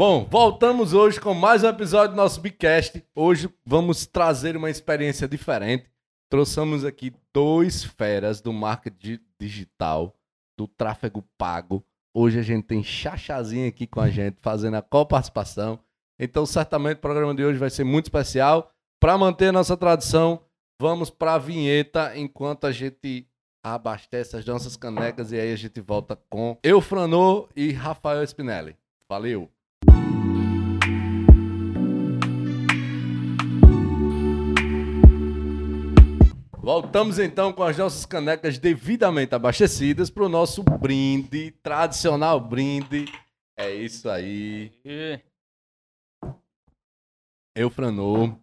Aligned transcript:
Bom, 0.00 0.28
voltamos 0.30 0.92
hoje 0.92 1.20
com 1.20 1.34
mais 1.34 1.64
um 1.64 1.68
episódio 1.68 2.14
do 2.14 2.16
nosso 2.16 2.40
Bicast. 2.40 3.04
Hoje 3.16 3.52
vamos 3.66 4.06
trazer 4.06 4.56
uma 4.56 4.70
experiência 4.70 5.26
diferente. 5.26 5.90
Trouxemos 6.30 6.84
aqui 6.84 7.12
dois 7.34 7.82
feras 7.82 8.40
do 8.40 8.52
marketing 8.52 9.18
digital, 9.40 10.14
do 10.56 10.68
tráfego 10.68 11.24
pago. 11.36 11.84
Hoje 12.14 12.38
a 12.38 12.42
gente 12.42 12.64
tem 12.64 12.80
Chachazinho 12.80 13.66
aqui 13.66 13.88
com 13.88 14.00
a 14.00 14.08
gente, 14.08 14.36
fazendo 14.40 14.76
a 14.76 14.82
coparticipação. 14.82 15.80
Então, 16.16 16.46
certamente 16.46 16.98
o 16.98 17.00
programa 17.00 17.34
de 17.34 17.44
hoje 17.44 17.58
vai 17.58 17.68
ser 17.68 17.82
muito 17.82 18.04
especial. 18.04 18.70
Para 19.00 19.18
manter 19.18 19.48
a 19.48 19.52
nossa 19.52 19.76
tradição, 19.76 20.44
vamos 20.80 21.10
para 21.10 21.34
a 21.34 21.38
vinheta 21.38 22.16
enquanto 22.16 22.68
a 22.68 22.70
gente 22.70 23.26
abastece 23.64 24.36
as 24.36 24.46
nossas 24.46 24.76
canecas 24.76 25.32
e 25.32 25.40
aí 25.40 25.52
a 25.52 25.56
gente 25.56 25.80
volta 25.80 26.14
com 26.30 26.56
Eufranô 26.62 27.48
e 27.56 27.72
Rafael 27.72 28.22
Spinelli. 28.22 28.76
Valeu! 29.08 29.57
Voltamos 36.68 37.18
então 37.18 37.50
com 37.50 37.62
as 37.62 37.78
nossas 37.78 38.04
canecas 38.04 38.58
devidamente 38.58 39.34
abastecidas 39.34 40.10
para 40.10 40.24
o 40.24 40.28
nosso 40.28 40.62
brinde, 40.62 41.50
tradicional 41.62 42.38
brinde. 42.38 43.06
É 43.56 43.74
isso 43.74 44.06
aí. 44.06 44.70
Eufranô, 47.56 48.38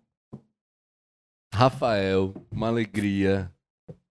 Rafael, 1.54 2.34
uma 2.50 2.68
alegria 2.68 3.54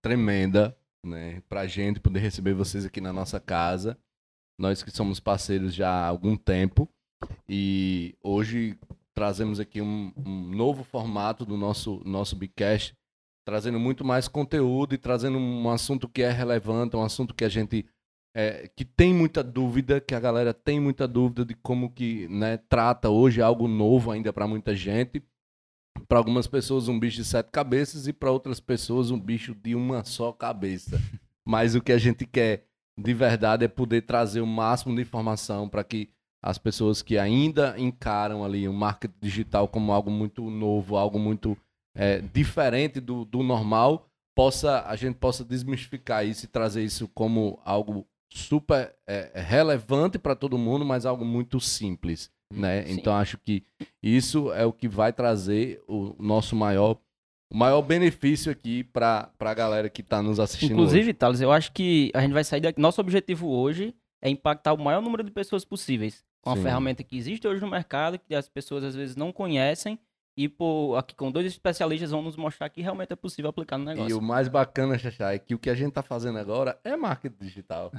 tremenda, 0.01 0.79
né, 1.05 1.43
pra 1.49 1.67
gente 1.67 1.99
poder 1.99 2.21
receber 2.21 2.55
vocês 2.55 2.85
aqui 2.85 3.01
na 3.01 3.12
nossa 3.12 3.41
casa. 3.41 3.99
Nós 4.57 4.81
que 4.81 4.93
somos 4.93 5.19
parceiros 5.19 5.75
já 5.75 5.91
há 5.91 6.07
algum 6.07 6.37
tempo 6.37 6.89
e 7.49 8.17
hoje 8.23 8.79
trazemos 9.12 9.59
aqui 9.59 9.83
um, 9.83 10.12
um 10.17 10.55
novo 10.55 10.85
formato 10.85 11.45
do 11.45 11.56
nosso 11.56 12.01
nosso 12.05 12.37
Bicast, 12.37 12.97
trazendo 13.45 13.78
muito 13.78 14.05
mais 14.05 14.27
conteúdo 14.27 14.95
e 14.95 14.98
trazendo 14.98 15.39
um 15.39 15.70
assunto 15.70 16.09
que 16.09 16.23
é 16.23 16.31
relevante, 16.31 16.97
um 16.97 17.03
assunto 17.03 17.34
que 17.34 17.45
a 17.45 17.48
gente 17.48 17.87
é, 18.34 18.69
que 18.75 18.84
tem 18.84 19.14
muita 19.14 19.45
dúvida, 19.45 20.00
que 20.00 20.14
a 20.14 20.19
galera 20.20 20.53
tem 20.53 20.81
muita 20.81 21.06
dúvida 21.06 21.45
de 21.45 21.55
como 21.55 21.91
que 21.91 22.27
né, 22.28 22.56
trata 22.69 23.09
hoje 23.09 23.41
algo 23.41 23.69
novo 23.69 24.11
ainda 24.11 24.33
para 24.33 24.48
muita 24.48 24.75
gente. 24.75 25.22
Para 26.09 26.19
algumas 26.19 26.48
pessoas 26.48 26.89
um 26.89 26.98
bicho 26.98 27.19
de 27.19 27.25
sete 27.25 27.50
cabeças 27.53 28.09
e 28.09 28.12
para 28.12 28.33
outras 28.33 28.59
pessoas 28.59 29.12
um 29.12 29.20
bicho 29.20 29.55
de 29.55 29.77
uma 29.77 30.05
só 30.05 30.33
cabeça. 30.33 31.00
Mas 31.47 31.77
o 31.77 31.81
que 31.81 31.92
a 31.92 31.98
gente 31.98 32.27
quer 32.27 32.65
de 32.98 33.15
verdade 33.15 33.65
é 33.65 33.69
poder 33.69 34.03
trazer 34.03 34.41
o 34.41 34.47
máximo 34.47 34.95
de 34.95 35.03
informação 35.03 35.69
para 35.69 35.84
que 35.84 36.09
as 36.42 36.59
pessoas 36.59 37.00
que 37.00 37.17
ainda 37.17 37.75
encaram 37.78 38.45
ali 38.45 38.69
o 38.69 38.72
marketing 38.72 39.15
digital 39.20 39.69
como 39.69 39.92
algo 39.92 40.11
muito 40.11 40.50
novo, 40.50 40.97
algo 40.97 41.19
muito 41.19 41.56
é, 41.95 42.20
diferente 42.20 43.00
do, 43.00 43.25
do 43.25 43.42
normal, 43.42 44.09
possa 44.34 44.83
a 44.87 44.97
gente 44.97 45.17
possa 45.17 45.45
desmistificar 45.45 46.27
isso 46.27 46.45
e 46.45 46.48
trazer 46.48 46.83
isso 46.83 47.09
como 47.09 47.61
algo 47.64 48.06
super 48.31 48.95
é, 49.06 49.31
relevante 49.34 50.19
para 50.19 50.34
todo 50.34 50.59
mundo, 50.59 50.84
mas 50.84 51.06
algo 51.06 51.25
muito 51.25 51.61
simples, 51.61 52.31
né? 52.53 52.84
Sim. 52.84 52.95
Então 52.95 53.15
acho 53.15 53.39
que 53.39 53.65
isso 54.03 54.53
é 54.53 54.67
o 54.67 54.72
que 54.72 54.89
vai 54.89 55.12
trazer 55.12 55.81
o 55.87 56.15
nosso 56.19 56.56
maior 56.56 56.98
o 57.53 57.56
maior 57.56 57.83
benefício 57.83 58.50
aqui 58.50 58.83
para 58.83 59.31
a 59.39 59.55
galera 59.55 59.89
que 59.89 60.00
está 60.00 60.20
nos 60.20 60.41
assistindo. 60.41 60.72
Inclusive, 60.72 61.15
Thales, 61.15 61.41
eu 61.41 61.53
acho 61.53 61.70
que 61.72 62.11
a 62.12 62.20
gente 62.20 62.33
vai 62.33 62.42
sair 62.42 62.61
daqui. 62.61 62.81
Nosso 62.81 63.00
objetivo 63.00 63.48
hoje 63.48 63.95
é 64.20 64.28
impactar 64.28 64.72
o 64.72 64.78
maior 64.78 65.00
número 65.00 65.22
de 65.22 65.31
pessoas 65.31 65.65
possíveis 65.65 66.25
com 66.45 66.50
a 66.50 66.56
ferramenta 66.56 67.03
que 67.03 67.17
existe 67.17 67.47
hoje 67.48 67.61
no 67.61 67.70
mercado, 67.70 68.19
que 68.19 68.34
as 68.34 68.48
pessoas 68.48 68.84
às 68.84 68.95
vezes 68.95 69.17
não 69.17 69.33
conhecem. 69.33 69.98
E 70.37 70.49
por, 70.49 70.97
aqui 70.97 71.15
com 71.15 71.31
dois 71.31 71.47
especialistas 71.47 72.11
vão 72.11 72.21
nos 72.21 72.37
mostrar 72.37 72.69
que 72.69 72.83
realmente 72.83 73.13
é 73.13 73.17
possível 73.17 73.51
aplicar 73.51 73.79
no 73.79 73.85
negócio. 73.85 74.11
E 74.11 74.15
o 74.15 74.21
mais 74.21 74.49
bacana, 74.49 74.99
Xaxá, 74.99 75.33
é 75.33 75.39
que 75.39 75.55
o 75.55 75.59
que 75.59 75.71
a 75.71 75.75
gente 75.75 75.91
está 75.91 76.03
fazendo 76.03 76.39
agora 76.39 76.77
é 76.83 76.97
marketing 76.97 77.37
digital. 77.41 77.93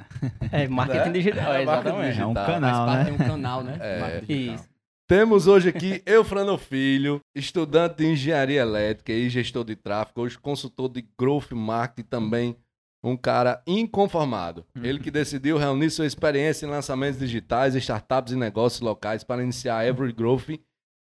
é 0.51 0.67
marketing 0.67 1.07
né? 1.07 1.11
digital, 1.11 1.53
é, 1.53 1.61
exatamente. 1.61 2.07
Digital. 2.07 2.27
É 2.27 2.31
um 2.31 2.33
canal, 2.33 2.87
né? 2.87 3.05
É 3.07 3.11
um 3.13 3.17
canal, 3.17 3.63
né? 3.63 3.77
É. 3.79 4.33
Isso. 4.33 4.75
Temos 5.07 5.45
hoje 5.45 5.69
aqui 5.69 6.01
Eufrano 6.03 6.57
Filho, 6.57 7.21
estudante 7.35 7.97
de 7.97 8.07
engenharia 8.07 8.61
elétrica 8.61 9.13
e 9.13 9.29
gestor 9.29 9.63
de 9.63 9.75
tráfego, 9.75 10.21
hoje 10.21 10.37
consultor 10.37 10.89
de 10.89 11.07
growth 11.17 11.51
marketing 11.51 12.09
também, 12.09 12.57
um 13.03 13.15
cara 13.15 13.61
inconformado. 13.67 14.65
Uhum. 14.75 14.83
Ele 14.83 14.99
que 14.99 15.11
decidiu 15.11 15.57
reunir 15.57 15.91
sua 15.91 16.07
experiência 16.07 16.65
em 16.65 16.69
lançamentos 16.69 17.19
digitais, 17.19 17.75
startups 17.75 18.33
e 18.33 18.35
negócios 18.35 18.81
locais 18.81 19.23
para 19.23 19.43
iniciar 19.43 19.77
a 19.77 19.85
Every 19.85 20.11
Growth, 20.11 20.49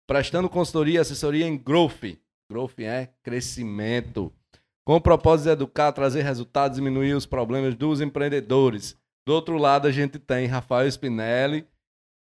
prestando 0.07 0.49
consultoria 0.49 0.97
e 0.97 0.99
assessoria 0.99 1.47
em 1.47 1.57
growth. 1.57 2.19
Growth 2.51 2.79
é 2.79 3.11
crescimento. 3.23 4.33
Com 4.85 4.97
o 4.97 5.01
propósito 5.01 5.47
de 5.47 5.53
educar, 5.53 5.93
trazer 5.93 6.23
resultados, 6.23 6.77
diminuir 6.77 7.15
os 7.15 7.25
problemas 7.25 7.75
dos 7.75 8.01
empreendedores. 8.01 8.97
Do 9.27 9.33
outro 9.33 9.57
lado, 9.57 9.89
a 9.89 9.91
gente 9.91 10.19
tem 10.19 10.47
Rafael 10.47 10.87
Spinelli, 10.87 11.67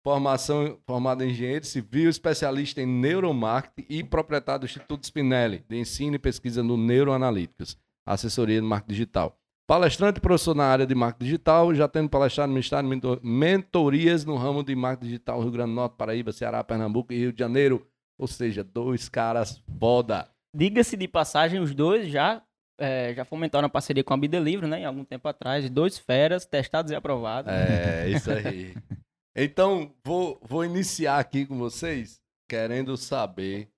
formação 0.04 0.80
formado 0.88 1.24
em 1.24 1.30
engenheiro 1.30 1.66
civil, 1.66 2.10
especialista 2.10 2.82
em 2.82 2.88
neuromarketing 2.88 3.86
e 3.88 4.04
proprietário 4.04 4.62
do 4.62 4.66
Instituto 4.66 5.04
Spinelli, 5.04 5.64
de 5.70 5.78
ensino 5.78 6.16
e 6.16 6.20
pesquisa 6.20 6.64
no 6.64 6.78
Neuroanalíticas, 6.78 7.78
assessoria 8.06 8.60
de 8.60 8.66
marketing 8.66 8.94
digital. 8.94 9.37
Palestrante 9.68 10.20
e 10.20 10.22
professor 10.22 10.56
na 10.56 10.64
área 10.64 10.88
de 10.88 10.96
marketing 10.96 11.26
digital, 11.26 11.76
já 11.76 11.90
tendo 11.90 12.10
palestrado 12.10 12.48
no 12.48 12.54
Ministério 12.54 12.90
de 12.90 13.20
mentorias 13.22 14.24
no 14.24 14.38
ramo 14.38 14.64
de 14.64 14.74
marketing 14.74 15.08
digital 15.08 15.42
Rio 15.42 15.52
Grande 15.52 15.72
do 15.72 15.76
Norte, 15.76 15.98
Paraíba, 15.98 16.32
Ceará, 16.32 16.64
Pernambuco 16.64 17.12
e 17.12 17.18
Rio 17.18 17.34
de 17.34 17.40
Janeiro. 17.40 17.86
Ou 18.18 18.28
seja, 18.28 18.64
dois 18.64 19.10
caras 19.10 19.62
foda. 19.78 20.30
Diga-se 20.56 20.96
de 20.96 21.08
passagem, 21.08 21.60
os 21.60 21.76
dois 21.76 22.08
já 22.08 22.42
é, 22.80 23.14
já 23.14 23.26
fomentaram 23.26 23.66
a 23.66 23.70
parceria 23.70 24.04
com 24.04 24.14
a 24.14 24.18
Bida 24.18 24.40
Livre, 24.40 24.68
né? 24.68 24.82
Em 24.82 24.86
algum 24.86 25.04
tempo 25.04 25.28
atrás. 25.28 25.70
Dois 25.70 25.98
feras, 25.98 26.46
testados 26.46 26.92
e 26.92 26.96
aprovados. 26.96 27.52
É, 27.52 28.10
isso 28.10 28.32
aí. 28.32 28.74
Então, 29.40 29.94
vou, 30.04 30.40
vou 30.42 30.66
iniciar 30.66 31.20
aqui 31.20 31.46
com 31.46 31.60
vocês 31.60 32.20
querendo 32.50 32.98
saber 32.98 33.70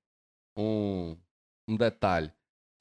um, 0.58 1.18
um 1.68 1.76
detalhe. 1.76 2.32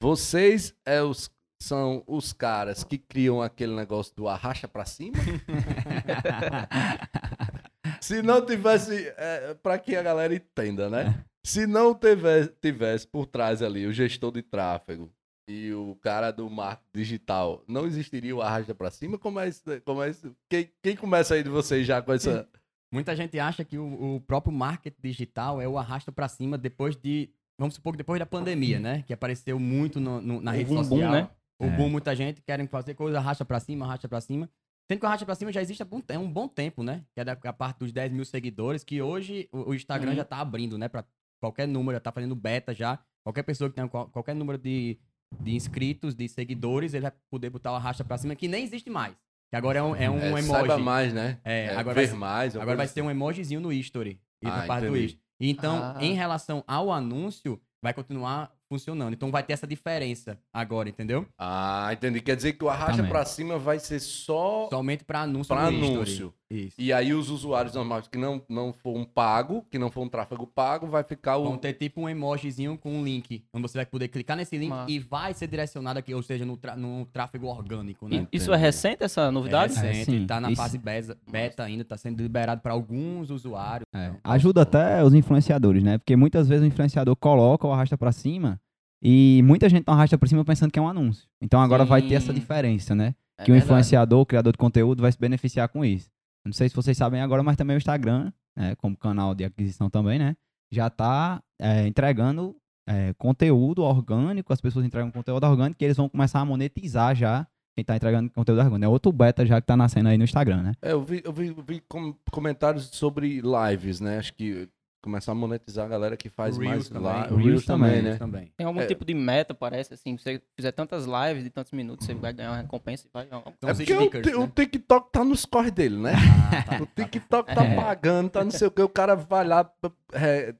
Vocês 0.01 0.73
é 0.85 1.01
os, 1.01 1.29
são 1.61 2.03
os 2.07 2.33
caras 2.33 2.83
que 2.83 2.97
criam 2.97 3.41
aquele 3.41 3.75
negócio 3.75 4.15
do 4.15 4.27
arracha 4.27 4.67
para 4.67 4.85
cima? 4.85 5.17
Se 8.01 8.21
não 8.21 8.45
tivesse, 8.45 9.13
é, 9.17 9.53
para 9.55 9.77
que 9.77 9.95
a 9.95 10.01
galera 10.01 10.33
entenda, 10.33 10.89
né? 10.89 11.23
Se 11.45 11.67
não 11.67 11.93
tivesse, 11.93 12.49
tivesse 12.61 13.07
por 13.07 13.25
trás 13.25 13.61
ali 13.61 13.85
o 13.85 13.93
gestor 13.93 14.31
de 14.31 14.41
tráfego 14.41 15.11
e 15.49 15.73
o 15.73 15.97
cara 16.01 16.31
do 16.31 16.49
marketing 16.49 16.89
digital, 16.93 17.63
não 17.67 17.85
existiria 17.85 18.35
o 18.35 18.41
arrasta 18.41 18.73
para 18.73 18.91
cima? 18.91 19.17
Como 19.17 19.39
é 19.39 19.49
isso? 19.49 19.63
Como 19.83 20.01
é 20.01 20.09
isso? 20.09 20.33
Quem, 20.49 20.69
quem 20.81 20.95
começa 20.95 21.33
aí 21.33 21.43
de 21.43 21.49
vocês 21.49 21.85
já 21.85 22.01
com 22.01 22.13
essa 22.13 22.47
Muita 22.91 23.15
gente 23.15 23.39
acha 23.39 23.63
que 23.63 23.77
o, 23.77 24.15
o 24.15 24.21
próprio 24.21 24.51
marketing 24.51 24.99
digital 25.01 25.61
é 25.61 25.67
o 25.67 25.77
arrasta 25.77 26.11
para 26.11 26.27
cima 26.27 26.57
depois 26.57 26.95
de, 26.95 27.29
vamos 27.57 27.75
supor 27.75 27.93
que 27.93 27.97
depois 27.97 28.19
da 28.19 28.25
pandemia, 28.25 28.79
né? 28.79 29.03
Que 29.05 29.13
apareceu 29.13 29.59
muito 29.59 29.99
no, 29.99 30.19
no, 30.19 30.41
na 30.41 30.51
o 30.51 30.53
rede 30.55 30.69
boom, 30.69 30.83
social. 30.83 31.11
Né? 31.11 31.29
O 31.59 31.65
é. 31.65 31.69
boom, 31.69 31.89
muita 31.89 32.15
gente 32.15 32.41
querem 32.41 32.65
fazer 32.67 32.93
coisa 32.93 33.17
arrasta 33.17 33.43
para 33.43 33.59
cima, 33.59 33.85
arrasta 33.85 34.07
para 34.07 34.21
cima. 34.21 34.49
Sendo 34.89 34.99
que 34.99 35.05
o 35.05 35.07
arrasta 35.07 35.25
para 35.25 35.35
cima 35.35 35.51
já 35.51 35.61
existe 35.61 35.83
há 35.83 36.19
um 36.19 36.31
bom 36.31 36.47
tempo, 36.47 36.81
né? 36.83 37.03
Que 37.13 37.19
é 37.19 37.25
da, 37.25 37.33
a 37.33 37.53
parte 37.53 37.79
dos 37.79 37.91
10 37.91 38.11
mil 38.11 38.25
seguidores, 38.25 38.83
que 38.83 39.01
hoje 39.01 39.47
o, 39.51 39.69
o 39.69 39.75
Instagram 39.75 40.11
uhum. 40.11 40.15
já 40.15 40.25
tá 40.25 40.37
abrindo, 40.37 40.77
né? 40.77 40.87
Para 40.87 41.05
qualquer 41.39 41.67
número, 41.67 41.95
já 41.95 41.99
tá 41.99 42.11
fazendo 42.11 42.35
beta 42.35 42.73
já. 42.73 42.97
Qualquer 43.23 43.43
pessoa 43.43 43.69
que 43.69 43.75
tenha 43.75 43.87
qualquer 43.87 44.33
número 44.33 44.57
de, 44.57 44.97
de 45.41 45.53
inscritos, 45.53 46.15
de 46.15 46.27
seguidores, 46.27 46.93
ele 46.93 47.03
vai 47.03 47.13
poder 47.29 47.49
botar 47.49 47.73
o 47.73 47.75
arrasta 47.75 48.03
para 48.03 48.17
cima, 48.17 48.35
que 48.35 48.47
nem 48.47 48.63
existe 48.63 48.89
mais. 48.89 49.15
Que 49.49 49.55
agora 49.55 49.79
é 49.79 49.83
um, 49.83 49.95
é 49.95 50.09
um 50.09 50.19
é, 50.19 50.27
emoji. 50.27 50.47
Saiba 50.47 50.77
mais, 50.77 51.13
né? 51.13 51.39
É, 51.43 51.65
é 51.65 51.75
agora 51.75 51.99
ver 51.99 52.07
vai, 52.07 52.17
mais. 52.17 52.55
Agora 52.55 52.77
vai 52.77 52.87
ser 52.87 53.01
um 53.01 53.11
emojizinho 53.11 53.59
no 53.59 53.73
history. 53.73 54.19
E 54.41 54.47
ah, 54.47 54.63
parte 54.65 54.87
do 54.87 54.95
history. 54.95 55.21
Então, 55.39 55.77
ah. 55.77 55.97
em 55.99 56.13
relação 56.13 56.63
ao 56.67 56.91
anúncio, 56.91 57.59
vai 57.81 57.93
continuar 57.93 58.51
funcionando. 58.69 59.13
Então 59.13 59.31
vai 59.31 59.41
ter 59.41 59.53
essa 59.53 59.65
diferença 59.65 60.37
agora, 60.53 60.87
entendeu? 60.87 61.25
Ah, 61.37 61.89
entendi. 61.91 62.21
Quer 62.21 62.35
dizer 62.35 62.53
que 62.53 62.63
o 62.63 62.69
arracha 62.69 63.03
para 63.03 63.25
cima 63.25 63.57
vai 63.57 63.79
ser 63.79 63.99
só 63.99 64.69
somente 64.69 65.03
para 65.03 65.21
anúncio. 65.21 65.53
Para 65.53 65.67
anúncio. 65.67 66.33
Isso. 66.51 66.75
E 66.79 66.91
aí 66.91 67.13
os 67.13 67.29
usuários 67.29 67.75
normais 67.75 68.07
que 68.07 68.17
não 68.17 68.41
não 68.49 68.73
for 68.73 68.97
um 68.97 69.05
pago, 69.05 69.63
que 69.69 69.77
não 69.77 69.91
for 69.91 70.01
um 70.01 70.09
tráfego 70.09 70.47
pago, 70.47 70.87
vai 70.87 71.03
ficar 71.03 71.37
o 71.37 71.43
Vão 71.43 71.57
ter 71.57 71.73
tipo 71.73 72.01
um 72.01 72.09
emojizinho 72.09 72.75
com 72.75 72.91
um 72.91 73.03
link, 73.03 73.43
onde 73.53 73.61
você 73.61 73.77
vai 73.77 73.85
poder 73.85 74.07
clicar 74.07 74.35
nesse 74.35 74.57
link 74.57 74.69
Mas... 74.69 74.89
e 74.89 74.97
vai 74.97 75.33
ser 75.33 75.47
direcionado 75.47 75.99
aqui, 75.99 76.13
ou 76.13 76.23
seja, 76.23 76.45
no, 76.45 76.59
no 76.75 77.05
tráfego 77.05 77.47
orgânico, 77.47 78.07
né? 78.07 78.27
Isso 78.31 78.51
é 78.51 78.57
recente 78.57 79.03
essa 79.03 79.31
novidade? 79.31 79.77
É 79.77 79.91
recente, 79.91 80.23
é, 80.23 80.25
tá 80.25 80.41
na 80.41 80.51
Isso... 80.51 80.61
fase 80.61 80.77
beta, 80.79 81.17
beta 81.29 81.63
ainda, 81.63 81.85
tá 81.85 81.97
sendo 81.97 82.21
liberado 82.21 82.61
para 82.61 82.73
alguns 82.73 83.29
usuários. 83.29 83.85
É. 83.93 84.07
Então, 84.07 84.19
Ajuda 84.23 84.63
até 84.63 85.03
os 85.03 85.13
influenciadores, 85.13 85.83
né? 85.83 85.99
Porque 85.99 86.15
muitas 86.15 86.47
vezes 86.47 86.63
o 86.63 86.67
influenciador 86.67 87.15
coloca 87.15 87.67
o 87.67 87.71
arrasta 87.71 87.97
para 87.97 88.11
cima 88.11 88.58
e 89.01 89.41
muita 89.43 89.69
gente 89.69 89.85
não 89.87 89.93
arrasta 89.93 90.17
por 90.17 90.27
cima 90.27 90.43
pensando 90.43 90.71
que 90.71 90.79
é 90.79 90.81
um 90.81 90.87
anúncio. 90.87 91.27
Então 91.41 91.61
agora 91.61 91.83
Sim. 91.83 91.89
vai 91.89 92.01
ter 92.01 92.15
essa 92.15 92.33
diferença, 92.33 92.93
né? 92.93 93.15
É 93.37 93.45
que 93.45 93.51
o 93.51 93.55
influenciador, 93.55 94.21
o 94.21 94.25
criador 94.25 94.51
de 94.51 94.57
conteúdo 94.57 95.01
vai 95.01 95.11
se 95.11 95.17
beneficiar 95.17 95.69
com 95.69 95.85
isso. 95.85 96.09
Não 96.45 96.53
sei 96.53 96.67
se 96.67 96.75
vocês 96.75 96.97
sabem 96.97 97.21
agora, 97.21 97.43
mas 97.43 97.55
também 97.55 97.75
o 97.75 97.77
Instagram 97.77 98.31
né, 98.55 98.75
como 98.75 98.97
canal 98.97 99.33
de 99.33 99.45
aquisição 99.45 99.89
também, 99.89 100.19
né, 100.19 100.35
já 100.71 100.87
está 100.87 101.41
é, 101.59 101.87
entregando 101.87 102.55
é, 102.87 103.13
conteúdo 103.13 103.83
orgânico, 103.83 104.51
as 104.51 104.59
pessoas 104.59 104.85
entregam 104.85 105.11
conteúdo 105.11 105.45
orgânico 105.45 105.81
e 105.81 105.85
eles 105.85 105.97
vão 105.97 106.09
começar 106.09 106.39
a 106.41 106.45
monetizar 106.45 107.15
já 107.15 107.47
quem 107.75 107.81
está 107.81 107.95
entregando 107.95 108.29
conteúdo 108.31 108.59
orgânico. 108.59 108.85
É 108.85 108.87
outro 108.87 109.11
beta 109.11 109.45
já 109.45 109.61
que 109.61 109.63
está 109.63 109.77
nascendo 109.77 110.09
aí 110.09 110.17
no 110.17 110.23
Instagram, 110.23 110.63
né? 110.63 110.73
É, 110.81 110.91
eu 110.91 111.01
vi, 111.01 111.21
eu 111.23 111.31
vi, 111.31 111.47
eu 111.47 111.63
vi 111.63 111.81
com, 111.87 112.13
comentários 112.31 112.89
sobre 112.91 113.41
lives, 113.41 113.99
né? 113.99 114.17
Acho 114.17 114.33
que 114.33 114.67
começar 115.01 115.31
a 115.31 115.35
monetizar 115.35 115.85
a 115.85 115.89
galera 115.89 116.17
que 116.17 116.29
faz 116.29 116.57
Reels 116.57 116.69
mais 116.69 116.89
também. 116.89 117.03
lá. 117.03 117.27
Reels, 117.27 117.45
Reels 117.45 117.65
também, 117.65 118.01
né? 118.01 118.17
Também. 118.17 118.51
Tem 118.55 118.65
algum 118.65 118.81
é. 118.81 118.85
tipo 118.85 119.05
de 119.05 119.13
meta, 119.13 119.53
parece, 119.53 119.93
assim, 119.93 120.17
se 120.17 120.23
você 120.23 120.41
fizer 120.55 120.71
tantas 120.71 121.05
lives 121.05 121.43
de 121.43 121.49
tantos 121.49 121.71
minutos, 121.71 122.05
você 122.05 122.13
vai 122.13 122.33
ganhar 122.33 122.51
uma 122.51 122.61
recompensa 122.61 123.07
e 123.07 123.09
vai 123.11 123.25
ganhar 123.25 123.41
É 123.41 123.73
porque 123.73 123.85
stickers, 123.85 124.27
o, 124.27 124.39
né? 124.39 124.45
o, 124.45 124.47
TikTok 124.47 125.11
tá 125.11 125.23
nos 125.23 125.45
corre 125.45 125.71
dele, 125.71 125.97
né? 125.97 126.13
Ah, 126.51 126.63
tá. 126.63 126.83
O 126.83 126.85
TikTok 126.85 127.55
tá 127.55 127.63
é. 127.63 127.75
pagando, 127.75 128.29
tá 128.29 128.43
não 128.43 128.51
sei 128.51 128.67
o 128.67 128.71
que, 128.71 128.81
o 128.81 128.89
cara 128.89 129.15
vai 129.15 129.45
lá, 129.45 129.71
é, 130.13 130.53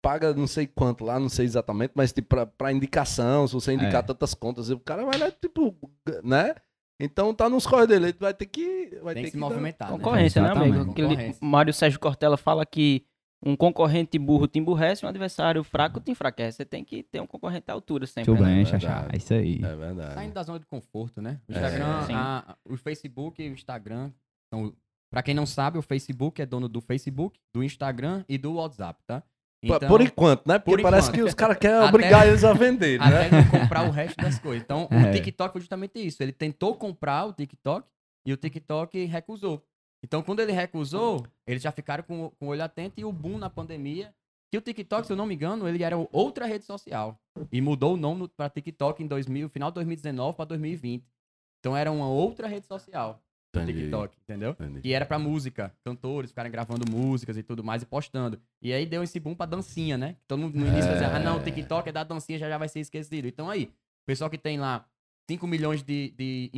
paga 0.00 0.34
não 0.34 0.46
sei 0.46 0.66
quanto 0.66 1.04
lá, 1.04 1.18
não 1.18 1.28
sei 1.28 1.44
exatamente, 1.44 1.92
mas 1.94 2.12
tipo, 2.12 2.28
pra, 2.28 2.46
pra 2.46 2.72
indicação, 2.72 3.46
se 3.46 3.54
você 3.54 3.72
indicar 3.72 4.02
é. 4.02 4.06
tantas 4.06 4.34
contas, 4.34 4.70
o 4.70 4.78
cara 4.78 5.04
vai 5.04 5.18
lá, 5.18 5.30
tipo, 5.30 5.76
né? 6.24 6.54
Então 7.00 7.34
tá 7.34 7.48
nos 7.48 7.66
corre 7.66 7.86
dele, 7.86 8.06
ele 8.06 8.16
vai 8.18 8.32
ter 8.32 8.46
que. 8.46 8.98
Vai 9.02 9.14
Tem 9.14 9.24
ter 9.24 9.30
que 9.30 9.36
se 9.36 9.38
movimentar. 9.38 9.90
Né? 9.90 9.96
Concorrência, 9.96 10.40
né, 10.40 10.50
amigo? 10.50 10.92
Aquele 10.92 11.34
Mário 11.40 11.72
Sérgio 11.72 11.98
Cortella 11.98 12.36
fala 12.36 12.64
que 12.64 13.04
um 13.44 13.56
concorrente 13.56 14.18
burro 14.18 14.46
te 14.46 14.58
emburrece, 14.58 15.04
um 15.04 15.08
adversário 15.08 15.64
fraco 15.64 16.00
te 16.00 16.12
enfraquece. 16.12 16.58
Você 16.58 16.64
tem 16.64 16.84
que 16.84 17.02
ter 17.02 17.20
um 17.20 17.26
concorrente 17.26 17.70
à 17.70 17.74
altura 17.74 18.06
sempre. 18.06 18.32
Tudo 18.32 18.44
né? 18.44 18.54
bem, 18.54 18.64
Xaxá. 18.64 19.08
É 19.12 19.16
isso 19.16 19.34
aí. 19.34 19.60
É 19.62 19.76
verdade. 19.76 20.14
Saindo 20.14 20.34
da 20.34 20.42
zona 20.42 20.60
de 20.60 20.66
conforto, 20.66 21.20
né? 21.20 21.40
O 21.48 21.52
Instagram, 21.52 22.06
é. 22.08 22.14
a, 22.14 22.56
o 22.64 22.76
Facebook 22.76 23.42
e 23.42 23.48
o 23.48 23.52
Instagram. 23.52 24.12
Então, 24.46 24.72
pra 25.10 25.22
quem 25.22 25.34
não 25.34 25.44
sabe, 25.44 25.76
o 25.76 25.82
Facebook 25.82 26.40
é 26.40 26.46
dono 26.46 26.68
do 26.68 26.80
Facebook, 26.80 27.38
do 27.52 27.64
Instagram 27.64 28.24
e 28.28 28.38
do 28.38 28.54
WhatsApp, 28.54 29.02
tá? 29.04 29.22
Então, 29.64 29.88
por 29.88 30.00
enquanto, 30.00 30.46
né? 30.46 30.58
Porque 30.58 30.82
parece 30.82 31.08
enquanto. 31.08 31.22
que 31.22 31.28
os 31.28 31.34
caras 31.34 31.56
querem 31.56 31.78
obrigar 31.88 32.26
eles 32.26 32.42
a 32.42 32.52
vender, 32.52 32.98
né? 32.98 33.26
Até 33.26 33.44
comprar 33.44 33.88
o 33.88 33.90
resto 33.90 34.16
das 34.16 34.38
coisas. 34.38 34.62
Então, 34.62 34.88
é. 34.90 35.10
o 35.10 35.12
TikTok 35.12 35.52
foi 35.52 35.60
justamente 35.60 36.04
isso. 36.04 36.22
Ele 36.22 36.32
tentou 36.32 36.74
comprar 36.76 37.26
o 37.26 37.32
TikTok 37.32 37.88
e 38.26 38.32
o 38.32 38.36
TikTok 38.36 39.04
recusou. 39.04 39.64
Então, 40.02 40.22
quando 40.22 40.40
ele 40.40 40.52
recusou, 40.52 41.24
eles 41.46 41.62
já 41.62 41.70
ficaram 41.70 42.02
com, 42.02 42.30
com 42.30 42.46
o 42.46 42.48
olho 42.48 42.64
atento 42.64 43.00
e 43.00 43.04
o 43.04 43.12
boom 43.12 43.38
na 43.38 43.48
pandemia. 43.48 44.12
Que 44.50 44.58
o 44.58 44.60
TikTok, 44.60 45.06
se 45.06 45.12
eu 45.12 45.16
não 45.16 45.24
me 45.24 45.34
engano, 45.34 45.66
ele 45.66 45.82
era 45.82 45.96
outra 46.12 46.44
rede 46.44 46.64
social. 46.64 47.18
E 47.50 47.60
mudou 47.60 47.94
o 47.94 47.96
nome 47.96 48.28
para 48.28 48.50
TikTok 48.50 49.02
em 49.02 49.06
2000, 49.06 49.48
final 49.48 49.70
de 49.70 49.76
2019 49.76 50.36
para 50.36 50.44
2020. 50.44 51.06
Então, 51.58 51.76
era 51.76 51.90
uma 51.90 52.08
outra 52.08 52.46
rede 52.46 52.66
social. 52.66 53.22
Entendi. 53.54 53.80
TikTok, 53.80 54.16
entendeu? 54.22 54.50
Entendi. 54.52 54.80
E 54.82 54.94
era 54.94 55.04
pra 55.04 55.18
música, 55.18 55.74
cantores 55.84 56.30
ficarem 56.30 56.50
gravando 56.50 56.90
músicas 56.90 57.36
e 57.36 57.42
tudo 57.42 57.62
mais 57.62 57.82
e 57.82 57.86
postando. 57.86 58.40
E 58.62 58.72
aí 58.72 58.86
deu 58.86 59.02
esse 59.02 59.20
boom 59.20 59.34
pra 59.34 59.44
dancinha, 59.44 59.98
né? 59.98 60.16
Então 60.24 60.38
no, 60.38 60.48
no 60.48 60.66
início 60.66 60.88
é... 60.88 60.92
dizia, 60.94 61.14
ah 61.14 61.18
não, 61.18 61.36
o 61.36 61.42
TikTok 61.42 61.86
é 61.88 61.92
da 61.92 62.02
dancinha, 62.02 62.38
já, 62.38 62.48
já 62.48 62.56
vai 62.56 62.68
ser 62.68 62.80
esquecido. 62.80 63.28
Então 63.28 63.50
aí, 63.50 63.64
o 63.64 64.06
pessoal 64.06 64.30
que 64.30 64.38
tem 64.38 64.58
lá 64.58 64.86
5 65.30 65.46
milhões 65.46 65.82
de, 65.82 66.14
de 66.16 66.50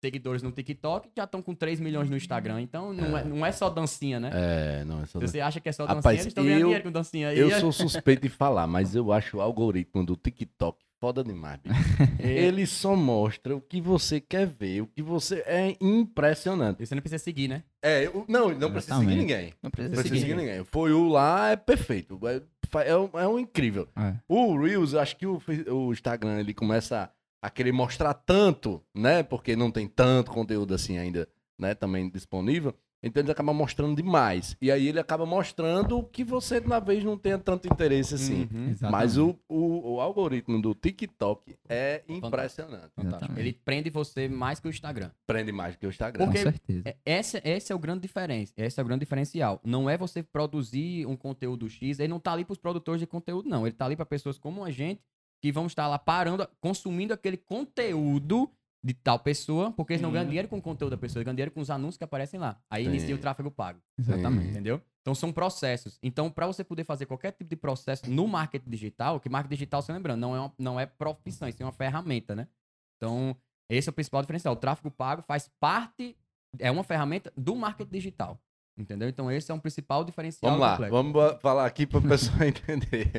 seguidores 0.00 0.42
no 0.42 0.50
TikTok 0.50 1.10
já 1.16 1.24
estão 1.24 1.42
com 1.42 1.54
3 1.54 1.80
milhões 1.80 2.08
no 2.08 2.16
Instagram. 2.16 2.60
Então 2.60 2.92
não 2.92 3.16
é, 3.16 3.24
não 3.24 3.46
é 3.46 3.52
só 3.52 3.68
dancinha, 3.68 4.18
né? 4.18 4.30
É, 4.32 4.84
não 4.84 5.02
é 5.02 5.06
só 5.06 5.18
dancinha. 5.18 5.26
Se 5.26 5.32
você 5.32 5.40
acha 5.40 5.60
que 5.60 5.68
é 5.68 5.72
só 5.72 5.84
dancinha, 5.84 5.96
Rapaz, 5.96 6.20
eles 6.20 6.26
estão 6.26 6.44
ganhando 6.44 6.62
dinheiro 6.62 6.84
com 6.84 6.92
dancinha. 6.92 7.32
Eu 7.32 7.50
sou 7.60 7.72
suspeito 7.72 8.22
de 8.22 8.28
falar, 8.28 8.66
mas 8.66 8.94
eu 8.94 9.12
acho 9.12 9.36
o 9.38 9.40
algoritmo 9.40 10.04
do 10.04 10.16
TikTok 10.16 10.78
foda 11.00 11.24
demais, 11.24 11.58
bicho. 11.64 11.74
Ele 12.20 12.66
só 12.66 12.94
mostra 12.94 13.56
o 13.56 13.60
que 13.60 13.80
você 13.80 14.20
quer 14.20 14.46
ver, 14.46 14.82
o 14.82 14.86
que 14.86 15.02
você. 15.02 15.42
É 15.46 15.74
impressionante. 15.80 16.82
E 16.82 16.86
você 16.86 16.94
não 16.94 17.00
precisa 17.00 17.24
seguir, 17.24 17.48
né? 17.48 17.62
É, 17.82 18.06
eu, 18.06 18.24
não, 18.28 18.50
não 18.50 18.70
precisa 18.70 18.98
seguir 18.98 19.16
ninguém. 19.16 19.54
Não 19.62 19.70
precisa, 19.70 19.96
não 19.96 20.02
precisa 20.02 20.02
seguir, 20.02 20.20
seguir 20.20 20.36
ninguém. 20.36 20.64
Foi 20.64 20.92
o 20.92 21.08
lá, 21.08 21.50
é 21.50 21.56
perfeito. 21.56 22.20
É, 22.28 22.42
é, 22.90 22.96
um, 22.96 23.10
é 23.14 23.26
um 23.26 23.38
incrível. 23.38 23.88
É. 23.96 24.14
O 24.28 24.60
Reels, 24.60 24.94
acho 24.94 25.16
que 25.16 25.26
o, 25.26 25.40
o 25.68 25.92
Instagram 25.92 26.38
ele 26.38 26.52
começa 26.52 27.10
a 27.42 27.50
querer 27.50 27.72
mostrar 27.72 28.14
tanto, 28.14 28.82
né? 28.94 29.22
Porque 29.22 29.56
não 29.56 29.70
tem 29.70 29.86
tanto 29.86 30.30
conteúdo 30.30 30.74
assim 30.74 30.98
ainda, 30.98 31.28
né? 31.58 31.74
Também 31.74 32.08
disponível. 32.08 32.74
Então 33.02 33.22
ele 33.22 33.32
acaba 33.32 33.52
mostrando 33.52 33.96
demais. 33.96 34.56
E 34.60 34.70
aí 34.70 34.88
ele 34.88 35.00
acaba 35.00 35.24
mostrando 35.24 36.02
que 36.04 36.22
você, 36.22 36.60
na 36.60 36.78
vez, 36.78 37.02
não 37.02 37.16
tenha 37.16 37.38
tanto 37.38 37.66
interesse 37.66 38.14
assim. 38.14 38.48
Uhum, 38.52 38.74
Mas 38.90 39.16
o, 39.16 39.38
o, 39.48 39.94
o, 39.94 40.00
algoritmo 40.00 40.60
do 40.60 40.74
TikTok 40.74 41.56
é 41.68 42.02
impressionante. 42.08 42.90
Fantástico. 42.94 43.38
Ele 43.38 43.52
prende 43.52 43.88
você 43.88 44.28
mais 44.28 44.60
que 44.60 44.68
o 44.68 44.70
Instagram. 44.70 45.10
Prende 45.26 45.50
mais 45.50 45.76
que 45.76 45.86
o 45.86 45.88
Instagram. 45.88 46.26
Porque 46.26 46.44
Com 46.44 46.50
certeza. 46.50 46.82
É, 46.84 46.96
esse, 47.06 47.40
esse 47.42 47.72
é 47.72 47.74
o 47.74 47.78
grande 47.78 48.02
diferença. 48.02 48.52
Esse 48.56 48.78
é 48.78 48.82
o 48.82 48.86
grande 48.86 49.00
diferencial. 49.00 49.60
Não 49.64 49.88
é 49.88 49.96
você 49.96 50.22
produzir 50.22 51.06
um 51.06 51.16
conteúdo 51.16 51.68
X, 51.68 51.98
ele 51.98 52.08
não 52.08 52.20
tá 52.20 52.32
ali 52.32 52.44
para 52.44 52.52
os 52.52 52.58
produtores 52.58 53.00
de 53.00 53.06
conteúdo, 53.06 53.48
não. 53.48 53.66
Ele 53.66 53.74
tá 53.74 53.86
ali 53.86 53.96
para 53.96 54.04
pessoas 54.04 54.38
como 54.38 54.62
a 54.62 54.70
gente 54.70 55.00
que 55.40 55.50
vão 55.50 55.66
estar 55.66 55.86
lá 55.88 55.98
parando, 55.98 56.48
consumindo 56.60 57.14
aquele 57.14 57.36
conteúdo 57.36 58.50
de 58.82 58.94
tal 58.94 59.18
pessoa, 59.18 59.70
porque 59.72 59.92
eles 59.92 60.02
não 60.02 60.10
ganham 60.10 60.26
dinheiro 60.26 60.48
com 60.48 60.56
o 60.56 60.62
conteúdo 60.62 60.92
da 60.92 60.96
pessoa, 60.96 61.20
eles 61.20 61.26
ganham 61.26 61.36
dinheiro 61.36 61.50
com 61.50 61.60
os 61.60 61.70
anúncios 61.70 61.98
que 61.98 62.04
aparecem 62.04 62.40
lá. 62.40 62.58
Aí 62.70 62.84
Sim. 62.84 62.90
inicia 62.90 63.14
o 63.14 63.18
tráfego 63.18 63.50
pago. 63.50 63.80
Exatamente. 63.98 64.48
Entendeu? 64.48 64.80
Então 65.02 65.14
são 65.14 65.32
processos. 65.32 65.98
Então, 66.02 66.30
para 66.30 66.46
você 66.46 66.64
poder 66.64 66.84
fazer 66.84 67.06
qualquer 67.06 67.32
tipo 67.32 67.48
de 67.48 67.56
processo 67.56 68.10
no 68.10 68.26
marketing 68.26 68.70
digital, 68.70 69.20
que 69.20 69.28
marketing 69.28 69.54
digital, 69.54 69.82
se 69.82 69.92
lembrando, 69.92 70.20
não 70.20 70.34
é, 70.34 70.40
uma, 70.40 70.52
não 70.58 70.80
é 70.80 70.86
profissão, 70.86 71.48
isso 71.48 71.62
é 71.62 71.66
uma 71.66 71.72
ferramenta, 71.72 72.34
né? 72.34 72.48
Então, 72.96 73.36
esse 73.68 73.88
é 73.88 73.90
o 73.90 73.94
principal 73.94 74.22
diferencial. 74.22 74.54
O 74.54 74.56
tráfego 74.56 74.90
pago 74.90 75.22
faz 75.22 75.50
parte, 75.60 76.16
é 76.58 76.70
uma 76.70 76.84
ferramenta 76.84 77.32
do 77.36 77.54
marketing 77.54 77.90
digital. 77.90 78.40
Entendeu? 78.78 79.08
Então 79.08 79.30
esse 79.30 79.50
é 79.50 79.54
um 79.54 79.58
principal 79.58 80.04
diferencial. 80.04 80.52
Vamos 80.52 80.80
lá, 80.80 80.88
vamos 80.88 81.40
falar 81.42 81.66
aqui 81.66 81.86
para 81.86 81.98
o 81.98 82.02
pessoal 82.02 82.42
entender. 82.48 83.10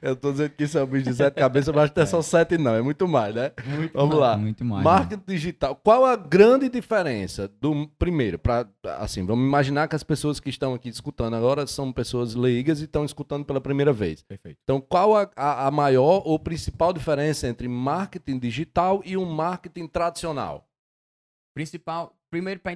Eu 0.00 0.14
tô 0.14 0.30
dizendo 0.30 0.50
que 0.50 0.64
isso 0.64 0.78
é 0.78 0.84
um 0.84 0.86
bicho 0.86 1.10
de 1.10 1.14
sete 1.14 1.34
cabeças, 1.34 1.74
mas 1.74 1.90
não 1.94 2.02
é 2.02 2.06
só 2.06 2.22
sete 2.22 2.56
não, 2.56 2.74
é 2.74 2.82
muito 2.82 3.08
mais, 3.08 3.34
né? 3.34 3.52
Muito 3.66 3.92
vamos 3.94 4.16
mais, 4.16 4.20
lá. 4.20 4.36
Muito 4.36 4.64
mais. 4.64 4.84
Marketing 4.84 5.24
né? 5.26 5.34
digital. 5.34 5.74
Qual 5.76 6.04
a 6.04 6.14
grande 6.14 6.68
diferença 6.68 7.48
do 7.60 7.88
primeiro 7.98 8.38
para 8.38 8.68
assim, 8.98 9.24
vamos 9.24 9.44
imaginar 9.44 9.88
que 9.88 9.96
as 9.96 10.02
pessoas 10.02 10.38
que 10.38 10.50
estão 10.50 10.74
aqui 10.74 10.88
escutando 10.88 11.34
agora 11.34 11.66
são 11.66 11.92
pessoas 11.92 12.34
leigas 12.34 12.80
e 12.80 12.84
estão 12.84 13.04
escutando 13.04 13.44
pela 13.44 13.60
primeira 13.60 13.92
vez. 13.92 14.22
Perfeito. 14.22 14.58
Então, 14.62 14.80
qual 14.80 15.16
a, 15.16 15.30
a, 15.36 15.66
a 15.66 15.70
maior 15.70 16.22
ou 16.24 16.38
principal 16.38 16.92
diferença 16.92 17.48
entre 17.48 17.68
marketing 17.68 18.38
digital 18.38 19.02
e 19.04 19.16
um 19.16 19.24
marketing 19.24 19.86
tradicional? 19.86 20.68
Principal, 21.54 22.16
primeiro 22.30 22.60
para 22.60 22.72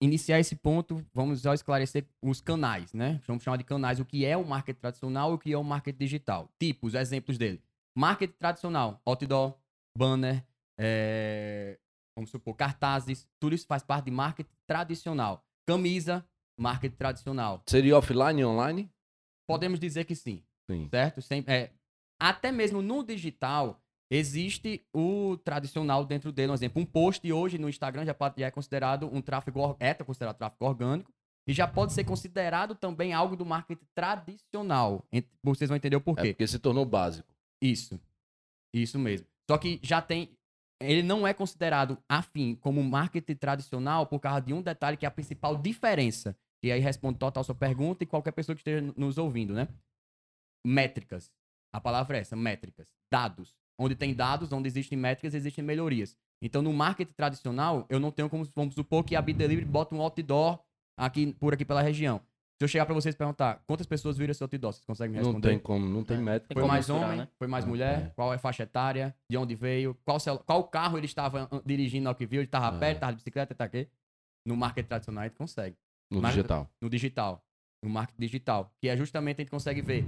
iniciar 0.00 0.38
esse 0.38 0.54
ponto, 0.54 1.04
vamos 1.12 1.40
já 1.40 1.54
esclarecer 1.54 2.06
os 2.22 2.40
canais, 2.40 2.92
né? 2.92 3.20
Vamos 3.26 3.42
chamar 3.42 3.56
de 3.56 3.64
canais 3.64 3.98
o 4.00 4.04
que 4.04 4.24
é 4.24 4.36
o 4.36 4.44
marketing 4.44 4.80
tradicional 4.80 5.30
e 5.30 5.34
o 5.34 5.38
que 5.38 5.52
é 5.52 5.58
o 5.58 5.64
marketing 5.64 5.98
digital. 5.98 6.50
Tipos, 6.58 6.94
exemplos 6.94 7.38
dele. 7.38 7.62
Marketing 7.96 8.34
tradicional, 8.38 9.00
outdoor, 9.06 9.58
banner, 9.96 10.44
é... 10.78 11.78
vamos 12.14 12.30
supor, 12.30 12.54
cartazes, 12.54 13.26
tudo 13.40 13.54
isso 13.54 13.66
faz 13.66 13.82
parte 13.82 14.06
de 14.06 14.10
marketing 14.10 14.50
tradicional. 14.66 15.44
Camisa, 15.66 16.24
marketing 16.58 16.96
tradicional. 16.96 17.62
Seria 17.66 17.96
offline 17.96 18.40
e 18.40 18.44
online? 18.44 18.90
Podemos 19.48 19.80
dizer 19.80 20.04
que 20.04 20.14
sim. 20.14 20.42
sim. 20.70 20.88
Certo? 20.90 21.22
Sem, 21.22 21.42
é, 21.46 21.70
até 22.20 22.52
mesmo 22.52 22.82
no 22.82 23.02
digital, 23.02 23.82
Existe 24.10 24.86
o 24.94 25.36
tradicional 25.38 26.04
dentro 26.04 26.30
dele, 26.30 26.52
um 26.52 26.54
exemplo, 26.54 26.80
um 26.80 26.86
post 26.86 27.30
hoje 27.32 27.58
no 27.58 27.68
Instagram 27.68 28.04
já, 28.04 28.14
pode, 28.14 28.40
já 28.40 28.46
é 28.46 28.50
considerado 28.50 29.10
um 29.12 29.20
tráfego, 29.20 29.76
é 29.80 29.92
considerado 29.94 30.36
tráfego 30.36 30.64
orgânico, 30.64 31.12
e 31.48 31.52
já 31.52 31.66
pode 31.66 31.92
ser 31.92 32.04
considerado 32.04 32.74
também 32.74 33.12
algo 33.12 33.36
do 33.36 33.46
marketing 33.46 33.86
tradicional. 33.94 35.04
Vocês 35.42 35.68
vão 35.68 35.76
entender 35.76 35.96
o 35.96 36.00
porquê. 36.00 36.28
É 36.28 36.32
porque 36.32 36.46
se 36.46 36.58
tornou 36.58 36.84
básico. 36.84 37.28
Isso. 37.60 38.00
Isso 38.74 38.98
mesmo. 38.98 39.26
Só 39.48 39.56
que 39.56 39.78
já 39.82 40.02
tem. 40.02 40.36
Ele 40.80 41.02
não 41.02 41.26
é 41.26 41.32
considerado 41.32 41.98
afim 42.08 42.54
como 42.56 42.82
marketing 42.82 43.36
tradicional 43.36 44.06
por 44.06 44.20
causa 44.20 44.42
de 44.42 44.52
um 44.52 44.60
detalhe 44.60 44.96
que 44.96 45.06
é 45.06 45.08
a 45.08 45.12
principal 45.12 45.56
diferença. 45.56 46.36
E 46.62 46.70
aí 46.70 46.80
responde 46.80 47.18
total 47.18 47.44
sua 47.44 47.54
pergunta 47.54 48.02
e 48.02 48.06
qualquer 48.06 48.32
pessoa 48.32 48.54
que 48.54 48.60
esteja 48.60 48.92
nos 48.96 49.16
ouvindo, 49.16 49.54
né? 49.54 49.68
Métricas. 50.66 51.32
A 51.72 51.80
palavra 51.80 52.18
é 52.18 52.20
essa, 52.20 52.34
métricas. 52.34 52.88
Dados. 53.10 53.56
Onde 53.78 53.94
tem 53.94 54.14
dados, 54.14 54.52
onde 54.52 54.68
existem 54.68 54.96
métricas, 54.96 55.34
existem 55.34 55.62
melhorias. 55.62 56.16
Então, 56.40 56.62
no 56.62 56.72
marketing 56.72 57.12
tradicional, 57.12 57.86
eu 57.88 57.98
não 57.98 58.10
tenho 58.10 58.28
como, 58.28 58.44
vamos 58.54 58.74
supor 58.74 59.04
que 59.04 59.16
a 59.16 59.22
Bit 59.22 59.38
Delivery 59.38 59.66
bota 59.66 59.94
um 59.94 60.00
outdoor 60.00 60.60
aqui, 60.96 61.32
por 61.34 61.54
aqui 61.54 61.64
pela 61.64 61.82
região. 61.82 62.20
Se 62.58 62.64
eu 62.64 62.68
chegar 62.68 62.86
para 62.86 62.94
vocês 62.94 63.14
e 63.14 63.18
perguntar 63.18 63.62
quantas 63.66 63.86
pessoas 63.86 64.16
viram 64.16 64.30
esse 64.30 64.42
outdoor, 64.42 64.72
vocês 64.72 64.84
conseguem 64.84 65.12
me 65.12 65.18
responder? 65.18 65.48
Não 65.48 65.52
tem 65.52 65.58
como, 65.58 65.86
não 65.86 66.02
tem 66.02 66.16
é. 66.16 66.20
métrica. 66.20 66.58
Foi 66.58 66.66
mais 66.66 66.88
homem, 66.88 67.18
né? 67.18 67.28
foi 67.38 67.46
mais 67.46 67.66
mulher, 67.66 67.98
é. 67.98 68.12
qual 68.16 68.32
é 68.32 68.36
a 68.36 68.38
faixa 68.38 68.62
etária, 68.62 69.14
de 69.30 69.36
onde 69.36 69.54
veio, 69.54 69.94
qual, 70.04 70.18
qual 70.46 70.64
carro 70.64 70.96
ele 70.96 71.04
estava 71.04 71.50
dirigindo 71.66 72.08
ao 72.08 72.14
que 72.14 72.24
viu, 72.24 72.40
ele 72.40 72.46
estava 72.46 72.68
a 72.68 72.78
pé, 72.78 72.92
estava 72.92 73.12
de 73.12 73.16
bicicleta, 73.16 73.54
tá 73.54 73.64
aqui. 73.64 73.88
No 74.46 74.56
marketing 74.56 74.88
tradicional 74.88 75.24
a 75.24 75.26
gente 75.26 75.36
consegue. 75.36 75.76
No 76.10 76.22
digital. 76.22 76.70
No 76.80 76.88
digital. 76.88 77.44
No 77.82 77.90
marketing 77.90 78.20
digital. 78.20 78.72
Que 78.80 78.88
é 78.88 78.96
justamente 78.96 79.40
a 79.40 79.42
gente 79.42 79.50
consegue 79.50 79.82
ver 79.82 80.06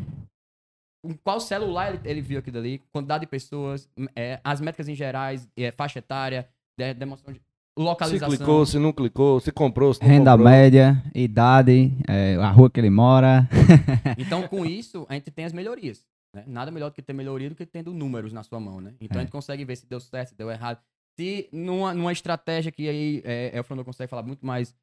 qual 1.22 1.40
celular 1.40 1.94
ele, 1.94 2.00
ele, 2.04 2.20
viu 2.20 2.38
aquilo 2.38 2.58
ali, 2.58 2.82
quantidade 2.92 3.22
de 3.22 3.26
pessoas, 3.26 3.88
é, 4.16 4.40
as 4.42 4.60
métricas 4.60 4.88
em 4.88 4.94
gerais, 4.94 5.48
é, 5.56 5.70
faixa 5.70 5.98
etária, 5.98 6.48
de, 6.76 6.94
demonstração 6.94 7.34
de, 7.34 7.40
localização. 7.76 8.30
Se 8.30 8.36
clicou, 8.36 8.66
se 8.66 8.78
não 8.78 8.92
clicou, 8.92 9.40
se 9.40 9.52
comprou, 9.52 9.94
se 9.94 10.00
não 10.00 10.08
Renda 10.08 10.32
comprou. 10.32 10.50
média, 10.50 11.02
idade, 11.14 11.92
é, 12.08 12.34
a 12.36 12.50
rua 12.50 12.68
que 12.68 12.80
ele 12.80 12.90
mora. 12.90 13.48
Então, 14.18 14.48
com 14.48 14.66
isso, 14.66 15.06
a 15.08 15.14
gente 15.14 15.30
tem 15.30 15.44
as 15.44 15.52
melhorias. 15.52 16.04
Né? 16.34 16.44
Nada 16.46 16.70
melhor 16.70 16.90
do 16.90 16.94
que 16.94 17.02
ter 17.02 17.12
melhoria 17.12 17.48
do 17.48 17.54
que 17.54 17.64
tendo 17.64 17.92
números 17.92 18.32
na 18.32 18.42
sua 18.42 18.58
mão, 18.58 18.80
né? 18.80 18.94
Então 19.00 19.16
É. 19.16 19.20
a 19.20 19.24
gente 19.24 19.32
consegue 19.32 19.64
ver 19.64 19.76
se 19.76 19.86
deu 19.86 20.00
certo, 20.00 20.30
se 20.30 20.34
deu 20.34 20.50
errado. 20.50 20.80
Se 21.16 21.48
numa, 21.52 21.94
numa 21.94 22.12
estratégia 22.12 22.70
que 22.70 22.88
aí 22.88 23.22
é, 23.24 23.50
é, 23.54 23.60
o 23.60 23.64
Fernando 23.64 23.86
consegue 23.86 24.08
falar 24.10 24.22
muito 24.22 24.44
mais, 24.44 24.74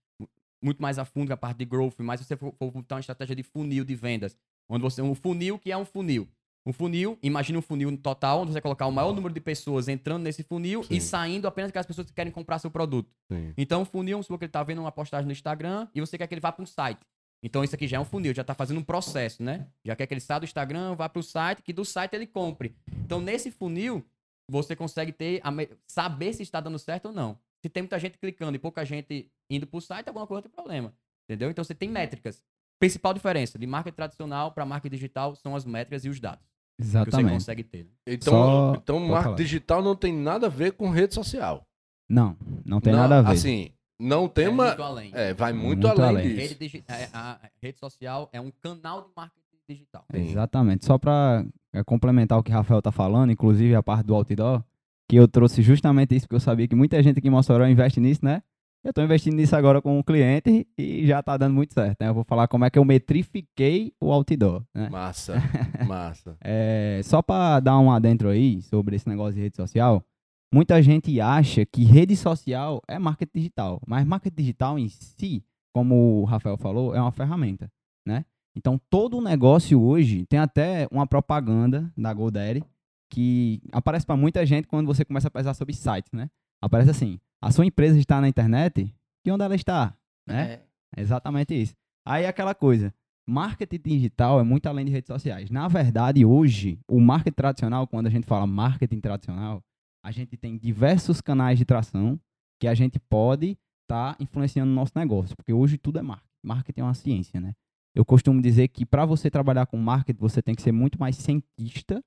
muito 0.63 0.81
mais 0.81 0.97
a 0.97 1.05
fundo 1.05 1.27
que 1.27 1.33
a 1.33 1.37
parte 1.37 1.57
de 1.57 1.65
growth, 1.65 1.95
mas 1.99 2.21
se 2.21 2.25
você 2.25 2.35
for, 2.35 2.53
for 2.57 2.71
botar 2.71 2.95
uma 2.95 3.01
estratégia 3.01 3.35
de 3.35 3.43
funil 3.43 3.83
de 3.83 3.95
vendas, 3.95 4.37
onde 4.69 4.81
você 4.83 5.01
um 5.01 5.15
funil 5.15 5.57
que 5.59 5.71
é 5.71 5.77
um 5.77 5.85
funil. 5.85 6.27
Um 6.67 6.73
funil, 6.73 7.19
imagina 7.21 7.59
um 7.59 7.61
funil 7.61 7.95
total, 7.97 8.41
onde 8.41 8.51
você 8.51 8.59
colocar 8.59 8.87
o 8.87 8.91
maior 8.91 9.13
número 9.13 9.31
de 9.33 9.39
pessoas 9.39 9.87
entrando 9.87 10.23
nesse 10.23 10.41
funil 10.41 10.83
Sim. 10.83 10.95
e 10.95 10.99
saindo 11.01 11.47
apenas 11.47 11.69
aquelas 11.69 11.85
pessoas 11.85 12.07
que 12.07 12.13
querem 12.13 12.31
comprar 12.31 12.57
seu 12.57 12.71
produto. 12.71 13.13
Sim. 13.31 13.53
Então, 13.55 13.83
o 13.83 13.85
funil, 13.85 14.19
que 14.23 14.33
ele 14.45 14.47
tá 14.47 14.63
vendo 14.63 14.81
uma 14.81 14.91
postagem 14.91 15.27
no 15.27 15.31
Instagram 15.31 15.87
e 15.93 15.99
você 16.01 16.17
quer 16.17 16.25
que 16.25 16.33
ele 16.33 16.41
vá 16.41 16.51
para 16.51 16.63
um 16.63 16.65
site. 16.65 16.99
Então, 17.43 17.63
isso 17.63 17.75
aqui 17.75 17.87
já 17.87 17.97
é 17.97 17.99
um 17.99 18.05
funil, 18.05 18.33
já 18.33 18.43
tá 18.43 18.55
fazendo 18.55 18.79
um 18.79 18.83
processo, 18.83 19.43
né? 19.43 19.67
Já 19.83 19.95
quer 19.95 20.07
que 20.07 20.13
ele 20.15 20.21
saia 20.21 20.39
do 20.39 20.45
Instagram, 20.45 20.95
vá 20.95 21.07
para 21.07 21.19
o 21.19 21.23
site, 21.23 21.61
que 21.61 21.71
do 21.71 21.85
site 21.85 22.15
ele 22.15 22.25
compre. 22.25 22.75
Então, 23.05 23.21
nesse 23.21 23.51
funil, 23.51 24.03
você 24.49 24.75
consegue 24.75 25.11
ter 25.11 25.39
a 25.43 25.51
me- 25.51 25.69
saber 25.85 26.33
se 26.33 26.41
está 26.41 26.59
dando 26.59 26.79
certo 26.79 27.07
ou 27.07 27.11
não. 27.13 27.37
Se 27.61 27.69
tem 27.69 27.83
muita 27.83 27.99
gente 27.99 28.17
clicando 28.17 28.55
e 28.55 28.59
pouca 28.59 28.83
gente 28.83 29.29
indo 29.51 29.67
para 29.67 29.77
o 29.77 29.81
site, 29.81 30.07
alguma 30.07 30.25
coisa 30.25 30.41
tem 30.41 30.51
problema. 30.51 30.91
Entendeu? 31.29 31.51
Então, 31.51 31.63
você 31.63 31.75
tem 31.75 31.89
métricas. 31.89 32.43
Principal 32.85 33.13
diferença 33.13 33.57
de 33.59 33.65
marketing 33.67 33.95
tradicional 33.95 34.51
para 34.51 34.65
marketing 34.65 34.95
digital 34.95 35.35
são 35.35 35.55
as 35.55 35.65
métricas 35.65 36.05
e 36.05 36.09
os 36.09 36.19
dados 36.19 36.39
que 36.77 36.83
você 36.83 36.89
Exatamente. 36.89 37.33
consegue 37.33 37.63
ter. 37.63 37.83
né? 37.85 37.89
Então, 38.07 38.33
Só- 38.33 38.73
então 38.75 38.95
pode 38.97 39.09
marketing 39.09 39.23
falar. 39.23 39.35
digital 39.37 39.81
não 39.83 39.95
tem 39.95 40.13
nada 40.13 40.47
a 40.47 40.49
ver 40.49 40.73
com 40.73 40.89
rede 40.89 41.13
social. 41.13 41.65
Não, 42.09 42.37
não 42.65 42.79
tem 42.81 42.93
Não, 42.93 42.99
nada 42.99 43.19
a 43.19 43.21
ver. 43.21 43.31
Assim, 43.31 43.69
não 43.99 44.27
tem 44.27 44.45
é 44.45 44.49
uma. 44.49 44.67
muito 44.67 44.83
além. 44.83 45.11
É, 45.13 45.33
vai 45.33 45.53
muito, 45.53 45.87
Muito 45.87 46.01
além, 46.01 46.05
além. 46.17 46.27
disso. 46.27 46.37
Rede, 46.41 46.55
digi- 46.59 46.83
é, 46.87 47.07
a 47.13 47.39
rede 47.61 47.79
social 47.79 48.29
é 48.33 48.39
um 48.41 48.51
canal 48.61 49.01
de 49.03 49.07
marketing 49.15 49.41
digital. 49.69 50.05
Sim. 50.13 50.29
Exatamente. 50.29 50.85
Só 50.85 50.97
para 50.97 51.45
complementar 51.85 52.37
o 52.37 52.43
que 52.43 52.51
o 52.51 52.53
Rafael 52.53 52.81
tá 52.81 52.91
falando, 52.91 53.31
inclusive 53.31 53.73
a 53.73 53.81
parte 53.81 54.05
do 54.05 54.13
outdoor, 54.13 54.61
que 55.09 55.15
eu 55.15 55.27
trouxe 55.27 55.61
justamente 55.61 56.13
isso, 56.15 56.25
porque 56.27 56.35
eu 56.35 56.39
sabia 56.41 56.67
que 56.67 56.75
muita 56.75 57.01
gente 57.01 57.19
aqui 57.19 57.27
em 57.27 57.31
Mossoró 57.31 57.65
investe 57.67 57.99
nisso, 57.99 58.23
né? 58.23 58.43
Eu 58.85 58.93
tô 58.93 59.01
investindo 59.01 59.33
nisso 59.35 59.55
agora 59.55 59.81
com 59.81 59.97
um 59.97 60.03
cliente 60.03 60.67
e 60.77 61.07
já 61.07 61.23
tá 61.23 61.35
dando 61.37 61.55
muito 61.55 61.73
certo, 61.73 61.99
né? 61.99 62.07
Eu 62.07 62.13
vou 62.13 62.23
falar 62.23 62.47
como 62.47 62.65
é 62.65 62.69
que 62.69 62.77
eu 62.77 62.85
metrifiquei 62.85 63.91
o 63.99 64.11
outdoor, 64.11 64.63
né? 64.75 64.89
Massa, 64.89 65.37
massa. 65.87 66.37
É, 66.39 67.01
só 67.03 67.19
para 67.19 67.59
dar 67.61 67.79
um 67.79 67.91
adentro 67.91 68.29
aí 68.29 68.61
sobre 68.61 68.95
esse 68.95 69.09
negócio 69.09 69.33
de 69.33 69.41
rede 69.41 69.55
social, 69.55 70.05
muita 70.53 70.79
gente 70.83 71.19
acha 71.19 71.65
que 71.65 71.83
rede 71.83 72.15
social 72.15 72.79
é 72.87 72.99
marketing 72.99 73.39
digital, 73.39 73.81
mas 73.87 74.05
marketing 74.05 74.35
digital 74.35 74.77
em 74.77 74.87
si, 74.87 75.43
como 75.73 76.21
o 76.21 76.23
Rafael 76.23 76.55
falou, 76.55 76.93
é 76.93 77.01
uma 77.01 77.11
ferramenta, 77.11 77.71
né? 78.05 78.23
Então 78.55 78.79
todo 78.87 79.17
o 79.17 79.21
negócio 79.21 79.81
hoje 79.81 80.27
tem 80.27 80.37
até 80.37 80.87
uma 80.91 81.07
propaganda 81.07 81.91
da 81.97 82.13
GoDaddy 82.13 82.63
que 83.09 83.63
aparece 83.71 84.05
para 84.05 84.15
muita 84.15 84.45
gente 84.45 84.67
quando 84.67 84.85
você 84.85 85.03
começa 85.03 85.27
a 85.27 85.31
pesquisar 85.31 85.55
sobre 85.55 85.73
sites, 85.73 86.11
né? 86.11 86.29
Aparece 86.61 86.91
assim: 86.91 87.19
a 87.41 87.51
sua 87.51 87.65
empresa 87.65 87.97
está 87.97 88.19
na 88.19 88.27
internet, 88.27 88.93
e 89.25 89.31
onde 89.31 89.43
ela 89.43 89.55
está, 89.55 89.95
né? 90.27 90.53
É, 90.53 90.61
É 90.97 91.01
exatamente 91.01 91.53
isso. 91.53 91.73
Aí 92.05 92.25
aquela 92.25 92.53
coisa, 92.53 92.93
marketing 93.27 93.81
digital 93.83 94.39
é 94.39 94.43
muito 94.43 94.67
além 94.67 94.85
de 94.85 94.91
redes 94.91 95.07
sociais. 95.07 95.49
Na 95.49 95.67
verdade, 95.67 96.23
hoje, 96.23 96.79
o 96.87 96.99
marketing 97.01 97.35
tradicional, 97.35 97.87
quando 97.87 98.07
a 98.07 98.09
gente 98.09 98.25
fala 98.25 98.45
marketing 98.45 98.99
tradicional, 98.99 99.63
a 100.03 100.11
gente 100.11 100.37
tem 100.37 100.57
diversos 100.57 101.19
canais 101.21 101.57
de 101.57 101.65
tração 101.65 102.19
que 102.59 102.67
a 102.67 102.75
gente 102.75 102.99
pode 102.99 103.57
estar 103.83 104.15
influenciando 104.19 104.69
no 104.69 104.75
nosso 104.75 104.93
negócio, 104.95 105.35
porque 105.35 105.51
hoje 105.51 105.77
tudo 105.77 105.99
é 105.99 106.01
marketing. 106.01 106.29
Marketing 106.43 106.81
é 106.81 106.83
uma 106.83 106.93
ciência, 106.93 107.41
né? 107.41 107.53
Eu 107.95 108.05
costumo 108.05 108.41
dizer 108.41 108.67
que 108.67 108.85
para 108.85 109.05
você 109.05 109.31
trabalhar 109.31 109.65
com 109.65 109.77
marketing, 109.77 110.19
você 110.19 110.41
tem 110.41 110.53
que 110.53 110.61
ser 110.61 110.71
muito 110.71 110.99
mais 110.99 111.15
cientista 111.15 112.03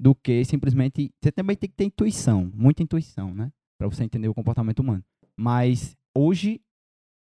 do 0.00 0.14
que 0.14 0.44
simplesmente. 0.44 1.12
Você 1.22 1.30
também 1.30 1.56
tem 1.56 1.68
que 1.70 1.76
ter 1.76 1.84
intuição, 1.84 2.50
muita 2.54 2.82
intuição, 2.82 3.32
né? 3.34 3.52
Para 3.78 3.88
você 3.88 4.04
entender 4.04 4.28
o 4.28 4.34
comportamento 4.34 4.80
humano. 4.80 5.04
Mas 5.36 5.96
hoje 6.16 6.60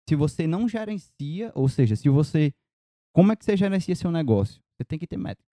se 0.07 0.15
você 0.15 0.45
não 0.45 0.67
gerencia, 0.67 1.51
ou 1.55 1.69
seja, 1.69 1.95
se 1.95 2.10
você. 2.10 2.53
Como 3.13 3.31
é 3.31 3.36
que 3.36 3.45
você 3.45 3.55
gerencia 3.55 3.95
seu 3.95 4.12
negócio? 4.12 4.62
Você 4.75 4.83
tem 4.83 4.98
que 5.00 5.07
ter 5.07 5.17
métrica. 5.17 5.50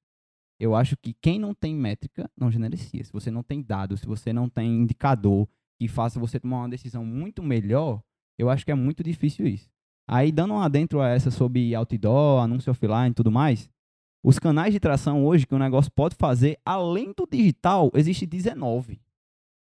Eu 0.59 0.75
acho 0.75 0.97
que 0.97 1.15
quem 1.15 1.39
não 1.39 1.55
tem 1.55 1.75
métrica 1.75 2.31
não 2.37 2.51
gerencia. 2.51 3.05
Se 3.05 3.13
você 3.13 3.31
não 3.31 3.43
tem 3.43 3.63
dados, 3.63 4.01
se 4.01 4.07
você 4.07 4.33
não 4.33 4.49
tem 4.49 4.77
indicador 4.77 5.49
que 5.79 5.89
faça 5.89 6.19
você 6.19 6.41
tomar 6.41 6.59
uma 6.59 6.69
decisão 6.69 7.05
muito 7.05 7.43
melhor, 7.43 8.03
eu 8.39 8.51
acho 8.51 8.65
que 8.65 8.73
é 8.73 8.75
muito 8.75 9.03
difícil 9.03 9.47
isso. 9.47 9.71
Aí, 10.09 10.33
dando 10.33 10.55
um 10.55 10.61
adentro 10.61 11.01
a 11.01 11.09
essa 11.09 11.31
sobre 11.31 11.75
outdoor, 11.75 12.43
anúncio 12.43 12.71
offline 12.71 13.11
e 13.11 13.15
tudo 13.15 13.31
mais, 13.31 13.71
os 14.25 14.39
canais 14.39 14.73
de 14.73 14.81
tração 14.81 15.25
hoje 15.25 15.47
que 15.47 15.55
o 15.55 15.59
negócio 15.59 15.91
pode 15.93 16.17
fazer, 16.17 16.59
além 16.65 17.13
do 17.17 17.27
digital, 17.31 17.91
existe 17.95 18.27
19. 18.27 19.01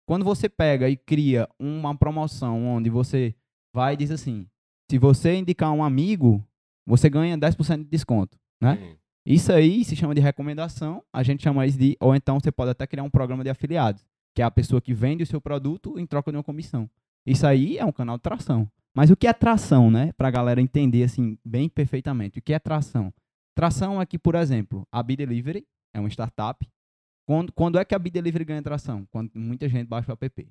Quando 0.08 0.24
você 0.24 0.48
pega 0.48 0.88
e 0.88 0.96
cria 0.96 1.46
uma 1.58 1.94
promoção 1.94 2.64
onde 2.64 2.88
você 2.88 3.34
vai 3.74 3.92
e 3.92 3.96
diz 3.98 4.10
assim, 4.10 4.46
se 4.90 4.96
você 4.96 5.34
indicar 5.34 5.70
um 5.70 5.84
amigo, 5.84 6.42
você 6.86 7.10
ganha 7.10 7.36
10% 7.36 7.80
de 7.80 7.90
desconto, 7.90 8.38
né? 8.58 8.76
Sim. 8.76 8.96
Isso 9.26 9.52
aí 9.52 9.84
se 9.84 9.94
chama 9.94 10.14
de 10.14 10.22
recomendação, 10.22 11.04
a 11.12 11.22
gente 11.22 11.42
chama 11.42 11.66
isso 11.66 11.78
de, 11.78 11.94
ou 12.00 12.14
então 12.14 12.40
você 12.40 12.50
pode 12.50 12.70
até 12.70 12.86
criar 12.86 13.02
um 13.02 13.10
programa 13.10 13.44
de 13.44 13.50
afiliados, 13.50 14.02
que 14.34 14.40
é 14.40 14.46
a 14.46 14.50
pessoa 14.50 14.80
que 14.80 14.94
vende 14.94 15.24
o 15.24 15.26
seu 15.26 15.42
produto 15.42 15.98
em 15.98 16.06
troca 16.06 16.30
de 16.30 16.38
uma 16.38 16.42
comissão. 16.42 16.88
Isso 17.26 17.46
aí 17.46 17.76
é 17.76 17.84
um 17.84 17.92
canal 17.92 18.16
de 18.16 18.22
tração. 18.22 18.66
Mas 18.94 19.10
o 19.10 19.16
que 19.16 19.26
é 19.26 19.32
tração, 19.34 19.90
né? 19.90 20.12
Pra 20.16 20.30
galera 20.30 20.58
entender 20.58 21.02
assim 21.02 21.36
bem 21.44 21.68
perfeitamente. 21.68 22.38
O 22.38 22.42
que 22.42 22.54
é 22.54 22.58
tração? 22.58 23.12
Tração 23.54 24.00
é 24.00 24.06
que, 24.06 24.18
por 24.18 24.34
exemplo, 24.34 24.88
a 24.90 25.02
B-Delivery 25.02 25.66
é 25.92 26.00
uma 26.00 26.08
startup. 26.08 26.66
Quando, 27.28 27.52
quando 27.52 27.78
é 27.78 27.84
que 27.84 27.94
a 27.94 27.98
B-Delivery 27.98 28.42
ganha 28.42 28.62
tração? 28.62 29.06
Quando 29.10 29.30
muita 29.34 29.68
gente 29.68 29.86
baixa 29.86 30.10
o 30.10 30.18
app. 30.18 30.48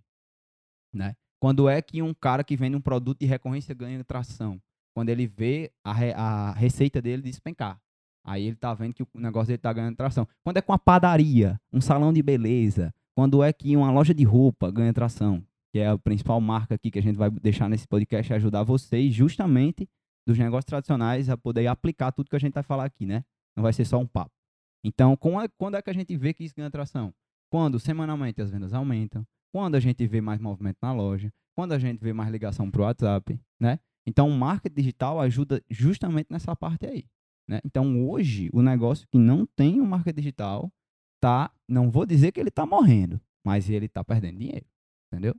Né? 0.93 1.15
Quando 1.41 1.67
é 1.67 1.81
que 1.81 2.03
um 2.03 2.13
cara 2.13 2.43
que 2.43 2.55
vende 2.55 2.75
um 2.75 2.81
produto 2.81 3.19
de 3.19 3.25
recorrência 3.25 3.73
ganha 3.73 4.03
tração? 4.03 4.61
Quando 4.93 5.09
ele 5.09 5.25
vê 5.25 5.71
a, 5.83 5.91
re- 5.91 6.13
a 6.13 6.51
receita 6.51 7.01
dele 7.01 7.23
despencar. 7.23 7.81
Aí 8.23 8.45
ele 8.45 8.55
tá 8.55 8.75
vendo 8.75 8.93
que 8.93 9.01
o 9.01 9.07
negócio 9.15 9.47
dele 9.47 9.57
tá 9.57 9.73
ganhando 9.73 9.95
tração. 9.95 10.27
Quando 10.43 10.57
é 10.57 10.61
com 10.61 10.71
uma 10.71 10.77
padaria, 10.77 11.59
um 11.73 11.81
salão 11.81 12.13
de 12.13 12.21
beleza, 12.21 12.93
quando 13.15 13.41
é 13.41 13.51
que 13.51 13.75
uma 13.75 13.91
loja 13.91 14.13
de 14.13 14.23
roupa 14.23 14.69
ganha 14.69 14.93
tração, 14.93 15.43
que 15.71 15.79
é 15.79 15.87
a 15.87 15.97
principal 15.97 16.39
marca 16.39 16.75
aqui 16.75 16.91
que 16.91 16.99
a 16.99 17.01
gente 17.01 17.15
vai 17.15 17.31
deixar 17.31 17.67
nesse 17.67 17.87
podcast 17.87 18.31
e 18.31 18.35
ajudar 18.35 18.61
vocês 18.61 19.11
justamente 19.11 19.89
dos 20.27 20.37
negócios 20.37 20.65
tradicionais 20.65 21.27
a 21.27 21.35
poder 21.35 21.65
aplicar 21.65 22.11
tudo 22.11 22.29
que 22.29 22.35
a 22.35 22.39
gente 22.39 22.53
vai 22.53 22.63
falar 22.63 22.85
aqui, 22.85 23.07
né? 23.07 23.23
Não 23.55 23.63
vai 23.63 23.73
ser 23.73 23.85
só 23.85 23.97
um 23.97 24.05
papo. 24.05 24.36
Então, 24.83 25.17
quando 25.17 25.75
é 25.75 25.81
que 25.81 25.89
a 25.89 25.93
gente 25.93 26.15
vê 26.15 26.33
que 26.33 26.43
isso 26.43 26.55
ganha 26.55 26.71
tração? 26.71 27.13
Quando 27.49 27.79
semanalmente 27.79 28.41
as 28.41 28.49
vendas 28.49 28.73
aumentam, 28.73 29.25
quando 29.51 29.75
a 29.75 29.79
gente 29.79 30.05
vê 30.05 30.21
mais 30.21 30.39
movimento 30.39 30.77
na 30.81 30.93
loja, 30.93 31.31
quando 31.55 31.71
a 31.71 31.79
gente 31.79 31.99
vê 31.99 32.13
mais 32.13 32.31
ligação 32.31 32.69
para 32.69 32.81
o 32.81 32.83
WhatsApp, 32.85 33.39
né? 33.59 33.79
Então, 34.05 34.29
o 34.29 34.37
marketing 34.37 34.75
digital 34.75 35.19
ajuda 35.19 35.61
justamente 35.69 36.27
nessa 36.29 36.55
parte 36.55 36.85
aí. 36.85 37.05
Né? 37.47 37.59
Então, 37.65 38.07
hoje, 38.09 38.49
o 38.53 38.61
negócio 38.61 39.07
que 39.07 39.17
não 39.17 39.45
tem 39.45 39.81
o 39.81 39.85
marketing 39.85 40.21
digital 40.21 40.71
tá, 41.19 41.51
não 41.67 41.89
vou 41.89 42.05
dizer 42.05 42.31
que 42.31 42.39
ele 42.39 42.51
tá 42.51 42.65
morrendo, 42.65 43.19
mas 43.45 43.69
ele 43.69 43.87
tá 43.87 44.03
perdendo 44.03 44.37
dinheiro, 44.37 44.65
entendeu? 45.11 45.35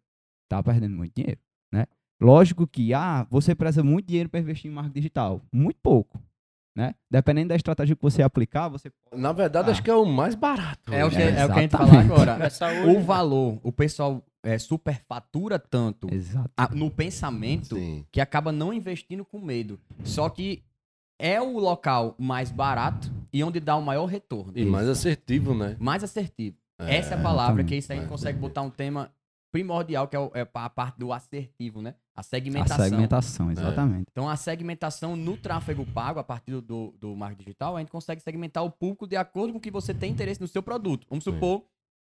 Tá 0.48 0.62
perdendo 0.62 0.96
muito 0.96 1.14
dinheiro, 1.14 1.40
né? 1.72 1.86
Lógico 2.20 2.66
que, 2.66 2.92
ah, 2.92 3.26
você 3.30 3.54
precisa 3.54 3.84
muito 3.84 4.06
dinheiro 4.06 4.28
para 4.28 4.40
investir 4.40 4.70
em 4.70 4.74
marketing 4.74 4.94
digital, 4.94 5.42
muito 5.52 5.78
pouco, 5.80 6.20
né? 6.78 6.94
Dependendo 7.10 7.48
da 7.48 7.56
estratégia 7.56 7.96
que 7.96 8.02
você 8.02 8.22
aplicar, 8.22 8.68
você 8.68 8.90
Na 9.12 9.32
verdade, 9.32 9.68
Ah. 9.68 9.72
acho 9.72 9.82
que 9.82 9.90
é 9.90 9.94
o 9.94 10.04
mais 10.06 10.36
barato. 10.36 10.94
É 10.94 11.04
o 11.04 11.10
que, 11.10 11.16
hoje. 11.16 11.22
é 11.36 11.44
o 11.44 11.52
que 11.52 11.58
a 11.58 11.62
gente 11.62 11.70
fala 11.72 12.00
agora. 12.00 12.38
O 12.96 13.00
valor, 13.00 13.58
o 13.64 13.72
pessoal 13.72 14.24
é, 14.44 14.56
superfatura 14.58 15.58
tanto 15.58 16.06
a- 16.56 16.68
no 16.72 16.88
pensamento 16.88 17.74
Sim. 17.74 18.06
que 18.12 18.20
acaba 18.20 18.52
não 18.52 18.72
investindo 18.72 19.24
com 19.24 19.40
medo. 19.40 19.80
Só 20.04 20.28
que 20.28 20.62
é 21.20 21.40
o 21.42 21.58
local 21.58 22.14
mais 22.16 22.52
barato 22.52 23.12
e 23.32 23.42
onde 23.42 23.58
dá 23.58 23.74
o 23.76 23.82
maior 23.82 24.06
retorno. 24.06 24.52
E 24.54 24.64
mais 24.64 24.86
assertivo, 24.88 25.52
né? 25.54 25.76
Mais 25.80 26.04
assertivo. 26.04 26.56
Essa 26.78 27.16
é 27.16 27.18
a 27.18 27.20
palavra, 27.20 27.64
que 27.64 27.74
isso 27.74 27.90
aí 27.90 27.98
a 27.98 28.02
gente 28.02 28.08
consegue 28.10 28.38
botar 28.38 28.62
um 28.62 28.70
tema 28.70 29.10
primordial, 29.50 30.06
que 30.06 30.14
é, 30.14 30.18
o- 30.20 30.30
é 30.32 30.46
a 30.54 30.70
parte 30.70 30.96
do 31.00 31.12
assertivo, 31.12 31.82
né? 31.82 31.94
A 32.18 32.20
A 32.20 32.24
segmentação. 32.24 32.84
segmentação, 32.84 33.50
exatamente. 33.52 34.06
Então, 34.10 34.28
a 34.28 34.34
segmentação 34.34 35.14
no 35.14 35.36
tráfego 35.36 35.86
pago, 35.86 36.18
a 36.18 36.24
partir 36.24 36.60
do, 36.60 36.92
do, 36.98 37.14
marketing 37.14 37.44
digital, 37.44 37.76
a 37.76 37.78
gente 37.78 37.92
consegue 37.92 38.20
segmentar 38.20 38.64
o 38.64 38.70
público 38.70 39.06
de 39.06 39.14
acordo 39.14 39.52
com 39.52 39.58
o 39.58 39.60
que 39.60 39.70
você 39.70 39.94
tem 39.94 40.10
interesse 40.10 40.40
no 40.40 40.48
seu 40.48 40.60
produto. 40.60 41.06
Vamos 41.08 41.22
supor 41.22 41.62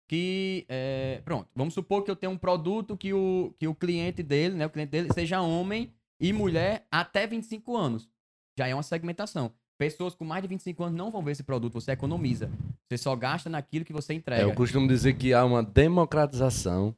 que. 0.08 0.64
é, 0.68 1.20
pronto, 1.24 1.48
vamos 1.56 1.74
supor 1.74 2.04
que 2.04 2.10
eu 2.10 2.14
tenho 2.14 2.32
um 2.32 2.38
produto 2.38 2.96
que 2.96 3.12
o, 3.12 3.52
que 3.58 3.66
o 3.66 3.74
cliente 3.74 4.22
dele, 4.22 4.54
né? 4.54 4.66
O 4.66 4.70
cliente 4.70 4.90
dele 4.90 5.12
seja 5.12 5.40
homem 5.40 5.92
e 6.20 6.32
mulher 6.32 6.86
até 6.90 7.26
25 7.26 7.76
anos. 7.76 8.08
Já 8.56 8.68
é 8.68 8.74
uma 8.74 8.84
segmentação. 8.84 9.50
Pessoas 9.76 10.14
com 10.14 10.24
mais 10.24 10.40
de 10.40 10.48
25 10.48 10.84
anos 10.84 10.96
não 10.96 11.10
vão 11.10 11.22
ver 11.22 11.32
esse 11.32 11.42
produto, 11.42 11.74
você 11.74 11.90
economiza. 11.90 12.48
Você 12.88 12.96
só 12.96 13.14
gasta 13.16 13.50
naquilo 13.50 13.84
que 13.84 13.92
você 13.92 14.12
É, 14.12 14.16
entrega. 14.16 14.42
eu 14.42 14.54
costumo 14.54 14.86
dizer 14.86 15.14
que 15.14 15.34
há 15.34 15.44
uma 15.44 15.62
democratização 15.62 16.94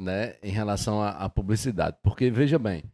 né, 0.00 0.36
em 0.42 0.50
relação 0.50 1.02
à, 1.02 1.28
publicidade. 1.28 1.96
Porque, 2.02 2.30
veja 2.30 2.58
bem, 2.58 2.84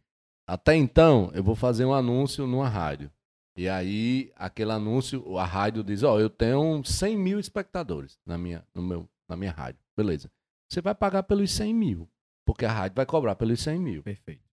até 0.47 0.75
então 0.75 1.31
eu 1.33 1.43
vou 1.43 1.55
fazer 1.55 1.85
um 1.85 1.93
anúncio 1.93 2.47
numa 2.47 2.67
rádio. 2.67 3.11
E 3.55 3.69
aí, 3.69 4.31
aquele 4.35 4.71
anúncio, 4.71 5.37
a 5.37 5.45
rádio 5.45 5.83
diz: 5.83 6.01
Ó, 6.01 6.15
oh, 6.15 6.19
eu 6.19 6.29
tenho 6.29 6.83
100 6.83 7.17
mil 7.17 7.39
espectadores 7.39 8.19
na 8.25 8.37
minha, 8.37 8.65
no 8.73 8.81
meu, 8.81 9.07
na 9.29 9.35
minha 9.35 9.51
rádio. 9.51 9.79
Beleza. 9.95 10.31
Você 10.71 10.81
vai 10.81 10.95
pagar 10.95 11.23
pelos 11.23 11.51
100 11.51 11.73
mil. 11.73 12.09
Porque 12.45 12.65
a 12.65 12.71
rádio 12.71 12.95
vai 12.95 13.05
cobrar 13.05 13.35
pelos 13.35 13.61
100 13.61 13.79
mil. 13.79 14.03
Perfeito. 14.03 14.43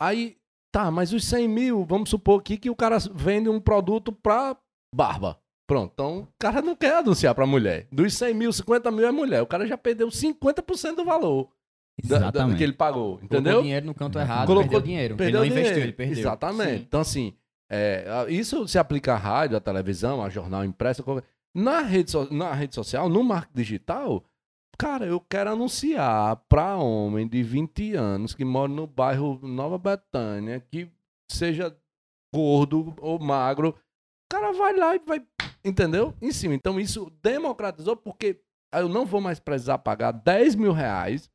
Aí, 0.00 0.36
tá, 0.70 0.90
mas 0.90 1.12
os 1.12 1.24
100 1.24 1.48
mil, 1.48 1.84
vamos 1.84 2.10
supor 2.10 2.40
aqui 2.40 2.58
que 2.58 2.70
o 2.70 2.76
cara 2.76 2.98
vende 3.14 3.48
um 3.48 3.60
produto 3.60 4.12
pra 4.12 4.56
barba. 4.94 5.40
Pronto, 5.66 5.92
então 5.92 6.20
o 6.22 6.28
cara 6.38 6.60
não 6.60 6.74
quer 6.74 6.96
anunciar 6.96 7.34
pra 7.34 7.46
mulher. 7.46 7.86
Dos 7.92 8.14
100 8.14 8.34
mil, 8.34 8.52
50 8.52 8.90
mil 8.90 9.06
é 9.06 9.12
mulher. 9.12 9.40
O 9.40 9.46
cara 9.46 9.66
já 9.66 9.78
perdeu 9.78 10.08
50% 10.08 10.96
do 10.96 11.04
valor. 11.04 11.50
Da, 12.08 12.30
da, 12.30 12.54
que 12.54 12.62
ele 12.62 12.72
pagou, 12.72 13.20
entendeu? 13.22 13.42
Colocou 13.42 13.62
dinheiro 13.62 13.86
no 13.86 13.94
canto 13.94 14.18
errado, 14.18 14.46
Colocou, 14.46 14.70
perdeu 14.70 14.86
dinheiro. 14.86 15.16
Perdeu 15.16 15.44
ele 15.44 15.54
não 15.54 15.58
investiu, 15.60 15.82
ele 15.82 15.92
perdeu. 15.92 16.18
Exatamente. 16.18 16.78
Sim. 16.78 16.84
Então, 16.88 17.00
assim, 17.00 17.34
é, 17.70 18.26
isso 18.28 18.66
se 18.66 18.78
aplica 18.78 19.14
à 19.14 19.16
rádio, 19.16 19.56
à 19.56 19.60
televisão, 19.60 20.22
a 20.22 20.28
jornal 20.28 20.64
impresso. 20.64 21.02
Qualquer... 21.02 21.24
Na, 21.54 21.80
rede 21.80 22.10
so... 22.10 22.32
na 22.32 22.52
rede 22.52 22.74
social, 22.74 23.08
no 23.08 23.22
marketing 23.22 23.56
digital, 23.56 24.24
cara, 24.78 25.06
eu 25.06 25.20
quero 25.20 25.50
anunciar 25.50 26.36
para 26.48 26.76
homem 26.76 27.28
de 27.28 27.42
20 27.42 27.94
anos 27.94 28.34
que 28.34 28.44
mora 28.44 28.72
no 28.72 28.86
bairro 28.86 29.38
Nova 29.42 29.78
Betânia, 29.78 30.60
que 30.70 30.90
seja 31.30 31.76
gordo 32.34 32.94
ou 33.00 33.18
magro, 33.18 33.70
o 33.70 33.74
cara 34.28 34.52
vai 34.52 34.76
lá 34.76 34.94
e 34.94 35.00
vai, 35.00 35.22
entendeu? 35.64 36.14
Em 36.20 36.32
cima. 36.32 36.54
Então, 36.54 36.78
isso 36.80 37.12
democratizou 37.22 37.96
porque 37.96 38.40
eu 38.72 38.88
não 38.88 39.04
vou 39.04 39.20
mais 39.20 39.38
precisar 39.40 39.78
pagar 39.78 40.12
10 40.12 40.54
mil 40.54 40.72
reais 40.72 41.30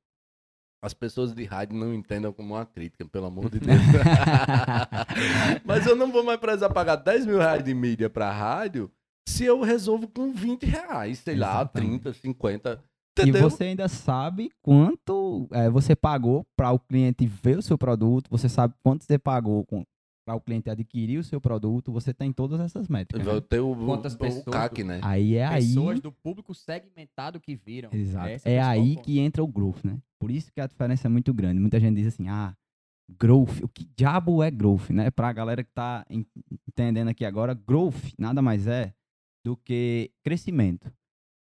as 0.85 0.93
pessoas 0.93 1.33
de 1.33 1.43
rádio 1.43 1.75
não 1.75 1.93
entendam 1.93 2.31
como 2.31 2.53
uma 2.53 2.65
crítica, 2.65 3.05
pelo 3.05 3.25
amor 3.25 3.49
de 3.49 3.59
Deus. 3.59 3.79
Mas 5.65 5.85
eu 5.87 5.95
não 5.95 6.11
vou 6.11 6.23
mais 6.23 6.39
precisar 6.39 6.69
pagar 6.69 6.95
10 6.97 7.25
mil 7.25 7.39
reais 7.39 7.63
de 7.63 7.73
mídia 7.73 8.09
para 8.09 8.31
rádio 8.31 8.91
se 9.27 9.43
eu 9.43 9.61
resolvo 9.61 10.07
com 10.07 10.31
20 10.31 10.65
reais, 10.65 11.19
sei 11.19 11.35
lá, 11.35 11.65
30, 11.65 12.13
50. 12.13 12.83
Entendeu? 13.17 13.39
E 13.39 13.43
você 13.43 13.63
ainda 13.63 13.87
sabe 13.87 14.51
quanto 14.61 15.47
é, 15.51 15.69
você 15.69 15.95
pagou 15.95 16.45
para 16.55 16.71
o 16.71 16.79
cliente 16.79 17.25
ver 17.25 17.57
o 17.57 17.61
seu 17.61 17.77
produto, 17.77 18.29
você 18.29 18.47
sabe 18.47 18.75
quanto 18.83 19.03
você 19.03 19.17
pagou 19.17 19.65
para 20.25 20.35
o 20.35 20.41
cliente 20.41 20.69
adquirir 20.69 21.19
o 21.19 21.23
seu 21.23 21.39
produto, 21.39 21.91
você 21.91 22.11
tem 22.11 22.33
todas 22.33 22.59
essas 22.59 22.87
métricas. 22.87 23.25
Né? 23.25 23.41
Ter 23.41 23.59
o, 23.59 23.75
Quantas 23.75 24.15
o, 24.15 24.17
pessoas, 24.17 24.47
o 24.47 24.51
CAC, 24.51 24.83
né? 24.83 24.99
Aí 25.03 25.35
é 25.35 25.45
aí. 25.45 25.67
Pessoas 25.67 25.99
do 26.01 26.11
público 26.11 26.53
segmentado 26.55 27.39
que 27.39 27.55
viram. 27.55 27.91
Exato. 27.93 28.27
É, 28.43 28.55
é 28.55 28.61
aí 28.61 28.95
que 28.97 29.19
entra 29.19 29.43
o 29.43 29.47
growth, 29.47 29.83
né? 29.83 29.99
Por 30.19 30.31
isso 30.31 30.51
que 30.51 30.59
a 30.59 30.65
diferença 30.65 31.07
é 31.07 31.09
muito 31.09 31.31
grande. 31.31 31.59
Muita 31.61 31.79
gente 31.79 31.97
diz 31.97 32.07
assim, 32.07 32.27
ah, 32.27 32.57
growth, 33.07 33.61
o 33.61 33.67
que 33.67 33.87
diabo 33.95 34.41
é 34.41 34.49
growth, 34.49 34.89
né? 34.89 35.11
Para 35.11 35.29
a 35.29 35.33
galera 35.33 35.63
que 35.63 35.69
está 35.69 36.03
entendendo 36.67 37.09
aqui 37.09 37.23
agora, 37.23 37.53
growth 37.53 38.13
nada 38.17 38.41
mais 38.41 38.65
é 38.65 38.93
do 39.43 39.55
que 39.55 40.11
crescimento. 40.23 40.91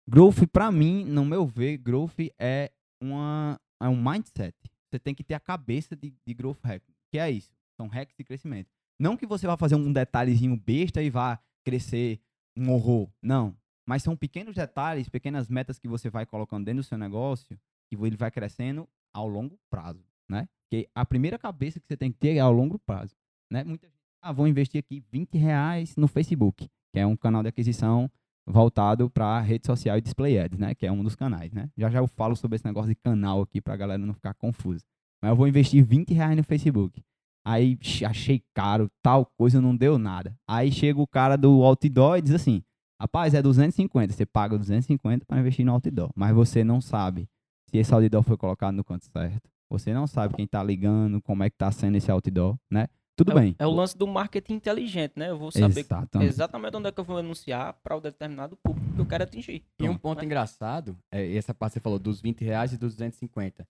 Growth, 0.09 0.47
para 0.53 0.73
mim, 0.73 1.05
no 1.05 1.25
meu 1.25 1.47
ver, 1.47 1.79
growth 1.79 2.19
é, 2.39 2.73
uma, 3.01 3.59
é 3.81 3.89
um 3.89 3.97
mindset. 3.97 4.55
Você 4.91 4.99
tem 4.99 5.15
que 5.15 5.23
ter 5.23 5.35
a 5.35 5.41
cabeça 5.41 5.95
de, 5.95 6.13
de 6.27 6.35
growth 6.35 6.59
hack, 6.65 6.83
que 7.11 7.19
é 7.19 7.31
isso. 7.31 7.54
São 7.77 7.89
hacks 7.89 8.17
de 8.17 8.25
crescimento. 8.25 8.71
Não 8.99 9.17
que 9.17 9.27
você 9.27 9.47
vá 9.47 9.57
fazer 9.57 9.75
um 9.75 9.93
detalhezinho 9.93 10.57
besta 10.57 11.03
e 11.03 11.11
vá 11.11 11.39
crescer 11.65 12.21
um 12.57 12.71
horror. 12.71 13.09
Não. 13.21 13.57
Mas 13.87 14.03
são 14.03 14.17
pequenos 14.17 14.55
detalhes, 14.55 15.09
pequenas 15.09 15.49
metas 15.49 15.79
que 15.79 15.89
você 15.89 16.09
vai 16.09 16.25
colocando 16.25 16.65
dentro 16.65 16.83
do 16.83 16.87
seu 16.87 16.97
negócio 16.97 17.59
que 17.89 17.97
ele 17.97 18.17
vai 18.17 18.31
crescendo 18.31 18.89
ao 19.13 19.29
longo 19.29 19.59
prazo, 19.71 20.05
né? 20.29 20.49
Porque 20.63 20.89
a 20.95 21.05
primeira 21.05 21.39
cabeça 21.39 21.79
que 21.79 21.87
você 21.87 21.97
tem 21.97 22.11
que 22.11 22.19
ter 22.19 22.37
é 22.37 22.41
ao 22.41 22.53
longo 22.53 22.79
prazo, 22.79 23.15
né? 23.51 23.63
Muita 23.63 23.87
gente, 23.87 24.01
ah, 24.23 24.33
vou 24.33 24.49
investir 24.49 24.79
aqui 24.79 25.05
20 25.13 25.37
reais 25.37 25.97
no 25.97 26.09
Facebook, 26.09 26.69
que 26.93 26.99
é 26.99 27.07
um 27.07 27.17
canal 27.17 27.43
de 27.43 27.49
aquisição 27.49 28.11
voltado 28.47 29.09
para 29.09 29.41
rede 29.41 29.67
social 29.67 29.97
e 29.97 30.01
display 30.01 30.39
ads, 30.39 30.59
né? 30.59 30.75
Que 30.75 30.87
é 30.87 30.93
um 30.93 31.03
dos 31.03 31.15
canais, 31.15 31.53
né? 31.53 31.71
Já 31.77 31.91
já 31.91 31.99
eu 31.99 32.09
falo 32.09 32.35
sobre 32.35 32.57
esse 32.57 32.65
negócio 32.65 32.89
de 32.89 32.95
canal 32.95 33.43
aqui 33.43 33.61
para 33.61 33.75
a 33.75 33.77
galera 33.77 34.05
não 34.05 34.15
ficar 34.15 34.35
confusa. 34.35 34.85
Mas 35.23 35.31
eu 35.31 35.37
vou 35.37 35.49
investir 35.49 35.85
20 35.85 36.13
reais 36.13 36.37
no 36.37 36.43
Facebook. 36.43 37.03
Aí 37.47 37.79
achei 38.07 38.43
caro, 38.55 38.91
tal 39.03 39.27
coisa 39.37 39.61
não 39.61 39.77
deu 39.77 39.99
nada. 39.99 40.35
Aí 40.49 40.73
chega 40.73 41.01
o 41.01 41.07
cara 41.07 41.37
do 41.37 41.63
outdoor 41.63 42.19
e 42.19 42.23
diz 42.23 42.33
assim: 42.33 42.63
rapaz, 43.01 43.35
é 43.35 43.43
250. 43.43 44.13
Você 44.13 44.25
paga 44.25 44.59
250 44.59 45.27
para 45.27 45.41
investir 45.41 45.65
no 45.65 45.73
outdoor. 45.73 46.11
Mas 46.15 46.35
você 46.35 46.65
não 46.65 46.81
sabe 46.81 47.29
se 47.69 47.77
esse 47.77 47.93
outdoor 47.93 48.23
foi 48.23 48.37
colocado 48.37 48.75
no 48.75 48.85
canto 48.85 49.05
certo. 49.05 49.51
Você 49.69 49.93
não 49.93 50.07
sabe 50.07 50.35
quem 50.35 50.45
está 50.45 50.63
ligando, 50.63 51.21
como 51.21 51.43
é 51.43 51.51
que 51.51 51.57
está 51.57 51.71
sendo 51.71 51.97
esse 51.97 52.11
outdoor, 52.11 52.57
né? 52.71 52.87
Tudo 53.17 53.33
é, 53.33 53.35
bem. 53.35 53.57
É 53.59 53.67
o 53.67 53.71
lance 53.71 53.97
do 53.97 54.07
marketing 54.07 54.55
inteligente, 54.55 55.13
né? 55.17 55.31
Eu 55.31 55.39
vou 55.39 55.51
saber 55.51 55.81
exatamente, 55.81 56.29
exatamente 56.29 56.77
onde 56.77 56.89
é 56.89 56.93
que 56.93 57.01
eu 57.01 57.05
vou 57.05 57.19
anunciar 57.19 57.75
para 57.83 57.97
o 57.97 58.01
determinado 58.01 58.57
público 58.57 58.95
que 58.95 59.01
eu 59.01 59.07
quero 59.07 59.25
atingir. 59.25 59.65
E 59.79 59.89
um 59.89 59.97
ponto 59.97 60.19
né? 60.19 60.25
engraçado, 60.25 60.97
é 61.13 61.37
essa 61.37 61.55
parte 61.55 61.73
que 61.73 61.75
você 61.75 61.81
falou 61.81 61.99
dos 61.99 62.21
20 62.21 62.45
reais 62.45 62.73
e 62.73 62.79
dos 62.79 62.95
250. 62.95 63.67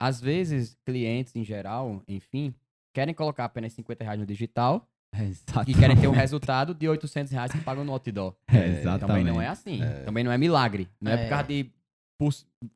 Às 0.00 0.20
vezes, 0.20 0.76
clientes 0.84 1.36
em 1.36 1.44
geral, 1.44 2.02
enfim, 2.08 2.54
querem 2.92 3.14
colocar 3.14 3.44
apenas 3.44 3.72
50 3.72 4.04
reais 4.04 4.18
no 4.18 4.26
digital 4.26 4.88
Exatamente. 5.14 5.70
e 5.70 5.74
querem 5.74 5.96
ter 5.96 6.08
um 6.08 6.12
resultado 6.12 6.74
de 6.74 6.88
800 6.88 7.32
reais 7.32 7.52
que 7.52 7.60
pagam 7.60 7.84
no 7.84 7.92
outdoor. 7.92 8.34
É, 8.48 8.66
exatamente. 8.66 9.00
Também 9.00 9.24
não 9.24 9.40
é 9.40 9.48
assim. 9.48 9.82
É. 9.82 10.04
Também 10.04 10.24
não 10.24 10.32
é 10.32 10.38
milagre. 10.38 10.88
Não 11.00 11.10
é, 11.10 11.14
é 11.14 11.22
por 11.24 11.28
causa 11.28 11.48
de 11.48 11.70
por 12.20 12.32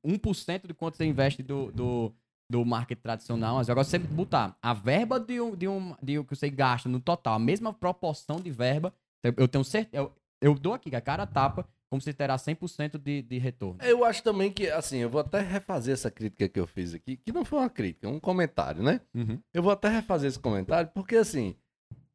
1% 0.07 0.67
de 0.67 0.73
quanto 0.73 0.97
você 0.97 1.05
investe 1.05 1.43
do, 1.43 1.71
do, 1.71 2.13
do 2.51 2.65
marketing 2.65 3.03
tradicional, 3.03 3.57
mas 3.57 3.69
agora 3.69 3.85
você 3.85 3.99
botar 3.99 4.57
a 4.63 4.73
verba 4.73 5.21
de 5.21 5.39
um, 5.39 5.55
de 5.55 5.69
um, 5.69 5.95
de 6.03 6.19
um 6.19 6.25
que 6.25 6.35
você 6.35 6.49
gasta 6.49 6.89
no 6.89 6.99
total, 6.99 7.35
a 7.35 7.39
mesma 7.39 7.71
proporção 7.71 8.37
de 8.37 8.51
verba, 8.51 8.95
eu 9.23 9.47
tenho 9.47 9.63
certeza, 9.63 10.03
eu, 10.03 10.13
eu 10.41 10.55
dou 10.55 10.73
aqui 10.73 10.95
a 10.97 11.01
cara 11.01 11.27
tapa, 11.27 11.69
como 11.95 12.01
você 12.01 12.13
terá 12.13 12.37
100% 12.37 12.99
de, 12.99 13.23
de 13.23 13.39
retorno. 13.39 13.79
Eu 13.81 14.05
acho 14.05 14.23
também 14.23 14.51
que, 14.51 14.69
assim, 14.69 14.99
eu 14.99 15.09
vou 15.09 15.21
até 15.21 15.41
refazer 15.41 15.95
essa 15.95 16.11
crítica 16.11 16.49
que 16.49 16.59
eu 16.59 16.67
fiz 16.67 16.93
aqui, 16.93 17.17
que 17.17 17.33
não 17.33 17.45
foi 17.45 17.61
uma 17.61 17.71
crítica, 17.71 18.09
um 18.09 18.19
comentário, 18.19 18.83
né? 18.83 19.01
Uhum. 19.15 19.39
Eu 19.53 19.63
vou 19.63 19.73
até 19.73 19.89
refazer 19.89 20.29
esse 20.29 20.39
comentário, 20.39 20.91
porque, 20.93 21.15
assim, 21.15 21.55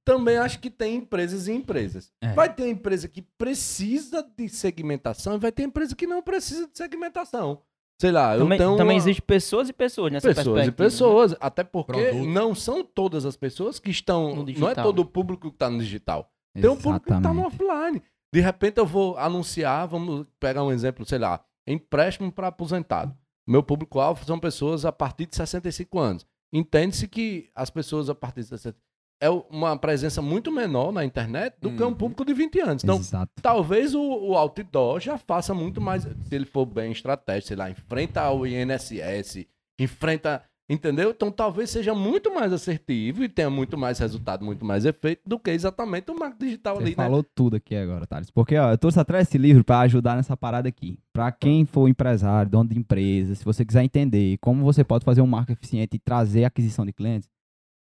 também 0.03 0.37
acho 0.37 0.59
que 0.59 0.69
tem 0.69 0.97
empresas 0.97 1.47
e 1.47 1.53
empresas. 1.53 2.11
É. 2.21 2.33
Vai 2.33 2.53
ter 2.53 2.67
empresa 2.67 3.07
que 3.07 3.21
precisa 3.21 4.21
de 4.21 4.49
segmentação 4.49 5.35
e 5.35 5.39
vai 5.39 5.51
ter 5.51 5.63
empresa 5.63 5.95
que 5.95 6.05
não 6.05 6.21
precisa 6.21 6.67
de 6.67 6.77
segmentação. 6.77 7.61
Sei 8.01 8.11
lá, 8.11 8.37
também, 8.37 8.57
eu 8.57 8.65
tenho 8.65 8.77
também 8.77 8.95
uma... 8.97 9.01
existe 9.01 9.21
pessoas 9.21 9.69
e 9.69 9.73
pessoas 9.73 10.11
nessa 10.11 10.33
Pessoas 10.33 10.63
e 10.63 10.67
né? 10.67 10.71
pessoas, 10.71 11.31
né? 11.31 11.37
até 11.39 11.63
porque 11.63 12.01
Produto. 12.01 12.29
não 12.29 12.55
são 12.55 12.83
todas 12.83 13.25
as 13.25 13.35
pessoas 13.37 13.77
que 13.79 13.91
estão, 13.91 14.35
no 14.35 14.45
digital. 14.45 14.67
não 14.67 14.71
é 14.71 14.83
todo 14.83 14.99
o 14.99 15.05
público 15.05 15.49
que 15.49 15.55
está 15.55 15.69
no 15.69 15.79
digital. 15.79 16.29
Tem 16.53 16.69
um 16.69 16.75
público 16.75 17.05
que 17.05 17.13
está 17.13 17.33
no 17.33 17.45
offline. 17.45 18.01
De 18.33 18.39
repente 18.39 18.77
eu 18.77 18.85
vou 18.85 19.17
anunciar, 19.17 19.87
vamos 19.87 20.25
pegar 20.39 20.63
um 20.63 20.71
exemplo, 20.71 21.05
sei 21.05 21.19
lá, 21.19 21.43
empréstimo 21.67 22.31
para 22.31 22.47
aposentado. 22.47 23.15
Meu 23.47 23.63
público-alvo 23.63 24.23
são 24.25 24.39
pessoas 24.39 24.85
a 24.85 24.91
partir 24.91 25.25
de 25.25 25.35
65 25.35 25.99
anos. 25.99 26.25
Entende-se 26.53 27.07
que 27.07 27.49
as 27.55 27.69
pessoas 27.69 28.09
a 28.09 28.15
partir 28.15 28.41
de 28.41 28.47
65 28.47 28.89
é 29.21 29.29
uma 29.29 29.77
presença 29.77 30.21
muito 30.21 30.51
menor 30.51 30.91
na 30.91 31.03
internet 31.03 31.55
do 31.59 31.75
que 31.75 31.83
um 31.83 31.87
uhum. 31.87 31.93
público 31.93 32.23
de 32.23 32.33
20 32.33 32.59
anos. 32.61 32.83
Então, 32.83 32.97
Exato. 32.97 33.31
talvez 33.41 33.93
o, 33.93 34.01
o, 34.01 34.37
outdoor 34.37 34.99
já 34.99 35.17
faça 35.17 35.53
muito 35.53 35.81
mais, 35.81 36.03
se 36.03 36.35
ele 36.35 36.45
for 36.45 36.65
bem 36.65 36.91
estratégico, 36.91 37.49
sei 37.49 37.57
lá, 37.57 37.69
enfrenta 37.69 38.31
o 38.31 38.47
INSS, 38.47 39.45
enfrenta, 39.77 40.41
entendeu? 40.69 41.09
Então, 41.11 41.31
talvez 41.31 41.69
seja 41.69 41.95
muito 41.95 42.33
mais 42.33 42.53
assertivo 42.53 43.23
e 43.23 43.29
tenha 43.29 43.49
muito 43.49 43.77
mais 43.77 43.97
resultado, 43.99 44.45
muito 44.45 44.63
mais 44.63 44.85
efeito 44.85 45.21
do 45.25 45.39
que 45.39 45.49
exatamente 45.51 46.11
o 46.11 46.17
marketing 46.17 46.45
digital 46.45 46.75
Você 46.75 46.81
ali, 46.81 46.91
né? 46.91 46.95
falou 46.95 47.23
tudo 47.23 47.55
aqui 47.55 47.75
agora, 47.75 48.05
Thales. 48.05 48.29
Porque, 48.29 48.57
ó, 48.57 48.71
eu 48.71 48.77
trouxe 48.77 48.99
atrás 48.99 49.27
esse 49.27 49.37
livro 49.37 49.63
para 49.63 49.79
ajudar 49.81 50.15
nessa 50.15 50.37
parada 50.37 50.69
aqui. 50.69 50.99
Para 51.11 51.31
quem 51.31 51.65
for 51.65 51.87
empresário, 51.87 52.51
dono 52.51 52.69
de 52.69 52.77
empresa, 52.77 53.35
se 53.35 53.43
você 53.43 53.65
quiser 53.65 53.83
entender 53.83 54.37
como 54.37 54.63
você 54.63 54.83
pode 54.83 55.03
fazer 55.03 55.21
um 55.21 55.27
marketing 55.27 55.59
eficiente 55.59 55.95
e 55.95 55.99
trazer 55.99 56.45
aquisição 56.45 56.85
de 56.85 56.93
clientes, 56.93 57.27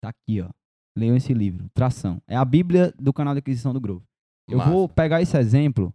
tá 0.01 0.11
aqui, 0.11 0.41
ó 0.41 0.49
Leiam 0.97 1.15
esse 1.15 1.35
livro, 1.35 1.69
Tração. 1.75 2.23
É 2.27 2.35
a 2.35 2.45
Bíblia 2.45 2.93
do 2.99 3.13
canal 3.13 3.35
de 3.35 3.41
aquisição 3.41 3.75
do 3.75 3.81
Grove. 3.81 4.03
Eu 4.49 4.59
Massa. 4.59 4.71
vou 4.71 4.89
pegar 4.89 5.21
esse 5.21 5.37
exemplo 5.37 5.93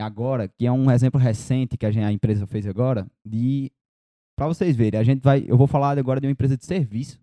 agora, 0.00 0.48
que 0.48 0.66
é 0.66 0.72
um 0.72 0.90
exemplo 0.90 1.20
recente 1.20 1.76
que 1.76 1.84
a, 1.84 1.90
gente, 1.90 2.04
a 2.04 2.12
empresa 2.12 2.46
fez 2.46 2.66
agora, 2.66 3.06
de 3.24 3.70
para 4.36 4.46
vocês 4.46 4.76
verem, 4.76 4.98
a 4.98 5.04
gente 5.04 5.20
vai, 5.20 5.44
eu 5.46 5.56
vou 5.56 5.66
falar 5.66 5.98
agora 5.98 6.20
de 6.20 6.26
uma 6.26 6.32
empresa 6.32 6.56
de 6.56 6.64
serviço 6.64 7.20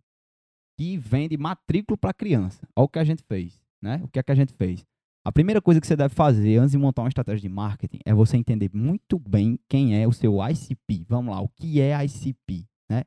que 0.77 0.97
vende 0.97 1.37
matrícula 1.37 1.97
para 1.97 2.13
criança. 2.13 2.67
Olha 2.75 2.85
o 2.85 2.89
que 2.89 2.99
a 2.99 3.03
gente 3.03 3.23
fez, 3.23 3.61
né? 3.81 4.01
O 4.03 4.07
que 4.07 4.19
é 4.19 4.23
que 4.23 4.31
a 4.31 4.35
gente 4.35 4.53
fez? 4.53 4.85
A 5.25 5.31
primeira 5.31 5.61
coisa 5.61 5.81
que 5.81 5.87
você 5.87 5.95
deve 5.95 6.13
fazer 6.15 6.57
antes 6.57 6.71
de 6.71 6.77
montar 6.77 7.01
uma 7.01 7.09
estratégia 7.09 7.41
de 7.41 7.53
marketing 7.53 7.99
é 8.05 8.13
você 8.13 8.37
entender 8.37 8.69
muito 8.73 9.19
bem 9.19 9.59
quem 9.67 10.01
é 10.01 10.07
o 10.07 10.13
seu 10.13 10.37
ICP. 10.41 11.05
Vamos 11.07 11.35
lá, 11.35 11.41
o 11.41 11.49
que 11.49 11.81
é 11.81 11.93
ICP, 12.05 12.65
né? 12.89 13.03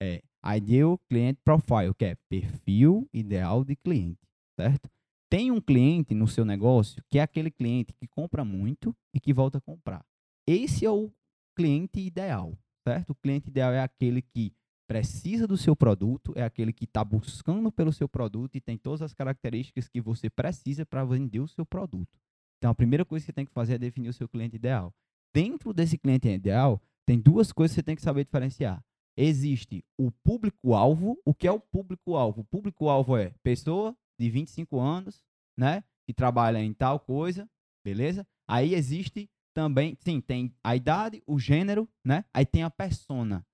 É 0.00 0.22
Ideal 0.56 0.98
Client 1.08 1.36
Profile, 1.44 1.94
que 1.98 2.04
é 2.04 2.16
perfil 2.28 3.08
ideal 3.12 3.64
de 3.64 3.76
cliente, 3.76 4.20
certo? 4.58 4.88
Tem 5.28 5.50
um 5.50 5.60
cliente 5.60 6.14
no 6.14 6.26
seu 6.26 6.44
negócio 6.44 7.02
que 7.10 7.18
é 7.18 7.22
aquele 7.22 7.50
cliente 7.50 7.92
que 7.92 8.06
compra 8.06 8.44
muito 8.44 8.96
e 9.14 9.20
que 9.20 9.32
volta 9.32 9.58
a 9.58 9.60
comprar. 9.60 10.04
Esse 10.48 10.86
é 10.86 10.90
o 10.90 11.12
cliente 11.56 12.00
ideal, 12.00 12.56
certo? 12.86 13.10
O 13.10 13.14
cliente 13.14 13.48
ideal 13.48 13.72
é 13.72 13.80
aquele 13.80 14.22
que 14.22 14.52
precisa 14.88 15.46
do 15.46 15.56
seu 15.56 15.76
produto, 15.76 16.32
é 16.34 16.42
aquele 16.42 16.72
que 16.72 16.84
está 16.84 17.04
buscando 17.04 17.70
pelo 17.70 17.92
seu 17.92 18.08
produto 18.08 18.56
e 18.56 18.60
tem 18.60 18.76
todas 18.76 19.02
as 19.02 19.14
características 19.14 19.86
que 19.88 20.00
você 20.00 20.28
precisa 20.28 20.84
para 20.84 21.04
vender 21.04 21.38
o 21.38 21.46
seu 21.46 21.64
produto. 21.64 22.18
Então, 22.58 22.72
a 22.72 22.74
primeira 22.74 23.04
coisa 23.04 23.22
que 23.22 23.26
você 23.26 23.32
tem 23.32 23.46
que 23.46 23.52
fazer 23.52 23.74
é 23.74 23.78
definir 23.78 24.08
o 24.08 24.12
seu 24.12 24.28
cliente 24.28 24.56
ideal. 24.56 24.92
Dentro 25.32 25.72
desse 25.72 25.96
cliente 25.96 26.28
ideal, 26.28 26.82
tem 27.06 27.20
duas 27.20 27.52
coisas 27.52 27.74
que 27.74 27.80
você 27.80 27.82
tem 27.84 27.96
que 27.96 28.02
saber 28.02 28.24
diferenciar. 28.24 28.84
Existe 29.16 29.84
o 29.98 30.10
público-alvo. 30.10 31.18
O 31.24 31.34
que 31.34 31.46
é 31.46 31.52
o 31.52 31.60
público-alvo? 31.60 32.40
O 32.40 32.44
público-alvo 32.44 33.16
é 33.16 33.32
pessoa 33.42 33.96
de 34.18 34.28
25 34.28 34.78
anos, 34.78 35.22
né? 35.56 35.84
Que 36.06 36.12
trabalha 36.12 36.58
em 36.62 36.72
tal 36.72 36.98
coisa, 36.98 37.48
beleza? 37.84 38.26
Aí 38.48 38.74
existe 38.74 39.30
também, 39.54 39.96
sim, 40.00 40.20
tem 40.20 40.54
a 40.62 40.76
idade, 40.76 41.22
o 41.26 41.38
gênero, 41.38 41.88
né? 42.04 42.24
Aí 42.32 42.46
tem 42.46 42.62
a 42.62 42.70
persona. 42.70 43.44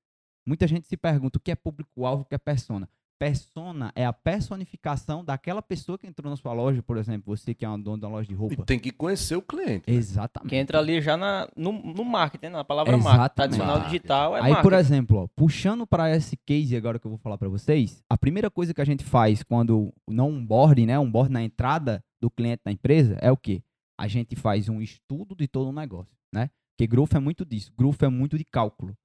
Muita 0.47 0.67
gente 0.67 0.87
se 0.87 0.97
pergunta 0.97 1.39
o 1.39 1.41
que 1.41 1.51
é 1.51 1.57
público-alvo, 1.57 2.23
o 2.23 2.25
que 2.25 2.35
é 2.35 2.39
persona. 2.39 2.89
Persona 3.19 3.91
é 3.97 4.05
a 4.05 4.13
personificação 4.13 5.25
daquela 5.25 5.63
pessoa 5.63 5.97
que 5.97 6.07
entrou 6.07 6.31
na 6.31 6.37
sua 6.37 6.53
loja, 6.53 6.83
por 6.83 6.99
exemplo, 6.99 7.35
você 7.35 7.55
que 7.55 7.65
é 7.65 7.69
um 7.69 7.81
dono 7.81 7.97
da 7.97 8.09
loja 8.09 8.29
de 8.29 8.35
roupa. 8.35 8.55
E 8.55 8.65
tem 8.65 8.79
que 8.79 8.93
conhecer 8.93 9.35
o 9.37 9.41
cliente. 9.41 9.91
Né? 9.91 9.97
Exatamente. 9.97 10.51
Que 10.51 10.57
entra 10.57 10.79
ali 10.79 11.01
já 11.01 11.17
na, 11.17 11.49
no, 11.57 11.73
no 11.73 12.05
marketing, 12.05 12.49
na 12.49 12.63
palavra 12.63 12.95
Exatamente. 12.95 13.19
marketing. 13.19 13.35
Tradicional 13.35 13.81
digital 13.87 14.37
é 14.37 14.41
Aí, 14.41 14.51
marketing. 14.51 14.63
por 14.63 14.73
exemplo, 14.75 15.19
ó, 15.23 15.27
puxando 15.35 15.87
para 15.87 16.15
esse 16.15 16.37
case 16.37 16.77
agora 16.77 16.99
que 16.99 17.07
eu 17.07 17.11
vou 17.11 17.19
falar 17.19 17.39
para 17.39 17.49
vocês, 17.49 18.05
a 18.09 18.19
primeira 18.19 18.51
coisa 18.51 18.75
que 18.75 18.83
a 18.83 18.87
gente 18.87 19.03
faz 19.03 19.43
quando 19.43 19.95
não 20.07 20.29
onboard, 20.29 20.85
né, 20.85 20.99
onboard 20.99 21.33
na 21.33 21.43
entrada 21.43 22.05
do 22.21 22.31
cliente 22.31 22.61
na 22.67 22.73
empresa 22.73 23.17
é 23.23 23.33
o 23.33 23.37
quê? 23.37 23.63
A 23.99 24.07
gente 24.09 24.37
faz 24.37 24.69
um 24.69 24.81
estudo 24.81 25.35
de 25.35 25.49
todo 25.49 25.69
o 25.69 25.73
negócio, 25.73 26.17
né? 26.33 26.51
Porque 26.77 26.87
growth 26.87 27.15
é 27.15 27.19
muito 27.19 27.45
disso, 27.45 27.73
growth 27.77 28.03
é 28.03 28.09
muito 28.09 28.37
de 28.37 28.45
cálculo. 28.45 28.97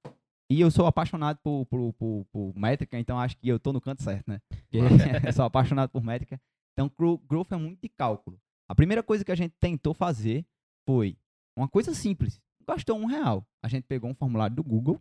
E 0.50 0.60
eu 0.60 0.70
sou 0.70 0.86
apaixonado 0.86 1.38
por, 1.42 1.64
por, 1.64 1.92
por, 1.94 2.26
por 2.30 2.52
métrica, 2.54 2.98
então 2.98 3.18
acho 3.18 3.36
que 3.38 3.48
eu 3.48 3.58
tô 3.58 3.72
no 3.72 3.80
canto 3.80 4.02
certo, 4.02 4.28
né? 4.28 4.40
eu 5.26 5.32
sou 5.32 5.46
apaixonado 5.46 5.88
por 5.88 6.04
métrica. 6.04 6.38
Então, 6.72 6.90
growth 7.26 7.52
é 7.52 7.56
muito 7.56 7.80
de 7.80 7.88
cálculo. 7.88 8.38
A 8.68 8.74
primeira 8.74 9.02
coisa 9.02 9.24
que 9.24 9.32
a 9.32 9.34
gente 9.34 9.54
tentou 9.58 9.94
fazer 9.94 10.44
foi 10.86 11.16
uma 11.56 11.68
coisa 11.68 11.94
simples. 11.94 12.40
Gastou 12.66 12.98
um 12.98 13.06
real. 13.06 13.46
A 13.62 13.68
gente 13.68 13.84
pegou 13.84 14.10
um 14.10 14.14
formulário 14.14 14.54
do 14.56 14.62
Google 14.62 15.00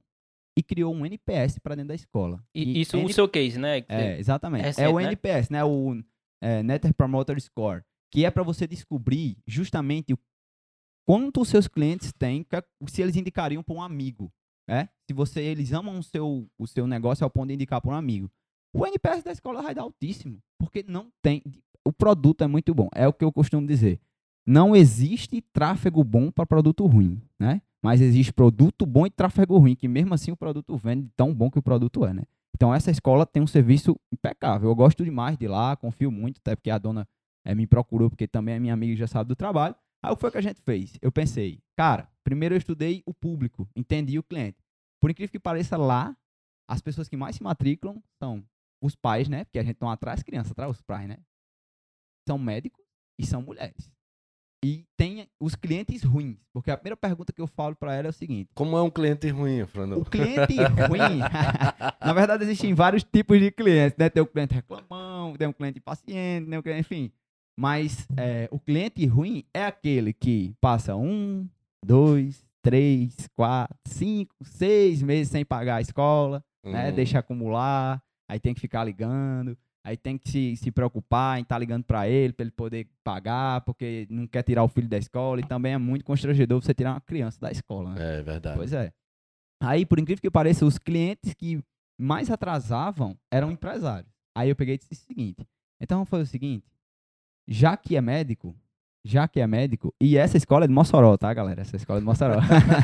e 0.58 0.63
criou 0.63 0.93
um 0.93 1.06
NPS 1.06 1.60
para 1.60 1.75
dentro 1.75 1.89
da 1.89 1.95
escola. 1.95 2.43
E, 2.54 2.63
e 2.63 2.82
isso 2.82 2.97
N... 2.97 3.06
o 3.06 3.13
seu 3.13 3.27
case, 3.27 3.58
né? 3.58 3.84
É, 3.88 4.17
exatamente. 4.19 4.63
É, 4.63 4.67
recente, 4.67 4.86
é 4.86 4.89
o 4.89 4.99
né? 4.99 5.04
NPS, 5.04 5.49
né? 5.49 5.63
O 5.63 6.01
é, 6.41 6.63
Net 6.63 6.93
Promoter 6.93 7.39
Score, 7.41 7.84
que 8.12 8.26
é 8.26 8.30
para 8.30 8.43
você 8.43 8.67
descobrir 8.67 9.38
justamente 9.47 10.13
quanto 11.06 11.41
os 11.41 11.50
seus 11.50 11.67
clientes 11.67 12.12
têm, 12.12 12.45
é, 12.52 12.63
se 12.88 13.02
eles 13.02 13.15
indicariam 13.15 13.63
para 13.63 13.76
um 13.76 13.82
amigo. 13.82 14.32
É? 14.67 14.88
Se 15.08 15.13
você, 15.13 15.41
eles 15.41 15.74
amam 15.74 15.97
o 15.97 16.04
seu, 16.04 16.47
o 16.58 16.67
seu 16.67 16.86
negócio 16.86 17.24
ao 17.24 17.30
ponto 17.30 17.47
de 17.47 17.56
indicar 17.56 17.82
para 17.82 17.91
um 17.91 17.95
amigo. 17.95 18.30
O 18.74 18.86
NPS 18.86 19.24
da 19.24 19.32
escola 19.32 19.62
vai 19.62 19.74
dar 19.74 19.82
altíssimo, 19.82 20.39
porque 20.58 20.84
não 20.88 21.12
tem. 21.21 21.41
O 21.84 21.91
produto 21.91 22.43
é 22.43 22.47
muito 22.47 22.74
bom. 22.74 22.88
É 22.93 23.08
o 23.08 23.13
que 23.13 23.26
eu 23.26 23.32
costumo 23.32 23.67
dizer. 23.67 24.00
Não 24.45 24.76
existe 24.76 25.41
tráfego 25.54 26.04
bom 26.04 26.32
para 26.32 26.45
produto 26.45 26.86
ruim, 26.86 27.21
né? 27.38 27.62
Mas 27.82 28.00
existe 28.00 28.32
produto 28.32 28.86
bom 28.86 29.06
e 29.06 29.10
tráfego 29.10 29.58
ruim, 29.58 29.76
que 29.76 29.88
mesmo 29.88 30.13
assim 30.13 30.32
o 30.32 30.38
produto 30.38 30.78
vende 30.78 31.10
tão 31.15 31.34
bom 31.34 31.50
que 31.50 31.60
o 31.60 31.63
produto 31.63 32.06
é, 32.06 32.13
né? 32.13 32.24
Então 32.56 32.74
essa 32.74 32.91
escola 32.91 33.26
tem 33.26 33.41
um 33.41 33.47
serviço 33.47 34.00
impecável. 34.12 34.69
Eu 34.69 34.76
gosto 34.76 35.04
demais 35.04 35.38
de 35.38 35.47
lá, 35.47 35.76
confio 35.76 36.12
muito, 36.12 36.38
até 36.38 36.56
porque 36.56 36.69
a 36.69 36.78
dona 36.78 37.08
é, 37.45 37.56
me 37.56 37.67
procurou, 37.67 38.10
porque 38.10 38.27
também 38.27 38.56
é 38.56 38.60
minha 38.60 38.73
amiga 38.73 38.93
e 38.93 38.97
já 38.97 39.08
sabe 39.08 39.27
do 39.27 39.36
trabalho. 39.36 39.75
Aí 40.04 40.12
o 40.12 40.15
que 40.15 40.21
foi 40.21 40.32
que 40.32 40.38
a 40.38 40.41
gente 40.41 40.62
fez? 40.62 40.97
Eu 41.01 41.12
pensei, 41.12 41.62
cara, 41.77 42.10
primeiro 42.23 42.56
eu 42.56 42.58
estudei 42.58 43.04
o 43.06 43.13
público, 43.13 43.69
entendi 43.75 44.17
o 44.17 44.23
cliente. 44.23 44.58
Por 44.99 45.12
incrível 45.12 45.32
que 45.32 45.39
pareça, 45.39 45.77
lá, 45.77 46.15
as 46.67 46.82
pessoas 46.82 47.08
que 47.08 47.17
mais 47.17 47.36
se 47.36 47.43
matriculam 47.43 48.01
são 48.17 48.43
os 48.82 48.95
pais, 48.95 49.27
né? 49.27 49.43
Porque 49.43 49.60
a 49.60 49.63
gente 49.63 49.77
não 49.80 49.89
atrás 49.89 50.23
criança, 50.23 50.51
atrás 50.51 50.71
os 50.71 50.82
pais, 50.82 51.08
né? 51.08 51.17
São 52.27 52.38
médicos 52.38 52.84
e 53.19 53.25
são 53.25 53.41
mulheres. 53.41 53.91
E 54.63 54.86
tem 54.95 55.27
os 55.39 55.56
clientes 55.56 56.04
ruins. 56.04 56.38
Porque 56.54 56.69
a 56.69 56.77
primeira 56.77 56.95
pergunta 56.95 57.34
que 57.34 57.41
eu 57.41 57.47
falo 57.47 57.75
para 57.75 57.95
ela 57.95 58.08
é 58.08 58.10
o 58.10 58.13
seguinte: 58.13 58.51
Como 58.54 58.77
é 58.77 58.82
um 58.82 58.91
cliente 58.91 59.27
ruim, 59.30 59.65
Fernando? 59.65 59.99
O 59.99 60.06
cliente 60.06 60.56
ruim, 60.88 61.19
na 61.99 62.13
verdade, 62.13 62.43
existem 62.43 62.73
vários 62.73 63.04
tipos 63.04 63.39
de 63.39 63.51
clientes, 63.51 63.97
né? 63.97 64.08
Tem 64.08 64.21
o 64.21 64.27
cliente 64.27 64.54
reclamão, 64.54 65.36
tem 65.36 65.47
um 65.47 65.54
cliente 65.54 65.80
paciente, 65.80 66.47
tem 66.47 66.60
um 66.60 66.62
cliente, 66.62 66.82
enfim. 66.82 67.12
Mas 67.58 68.08
é, 68.18 68.48
o 68.52 68.60
cliente 68.60 69.06
ruim 69.06 69.44
é 69.54 69.66
aquele 69.66 70.14
que 70.14 70.54
passa 70.60 70.96
um, 70.96 71.48
dois, 71.86 72.46
três, 72.62 73.30
quatro, 73.36 73.78
cinco, 73.86 74.36
seis 74.42 75.02
meses 75.02 75.32
sem 75.32 75.44
pagar 75.44 75.78
a 75.78 75.82
escola, 75.82 76.44
né? 76.64 76.70
uhum. 76.70 76.72
né? 76.72 76.92
Deixa 76.92 77.20
acumular, 77.20 78.02
aí 78.30 78.40
tem 78.40 78.54
que 78.54 78.62
ficar 78.62 78.84
ligando, 78.84 79.58
aí 79.84 79.98
tem 79.98 80.18
que 80.18 80.30
se, 80.30 80.56
se 80.56 80.72
preocupar 80.72 81.40
em 81.40 81.44
estar 81.44 81.56
tá 81.56 81.60
ligando 81.60 81.84
para 81.84 82.08
ele, 82.08 82.34
para 82.34 82.44
ele 82.44 82.52
poder 82.52 82.88
pagar, 83.04 83.62
porque 83.62 84.08
não 84.10 84.28
quer 84.28 84.44
tirar 84.44 84.64
o 84.64 84.70
filho 84.70 84.88
da 84.88 84.98
escola, 84.98 85.42
e 85.42 85.44
também 85.44 85.74
é 85.74 85.78
muito 85.78 86.06
constrangedor 86.06 86.62
você 86.62 86.74
tirar 86.74 86.92
uma 86.92 87.02
criança 87.02 87.40
da 87.40 87.52
escola. 87.52 87.94
Né? 87.94 88.20
É 88.20 88.22
verdade. 88.22 88.58
Pois 88.58 88.74
é. 88.74 88.92
Aí, 89.62 89.86
por 89.86 90.00
incrível 90.00 90.22
que 90.22 90.32
pareça, 90.32 90.66
os 90.66 90.80
clientes 90.80 91.34
que 91.34 91.64
mais 92.00 92.32
atrasavam 92.32 93.16
eram 93.30 93.52
empresários. 93.52 94.12
Aí 94.36 94.50
eu 94.50 94.56
peguei 94.56 94.76
e 94.76 94.78
disse 94.78 94.94
o 94.94 95.08
seguinte: 95.08 95.48
então 95.80 96.06
fazer 96.06 96.24
o 96.24 96.28
seguinte, 96.28 96.66
já 97.47 97.75
que 97.77 97.95
é 97.95 98.01
médico, 98.01 98.56
já 99.04 99.27
que 99.27 99.39
é 99.39 99.47
médico, 99.47 99.93
e 99.99 100.15
essa 100.17 100.38
escola 100.38 100.65
é 100.65 100.67
de 100.67 100.73
Mossoró, 100.73 101.17
tá, 101.17 101.34
galera? 101.34 101.62
Essa 101.62 101.75
escola 101.75 101.99
é 101.99 102.01
de 102.01 102.06
Mossoró. 102.06 102.36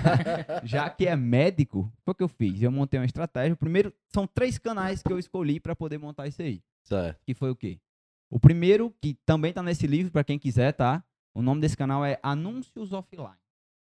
já 0.63 0.89
que 0.89 1.07
é 1.07 1.15
médico, 1.15 1.91
o 2.05 2.13
que 2.13 2.23
eu 2.23 2.27
fiz? 2.27 2.61
Eu 2.61 2.71
montei 2.71 2.99
uma 2.99 3.05
estratégia. 3.05 3.55
Primeiro, 3.55 3.93
são 4.07 4.25
três 4.25 4.57
canais 4.57 5.03
que 5.03 5.11
eu 5.11 5.19
escolhi 5.19 5.59
para 5.59 5.75
poder 5.75 5.97
montar 5.97 6.27
isso 6.27 6.41
aí. 6.41 6.61
Certo. 6.83 7.21
Que 7.23 7.33
foi 7.33 7.51
o 7.51 7.55
quê? 7.55 7.79
O 8.29 8.39
primeiro, 8.39 8.93
que 9.01 9.13
também 9.25 9.53
tá 9.53 9.61
nesse 9.61 9.85
livro, 9.87 10.11
para 10.11 10.23
quem 10.23 10.39
quiser, 10.39 10.73
tá? 10.73 11.03
O 11.35 11.41
nome 11.41 11.61
desse 11.61 11.77
canal 11.77 12.03
é 12.03 12.19
Anúncios 12.23 12.91
Offline. 12.93 13.37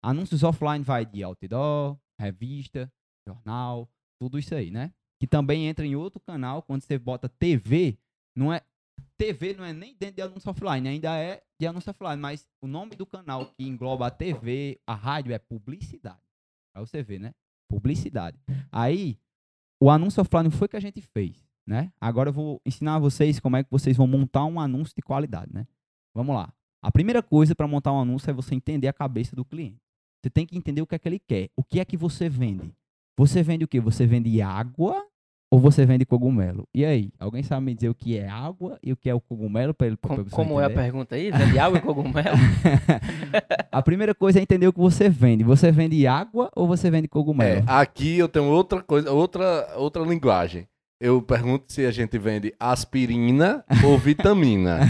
Anúncios 0.03 0.43
Offline 0.43 0.83
vai 0.83 1.05
de 1.05 1.23
outdoor, 1.23 1.97
revista, 2.19 2.91
jornal, 3.27 3.89
tudo 4.19 4.39
isso 4.39 4.53
aí, 4.53 4.71
né? 4.71 4.91
Que 5.19 5.27
também 5.27 5.67
entra 5.67 5.85
em 5.85 5.95
outro 5.95 6.19
canal, 6.19 6.61
quando 6.61 6.81
você 6.81 6.97
bota 6.97 7.29
TV, 7.29 7.97
não 8.35 8.51
é 8.51 8.61
TV 9.17 9.53
não 9.53 9.63
é 9.63 9.73
nem 9.73 9.95
dentro 9.95 10.15
de 10.15 10.21
anúncio 10.21 10.49
offline, 10.49 10.87
ainda 10.87 11.17
é 11.17 11.41
de 11.59 11.67
anúncio 11.67 11.89
offline, 11.89 12.21
mas 12.21 12.47
o 12.61 12.67
nome 12.67 12.95
do 12.95 13.05
canal 13.05 13.45
que 13.45 13.63
engloba 13.63 14.07
a 14.07 14.11
TV, 14.11 14.79
a 14.85 14.93
rádio 14.93 15.33
é 15.33 15.39
publicidade. 15.39 16.19
Aí 16.73 16.85
você 16.85 17.01
vê, 17.01 17.17
né? 17.17 17.33
Publicidade. 17.69 18.37
Aí, 18.71 19.17
o 19.81 19.89
anúncio 19.89 20.21
offline 20.21 20.51
foi 20.51 20.67
que 20.67 20.75
a 20.75 20.81
gente 20.81 21.01
fez, 21.01 21.47
né? 21.65 21.91
Agora 21.99 22.29
eu 22.29 22.33
vou 22.33 22.61
ensinar 22.65 22.95
a 22.95 22.99
vocês 22.99 23.39
como 23.39 23.55
é 23.55 23.63
que 23.63 23.71
vocês 23.71 23.95
vão 23.95 24.07
montar 24.07 24.45
um 24.45 24.59
anúncio 24.59 24.93
de 24.95 25.01
qualidade, 25.01 25.53
né? 25.53 25.65
Vamos 26.13 26.35
lá. 26.35 26.53
A 26.81 26.91
primeira 26.91 27.23
coisa 27.23 27.55
para 27.55 27.67
montar 27.67 27.93
um 27.93 28.01
anúncio 28.01 28.29
é 28.29 28.33
você 28.33 28.53
entender 28.53 28.87
a 28.87 28.93
cabeça 28.93 29.35
do 29.35 29.45
cliente. 29.45 29.81
Você 30.21 30.29
tem 30.29 30.45
que 30.45 30.57
entender 30.57 30.81
o 30.81 30.87
que 30.87 30.95
é 30.95 30.99
que 30.99 31.07
ele 31.07 31.19
quer. 31.19 31.49
O 31.55 31.63
que 31.63 31.79
é 31.79 31.85
que 31.85 31.97
você 31.97 32.27
vende? 32.27 32.75
Você 33.17 33.41
vende 33.41 33.63
o 33.63 33.67
quê? 33.67 33.79
Você 33.79 34.05
vende 34.05 34.41
água 34.41 35.05
ou 35.55 35.59
você 35.59 35.85
vende 35.85 36.05
cogumelo? 36.05 36.67
E 36.73 36.83
aí, 36.83 37.13
alguém 37.17 37.41
sabe 37.41 37.65
me 37.65 37.73
dizer 37.73 37.87
o 37.87 37.95
que 37.95 38.17
é 38.17 38.27
água 38.27 38.77
e 38.83 38.91
o 38.91 38.97
que 38.97 39.09
é 39.09 39.15
o 39.15 39.21
cogumelo 39.21 39.73
para 39.73 39.87
ele 39.87 39.95
pra 39.95 40.21
Como 40.25 40.59
é 40.59 40.65
a 40.65 40.69
pergunta 40.69 41.15
aí? 41.15 41.31
Vende 41.31 41.57
água 41.57 41.77
e 41.77 41.81
cogumelo? 41.81 42.35
a 43.71 43.81
primeira 43.81 44.13
coisa 44.13 44.37
é 44.37 44.41
entender 44.41 44.67
o 44.67 44.73
que 44.73 44.79
você 44.79 45.07
vende. 45.07 45.45
Você 45.45 45.71
vende 45.71 46.05
água 46.05 46.51
ou 46.53 46.67
você 46.67 46.91
vende 46.91 47.07
cogumelo? 47.07 47.59
É, 47.59 47.63
aqui 47.67 48.17
eu 48.17 48.27
tenho 48.27 48.47
outra 48.47 48.83
coisa, 48.83 49.09
outra 49.13 49.73
outra 49.77 50.03
linguagem. 50.03 50.67
Eu 50.99 51.21
pergunto 51.21 51.71
se 51.71 51.85
a 51.85 51.91
gente 51.91 52.17
vende 52.17 52.53
aspirina 52.59 53.63
ou 53.81 53.95
vitamina. 53.97 54.81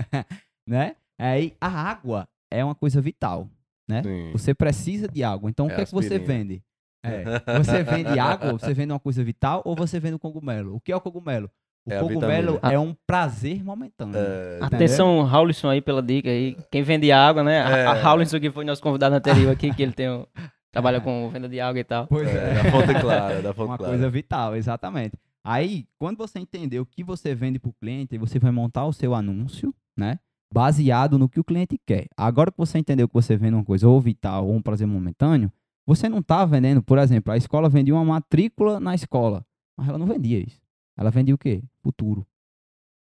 né? 0.68 0.94
Aí 1.18 1.54
a 1.58 1.68
água 1.68 2.28
é 2.50 2.62
uma 2.62 2.74
coisa 2.74 3.00
vital, 3.00 3.48
né? 3.88 4.02
Sim. 4.02 4.30
Você 4.32 4.52
precisa 4.52 5.08
de 5.08 5.24
água. 5.24 5.48
Então 5.48 5.70
é 5.70 5.72
o 5.72 5.74
que 5.74 5.80
é 5.80 5.84
que 5.86 5.92
você 5.92 6.18
vende? 6.18 6.62
É. 7.04 7.24
Você 7.58 7.82
vende 7.82 8.18
água, 8.18 8.52
você 8.52 8.72
vende 8.72 8.92
uma 8.92 9.00
coisa 9.00 9.24
vital 9.24 9.62
ou 9.64 9.74
você 9.74 9.98
vende 9.98 10.14
um 10.14 10.18
cogumelo? 10.18 10.76
O 10.76 10.80
que 10.80 10.92
é 10.92 10.96
o 10.96 11.00
cogumelo? 11.00 11.50
O 11.84 11.92
é 11.92 11.98
cogumelo 11.98 12.60
é 12.62 12.78
um 12.78 12.94
prazer 13.06 13.64
momentâneo. 13.64 14.14
É, 14.16 14.58
Atenção, 14.60 15.22
Raulisson 15.24 15.68
aí 15.68 15.80
pela 15.80 16.00
dica 16.00 16.28
aí. 16.28 16.56
Quem 16.70 16.82
vende 16.82 17.10
água, 17.10 17.42
né? 17.42 17.56
É. 17.56 17.86
A 17.86 17.92
Raulisson 17.94 18.38
que 18.38 18.52
foi 18.52 18.64
nosso 18.64 18.80
convidado 18.80 19.16
anterior 19.16 19.50
aqui, 19.50 19.74
que 19.74 19.82
ele 19.82 19.92
tem 19.92 20.08
um, 20.08 20.24
trabalha 20.70 21.00
com 21.00 21.28
venda 21.30 21.48
de 21.48 21.60
água 21.60 21.80
e 21.80 21.84
tal. 21.84 22.06
Pois 22.06 22.28
é. 22.28 22.50
é. 22.50 22.62
Da 22.62 22.70
fonte 22.70 23.00
clara, 23.00 23.42
da 23.42 23.52
fonte 23.54 23.70
Uma 23.70 23.78
clara. 23.78 23.92
coisa 23.92 24.08
vital, 24.08 24.54
exatamente. 24.54 25.16
Aí, 25.44 25.86
quando 25.98 26.18
você 26.18 26.38
entender 26.38 26.78
o 26.78 26.86
que 26.86 27.02
você 27.02 27.34
vende 27.34 27.58
para 27.58 27.70
o 27.70 27.74
cliente, 27.74 28.16
você 28.16 28.38
vai 28.38 28.52
montar 28.52 28.86
o 28.86 28.92
seu 28.92 29.12
anúncio, 29.12 29.74
né? 29.96 30.20
Baseado 30.54 31.18
no 31.18 31.28
que 31.28 31.40
o 31.40 31.44
cliente 31.44 31.80
quer. 31.84 32.06
Agora 32.16 32.52
que 32.52 32.58
você 32.58 32.78
entendeu 32.78 33.08
que 33.08 33.14
você 33.14 33.36
vende 33.36 33.54
uma 33.54 33.64
coisa 33.64 33.88
ou 33.88 34.00
vital 34.00 34.46
ou 34.46 34.54
um 34.54 34.62
prazer 34.62 34.86
momentâneo, 34.86 35.50
você 35.86 36.08
não 36.08 36.18
está 36.18 36.44
vendendo, 36.44 36.82
por 36.82 36.98
exemplo, 36.98 37.32
a 37.32 37.36
escola 37.36 37.68
vendia 37.68 37.94
uma 37.94 38.04
matrícula 38.04 38.78
na 38.78 38.94
escola, 38.94 39.44
mas 39.76 39.88
ela 39.88 39.98
não 39.98 40.06
vendia 40.06 40.38
isso. 40.38 40.60
Ela 40.96 41.10
vendia 41.10 41.34
o 41.34 41.38
quê? 41.38 41.62
Futuro. 41.82 42.26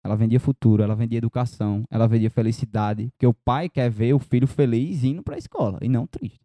Ela 0.04 0.14
vendia 0.14 0.38
futuro, 0.38 0.82
ela 0.82 0.94
vendia 0.94 1.18
educação, 1.18 1.84
ela 1.90 2.06
vendia 2.06 2.30
felicidade, 2.30 3.10
porque 3.10 3.26
o 3.26 3.34
pai 3.34 3.68
quer 3.68 3.90
ver 3.90 4.14
o 4.14 4.18
filho 4.18 4.46
feliz 4.46 5.02
indo 5.02 5.22
para 5.22 5.34
a 5.34 5.38
escola 5.38 5.78
e 5.82 5.88
não 5.88 6.06
triste. 6.06 6.40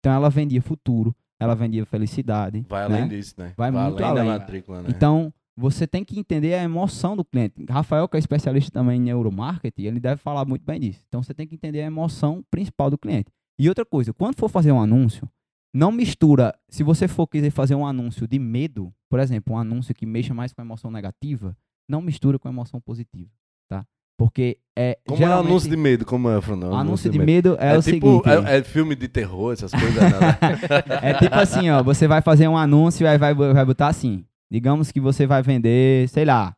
Então 0.00 0.12
ela 0.12 0.30
vendia 0.30 0.62
futuro, 0.62 1.14
ela 1.38 1.54
vendia 1.54 1.84
felicidade. 1.84 2.64
Vai 2.68 2.88
né? 2.88 2.96
além 2.96 3.08
disso, 3.08 3.34
né? 3.36 3.52
Vai 3.56 3.70
muito 3.70 4.02
além, 4.02 4.14
da 4.14 4.20
além. 4.20 4.26
matrícula, 4.26 4.82
né? 4.82 4.88
Então, 4.90 5.32
você 5.56 5.86
tem 5.86 6.04
que 6.04 6.18
entender 6.18 6.54
a 6.54 6.62
emoção 6.62 7.16
do 7.16 7.24
cliente. 7.24 7.64
Rafael, 7.68 8.08
que 8.08 8.16
é 8.16 8.18
especialista 8.18 8.70
também 8.70 8.98
em 8.98 9.04
neuromarketing, 9.04 9.82
ele 9.82 10.00
deve 10.00 10.20
falar 10.20 10.44
muito 10.44 10.64
bem 10.64 10.80
disso. 10.80 11.04
Então, 11.08 11.22
você 11.22 11.34
tem 11.34 11.46
que 11.46 11.54
entender 11.54 11.82
a 11.82 11.86
emoção 11.86 12.42
principal 12.50 12.88
do 12.90 12.96
cliente. 12.96 13.30
E 13.58 13.68
outra 13.68 13.84
coisa, 13.84 14.14
quando 14.14 14.36
for 14.36 14.48
fazer 14.48 14.72
um 14.72 14.80
anúncio, 14.80 15.28
não 15.72 15.90
mistura. 15.90 16.54
Se 16.68 16.82
você 16.82 17.08
for 17.08 17.26
querer 17.26 17.50
fazer 17.50 17.74
um 17.74 17.86
anúncio 17.86 18.26
de 18.28 18.38
medo, 18.38 18.92
por 19.08 19.18
exemplo, 19.18 19.54
um 19.54 19.58
anúncio 19.58 19.94
que 19.94 20.06
mexa 20.06 20.34
mais 20.34 20.52
com 20.52 20.60
a 20.60 20.64
emoção 20.64 20.90
negativa, 20.90 21.56
não 21.88 22.02
mistura 22.02 22.38
com 22.38 22.48
a 22.48 22.50
emoção 22.50 22.80
positiva, 22.80 23.30
tá? 23.68 23.84
Porque 24.16 24.58
é. 24.76 24.98
Como 25.06 25.18
geralmente, 25.18 25.46
é 25.46 25.50
anúncio 25.50 25.70
de 25.70 25.76
medo? 25.76 26.04
Como 26.04 26.28
é, 26.28 26.40
Fernando? 26.40 26.74
anúncio 26.74 27.10
de 27.10 27.18
medo 27.18 27.56
é, 27.58 27.74
É, 27.74 27.78
o 27.78 27.82
tipo, 27.82 28.22
seguinte. 28.22 28.48
é, 28.48 28.58
é 28.58 28.62
filme 28.62 28.94
de 28.94 29.08
terror, 29.08 29.52
essas 29.52 29.72
coisas. 29.72 29.94
É 31.02 31.14
tipo 31.14 31.34
assim, 31.34 31.70
ó, 31.70 31.82
você 31.82 32.06
vai 32.06 32.20
fazer 32.22 32.46
um 32.46 32.56
anúncio 32.56 33.04
e 33.04 33.08
aí 33.08 33.18
vai, 33.18 33.34
vai 33.34 33.64
botar 33.64 33.88
assim. 33.88 34.24
Digamos 34.50 34.92
que 34.92 35.00
você 35.00 35.26
vai 35.26 35.42
vender, 35.42 36.08
sei 36.08 36.24
lá, 36.24 36.54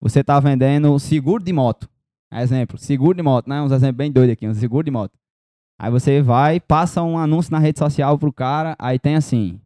você 0.00 0.22
tá 0.22 0.38
vendendo 0.38 0.98
seguro 0.98 1.42
de 1.42 1.52
moto. 1.52 1.88
Exemplo, 2.32 2.78
seguro 2.78 3.16
de 3.16 3.22
moto, 3.22 3.48
né? 3.48 3.60
Uns 3.60 3.72
exemplos 3.72 3.96
bem 3.96 4.12
doidos 4.12 4.34
aqui, 4.34 4.46
um 4.46 4.54
seguro 4.54 4.84
de 4.84 4.90
moto. 4.90 5.18
Aí 5.82 5.90
você 5.90 6.20
vai, 6.20 6.60
passa 6.60 7.02
um 7.02 7.16
anúncio 7.16 7.50
na 7.50 7.58
rede 7.58 7.78
social 7.78 8.18
pro 8.18 8.30
cara, 8.30 8.76
aí 8.78 8.98
tem 8.98 9.16
assim, 9.16 9.58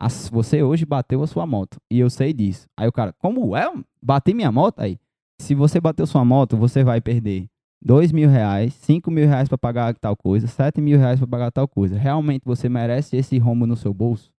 "As- 0.00 0.30
você 0.30 0.62
hoje 0.62 0.86
bateu 0.86 1.22
a 1.22 1.26
sua 1.26 1.46
moto, 1.46 1.76
e 1.90 2.00
eu 2.00 2.08
sei 2.08 2.32
disso. 2.32 2.66
Aí 2.74 2.88
o 2.88 2.92
cara, 2.92 3.12
como 3.18 3.54
é? 3.54 3.70
Bati 4.02 4.32
minha 4.32 4.50
moto? 4.50 4.80
Aí, 4.80 4.98
se 5.38 5.54
você 5.54 5.78
bateu 5.78 6.06
sua 6.06 6.24
moto, 6.24 6.56
você 6.56 6.82
vai 6.82 7.02
perder 7.02 7.48
dois 7.84 8.12
mil 8.12 8.30
reais, 8.30 8.72
cinco 8.72 9.10
mil 9.10 9.28
reais 9.28 9.46
pra 9.46 9.58
pagar 9.58 9.94
tal 9.98 10.16
coisa, 10.16 10.46
sete 10.46 10.80
mil 10.80 10.98
reais 10.98 11.18
pra 11.18 11.28
pagar 11.28 11.50
tal 11.50 11.68
coisa. 11.68 11.98
Realmente 11.98 12.44
você 12.46 12.66
merece 12.68 13.16
esse 13.18 13.36
rombo 13.38 13.66
no 13.66 13.76
seu 13.76 13.92
bolso? 13.92 14.32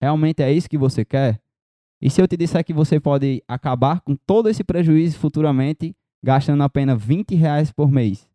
Realmente 0.00 0.40
é 0.40 0.52
isso 0.52 0.70
que 0.70 0.78
você 0.78 1.04
quer? 1.04 1.40
E 2.00 2.08
se 2.08 2.20
eu 2.22 2.28
te 2.28 2.36
disser 2.36 2.64
que 2.64 2.72
você 2.72 3.00
pode 3.00 3.42
acabar 3.48 4.00
com 4.02 4.14
todo 4.14 4.48
esse 4.48 4.62
prejuízo 4.62 5.18
futuramente, 5.18 5.96
gastando 6.22 6.62
apenas 6.62 7.02
20 7.02 7.34
reais 7.34 7.72
por 7.72 7.90
mês? 7.90 8.28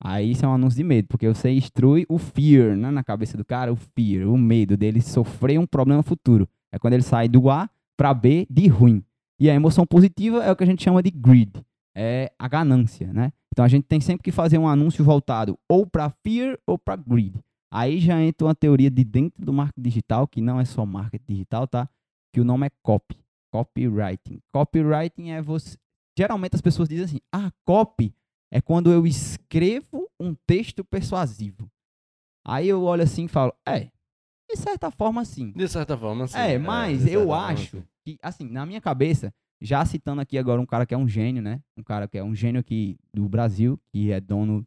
Aí 0.00 0.30
isso 0.30 0.44
é 0.44 0.48
um 0.48 0.52
anúncio 0.52 0.76
de 0.76 0.84
medo, 0.84 1.08
porque 1.08 1.26
você 1.26 1.50
instrui 1.50 2.04
o 2.08 2.18
fear 2.18 2.76
né, 2.76 2.90
na 2.90 3.02
cabeça 3.02 3.36
do 3.36 3.44
cara, 3.44 3.72
o 3.72 3.76
fear, 3.76 4.28
o 4.28 4.36
medo 4.36 4.76
dele 4.76 5.00
sofrer 5.00 5.58
um 5.58 5.66
problema 5.66 6.02
futuro. 6.02 6.48
É 6.70 6.78
quando 6.78 6.94
ele 6.94 7.02
sai 7.02 7.28
do 7.28 7.48
A 7.48 7.68
para 7.96 8.12
B 8.12 8.46
de 8.50 8.68
ruim. 8.68 9.02
E 9.40 9.50
a 9.50 9.54
emoção 9.54 9.86
positiva 9.86 10.44
é 10.44 10.50
o 10.50 10.56
que 10.56 10.64
a 10.64 10.66
gente 10.66 10.82
chama 10.82 11.02
de 11.02 11.10
greed, 11.10 11.52
é 11.94 12.32
a 12.38 12.48
ganância, 12.48 13.12
né? 13.12 13.32
Então 13.52 13.64
a 13.64 13.68
gente 13.68 13.84
tem 13.84 14.00
sempre 14.00 14.22
que 14.22 14.32
fazer 14.32 14.58
um 14.58 14.68
anúncio 14.68 15.02
voltado 15.04 15.58
ou 15.68 15.86
para 15.86 16.10
fear 16.22 16.58
ou 16.66 16.78
para 16.78 16.96
greed. 16.96 17.34
Aí 17.70 17.98
já 17.98 18.20
entra 18.22 18.46
uma 18.46 18.54
teoria 18.54 18.90
de 18.90 19.02
dentro 19.04 19.44
do 19.44 19.52
marketing 19.52 19.82
digital, 19.82 20.26
que 20.26 20.40
não 20.40 20.60
é 20.60 20.64
só 20.64 20.84
marketing 20.86 21.24
digital, 21.26 21.66
tá? 21.66 21.88
Que 22.32 22.40
o 22.40 22.44
nome 22.44 22.66
é 22.66 22.70
copy, 22.82 23.16
copywriting. 23.50 24.40
Copywriting 24.52 25.30
é 25.30 25.42
você. 25.42 25.76
Geralmente 26.16 26.54
as 26.54 26.60
pessoas 26.60 26.88
dizem 26.88 27.04
assim: 27.04 27.20
ah, 27.32 27.50
copy 27.64 28.14
é 28.50 28.60
quando 28.60 28.90
eu 28.90 29.06
escrevo 29.06 30.10
um 30.18 30.34
texto 30.46 30.84
persuasivo. 30.84 31.70
Aí 32.44 32.68
eu 32.68 32.82
olho 32.82 33.02
assim 33.02 33.24
e 33.24 33.28
falo: 33.28 33.52
é, 33.66 33.90
de 34.48 34.56
certa 34.56 34.90
forma 34.90 35.24
sim. 35.24 35.50
De 35.52 35.68
certa 35.68 35.96
forma, 35.98 36.26
sim. 36.26 36.38
É, 36.38 36.58
mas 36.58 37.04
de 37.04 37.12
eu 37.12 37.32
acho 37.32 37.78
sim. 37.78 37.84
que, 38.04 38.18
assim, 38.22 38.48
na 38.48 38.64
minha 38.64 38.80
cabeça, 38.80 39.34
já 39.60 39.84
citando 39.84 40.20
aqui 40.20 40.38
agora 40.38 40.60
um 40.60 40.66
cara 40.66 40.86
que 40.86 40.94
é 40.94 40.98
um 40.98 41.08
gênio, 41.08 41.42
né? 41.42 41.60
Um 41.76 41.82
cara 41.82 42.06
que 42.06 42.16
é 42.16 42.22
um 42.22 42.34
gênio 42.34 42.60
aqui 42.60 42.96
do 43.12 43.28
Brasil, 43.28 43.80
que 43.88 44.12
é 44.12 44.20
dono 44.20 44.62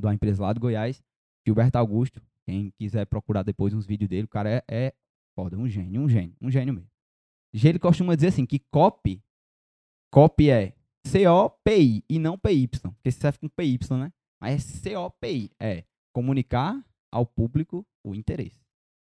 de 0.00 0.06
uma 0.06 0.14
empresa 0.14 0.42
lá 0.42 0.52
de 0.52 0.60
Goiás, 0.60 1.02
Gilberto 1.46 1.76
Augusto. 1.76 2.22
Quem 2.44 2.70
quiser 2.78 3.06
procurar 3.06 3.42
depois 3.42 3.74
uns 3.74 3.86
vídeos 3.86 4.08
dele, 4.08 4.24
o 4.24 4.28
cara 4.28 4.50
é, 4.50 4.62
é 4.68 4.94
foda, 5.34 5.56
um 5.56 5.68
gênio, 5.68 6.00
um 6.00 6.08
gênio, 6.08 6.34
um 6.40 6.50
gênio 6.50 6.74
mesmo. 6.74 6.90
Ele 7.52 7.78
costuma 7.78 8.14
dizer 8.14 8.28
assim, 8.28 8.46
que 8.46 8.58
copy, 8.58 9.22
copy 10.10 10.50
é 10.50 10.74
C-O-P-I 11.06 12.04
e 12.08 12.18
não 12.18 12.38
P-Y, 12.38 12.68
porque 12.80 13.10
você 13.10 13.20
serve 13.20 13.38
com 13.38 13.48
P-Y, 13.48 13.98
né? 13.98 14.12
Mas 14.40 14.54
é 14.54 14.58
C-O-P-I, 14.58 15.50
é 15.60 15.84
comunicar 16.12 16.82
ao 17.10 17.26
público 17.26 17.86
o 18.04 18.14
interesse. 18.14 18.60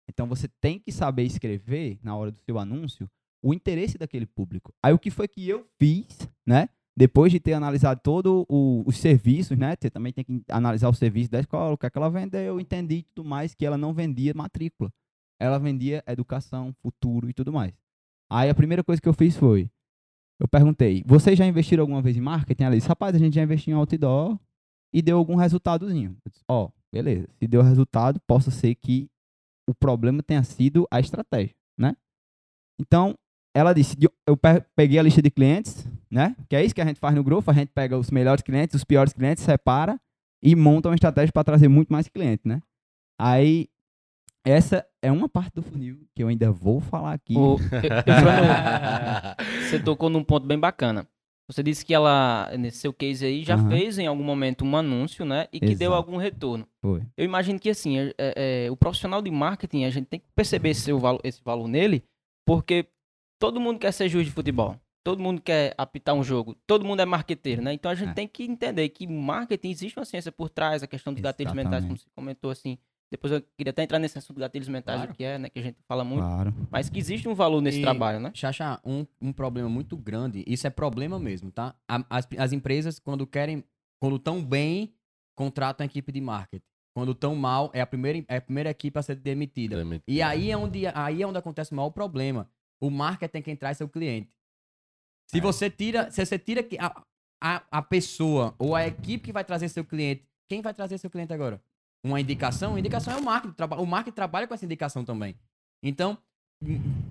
Então 0.09 0.27
você 0.27 0.47
tem 0.59 0.79
que 0.79 0.91
saber 0.91 1.23
escrever 1.23 1.99
na 2.03 2.15
hora 2.15 2.31
do 2.31 2.39
seu 2.41 2.59
anúncio 2.59 3.09
o 3.43 3.53
interesse 3.53 3.97
daquele 3.97 4.25
público. 4.25 4.73
Aí 4.83 4.93
o 4.93 4.99
que 4.99 5.09
foi 5.09 5.27
que 5.27 5.47
eu 5.47 5.67
fiz, 5.79 6.05
né? 6.45 6.69
Depois 6.95 7.31
de 7.31 7.39
ter 7.39 7.53
analisado 7.53 8.01
todos 8.03 8.45
os 8.49 8.97
serviços, 8.97 9.57
né? 9.57 9.75
Você 9.79 9.89
também 9.89 10.11
tem 10.11 10.23
que 10.23 10.43
analisar 10.49 10.89
o 10.89 10.93
serviço 10.93 11.31
da 11.31 11.39
escola, 11.39 11.73
o 11.73 11.77
que 11.77 11.85
é 11.85 11.89
que 11.89 11.97
ela 11.97 12.09
vendeu, 12.09 12.41
eu 12.41 12.59
entendi 12.59 13.03
tudo 13.15 13.27
mais 13.27 13.55
que 13.55 13.65
ela 13.65 13.77
não 13.77 13.93
vendia 13.93 14.33
matrícula. 14.33 14.91
Ela 15.39 15.57
vendia 15.57 16.03
educação, 16.05 16.73
futuro 16.81 17.29
e 17.29 17.33
tudo 17.33 17.51
mais. 17.51 17.73
Aí 18.29 18.49
a 18.49 18.55
primeira 18.55 18.83
coisa 18.83 19.01
que 19.01 19.09
eu 19.09 19.13
fiz 19.13 19.35
foi, 19.35 19.71
eu 20.41 20.47
perguntei, 20.47 21.03
vocês 21.05 21.37
já 21.37 21.45
investiram 21.45 21.83
alguma 21.83 22.01
vez 22.01 22.17
em 22.17 22.21
marketing? 22.21 22.63
Ela 22.63 22.75
disse, 22.75 22.87
rapaz, 22.87 23.15
a 23.15 23.19
gente 23.19 23.35
já 23.35 23.43
investiu 23.43 23.73
em 23.75 23.77
outdoor 23.77 24.39
e 24.91 24.99
deu 24.99 25.17
algum 25.17 25.35
resultadozinho. 25.35 26.17
Ó, 26.49 26.69
beleza, 26.91 27.29
se 27.37 27.47
deu 27.47 27.61
resultado, 27.61 28.19
possa 28.27 28.49
ser 28.49 28.73
que 28.73 29.07
o 29.69 29.73
problema 29.75 30.23
tenha 30.23 30.43
sido 30.43 30.87
a 30.89 30.99
estratégia, 30.99 31.55
né? 31.79 31.95
Então, 32.79 33.13
ela 33.55 33.71
disse, 33.71 33.95
eu 34.27 34.35
pe- 34.35 34.65
peguei 34.75 34.97
a 34.97 35.03
lista 35.03 35.21
de 35.21 35.29
clientes, 35.29 35.87
né? 36.09 36.35
Que 36.49 36.55
é 36.55 36.65
isso 36.65 36.73
que 36.73 36.81
a 36.81 36.85
gente 36.85 36.99
faz 36.99 37.13
no 37.13 37.23
Growth, 37.23 37.47
a 37.47 37.53
gente 37.53 37.69
pega 37.71 37.95
os 37.95 38.09
melhores 38.09 38.41
clientes, 38.41 38.75
os 38.75 38.83
piores 38.83 39.13
clientes, 39.13 39.43
separa 39.43 40.01
e 40.43 40.55
monta 40.55 40.89
uma 40.89 40.95
estratégia 40.95 41.31
para 41.31 41.43
trazer 41.43 41.67
muito 41.67 41.93
mais 41.93 42.07
clientes, 42.07 42.45
né? 42.45 42.63
Aí, 43.19 43.67
essa 44.45 44.85
é 45.01 45.11
uma 45.11 45.29
parte 45.29 45.53
do 45.55 45.61
funil 45.61 46.05
que 46.15 46.23
eu 46.23 46.27
ainda 46.27 46.51
vou 46.51 46.79
falar 46.79 47.13
aqui. 47.13 47.35
O, 47.37 47.57
você 49.69 49.79
tocou 49.79 50.09
num 50.09 50.23
ponto 50.23 50.45
bem 50.45 50.59
bacana. 50.59 51.07
Você 51.49 51.61
disse 51.61 51.85
que 51.85 51.93
ela, 51.93 52.49
nesse 52.57 52.77
seu 52.77 52.93
case 52.93 53.25
aí, 53.25 53.43
já 53.43 53.55
Aham. 53.55 53.69
fez 53.69 53.99
em 53.99 54.07
algum 54.07 54.23
momento 54.23 54.63
um 54.63 54.77
anúncio, 54.77 55.25
né? 55.25 55.47
E 55.51 55.59
que 55.59 55.75
deu 55.75 55.91
Exato. 55.91 55.95
algum 55.95 56.15
retorno. 56.17 56.65
Foi. 56.81 57.01
Eu 57.17 57.25
imagino 57.25 57.59
que 57.59 57.69
assim, 57.69 57.99
é- 57.99 58.13
é- 58.17 58.65
é, 58.67 58.71
o 58.71 58.77
profissional 58.77 59.21
de 59.21 59.29
marketing, 59.29 59.83
a 59.83 59.89
gente 59.89 60.05
tem 60.05 60.19
que 60.21 60.25
perceber 60.33 60.69
esse, 60.69 60.81
seu 60.81 60.97
valo- 60.97 61.19
esse 61.25 61.41
valor 61.43 61.67
nele, 61.67 62.03
porque 62.47 62.85
todo 63.37 63.59
mundo 63.59 63.79
quer 63.79 63.91
ser 63.91 64.07
juiz 64.07 64.25
de 64.27 64.31
futebol. 64.31 64.77
Todo 65.03 65.21
mundo 65.21 65.41
quer 65.41 65.73
apitar 65.77 66.15
um 66.15 66.23
jogo. 66.23 66.55
Todo 66.65 66.85
mundo 66.85 67.01
é 67.01 67.05
marqueteiro, 67.05 67.61
né? 67.61 67.73
Então 67.73 67.91
a 67.91 67.95
gente 67.95 68.11
É. 68.11 68.13
tem 68.13 68.27
que 68.27 68.43
entender 68.43 68.87
que 68.89 69.05
marketing 69.05 69.71
existe 69.71 69.99
uma 69.99 70.05
ciência 70.05 70.31
por 70.31 70.47
trás, 70.47 70.83
a 70.83 70.87
questão 70.87 71.11
dos 71.11 71.21
gatilhos 71.21 71.53
mentais, 71.53 71.83
como 71.83 71.97
você 71.97 72.05
comentou 72.15 72.49
assim. 72.51 72.77
Depois 73.11 73.33
eu 73.33 73.41
queria 73.57 73.71
até 73.71 73.83
entrar 73.83 73.99
nesse 73.99 74.17
assunto 74.17 74.39
gatilhos 74.39 74.69
mentais, 74.69 74.97
Claro. 74.99 75.11
o 75.11 75.15
que 75.15 75.23
é, 75.23 75.37
né? 75.37 75.49
Que 75.49 75.59
a 75.59 75.61
gente 75.63 75.77
fala 75.85 76.03
muito. 76.03 76.21
Claro. 76.23 76.53
Mas 76.71 76.89
que 76.89 76.97
existe 76.97 77.27
um 77.27 77.35
valor 77.35 77.61
nesse 77.61 77.79
E- 77.79 77.81
trabalho, 77.81 78.21
né? 78.21 78.31
Xaxá, 78.33 78.79
um, 78.85 79.05
um 79.21 79.33
problema 79.33 79.67
muito 79.67 79.97
grande, 79.97 80.43
isso 80.47 80.65
é 80.65 80.69
problema 80.69 81.19
mesmo, 81.19 81.51
tá? 81.51 81.75
As, 82.09 82.25
as 82.37 82.53
empresas, 82.53 82.99
quando 82.99 83.27
querem, 83.27 83.63
quando 84.01 84.15
estão 84.15 84.41
bem, 84.41 84.93
contratam 85.35 85.83
a 85.83 85.87
equipe 85.87 86.09
de 86.11 86.21
marketing. 86.21 86.63
Quando 86.95 87.11
estão 87.11 87.35
mal, 87.35 87.69
é 87.73 87.81
a 87.81 87.85
primeira, 87.87 88.23
é 88.29 88.37
a 88.37 88.41
primeira 88.41 88.69
equipe 88.69 88.97
a 88.97 89.01
ser 89.01 89.15
demitida. 89.15 89.75
Demitido. 89.77 90.03
E 90.07 90.21
aí 90.21 90.49
é 90.49 90.57
onde, 90.57 90.87
aí 90.87 91.21
é 91.21 91.27
onde 91.27 91.37
acontece 91.37 91.73
o 91.73 91.75
maior 91.75 91.89
problema. 91.89 92.49
O 92.81 92.89
marketing 92.89 93.31
tem 93.31 93.41
que 93.41 93.51
entrar 93.51 93.71
em 93.71 93.75
seu 93.75 93.87
cliente. 93.89 94.29
Se 95.29 95.37
É. 95.37 95.41
você 95.41 95.69
tira, 95.69 96.09
se 96.11 96.25
você 96.25 96.39
tira 96.39 96.61
que 96.63 96.77
a, 96.79 97.01
a, 97.41 97.63
a 97.71 97.81
pessoa 97.81 98.55
ou 98.57 98.75
a 98.75 98.85
equipe 98.87 99.25
que 99.25 99.31
vai 99.33 99.43
trazer 99.43 99.67
seu 99.69 99.83
cliente, 99.85 100.25
quem 100.49 100.61
vai 100.61 100.73
trazer 100.73 100.97
seu 100.97 101.09
cliente 101.09 101.33
agora? 101.33 101.61
Uma 102.03 102.19
indicação? 102.19 102.77
Indicação 102.77 103.13
é 103.13 103.17
o 103.17 103.23
marketing. 103.23 103.55
O 103.77 103.85
marketing 103.85 104.15
trabalha 104.15 104.47
com 104.47 104.53
essa 104.53 104.65
indicação 104.65 105.03
também. 105.05 105.35
Então, 105.83 106.17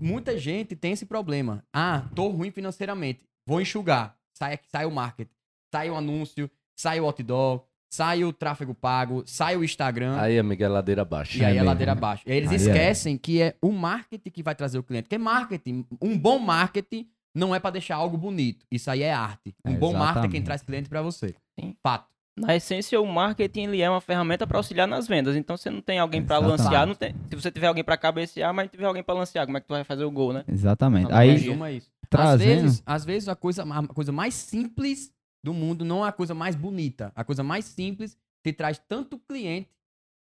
muita 0.00 0.38
gente 0.38 0.74
tem 0.76 0.92
esse 0.92 1.06
problema. 1.06 1.64
Ah, 1.72 2.04
tô 2.14 2.28
ruim 2.28 2.50
financeiramente. 2.50 3.24
Vou 3.46 3.60
enxugar. 3.60 4.16
Sai, 4.36 4.58
sai 4.68 4.84
o 4.86 4.90
marketing. 4.90 5.30
Sai 5.72 5.90
o 5.90 5.96
anúncio, 5.96 6.50
sai 6.76 6.98
o 7.00 7.04
outdoor, 7.04 7.64
sai 7.92 8.24
o 8.24 8.32
tráfego 8.32 8.74
pago, 8.74 9.22
sai 9.26 9.56
o 9.56 9.62
Instagram. 9.62 10.18
Aí, 10.20 10.38
amiga, 10.38 10.64
é 10.64 10.68
ladeira 10.68 11.02
abaixo. 11.02 11.38
E 11.38 11.44
aí 11.44 11.44
É 11.44 11.50
a 11.50 11.54
mesmo, 11.54 11.66
ladeira 11.66 11.94
né? 11.94 11.98
abaixo. 11.98 12.24
E 12.26 12.32
aí 12.32 12.38
eles 12.38 12.50
Aí 12.50 12.56
é. 12.56 12.58
esquecem 12.60 13.16
que 13.16 13.40
é 13.40 13.54
o 13.62 13.70
marketing 13.70 14.30
que 14.30 14.42
vai 14.42 14.54
trazer 14.54 14.78
o 14.78 14.82
cliente. 14.82 15.04
Porque 15.04 15.18
marketing, 15.18 15.86
um 16.02 16.18
bom 16.18 16.38
marketing 16.40 17.08
não 17.32 17.54
é 17.54 17.60
pra 17.60 17.70
deixar 17.70 17.94
algo 17.96 18.16
bonito. 18.16 18.66
Isso 18.70 18.90
aí 18.90 19.02
é 19.02 19.12
arte. 19.12 19.54
Um 19.64 19.74
É, 19.74 19.76
bom 19.76 19.92
marketing 19.92 20.26
é 20.26 20.30
quem 20.30 20.42
traz 20.42 20.62
cliente 20.62 20.88
pra 20.88 21.00
você. 21.02 21.34
Sim. 21.58 21.76
Fato. 21.80 22.09
Na 22.36 22.56
essência, 22.56 23.00
o 23.00 23.06
marketing 23.06 23.64
ele 23.64 23.82
é 23.82 23.90
uma 23.90 24.00
ferramenta 24.00 24.46
para 24.46 24.58
auxiliar 24.58 24.88
nas 24.88 25.06
vendas. 25.06 25.36
Então, 25.36 25.56
você 25.56 25.68
não 25.68 25.80
tem 25.80 25.98
alguém 25.98 26.24
para 26.24 26.38
lancear, 26.38 26.86
não 26.86 26.94
tem. 26.94 27.14
Se 27.28 27.36
você 27.36 27.50
tiver 27.50 27.66
alguém 27.66 27.84
para 27.84 27.96
cabecear, 27.96 28.52
mas 28.54 28.66
não 28.66 28.70
tiver 28.70 28.86
alguém 28.86 29.02
para 29.02 29.14
lancear, 29.14 29.44
como 29.46 29.58
é 29.58 29.60
que 29.60 29.66
tu 29.66 29.74
vai 29.74 29.84
fazer 29.84 30.04
o 30.04 30.10
gol, 30.10 30.32
né? 30.32 30.44
Exatamente. 30.48 31.10
Não, 31.10 31.16
Aí, 31.16 31.32
Resuma 31.32 31.70
isso. 31.70 31.90
Às 32.04 32.08
trazendo... 32.08 32.62
vezes, 32.62 32.82
às 32.84 33.04
vezes 33.04 33.28
a, 33.28 33.36
coisa, 33.36 33.62
a 33.62 33.86
coisa 33.88 34.10
mais 34.10 34.34
simples 34.34 35.12
do 35.44 35.54
mundo 35.54 35.84
não 35.84 36.04
é 36.04 36.08
a 36.08 36.12
coisa 36.12 36.34
mais 36.34 36.56
bonita. 36.56 37.12
A 37.14 37.24
coisa 37.24 37.42
mais 37.42 37.64
simples 37.64 38.16
te 38.42 38.52
traz 38.52 38.78
tanto 38.88 39.18
cliente 39.18 39.68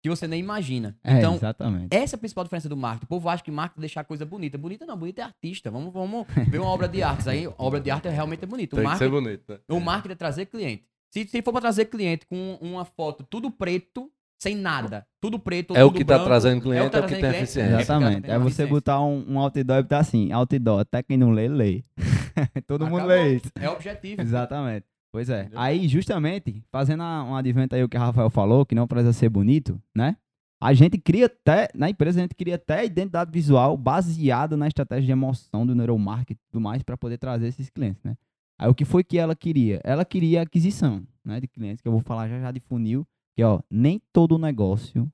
que 0.03 0.09
você 0.11 0.29
nem 0.29 0.39
imagina. 0.39 0.97
É, 1.03 1.19
Então, 1.19 1.35
exatamente. 1.35 1.89
Essa 1.91 2.15
é 2.15 2.17
a 2.17 2.21
principal 2.21 2.45
diferença 2.45 2.69
do 2.69 2.77
marketing. 2.77 3.07
O 3.07 3.09
povo 3.09 3.29
acha 3.29 3.43
que 3.43 3.51
marketing 3.51 3.81
é 3.81 3.83
deixar 3.83 4.01
a 4.03 4.05
coisa 4.05 4.27
bonita. 4.27 4.59
Bonita 4.59 4.85
não, 4.85 4.97
bonita 4.97 5.23
é 5.23 5.25
artista. 5.25 5.71
Vamos, 5.71 5.93
vamos 5.93 6.27
ver 6.49 6.59
uma 6.59 6.69
obra 6.69 6.87
de 6.87 7.03
arte. 7.03 7.29
Aí, 7.29 7.49
obra 7.57 7.81
de 7.81 7.91
arte 7.91 8.09
é 8.09 8.11
realmente 8.11 8.45
bonita. 8.45 8.77
O 8.77 8.79
Tem 8.79 8.87
marketing, 8.87 9.11
bonito, 9.11 9.53
né? 9.53 9.59
o 9.69 9.81
marketing 9.81 10.13
é 10.13 10.17
trazer 10.17 10.47
cliente. 10.47 10.85
Se, 11.15 11.29
se 11.29 11.43
for 11.43 11.53
pra 11.53 11.61
trazer 11.61 11.85
cliente 11.85 12.27
com 12.27 12.59
uma 12.61 12.85
foto 12.85 13.25
tudo 13.31 13.49
preto, 13.51 14.11
sem 14.43 14.57
nada. 14.57 15.07
Tudo 15.21 15.39
preto, 15.39 15.75
É 15.77 15.85
o 15.85 15.89
tudo 15.89 15.99
que 15.99 16.05
tá 16.05 16.15
branco. 16.15 16.29
trazendo 16.29 16.61
cliente, 16.61 16.83
é 16.83 16.87
o 16.87 16.91
tá 16.91 17.01
que 17.03 17.07
trazendo 17.07 17.21
tem 17.21 17.31
cliente. 17.31 17.45
eficiência. 17.45 17.81
Exatamente. 17.81 18.31
É 18.31 18.39
você 18.39 18.67
botar 18.67 19.01
um, 19.01 19.25
um 19.29 19.39
outdoor 19.39 19.79
e 19.79 19.83
botar 19.83 19.99
assim, 20.01 20.33
outdoor, 20.33 20.81
até 20.81 21.03
quem 21.05 21.17
não 21.17 21.31
lê, 21.31 21.47
lê. 21.49 21.85
Todo 22.67 22.85
mundo 22.87 23.05
Acabou. 23.05 23.15
lê 23.17 23.37
isso. 23.37 23.47
É 23.59 23.71
objetivo. 23.71 24.21
Exatamente. 24.21 24.85
Pois 25.13 25.31
é. 25.31 25.43
Entendeu? 25.43 25.61
Aí, 25.61 25.87
justamente, 25.87 26.63
fazendo 26.73 27.05
a- 27.05 27.23
um 27.23 27.37
advento 27.37 27.77
aí 27.77 27.85
o 27.85 27.89
que 27.89 27.97
o 27.97 28.01
Rafael 28.01 28.29
falou, 28.29 28.67
que 28.67 28.75
não 28.75 28.89
precisa 28.89 29.13
ser 29.13 29.29
bonito, 29.29 29.81
né? 29.95 30.17
A 30.61 30.75
gente 30.75 30.99
cria 30.99 31.27
até, 31.27 31.69
na 31.75 31.89
empresa, 31.89 32.19
a 32.19 32.23
gente 32.23 32.35
cria 32.35 32.57
até 32.57 32.81
a 32.81 32.85
identidade 32.85 33.31
visual 33.31 33.77
baseada 33.77 34.57
na 34.57 34.67
estratégia 34.67 35.07
de 35.07 35.13
emoção 35.13 35.65
do 35.65 35.75
neuromarketing 35.77 36.41
e 36.43 36.51
tudo 36.53 36.61
mais 36.61 36.83
para 36.83 36.97
poder 36.97 37.19
trazer 37.19 37.47
esses 37.47 37.71
clientes, 37.71 38.03
né? 38.03 38.17
Aí 38.59 38.69
o 38.69 38.75
que 38.75 38.85
foi 38.85 39.03
que 39.05 39.19
ela 39.19 39.35
queria? 39.35 39.81
Ela 39.85 40.05
queria 40.05 40.43
aquisição, 40.43 41.03
né, 41.25 41.41
de 41.41 41.49
clientes, 41.49 41.81
que 41.83 41.89
eu 41.89 41.93
vou 41.93 42.01
falar 42.01 42.29
já 42.29 42.39
já 42.41 42.51
de 42.53 42.61
funil, 42.61 43.07
que 43.37 43.43
ó, 43.43 43.61
nem 43.71 44.01
todo 44.13 44.39
negócio, 44.39 45.11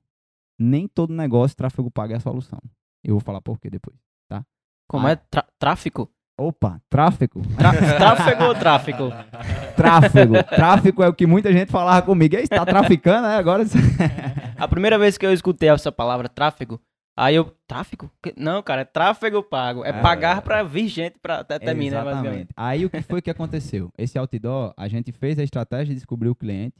nem 0.59 0.87
todo 0.87 1.13
negócio 1.13 1.57
tráfego 1.57 1.89
pago 1.89 2.13
é 2.13 2.17
a 2.17 2.19
solução. 2.19 2.59
Eu 3.03 3.15
vou 3.15 3.19
falar 3.21 3.41
por 3.41 3.59
quê 3.59 3.69
depois. 3.69 3.97
Como 4.87 5.07
Ah. 5.07 5.11
é? 5.11 5.15
Tra- 5.15 5.47
tráfico? 5.57 6.11
Opa, 6.37 6.81
tráfego. 6.89 7.41
Tra- 7.57 7.95
tráfego 7.97 8.43
ou 8.43 8.55
tráfico? 8.55 9.03
Tráfego. 9.77 10.33
Tráfego 10.43 11.03
é 11.03 11.07
o 11.07 11.13
que 11.13 11.25
muita 11.25 11.51
gente 11.53 11.71
falava 11.71 12.05
comigo. 12.05 12.35
E 12.35 12.39
aí, 12.39 12.43
você 12.43 12.49
tá 12.55 12.65
traficando, 12.65 13.27
né? 13.27 13.35
Agora. 13.37 13.63
A 14.57 14.67
primeira 14.67 14.97
vez 14.99 15.17
que 15.17 15.25
eu 15.25 15.31
escutei 15.31 15.69
essa 15.69 15.91
palavra 15.91 16.27
tráfego, 16.27 16.79
aí 17.15 17.35
eu. 17.35 17.55
Tráfico? 17.67 18.11
Não, 18.35 18.61
cara, 18.61 18.81
é 18.81 18.85
tráfego 18.85 19.41
pago. 19.41 19.83
É 19.85 19.89
É. 19.89 20.01
pagar 20.01 20.41
pra 20.41 20.61
vir 20.63 20.87
gente 20.87 21.17
pra, 21.19 21.39
até, 21.39 21.55
até 21.55 21.73
mim, 21.73 21.89
né? 21.89 22.03
Basicamente. 22.03 22.49
Aí 22.55 22.85
o 22.85 22.89
que 22.89 23.01
foi 23.01 23.21
que 23.21 23.29
aconteceu? 23.29 23.91
Esse 23.97 24.17
outdoor, 24.17 24.73
a 24.77 24.87
gente 24.87 25.11
fez 25.11 25.39
a 25.39 25.43
estratégia 25.43 25.87
de 25.93 25.95
descobrir 25.95 26.29
o 26.29 26.35
cliente. 26.35 26.75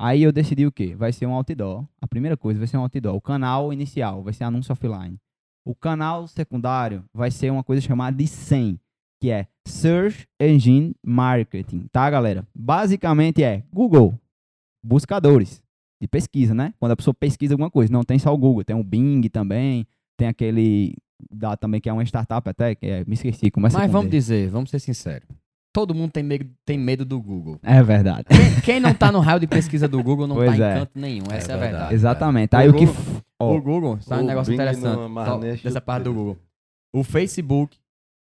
Aí 0.00 0.22
eu 0.22 0.32
decidi 0.32 0.66
o 0.66 0.72
quê? 0.72 0.96
Vai 0.96 1.12
ser 1.12 1.26
um 1.26 1.34
outdoor. 1.34 1.84
A 2.00 2.08
primeira 2.08 2.36
coisa 2.36 2.58
vai 2.58 2.66
ser 2.66 2.76
um 2.76 2.80
outdoor. 2.82 3.14
O 3.14 3.20
canal 3.20 3.72
inicial 3.72 4.22
vai 4.22 4.32
ser 4.32 4.44
anúncio 4.44 4.72
offline. 4.72 5.18
O 5.64 5.74
canal 5.76 6.26
secundário 6.26 7.04
vai 7.14 7.30
ser 7.30 7.50
uma 7.50 7.62
coisa 7.62 7.80
chamada 7.80 8.16
de 8.16 8.26
SEM, 8.26 8.80
que 9.20 9.30
é 9.30 9.46
Search 9.64 10.26
Engine 10.40 10.96
Marketing, 11.06 11.86
tá, 11.92 12.10
galera? 12.10 12.44
Basicamente 12.52 13.44
é 13.44 13.62
Google, 13.72 14.18
buscadores 14.82 15.62
de 16.02 16.08
pesquisa, 16.08 16.52
né? 16.52 16.74
Quando 16.80 16.90
a 16.90 16.96
pessoa 16.96 17.14
pesquisa 17.14 17.54
alguma 17.54 17.70
coisa, 17.70 17.92
não 17.92 18.02
tem 18.02 18.18
só 18.18 18.34
o 18.34 18.36
Google, 18.36 18.64
tem 18.64 18.74
o 18.74 18.82
Bing 18.82 19.22
também, 19.28 19.86
tem 20.16 20.26
aquele 20.26 20.96
da 21.30 21.56
também 21.56 21.80
que 21.80 21.88
é 21.88 21.92
uma 21.92 22.02
startup 22.02 22.50
até, 22.50 22.74
que 22.74 22.84
é, 22.84 23.04
me 23.06 23.14
esqueci, 23.14 23.52
começa 23.52 23.78
Mas 23.78 23.86
com 23.86 23.92
vamos 23.92 24.10
dizer, 24.10 24.50
vamos 24.50 24.68
ser 24.68 24.80
sinceros. 24.80 25.28
Todo 25.72 25.94
mundo 25.94 26.10
tem 26.10 26.24
medo, 26.24 26.50
tem 26.66 26.76
medo 26.76 27.04
do 27.04 27.20
Google. 27.22 27.60
É 27.62 27.80
verdade. 27.84 28.24
Quem, 28.24 28.60
quem 28.62 28.80
não 28.80 28.92
tá 28.92 29.12
no 29.12 29.20
raio 29.20 29.38
de 29.38 29.46
pesquisa 29.46 29.86
do 29.86 30.02
Google 30.02 30.26
não 30.26 30.34
Pois 30.42 30.58
tá 30.58 30.66
é. 30.66 30.72
em 30.72 30.78
canto 30.80 30.98
nenhum. 30.98 31.24
Essa 31.30 31.52
é, 31.52 31.54
a 31.54 31.58
verdade. 31.58 31.60
verdade. 31.60 31.94
Exatamente. 31.94 32.54
O 32.54 32.58
Aí 32.58 32.68
o 32.68 32.74
que. 32.74 32.84
O 33.40 33.60
Google, 33.60 34.00
sabe 34.00 34.22
um 34.22 34.26
negócio 34.26 34.50
Bing 34.52 34.60
é 34.60 34.64
interessante 34.64 35.14
só 35.14 35.38
dessa 35.38 35.80
parte 35.80 36.04
do 36.04 36.12
Google. 36.12 36.38
O 36.92 37.04
Facebook, 37.04 37.78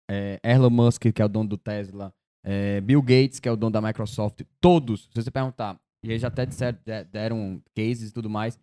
é, 0.08 0.38
Elon 0.44 0.70
Musk, 0.70 1.06
que 1.12 1.20
é 1.20 1.24
o 1.24 1.28
dono 1.28 1.48
do 1.48 1.58
Tesla, 1.58 2.12
é, 2.44 2.80
Bill 2.80 3.02
Gates, 3.02 3.40
que 3.40 3.48
é 3.48 3.52
o 3.52 3.56
dono 3.56 3.72
da 3.72 3.82
Microsoft, 3.82 4.42
todos, 4.60 5.08
se 5.12 5.22
você 5.22 5.30
perguntar, 5.30 5.76
e 6.04 6.10
eles 6.10 6.24
até 6.24 6.44
disseram, 6.46 6.78
de- 6.84 7.04
deram 7.04 7.62
cases 7.74 8.10
e 8.10 8.12
tudo 8.12 8.28
mais, 8.30 8.58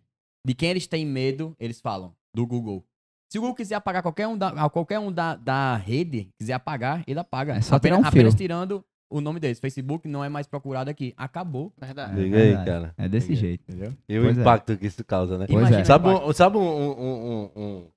de 0.46 0.54
quem 0.54 0.70
eles 0.70 0.88
têm 0.88 1.06
medo, 1.06 1.56
eles 1.60 1.82
falam, 1.82 2.14
do 2.36 2.46
Google. 2.48 2.84
Se 3.32 3.38
o 3.38 3.42
Google 3.42 3.56
quiser 3.56 3.76
apagar 3.76 4.02
qualquer 4.02 4.28
um 4.28 4.38
da, 4.38 4.70
qualquer 4.70 5.00
um 5.00 5.12
da, 5.12 5.36
da 5.36 5.76
rede, 5.78 6.30
quiser 6.40 6.54
apagar, 6.54 7.04
ele 7.08 7.20
apaga. 7.20 7.54
É 7.56 7.62
só 7.62 7.76
apenas, 7.76 7.98
tirar 8.00 8.06
um 8.06 8.10
apenas 8.10 8.36
tirando 8.36 8.86
o 9.10 9.22
nome 9.22 9.40
deles. 9.40 9.60
Facebook 9.60 10.08
não 10.08 10.24
é 10.24 10.28
mais 10.30 10.48
procurado 10.48 10.90
aqui. 10.90 11.14
Acabou. 11.16 11.72
Verdade. 11.80 12.16
Diga 12.16 12.38
aí, 12.38 12.44
verdade. 12.48 12.66
cara. 12.66 12.94
É 12.98 13.08
desse 13.08 13.28
Diga 13.30 13.38
aí. 13.40 13.42
jeito. 13.42 13.64
Entendeu? 13.70 13.94
E 14.10 14.20
o 14.20 14.24
Pois 14.24 14.38
é. 14.38 14.42
impacto 14.42 14.78
que 14.78 14.86
isso 14.86 15.04
causa, 15.06 15.38
né? 15.38 15.46
Pois 15.48 15.60
Imagina 15.60 15.80
é. 15.80 15.84
o 15.84 15.86
Sabe, 15.86 16.08
um, 16.10 16.34
sabe 16.34 16.58
um- 16.58 16.62
um- 16.62 17.00
um- 17.02 17.52
um- 17.56 17.88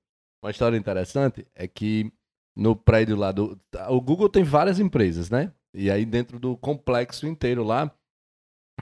uma 0.43 0.51
história 0.51 0.77
interessante? 0.77 1.45
É 1.53 1.67
que 1.67 2.09
no 2.55 2.73
prédio 2.75 3.17
lá 3.17 3.31
do. 3.33 3.59
O 3.89 3.99
Google 3.99 4.29
tem 4.29 4.43
várias 4.43 4.79
empresas, 4.79 5.29
né? 5.29 5.51
E 5.73 5.91
aí 5.91 6.05
dentro 6.05 6.39
do 6.39 6.55
complexo 6.55 7.27
inteiro 7.27 7.61
lá, 7.63 7.91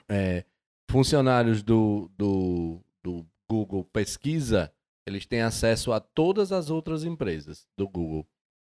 é, 0.08 0.44
funcionários 0.90 1.62
do, 1.62 2.10
do, 2.16 2.80
do 3.02 3.26
Google 3.48 3.84
Pesquisa, 3.84 4.72
eles 5.06 5.26
têm 5.26 5.42
acesso 5.42 5.92
a 5.92 6.00
todas 6.00 6.52
as 6.52 6.70
outras 6.70 7.04
empresas 7.04 7.66
do 7.76 7.88
Google. 7.88 8.26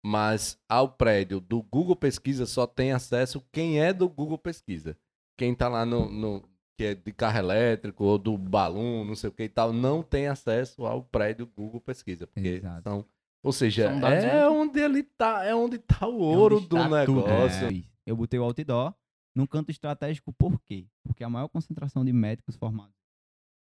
Mas 0.05 0.57
ao 0.69 0.87
prédio 0.89 1.39
do 1.41 1.61
Google 1.61 1.95
Pesquisa 1.95 2.45
só 2.45 2.65
tem 2.65 2.91
acesso 2.93 3.43
quem 3.51 3.81
é 3.81 3.91
do 3.91 4.07
Google 4.07 4.37
Pesquisa. 4.37 4.97
Quem 5.37 5.53
tá 5.53 5.67
lá 5.67 5.85
no, 5.85 6.09
no- 6.09 6.43
que 6.77 6.85
é 6.85 6.95
de 6.95 7.11
carro 7.11 7.39
elétrico 7.39 8.05
ou 8.05 8.17
do 8.17 8.37
balão, 8.37 9.03
não 9.03 9.15
sei 9.15 9.29
o 9.29 9.33
que 9.33 9.43
e 9.43 9.49
tal, 9.49 9.73
não 9.73 10.01
tem 10.01 10.27
acesso 10.27 10.85
ao 10.85 11.03
prédio 11.03 11.49
Google 11.57 11.81
Pesquisa. 11.81 12.25
Porque 12.27 12.47
Exato. 12.47 12.83
são. 12.83 13.05
Ou 13.43 13.51
seja, 13.51 13.85
é 13.85 14.47
onde 14.49 14.79
ele 14.79 15.03
tá, 15.03 15.43
é 15.45 15.53
onde 15.55 15.77
tá 15.77 16.07
o 16.07 16.17
ouro 16.19 16.57
onde 16.57 16.67
do 16.67 16.77
está 16.77 17.05
tudo. 17.05 17.25
negócio. 17.27 17.67
É, 17.67 17.83
eu 18.05 18.15
botei 18.15 18.39
o 18.39 18.43
outdoor 18.43 18.93
num 19.35 19.45
canto 19.45 19.71
estratégico, 19.71 20.33
por 20.33 20.59
quê? 20.61 20.87
Porque 21.03 21.23
a 21.23 21.29
maior 21.29 21.47
concentração 21.47 22.03
de 22.03 22.11
médicos 22.11 22.55
formados. 22.55 22.95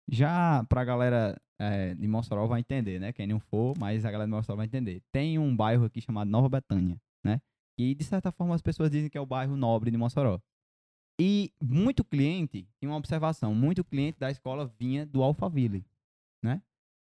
Já 0.09 0.65
pra 0.65 0.85
galera 0.85 1.41
é, 1.59 1.95
de 1.95 2.09
Mossoró 2.09 2.47
vai 2.47 2.61
entender, 2.61 2.99
né? 2.99 3.13
Quem 3.13 3.27
não 3.27 3.39
for, 3.39 3.77
mas 3.79 4.05
a 4.05 4.11
galera 4.11 4.29
de 4.29 4.35
Mossoró 4.35 4.57
vai 4.57 4.67
entender. 4.67 5.03
Tem 5.13 5.39
um 5.39 5.55
bairro 5.55 5.85
aqui 5.85 6.01
chamado 6.01 6.29
Nova 6.29 6.49
Betânia, 6.49 7.01
né? 7.25 7.41
E 7.79 7.95
de 7.95 8.05
certa 8.05 8.33
forma 8.33 8.55
as 8.55 8.63
pessoas 8.63 8.91
dizem 8.91 9.09
que 9.09 9.19
é 9.19 9.21
o 9.21 9.27
bairro 9.27 9.57
nobre 9.57 9.91
de 9.91 9.97
Mossoró. 9.97 10.41
E 11.21 11.53
muito 11.63 12.03
cliente, 12.03 12.67
tinha 12.79 12.91
uma 12.91 12.97
observação, 12.97 13.55
muito 13.55 13.85
cliente 13.85 14.19
da 14.19 14.31
escola 14.31 14.67
vinha 14.79 15.05
do 15.05 15.23
Alphaville, 15.23 15.85
né? 16.43 16.63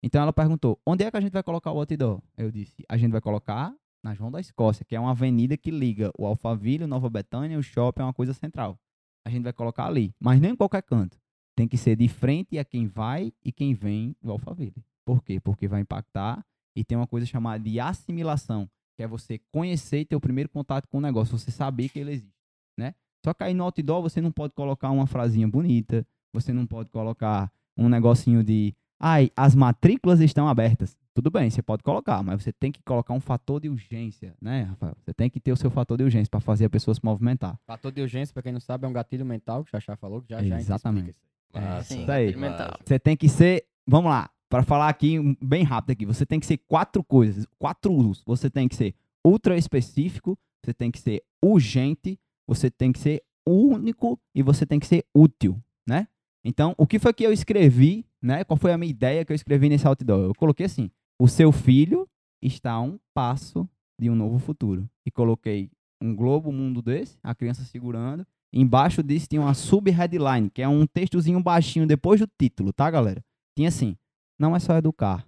Então 0.03 0.21
ela 0.21 0.33
perguntou, 0.33 0.79
onde 0.85 1.03
é 1.03 1.09
que 1.09 1.15
a 1.15 1.21
gente 1.21 1.31
vai 1.31 1.43
colocar 1.43 1.71
o 1.71 1.79
outdoor? 1.79 2.21
Eu 2.35 2.51
disse, 2.51 2.83
a 2.89 2.97
gente 2.97 3.11
vai 3.11 3.21
colocar 3.21 3.73
na 4.03 4.13
João 4.13 4.31
da 4.31 4.39
Escócia, 4.39 4.85
que 4.85 4.95
é 4.95 4.99
uma 4.99 5.11
avenida 5.11 5.55
que 5.57 5.71
liga 5.71 6.11
o 6.17 6.25
Alphaville, 6.25 6.87
Nova 6.87 7.09
Betânia, 7.09 7.57
o 7.57 7.63
shopping 7.63 8.01
é 8.01 8.05
uma 8.05 8.13
coisa 8.13 8.33
central. 8.33 8.79
A 9.25 9.29
gente 9.29 9.43
vai 9.43 9.53
colocar 9.53 9.85
ali, 9.85 10.13
mas 10.19 10.39
nem 10.39 10.51
em 10.51 10.55
qualquer 10.55 10.81
canto. 10.81 11.19
Tem 11.55 11.67
que 11.67 11.77
ser 11.77 11.95
de 11.95 12.07
frente 12.07 12.57
a 12.57 12.65
quem 12.65 12.87
vai 12.87 13.31
e 13.43 13.51
quem 13.51 13.73
vem 13.73 14.15
do 14.21 14.31
Alphaville. 14.31 14.83
Por 15.05 15.23
quê? 15.23 15.39
Porque 15.39 15.67
vai 15.67 15.81
impactar 15.81 16.43
e 16.75 16.83
tem 16.83 16.97
uma 16.97 17.07
coisa 17.07 17.25
chamada 17.25 17.63
de 17.63 17.79
assimilação, 17.79 18.69
que 18.95 19.03
é 19.03 19.07
você 19.07 19.39
conhecer 19.51 19.99
e 19.99 20.05
ter 20.05 20.15
o 20.15 20.21
primeiro 20.21 20.49
contato 20.49 20.87
com 20.87 20.97
o 20.97 21.01
negócio, 21.01 21.37
você 21.37 21.51
saber 21.51 21.89
que 21.89 21.99
ele 21.99 22.11
existe, 22.11 22.33
né? 22.77 22.95
Só 23.23 23.33
que 23.33 23.43
aí 23.43 23.53
no 23.53 23.63
outdoor 23.63 24.01
você 24.01 24.19
não 24.21 24.31
pode 24.31 24.53
colocar 24.53 24.89
uma 24.89 25.05
frasinha 25.05 25.47
bonita, 25.47 26.05
você 26.33 26.51
não 26.51 26.65
pode 26.65 26.89
colocar 26.89 27.51
um 27.77 27.87
negocinho 27.87 28.43
de 28.43 28.73
ai, 28.99 29.31
as 29.35 29.53
matrículas 29.53 30.19
estão 30.19 30.47
abertas. 30.47 30.97
Tudo 31.13 31.29
bem, 31.29 31.49
você 31.49 31.61
pode 31.61 31.83
colocar, 31.83 32.23
mas 32.23 32.41
você 32.41 32.53
tem 32.53 32.71
que 32.71 32.81
colocar 32.83 33.13
um 33.13 33.19
fator 33.19 33.59
de 33.59 33.67
urgência, 33.67 34.33
né, 34.41 34.63
Rafael? 34.63 34.95
Você 35.03 35.13
tem 35.13 35.29
que 35.29 35.41
ter 35.41 35.51
o 35.51 35.57
seu 35.57 35.69
fator 35.69 35.97
de 35.97 36.05
urgência 36.05 36.29
para 36.29 36.39
fazer 36.39 36.65
a 36.65 36.69
pessoa 36.69 36.95
se 36.95 37.01
movimentar. 37.03 37.59
Fator 37.67 37.91
de 37.91 38.01
urgência, 38.01 38.33
pra 38.33 38.41
quem 38.41 38.53
não 38.53 38.61
sabe, 38.61 38.85
é 38.85 38.87
um 38.87 38.93
gatilho 38.93 39.25
mental, 39.25 39.63
que 39.63 39.69
o 39.69 39.71
Xaxá 39.71 39.97
falou, 39.97 40.21
que 40.21 40.29
já 40.29 40.41
já 40.41 40.57
Exatamente. 40.57 41.09
explica 41.09 41.19
isso 41.19 41.57
aí. 41.57 41.63
Massa, 41.63 41.83
Sim, 41.83 42.01
isso 42.01 42.11
aí. 42.11 42.25
gatilho 42.27 42.39
mental. 42.39 42.79
Você 42.85 42.99
tem 42.99 43.17
que 43.17 43.27
ser, 43.27 43.65
vamos 43.85 44.09
lá, 44.09 44.29
para 44.49 44.63
falar 44.63 44.87
aqui 44.87 45.17
bem 45.41 45.63
rápido 45.63 45.91
aqui, 45.91 46.05
você 46.05 46.25
tem 46.25 46.39
que 46.39 46.45
ser 46.45 46.57
quatro 46.57 47.03
coisas, 47.03 47.45
quatro 47.59 47.91
usos. 47.93 48.23
Você 48.25 48.49
tem 48.49 48.69
que 48.69 48.75
ser 48.75 48.95
ultra 49.25 49.57
específico, 49.57 50.39
você 50.63 50.73
tem 50.73 50.89
que 50.89 50.99
ser 50.99 51.23
urgente, 51.43 52.17
você 52.47 52.71
tem 52.71 52.91
que 52.93 52.99
ser 52.99 53.21
único 53.45 54.17
e 54.33 54.41
você 54.41 54.65
tem 54.65 54.79
que 54.79 54.87
ser 54.87 55.05
útil, 55.13 55.61
né? 55.87 56.07
Então, 56.43 56.73
o 56.77 56.87
que 56.87 56.99
foi 56.99 57.13
que 57.13 57.23
eu 57.23 57.31
escrevi, 57.31 58.05
né? 58.21 58.43
Qual 58.43 58.57
foi 58.57 58.71
a 58.71 58.77
minha 58.77 58.89
ideia 58.89 59.25
que 59.25 59.31
eu 59.31 59.35
escrevi 59.35 59.69
nesse 59.69 59.87
outdoor? 59.87 60.25
Eu 60.25 60.35
coloquei 60.35 60.65
assim: 60.65 60.89
o 61.21 61.27
seu 61.27 61.51
filho 61.51 62.09
está 62.41 62.71
a 62.71 62.81
um 62.81 62.99
passo 63.13 63.69
de 63.99 64.09
um 64.09 64.15
novo 64.15 64.39
futuro. 64.39 64.89
E 65.05 65.11
coloquei 65.11 65.69
um 66.01 66.15
globo 66.15 66.51
mundo 66.51 66.81
desse, 66.81 67.15
a 67.21 67.35
criança 67.35 67.63
segurando. 67.63 68.25
Embaixo 68.51 69.03
disso 69.03 69.27
tinha 69.29 69.39
uma 69.39 69.53
sub-headline, 69.53 70.49
que 70.49 70.63
é 70.63 70.67
um 70.67 70.87
textozinho 70.87 71.39
baixinho 71.39 71.85
depois 71.85 72.19
do 72.19 72.27
título, 72.39 72.73
tá, 72.73 72.89
galera? 72.89 73.23
Tinha 73.55 73.67
assim: 73.67 73.95
não 74.39 74.55
é 74.55 74.59
só 74.59 74.75
educar, 74.75 75.23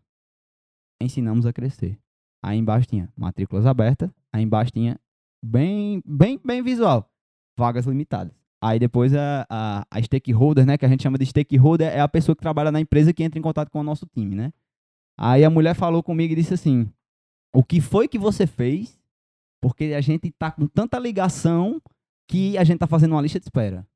ensinamos 1.00 1.46
a 1.46 1.54
crescer. 1.54 2.00
Aí 2.44 2.58
embaixo 2.58 2.88
tinha 2.88 3.14
matrículas 3.16 3.68
abertas, 3.68 4.10
aí 4.34 4.42
embaixo 4.42 4.72
tinha 4.72 5.00
bem, 5.46 6.02
bem, 6.04 6.42
bem 6.44 6.64
visual, 6.64 7.08
vagas 7.56 7.86
limitadas. 7.86 8.34
Aí 8.60 8.80
depois 8.80 9.14
a, 9.14 9.46
a, 9.48 9.86
a 9.92 10.02
stakeholder, 10.02 10.66
né, 10.66 10.76
que 10.76 10.86
a 10.86 10.90
gente 10.90 11.04
chama 11.04 11.20
de 11.20 11.26
stakeholder, 11.28 11.88
é 11.88 12.00
a 12.00 12.08
pessoa 12.08 12.36
que 12.36 12.42
trabalha 12.42 12.72
na 12.72 12.80
empresa 12.80 13.14
que 13.14 13.24
entra 13.24 13.38
em 13.38 13.44
contato 13.44 13.70
com 13.70 13.80
o 13.80 13.84
nosso 13.84 14.08
time, 14.08 14.34
né? 14.34 14.52
Aí 15.18 15.44
a 15.44 15.50
mulher 15.50 15.76
falou 15.76 16.02
comigo 16.02 16.34
e 16.34 16.36
disse 16.36 16.54
assim: 16.54 16.90
o 17.54 17.64
que 17.64 17.80
foi 17.82 18.08
que 18.08 18.18
você 18.18 18.48
fez? 18.48 19.00
Porque 19.62 19.86
a 19.96 20.02
gente 20.02 20.32
tá 20.32 20.52
com 20.52 20.68
tanta 20.68 21.00
ligação 21.00 21.82
que 22.30 22.58
a 22.58 22.64
gente 22.64 22.80
tá 22.80 22.88
fazendo 22.88 23.14
uma 23.14 23.22
lista 23.22 23.40
de 23.40 23.46
espera 23.46 23.88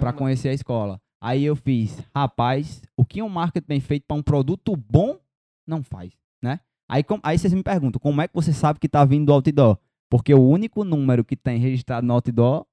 para 0.00 0.12
conhecer 0.12 0.48
a 0.48 0.52
escola. 0.54 1.00
Aí 1.22 1.44
eu 1.44 1.54
fiz, 1.54 2.02
rapaz, 2.14 2.82
o 2.96 3.04
que 3.04 3.22
um 3.22 3.28
marketing 3.28 3.66
bem 3.66 3.80
feito 3.80 4.04
para 4.06 4.16
um 4.16 4.22
produto 4.22 4.74
bom 4.76 5.18
não 5.66 5.82
faz, 5.82 6.12
né? 6.42 6.60
Aí, 6.90 7.04
com- 7.04 7.20
aí 7.22 7.38
vocês 7.38 7.52
me 7.52 7.62
perguntam, 7.62 8.00
como 8.00 8.20
é 8.20 8.26
que 8.26 8.34
você 8.34 8.52
sabe 8.52 8.80
que 8.80 8.88
tá 8.88 9.04
vindo 9.04 9.26
do 9.26 9.32
outdoor? 9.32 9.78
Porque 10.10 10.34
o 10.34 10.42
único 10.42 10.82
número 10.82 11.24
que 11.24 11.36
tem 11.36 11.58
registrado 11.58 12.06
no 12.06 12.14
outdoor 12.14 12.66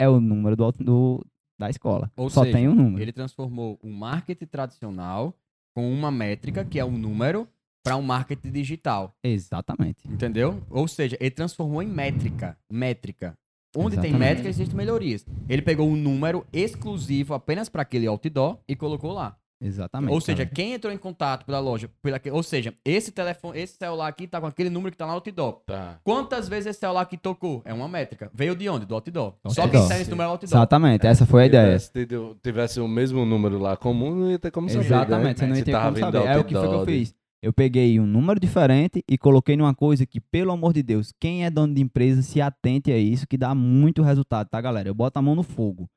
é 0.00 0.08
o 0.08 0.20
número 0.20 0.56
do, 0.56 0.72
do, 0.72 1.26
da 1.58 1.68
escola. 1.68 2.10
Ou 2.16 2.30
Só 2.30 2.44
seja, 2.44 2.56
tem 2.56 2.68
um 2.68 2.74
número. 2.74 3.02
Ele 3.02 3.12
transformou 3.12 3.78
o 3.82 3.90
marketing 3.90 4.46
tradicional 4.46 5.34
com 5.78 5.92
uma 5.92 6.10
métrica, 6.10 6.64
que 6.64 6.80
é 6.80 6.84
um 6.84 6.98
número, 6.98 7.46
para 7.84 7.96
um 7.96 8.02
marketing 8.02 8.50
digital. 8.50 9.14
Exatamente. 9.22 10.08
Entendeu? 10.08 10.60
Ou 10.68 10.88
seja, 10.88 11.16
ele 11.20 11.30
transformou 11.30 11.80
em 11.80 11.86
métrica. 11.86 12.58
Métrica. 12.68 13.38
Onde 13.76 13.94
tem 13.94 14.06
Exatamente. 14.06 14.18
métrica, 14.18 14.48
existem 14.48 14.76
melhorias. 14.76 15.24
Ele 15.48 15.62
pegou 15.62 15.88
um 15.88 15.94
número 15.94 16.44
exclusivo 16.52 17.32
apenas 17.32 17.68
para 17.68 17.82
aquele 17.82 18.08
outdoor 18.08 18.58
e 18.66 18.74
colocou 18.74 19.12
lá. 19.12 19.38
Exatamente. 19.60 20.12
Ou 20.12 20.20
seja, 20.20 20.44
cara. 20.44 20.54
quem 20.54 20.72
entrou 20.74 20.92
em 20.92 20.96
contato 20.96 21.44
pela 21.44 21.58
loja, 21.58 21.90
pela, 22.00 22.20
ou 22.32 22.42
seja, 22.44 22.72
esse 22.84 23.10
telefone, 23.10 23.58
esse 23.58 23.76
celular 23.76 24.06
aqui 24.06 24.26
tá 24.28 24.40
com 24.40 24.46
aquele 24.46 24.70
número 24.70 24.92
que 24.92 24.96
tá 24.98 25.04
no 25.06 25.12
outdoor. 25.12 25.62
Tá. 25.66 25.98
Quantas 26.04 26.48
vezes 26.48 26.66
esse 26.66 26.78
celular 26.80 27.00
aqui 27.00 27.16
tocou? 27.16 27.60
É 27.64 27.74
uma 27.74 27.88
métrica. 27.88 28.30
Veio 28.32 28.54
de 28.54 28.68
onde? 28.68 28.86
Do 28.86 28.94
outdoor. 28.94 29.34
Do 29.42 29.52
Só 29.52 29.62
outdoor. 29.62 29.80
quem 29.82 29.88
sai 29.88 29.98
nesse 29.98 30.10
número 30.10 30.28
é 30.28 30.30
outdoor. 30.30 30.48
Exatamente, 30.48 31.06
essa 31.06 31.26
foi 31.26 31.42
a 31.42 31.46
ideia. 31.46 31.64
Tivesse, 31.66 31.92
tido- 31.92 32.38
tivesse 32.42 32.80
o 32.80 32.86
mesmo 32.86 33.24
número 33.26 33.58
lá 33.58 33.76
comum, 33.76 34.14
não 34.14 34.30
ia 34.30 34.38
ter 34.38 34.50
como 34.52 34.68
saber. 34.68 34.84
Exatamente, 34.86 35.26
né? 35.26 35.34
você 35.34 35.46
não 35.46 35.54
Se 35.54 35.60
ia 35.60 35.64
ter 35.64 35.72
como 35.72 35.98
saber. 35.98 36.18
É 36.18 36.38
o 36.38 36.44
que 36.44 36.44
foi 36.44 36.44
que 36.44 36.54
eu 36.54 36.60
outdoor 36.62 36.86
de- 36.86 36.92
fiz. 36.92 37.14
Eu 37.40 37.52
peguei 37.52 38.00
um 38.00 38.06
número 38.06 38.40
diferente 38.40 39.04
e 39.08 39.16
coloquei 39.18 39.56
numa 39.56 39.72
coisa 39.74 40.04
que, 40.04 40.20
pelo 40.20 40.50
amor 40.52 40.72
de 40.72 40.82
Deus, 40.82 41.12
quem 41.20 41.44
é 41.44 41.50
dono 41.50 41.72
de 41.74 41.80
empresa 41.80 42.20
se 42.22 42.40
atente 42.40 42.90
a 42.90 42.98
isso, 42.98 43.28
que 43.28 43.36
dá 43.36 43.54
muito 43.54 44.02
resultado, 44.02 44.48
tá, 44.48 44.60
galera? 44.60 44.88
Eu 44.88 44.94
boto 44.94 45.18
a 45.18 45.22
mão 45.22 45.36
no 45.36 45.44
fogo. 45.44 45.88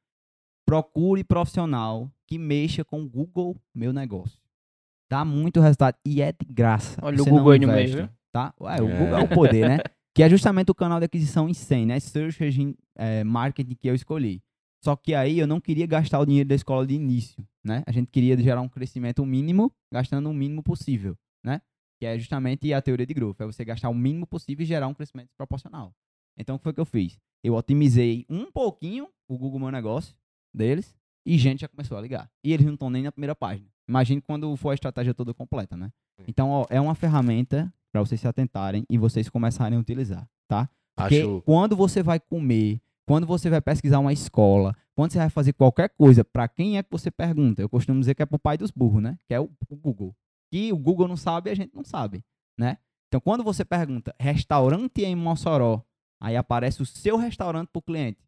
Procure 0.68 1.24
profissional 1.24 2.10
que 2.32 2.38
mexa 2.38 2.86
com 2.86 3.02
o 3.02 3.10
Google 3.10 3.58
Meu 3.76 3.92
Negócio. 3.92 4.40
Dá 5.12 5.26
muito 5.26 5.60
resultado 5.60 5.98
e 6.06 6.22
é 6.22 6.32
de 6.32 6.46
graça. 6.50 6.98
Olha 7.04 7.18
Você 7.18 7.24
o 7.24 7.26
Google 7.26 7.44
não 7.44 7.52
aí 7.52 7.60
no 7.60 7.68
meio? 7.68 8.10
Tá? 8.32 8.54
Ué, 8.58 8.82
o 8.82 8.88
É. 8.88 8.98
Google 8.98 9.18
é 9.18 9.24
o 9.24 9.28
poder, 9.28 9.68
né? 9.68 9.78
Que 10.16 10.24
é 10.24 10.30
justamente 10.30 10.70
o 10.72 10.76
canal 10.76 11.00
de 11.00 11.06
aquisição 11.06 11.50
em 11.50 11.54
100, 11.54 11.86
né? 11.86 12.00
Search 12.00 12.42
Engine 12.44 12.76
eh, 12.98 13.24
Marketing 13.26 13.76
que 13.76 13.90
eu 13.90 13.96
escolhi. 13.96 14.42
Só 14.84 14.96
que 14.96 15.14
aí 15.14 15.40
eu 15.40 15.48
não 15.48 15.60
queria 15.60 15.86
gastar 15.86 16.20
o 16.20 16.26
dinheiro 16.26 16.48
da 16.48 16.56
escola 16.56 16.86
de 16.88 16.94
início, 16.94 17.46
né? 17.64 17.84
A 17.86 17.92
gente 17.92 18.10
queria 18.10 18.38
gerar 18.38 18.62
um 18.62 18.68
crescimento 18.70 19.26
mínimo, 19.26 19.72
gastando 19.92 20.30
o 20.30 20.34
mínimo 20.34 20.64
possível, 20.64 21.18
né? 21.44 21.62
Que 22.00 22.06
é 22.06 22.18
justamente 22.18 22.74
a 22.74 22.82
teoria 22.82 23.06
de 23.06 23.14
growth, 23.14 23.40
é 23.42 23.46
você 23.46 23.64
gastar 23.66 23.90
o 23.90 23.94
mínimo 23.94 24.26
possível 24.26 24.64
e 24.64 24.66
gerar 24.66 24.88
um 24.88 24.94
crescimento 24.94 25.30
proporcional. 25.38 25.94
Então, 26.38 26.56
o 26.56 26.60
que 26.60 26.64
foi 26.64 26.74
que 26.74 26.80
eu 26.80 26.86
fiz? 26.86 27.18
Eu 27.44 27.56
otimizei 27.56 28.26
um 28.30 28.52
pouquinho 28.52 29.10
o 29.30 29.38
Google 29.38 29.60
Meu 29.60 29.72
Negócio 29.72 30.16
deles 30.54 30.94
e 31.26 31.38
gente 31.38 31.62
já 31.62 31.68
começou 31.68 31.98
a 31.98 32.02
ligar. 32.02 32.30
E 32.44 32.54
eles 32.54 32.66
não 32.66 32.74
estão 32.74 32.90
nem 32.90 33.04
na 33.04 33.12
primeira 33.12 33.36
página. 33.36 33.68
Imagine 33.88 34.22
quando 34.22 34.56
for 34.56 34.72
a 34.72 34.74
estratégia 34.74 35.14
toda 35.14 35.34
completa, 35.34 35.76
né? 35.76 35.92
Sim. 36.18 36.26
Então, 36.28 36.50
ó, 36.50 36.66
é 36.70 36.80
uma 36.80 36.96
ferramenta 36.96 37.74
para 37.92 38.02
vocês 38.02 38.20
se 38.22 38.28
atentarem 38.28 38.86
e 38.90 38.98
vocês 38.98 39.30
começarem 39.30 39.78
a 39.78 39.82
utilizar, 39.82 40.28
tá? 40.48 40.70
Porque 40.96 41.22
Acho. 41.22 41.42
quando 41.42 41.76
você 41.76 42.02
vai 42.02 42.20
comer, 42.20 42.82
quando 43.06 43.28
você 43.28 43.50
vai 43.50 43.62
pesquisar 43.62 44.00
uma 44.00 44.14
escola, 44.14 44.76
quando 44.96 45.12
você 45.12 45.18
vai 45.18 45.30
fazer 45.30 45.54
qualquer 45.54 45.90
coisa, 45.90 46.24
para 46.24 46.48
quem 46.48 46.78
é 46.78 46.84
que 46.84 46.90
você 46.92 47.12
pergunta? 47.12 47.62
Eu 47.62 47.70
costumo 47.70 48.00
dizer 48.00 48.16
que 48.16 48.24
é 48.24 48.26
pro 48.26 48.40
pai 48.40 48.58
dos 48.58 48.72
burros, 48.72 49.02
né? 49.02 49.18
Que 49.28 49.34
é 49.34 49.40
o, 49.40 49.50
o 49.70 49.76
Google. 49.76 50.16
Que 50.50 50.72
o 50.72 50.78
Google 50.78 51.08
não 51.08 51.18
sabe, 51.18 51.50
a 51.50 51.56
gente 51.56 51.76
não 51.76 51.84
sabe, 51.84 52.24
né? 52.58 52.78
Então, 53.08 53.20
quando 53.20 53.44
você 53.44 53.66
pergunta 53.66 54.16
restaurante 54.18 55.04
em 55.04 55.16
Mossoró, 55.16 55.84
aí 56.20 56.38
aparece 56.38 56.82
o 56.82 56.86
seu 56.86 57.18
restaurante 57.18 57.70
pro 57.70 57.82
cliente, 57.82 58.24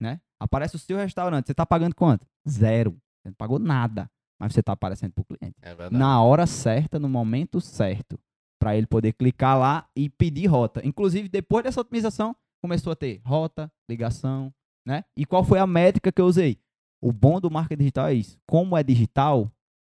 né? 0.00 0.20
Aparece 0.40 0.76
o 0.76 0.78
seu 0.78 0.96
restaurante. 0.96 1.46
Você 1.46 1.54
tá 1.54 1.66
pagando 1.66 1.94
quanto? 1.94 2.26
Zero. 2.48 2.92
Você 3.22 3.28
não 3.28 3.34
pagou 3.34 3.58
nada, 3.58 4.10
mas 4.38 4.52
você 4.54 4.62
tá 4.62 4.72
aparecendo 4.72 5.12
pro 5.12 5.24
cliente 5.24 5.54
É 5.60 5.74
verdade. 5.74 5.96
na 5.96 6.22
hora 6.22 6.46
certa, 6.46 6.98
no 6.98 7.08
momento 7.08 7.60
certo, 7.60 8.18
para 8.58 8.74
ele 8.76 8.86
poder 8.86 9.12
clicar 9.12 9.58
lá 9.58 9.86
e 9.94 10.08
pedir 10.08 10.46
rota. 10.46 10.80
Inclusive, 10.86 11.28
depois 11.28 11.64
dessa 11.64 11.80
otimização, 11.80 12.34
começou 12.62 12.92
a 12.92 12.96
ter 12.96 13.20
rota, 13.24 13.70
ligação, 13.88 14.52
né? 14.86 15.04
E 15.16 15.26
qual 15.26 15.44
foi 15.44 15.58
a 15.58 15.66
métrica 15.66 16.10
que 16.10 16.20
eu 16.20 16.26
usei? 16.26 16.58
O 17.02 17.12
bom 17.12 17.40
do 17.40 17.50
marketing 17.50 17.78
digital 17.80 18.06
é 18.08 18.14
isso. 18.14 18.38
Como 18.46 18.76
é 18.76 18.82
digital, 18.82 19.50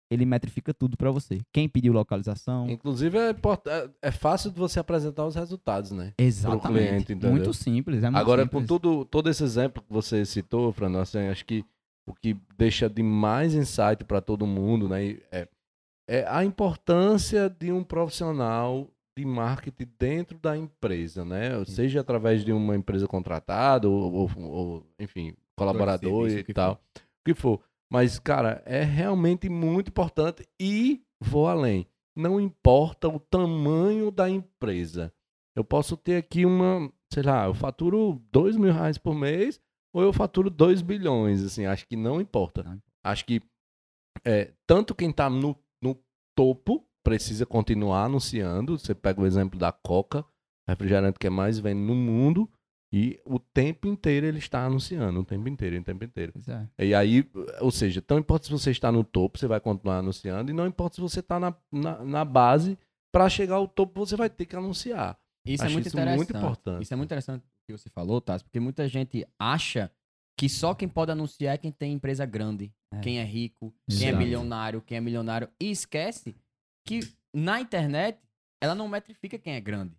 ele 0.10 0.26
metrifica 0.26 0.74
tudo 0.74 0.98
para 0.98 1.12
você. 1.12 1.40
Quem 1.54 1.70
pediu 1.70 1.94
localização. 1.94 2.70
Inclusive, 2.70 3.18
é, 3.18 3.30
é- 3.32 3.90
é 4.04 4.12
fácil 4.12 4.50
de 4.52 4.58
você 4.60 4.80
apresentar 4.80 5.26
os 5.26 5.36
resultados, 5.36 5.92
né? 5.92 6.14
Exatamente. 6.18 7.06
cliente, 7.06 7.28
muito 7.28 7.54
simples. 7.54 8.04
É 8.04 8.10
muito 8.10 8.18
Agora, 8.22 8.44
simples. 8.44 8.62
com 8.62 8.68
tudo, 8.68 9.06
todo 9.06 9.30
esse 9.30 9.44
exemplo 9.44 9.84
que 9.84 9.92
você 9.94 10.26
citou, 10.26 10.72
Fran, 10.72 11.00
assim, 11.00 11.20
acho 11.28 11.46
que 11.46 11.64
o 12.08 12.14
que 12.14 12.36
deixa 12.58 12.90
de 12.90 13.04
mais 13.04 13.54
insight 13.54 14.04
para 14.04 14.20
todo 14.20 14.48
mundo, 14.48 14.90
né, 14.90 15.18
é, 15.32 15.48
é 16.08 16.26
a 16.28 16.44
importância 16.44 17.50
de 17.50 17.72
um 17.72 17.84
profissional 17.84 18.88
de 19.16 19.26
marketing 19.26 19.88
dentro 20.00 20.40
da 20.40 20.58
empresa, 20.58 21.24
né? 21.26 21.64
Seja 21.66 22.00
através 22.02 22.44
de 22.44 22.52
uma 22.54 22.76
empresa 22.76 23.06
contratada 23.08 23.88
ou, 23.88 24.12
ou- 24.14 24.32
ou, 24.38 24.86
enfim, 24.98 25.36
colaborador 25.56 26.22
serviço, 26.30 26.38
e 26.38 26.42
o 26.42 26.46
que 26.46 26.54
tal, 26.54 26.82
o 26.96 27.00
que 27.26 27.34
for. 27.34 27.60
Mas, 27.92 28.20
cara, 28.20 28.62
é 28.66 28.84
realmente 28.84 29.50
muito 29.50 29.90
importante 29.90 30.48
e 30.60 31.02
vou 31.20 31.48
além. 31.48 31.88
Não 32.16 32.40
importa 32.40 33.08
o 33.08 33.20
tamanho 33.20 34.12
da 34.12 34.30
empresa. 34.30 35.14
Eu 35.56 35.64
posso 35.64 35.98
ter 35.98 36.18
aqui 36.18 36.46
uma, 36.46 36.92
sei 37.12 37.24
lá, 37.24 37.46
eu 37.46 37.54
faturo 37.54 38.22
dois 38.32 38.56
mil 38.56 38.72
reais 38.72 38.98
por 38.98 39.16
mês 39.16 39.60
ou 39.94 40.04
eu 40.04 40.14
faturo 40.14 40.50
2 40.50 40.82
bilhões, 40.82 41.44
assim, 41.44 41.66
acho 41.66 41.88
que 41.88 41.96
não 41.96 42.22
importa. 42.22 42.80
Acho 43.04 43.26
que 43.26 43.42
é, 44.24 44.54
tanto 44.68 44.94
quem 44.94 45.12
tá 45.12 45.30
no, 45.30 45.56
no 45.82 45.98
topo 46.36 46.86
precisa 47.04 47.46
continuar 47.46 48.06
anunciando. 48.06 48.78
Você 48.78 48.94
pega 48.94 49.22
o 49.22 49.26
exemplo 49.26 49.58
da 49.58 49.72
Coca, 49.72 50.26
refrigerante 50.68 51.18
que 51.18 51.28
é 51.28 51.30
mais 51.30 51.60
vende 51.60 51.82
no 51.82 51.96
mundo, 51.96 52.50
e 52.92 53.20
o 53.26 53.38
tempo 53.40 53.88
inteiro 53.88 54.26
ele 54.26 54.40
está 54.40 54.66
anunciando, 54.66 55.20
o 55.20 55.24
tempo 55.26 55.48
inteiro, 55.48 55.78
o 55.80 55.84
tempo 55.84 56.04
inteiro. 56.04 56.32
Pois 56.34 56.48
é. 56.48 56.68
E 56.80 56.94
aí, 56.96 57.30
ou 57.62 57.70
seja, 57.72 58.04
não 58.10 58.18
importa 58.18 58.46
se 58.46 58.52
você 58.52 58.72
está 58.72 58.92
no 58.92 59.04
topo, 59.04 59.38
você 59.38 59.48
vai 59.48 59.60
continuar 59.60 59.98
anunciando, 60.00 60.50
e 60.50 60.54
não 60.54 60.66
importa 60.66 60.96
se 60.96 61.02
você 61.02 61.20
está 61.20 61.40
na, 61.40 61.56
na, 61.72 62.04
na 62.04 62.26
base, 62.26 62.78
para 63.14 63.30
chegar 63.30 63.56
ao 63.56 63.68
topo 63.68 64.06
você 64.06 64.16
vai 64.16 64.30
ter 64.30 64.46
que 64.46 64.56
anunciar. 64.56 65.18
Isso 65.46 65.64
Acho 65.64 65.72
é 65.72 65.74
muito 65.74 65.88
isso 65.88 65.96
interessante. 65.96 66.18
muito 66.18 66.38
importante. 66.38 66.84
Isso 66.84 66.94
é 66.94 66.98
muito 66.98 67.08
interessante 67.08 67.42
o 67.42 67.44
que 67.68 67.78
você 67.78 67.90
falou, 67.90 68.20
Tassi, 68.22 68.44
porque 68.44 68.60
muita 68.60 68.88
gente 68.88 69.26
acha 69.40 69.92
que 70.38 70.48
só 70.50 70.74
quem 70.74 70.88
pode 70.88 71.12
anunciar 71.12 71.56
é 71.56 71.58
quem 71.58 71.72
tem 71.72 71.94
empresa 71.94 72.26
grande, 72.26 72.72
É. 72.94 73.00
quem 73.02 73.20
é 73.20 73.24
rico, 73.24 73.74
quem 73.90 74.06
é 74.06 74.10
Exato. 74.10 74.18
bilionário, 74.24 74.82
quem 74.82 74.98
é 74.98 75.02
milionário. 75.02 75.50
E 75.60 75.70
esquece 75.70 76.36
que 76.88 77.02
na 77.34 77.60
internet 77.62 78.20
ela 78.62 78.74
não 78.74 78.88
metrifica 78.88 79.38
quem 79.38 79.54
é 79.54 79.60
grande. 79.62 79.96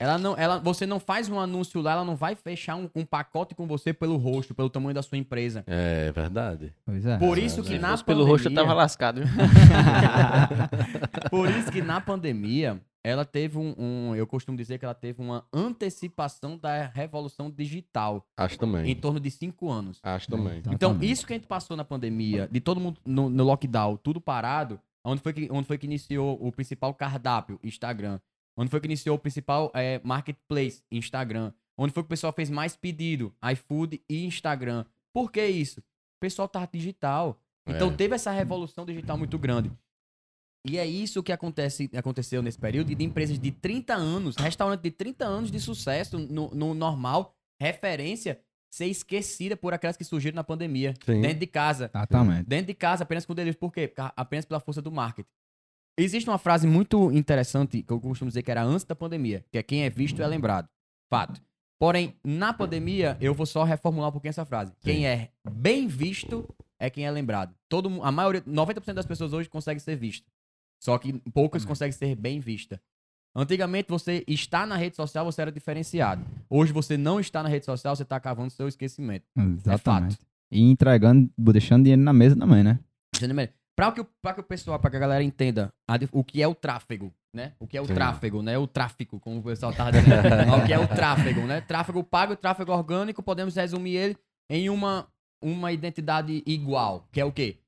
Ela 0.00 0.16
não, 0.16 0.36
ela, 0.36 0.58
você 0.60 0.86
não 0.86 1.00
faz 1.00 1.28
um 1.28 1.40
anúncio 1.40 1.80
lá, 1.80 1.92
ela 1.92 2.04
não 2.04 2.14
vai 2.14 2.36
fechar 2.36 2.76
um, 2.76 2.88
um 2.94 3.04
pacote 3.04 3.52
com 3.54 3.66
você 3.66 3.92
pelo 3.92 4.16
rosto, 4.16 4.54
pelo 4.54 4.70
tamanho 4.70 4.94
da 4.94 5.02
sua 5.02 5.18
empresa. 5.18 5.64
É 5.66 6.12
verdade. 6.12 6.72
Pois 6.86 7.04
é. 7.04 7.18
Por 7.18 7.36
isso 7.36 7.62
que 7.62 7.70
Se 7.70 7.78
na 7.78 7.90
fosse 7.90 8.04
pelo 8.04 8.18
pandemia, 8.20 8.32
roxo 8.36 8.48
eu 8.48 8.54
tava 8.54 8.74
lascado. 8.74 9.22
viu? 9.24 9.28
Por 11.30 11.50
isso 11.50 11.70
que 11.72 11.82
na 11.82 12.00
pandemia, 12.00 12.80
ela 13.02 13.24
teve 13.24 13.58
um, 13.58 13.74
um- 13.78 14.14
Eu 14.14 14.26
costumo 14.26 14.56
dizer 14.56 14.78
que 14.78 14.84
ela 14.84 14.94
teve 14.94 15.20
uma 15.20 15.44
antecipação 15.52 16.56
da 16.56 16.86
revolução 16.86 17.50
digital 17.50 18.24
Acho 18.36 18.58
também. 18.58 18.90
em 18.90 18.94
torno 18.94 19.18
de 19.18 19.30
cinco 19.30 19.70
anos. 19.70 19.98
Acho 20.02 20.28
também. 20.28 20.58
Então, 20.58 20.90
Exatamente. 20.92 21.10
isso 21.12 21.26
que 21.26 21.32
a 21.32 21.36
gente 21.36 21.48
passou 21.48 21.76
na 21.76 21.84
pandemia, 21.84 22.48
de 22.50 22.60
todo 22.60 22.80
mundo 22.80 23.00
no, 23.04 23.28
no 23.28 23.44
lockdown, 23.44 23.96
tudo 23.96 24.20
parado, 24.20 24.78
onde 25.04 25.20
foi, 25.20 25.32
que, 25.32 25.48
onde 25.50 25.66
foi 25.66 25.76
que 25.78 25.86
iniciou 25.86 26.38
o 26.40 26.52
principal 26.52 26.94
cardápio? 26.94 27.58
Instagram. 27.64 28.20
Onde 28.58 28.70
foi 28.70 28.80
que 28.80 28.86
iniciou 28.86 29.14
o 29.16 29.18
principal 29.18 29.70
eh, 29.74 30.00
marketplace? 30.02 30.82
Instagram. 30.90 31.52
Onde 31.76 31.92
foi 31.92 32.02
que 32.02 32.06
o 32.06 32.10
pessoal 32.10 32.32
fez 32.32 32.50
mais 32.50 32.76
pedido? 32.76 33.32
iFood 33.52 34.02
e 34.08 34.24
Instagram. 34.26 34.84
Por 35.12 35.30
que 35.30 35.46
isso? 35.46 35.78
O 35.80 36.20
pessoal 36.20 36.48
tá 36.48 36.66
digital. 36.70 37.40
Então 37.64 37.88
É. 37.88 37.92
teve 37.94 38.16
essa 38.16 38.32
revolução 38.32 38.84
digital 38.84 39.16
muito 39.16 39.38
grande. 39.38 39.70
E 40.66 40.76
é 40.76 40.84
isso 40.84 41.22
que 41.22 41.30
acontece, 41.30 41.88
aconteceu 41.96 42.42
nesse 42.42 42.58
período 42.58 42.92
de 42.92 43.04
empresas 43.04 43.38
de 43.38 43.52
30 43.52 43.94
anos, 43.94 44.36
restaurante 44.36 44.82
de 44.82 44.90
30 44.90 45.24
anos 45.24 45.50
de 45.52 45.60
sucesso 45.60 46.18
no, 46.18 46.50
no 46.52 46.74
normal, 46.74 47.32
referência, 47.60 48.40
ser 48.68 48.86
esquecida 48.86 49.56
por 49.56 49.72
aquelas 49.72 49.96
que 49.96 50.04
surgiram 50.04 50.34
na 50.34 50.44
pandemia. 50.44 50.94
Sim. 51.06 51.20
Dentro 51.20 51.38
de 51.38 51.46
casa. 51.46 51.90
Exatamente. 51.94 52.48
Dentro 52.48 52.66
de 52.66 52.74
casa, 52.74 53.04
apenas 53.04 53.24
com 53.24 53.34
delivery. 53.34 53.56
Por 53.58 53.72
quê? 53.72 53.86
Porque 53.86 54.12
Apenas 54.16 54.44
pela 54.44 54.58
força 54.60 54.82
do 54.82 54.90
marketing. 54.90 55.28
Existe 55.98 56.30
uma 56.30 56.38
frase 56.38 56.64
muito 56.64 57.10
interessante 57.10 57.82
que 57.82 57.92
eu 57.92 58.00
costumo 58.00 58.30
dizer 58.30 58.42
que 58.42 58.50
era 58.52 58.62
antes 58.62 58.84
da 58.84 58.94
pandemia, 58.94 59.44
que 59.50 59.58
é 59.58 59.62
quem 59.64 59.82
é 59.82 59.90
visto 59.90 60.22
é 60.22 60.26
lembrado. 60.28 60.68
Fato. 61.10 61.42
Porém, 61.76 62.14
na 62.24 62.52
pandemia, 62.52 63.16
eu 63.20 63.34
vou 63.34 63.44
só 63.44 63.64
reformular 63.64 64.08
um 64.08 64.12
pouquinho 64.12 64.30
essa 64.30 64.44
frase. 64.44 64.72
Quem 64.80 65.08
é 65.08 65.30
bem 65.50 65.88
visto 65.88 66.48
é 66.78 66.88
quem 66.88 67.04
é 67.04 67.10
lembrado. 67.10 67.52
Todo, 67.68 68.02
a 68.02 68.12
maioria, 68.12 68.40
90% 68.42 68.94
das 68.94 69.06
pessoas 69.06 69.32
hoje 69.32 69.48
consegue 69.48 69.80
ser 69.80 69.96
vista. 69.96 70.26
Só 70.80 70.96
que 70.98 71.12
poucas 71.32 71.64
conseguem 71.64 71.92
ser 71.92 72.14
bem 72.14 72.38
vista. 72.38 72.80
Antigamente, 73.34 73.88
você 73.88 74.24
está 74.26 74.64
na 74.66 74.76
rede 74.76 74.94
social, 74.94 75.24
você 75.24 75.42
era 75.42 75.52
diferenciado. 75.52 76.24
Hoje, 76.48 76.72
você 76.72 76.96
não 76.96 77.18
está 77.18 77.42
na 77.42 77.48
rede 77.48 77.64
social, 77.64 77.94
você 77.94 78.04
está 78.04 78.20
cavando 78.20 78.50
seu 78.50 78.68
esquecimento. 78.68 79.24
Exatamente. 79.36 80.18
E 80.50 80.62
entregando, 80.62 81.28
deixando 81.36 81.84
dinheiro 81.84 82.02
na 82.02 82.12
mesa 82.12 82.36
também, 82.36 82.62
né? 82.62 82.78
Para 83.78 83.92
que, 83.92 84.04
pra 84.20 84.34
que 84.34 84.40
o 84.40 84.42
pessoal, 84.42 84.76
para 84.80 84.90
que 84.90 84.96
a 84.96 84.98
galera 84.98 85.22
entenda 85.22 85.72
a 85.88 85.94
o 86.10 86.24
que 86.24 86.42
é 86.42 86.48
o 86.48 86.54
tráfego, 86.54 87.14
né? 87.32 87.54
O 87.60 87.66
que 87.68 87.76
é 87.76 87.80
o 87.80 87.86
Sim. 87.86 87.94
tráfego, 87.94 88.42
né? 88.42 88.58
O 88.58 88.66
tráfico, 88.66 89.20
como 89.20 89.38
o 89.38 89.42
pessoal 89.44 89.72
tava 89.72 89.92
dizendo. 89.92 90.10
o 90.60 90.66
que 90.66 90.72
é 90.72 90.78
o 90.80 90.88
tráfego, 90.88 91.42
né? 91.42 91.60
Tráfego 91.60 92.02
pago 92.02 92.32
e 92.32 92.36
tráfego 92.36 92.72
orgânico, 92.72 93.22
podemos 93.22 93.54
resumir 93.54 93.94
ele 93.94 94.16
em 94.50 94.68
uma 94.68 95.06
uma 95.40 95.70
identidade 95.70 96.42
igual, 96.44 97.06
que 97.12 97.20
é 97.20 97.24
o 97.24 97.30
quê? 97.30 97.60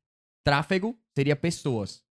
Tráfego 0.44 0.98
seria 1.16 1.36
pessoas. 1.36 2.02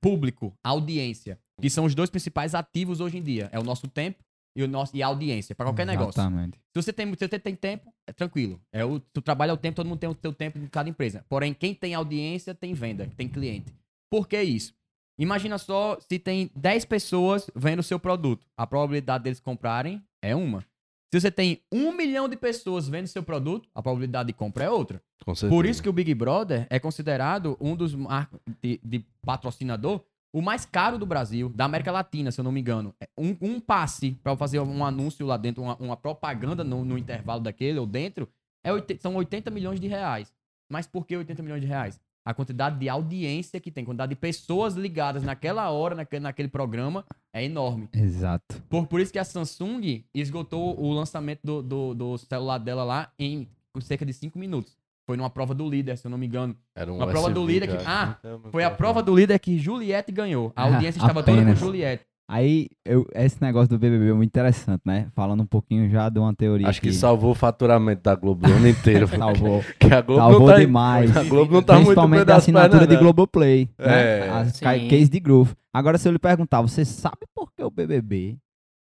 Público, 0.00 0.52
audiência, 0.64 1.38
que 1.60 1.70
são 1.70 1.84
os 1.84 1.94
dois 1.94 2.10
principais 2.10 2.56
ativos 2.56 2.98
hoje 2.98 3.18
em 3.18 3.22
dia. 3.22 3.48
É 3.52 3.58
o 3.60 3.62
nosso 3.62 3.86
tempo 3.86 4.24
e, 4.56 4.62
o 4.62 4.68
nosso, 4.68 4.96
e 4.96 5.02
a 5.02 5.06
audiência, 5.06 5.54
para 5.54 5.66
qualquer 5.66 5.88
Exatamente. 5.88 6.36
negócio. 6.36 6.60
Se 6.74 6.82
você, 6.82 6.92
tem, 6.92 7.06
se 7.14 7.28
você 7.28 7.38
tem 7.38 7.54
tempo, 7.54 7.92
é 8.06 8.12
tranquilo. 8.12 8.60
É 8.72 8.84
o, 8.84 9.00
tu 9.00 9.22
trabalha 9.22 9.54
o 9.54 9.56
tempo, 9.56 9.76
todo 9.76 9.88
mundo 9.88 9.98
tem 9.98 10.10
o 10.10 10.16
seu 10.20 10.32
tempo 10.32 10.58
em 10.58 10.66
cada 10.66 10.88
empresa. 10.88 11.24
Porém, 11.28 11.54
quem 11.54 11.74
tem 11.74 11.94
audiência 11.94 12.54
tem 12.54 12.74
venda, 12.74 13.08
tem 13.16 13.28
cliente. 13.28 13.72
Por 14.10 14.28
que 14.28 14.40
isso? 14.42 14.74
Imagina 15.18 15.58
só 15.58 15.98
se 16.00 16.18
tem 16.18 16.50
10 16.56 16.84
pessoas 16.84 17.50
vendo 17.54 17.80
o 17.80 17.82
seu 17.82 17.98
produto. 17.98 18.46
A 18.56 18.66
probabilidade 18.66 19.24
deles 19.24 19.40
comprarem 19.40 20.02
é 20.20 20.34
uma. 20.34 20.64
Se 21.12 21.20
você 21.20 21.30
tem 21.30 21.60
um 21.70 21.92
milhão 21.92 22.26
de 22.26 22.36
pessoas 22.36 22.88
vendo 22.88 23.06
seu 23.06 23.22
produto, 23.22 23.68
a 23.74 23.82
probabilidade 23.82 24.28
de 24.28 24.32
compra 24.32 24.64
é 24.64 24.70
outra. 24.70 25.02
Por 25.48 25.66
isso 25.66 25.82
que 25.82 25.88
o 25.88 25.92
Big 25.92 26.14
Brother 26.14 26.66
é 26.70 26.80
considerado 26.80 27.56
um 27.60 27.76
dos 27.76 27.94
marcos 27.94 28.40
de, 28.62 28.80
de, 28.82 29.04
patrocinador 29.24 30.02
o 30.32 30.40
mais 30.40 30.64
caro 30.64 30.98
do 30.98 31.04
Brasil, 31.04 31.48
da 31.48 31.64
América 31.64 31.92
Latina, 31.92 32.30
se 32.30 32.40
eu 32.40 32.44
não 32.44 32.52
me 32.52 32.60
engano. 32.60 32.94
É 33.00 33.06
um, 33.18 33.36
um 33.40 33.60
passe 33.60 34.12
para 34.22 34.36
fazer 34.36 34.60
um 34.60 34.84
anúncio 34.84 35.26
lá 35.26 35.36
dentro, 35.36 35.62
uma, 35.62 35.76
uma 35.76 35.96
propaganda 35.96 36.64
no, 36.64 36.84
no, 36.84 36.96
intervalo 36.96 37.40
daquele 37.40 37.78
ou 37.78 37.86
dentro, 37.86 38.28
é, 38.64 38.70
são 38.98 39.14
80 39.14 39.50
milhões 39.50 39.78
de 39.78 39.86
reais. 39.86 40.32
Mas 40.70 40.86
por 40.86 41.06
que 41.06 41.16
80 41.16 41.42
milhões 41.42 41.60
de 41.60 41.66
reais? 41.66 42.00
a 42.24 42.32
quantidade 42.32 42.78
de 42.78 42.88
audiência 42.88 43.60
que 43.60 43.70
tem, 43.70 43.82
a 43.82 43.86
quantidade 43.86 44.10
de 44.10 44.16
pessoas 44.16 44.74
ligadas 44.74 45.22
naquela 45.22 45.68
hora, 45.70 45.94
naquele, 45.94 46.22
naquele 46.22 46.48
programa, 46.48 47.04
é 47.32 47.44
enorme. 47.44 47.88
Exato. 47.92 48.62
Por, 48.68 48.86
por 48.86 49.00
isso 49.00 49.12
que 49.12 49.18
a 49.18 49.24
Samsung 49.24 50.04
esgotou 50.14 50.78
o 50.80 50.92
lançamento 50.92 51.40
do, 51.42 51.62
do, 51.62 51.94
do 51.94 52.18
celular 52.18 52.58
dela 52.58 52.84
lá 52.84 53.12
em 53.18 53.48
cerca 53.80 54.06
de 54.06 54.12
5 54.12 54.38
minutos. 54.38 54.76
Foi 55.12 55.16
numa 55.18 55.28
prova 55.28 55.54
do 55.54 55.68
líder, 55.68 55.98
se 55.98 56.06
eu 56.06 56.10
não 56.10 56.16
me 56.16 56.26
engano. 56.26 56.56
Era 56.74 56.90
um 56.90 56.96
uma 56.96 57.06
prova 57.06 57.28
do 57.28 57.44
líder 57.44 57.66
que. 57.66 57.76
Ah, 57.84 58.16
foi 58.50 58.64
a 58.64 58.70
prova 58.70 59.02
do 59.02 59.14
líder 59.14 59.38
que 59.38 59.58
Juliette 59.58 60.10
ganhou. 60.10 60.50
A 60.56 60.62
audiência 60.72 60.98
estava 61.00 61.20
Apenas. 61.20 61.40
toda 61.40 61.52
com 61.52 61.66
Juliette. 61.66 62.06
Aí, 62.26 62.70
eu, 62.82 63.06
esse 63.14 63.42
negócio 63.42 63.68
do 63.68 63.78
BBB 63.78 64.08
é 64.08 64.12
muito 64.14 64.30
interessante, 64.30 64.80
né? 64.86 65.08
Falando 65.14 65.42
um 65.42 65.46
pouquinho 65.46 65.90
já 65.90 66.08
de 66.08 66.18
uma 66.18 66.34
teoria. 66.34 66.66
Acho 66.66 66.80
que, 66.80 66.88
que 66.88 66.94
salvou 66.94 67.32
o 67.32 67.34
faturamento 67.34 68.00
da 68.02 68.14
Globo 68.14 68.48
o 68.48 68.50
ano 68.50 68.66
inteiro. 68.66 69.06
salvou. 69.14 69.62
Que 69.78 69.92
a 69.92 70.00
Globo 70.00 70.22
salvou 70.22 70.40
não 70.40 70.46
tá, 70.46 70.58
demais. 70.58 71.12
A 71.14 71.24
Globo 71.24 71.52
não 71.52 71.62
tá 71.62 71.74
Principalmente 71.74 72.18
muito 72.20 72.28
da 72.28 72.36
assinatura 72.36 72.86
de 72.86 72.96
Globo. 72.96 73.12
Globoplay. 73.12 73.68
Né? 73.78 74.18
É. 74.18 74.30
As 74.30 74.60
case 74.60 75.10
de 75.10 75.20
Groove. 75.20 75.54
Agora, 75.74 75.98
se 75.98 76.08
eu 76.08 76.12
lhe 76.12 76.18
perguntar, 76.18 76.62
você 76.62 76.86
sabe 76.86 77.26
por 77.34 77.52
que 77.52 77.62
o 77.62 77.70
BBB 77.70 78.38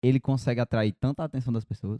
ele 0.03 0.21
consegue 0.21 0.61
atrair 0.61 0.93
tanta 1.01 1.25
atenção 1.25 1.51
das 1.51 1.65
pessoas? 1.65 1.99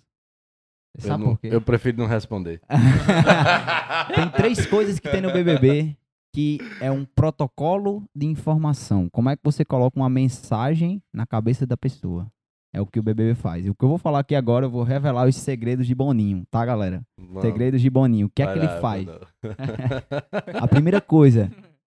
Sabe 0.99 1.25
não- 1.25 1.31
por 1.31 1.41
quê? 1.41 1.49
eu 1.53 1.61
prefiro 1.61 1.99
não 1.99 2.07
responder. 2.07 2.61
tem 4.15 4.29
três 4.31 4.67
coisas 4.67 4.99
que 4.99 5.09
tem 5.09 5.21
no 5.21 5.33
BBB 5.33 5.97
que 6.33 6.59
é 6.81 6.91
um 6.91 7.05
protocolo 7.05 8.05
de 8.15 8.27
informação. 8.27 9.09
Como 9.11 9.29
é 9.29 9.37
que 9.37 9.43
você 9.43 9.65
coloca 9.65 9.99
uma 9.99 10.09
mensagem 10.09 11.03
na 11.13 11.27
cabeça 11.27 11.67
da 11.67 11.77
pessoa? 11.77 12.31
É 12.73 12.81
o 12.81 12.87
que 12.87 13.01
o 13.01 13.03
BBB 13.03 13.35
faz. 13.35 13.67
E 13.67 13.71
o 13.71 13.75
que 13.75 13.85
eu 13.85 13.89
vou 13.89 13.99
falar 13.99 14.21
aqui 14.21 14.37
agora, 14.37 14.67
eu 14.67 14.71
vou 14.71 14.85
revelar 14.85 15.27
os 15.27 15.35
segredos 15.35 15.89
de 15.89 15.95
Boninho, 15.95 16.45
tá, 16.49 16.65
galera? 16.65 17.03
Mano, 17.19 17.41
Segredos 17.41 17.81
de 17.81 17.91
Boninho. 17.91 18.29
O 18.29 18.31
que 18.31 18.43
é 18.43 18.47
que 18.47 18.59
ele 18.59 18.67
lá, 18.67 18.81
faz? 18.81 19.09
A 20.55 20.69
primeira 20.69 21.01
coisa, 21.01 21.51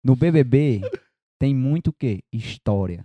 no 0.03 0.17
BBB 0.17 0.81
tem 1.39 1.55
muito 1.55 1.89
o 1.89 1.93
quê? 1.93 2.23
História? 2.33 3.05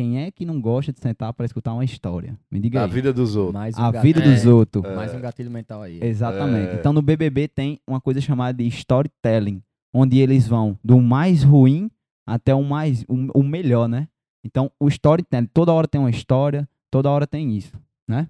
Quem 0.00 0.18
é 0.18 0.30
que 0.30 0.46
não 0.46 0.58
gosta 0.62 0.94
de 0.94 0.98
sentar 0.98 1.30
para 1.34 1.44
escutar 1.44 1.74
uma 1.74 1.84
história? 1.84 2.34
Me 2.50 2.58
diga 2.58 2.78
Da 2.78 2.86
aí. 2.86 2.90
vida 2.90 3.12
dos 3.12 3.36
outros. 3.36 3.52
Mais 3.52 3.76
um 3.76 3.82
A 3.82 3.92
gatilho- 3.92 4.14
vida 4.14 4.30
dos 4.30 4.46
é, 4.46 4.48
outros. 4.48 4.94
Mais 4.96 5.14
um 5.14 5.20
gatilho 5.20 5.50
mental 5.50 5.82
aí. 5.82 6.02
Exatamente. 6.02 6.70
É. 6.70 6.74
Então 6.76 6.90
no 6.90 7.02
BBB 7.02 7.48
tem 7.48 7.78
uma 7.86 8.00
coisa 8.00 8.18
chamada 8.18 8.56
de 8.56 8.66
storytelling, 8.68 9.62
onde 9.92 10.18
eles 10.18 10.48
vão 10.48 10.78
do 10.82 10.98
mais 11.02 11.42
ruim 11.42 11.90
até 12.26 12.54
o 12.54 12.62
mais 12.64 13.04
o, 13.06 13.40
o 13.40 13.42
melhor, 13.42 13.90
né? 13.90 14.08
Então 14.42 14.72
o 14.80 14.88
storytelling, 14.88 15.50
toda 15.52 15.70
hora 15.70 15.86
tem 15.86 16.00
uma 16.00 16.08
história, 16.08 16.66
toda 16.90 17.10
hora 17.10 17.26
tem 17.26 17.54
isso, 17.54 17.78
né? 18.08 18.26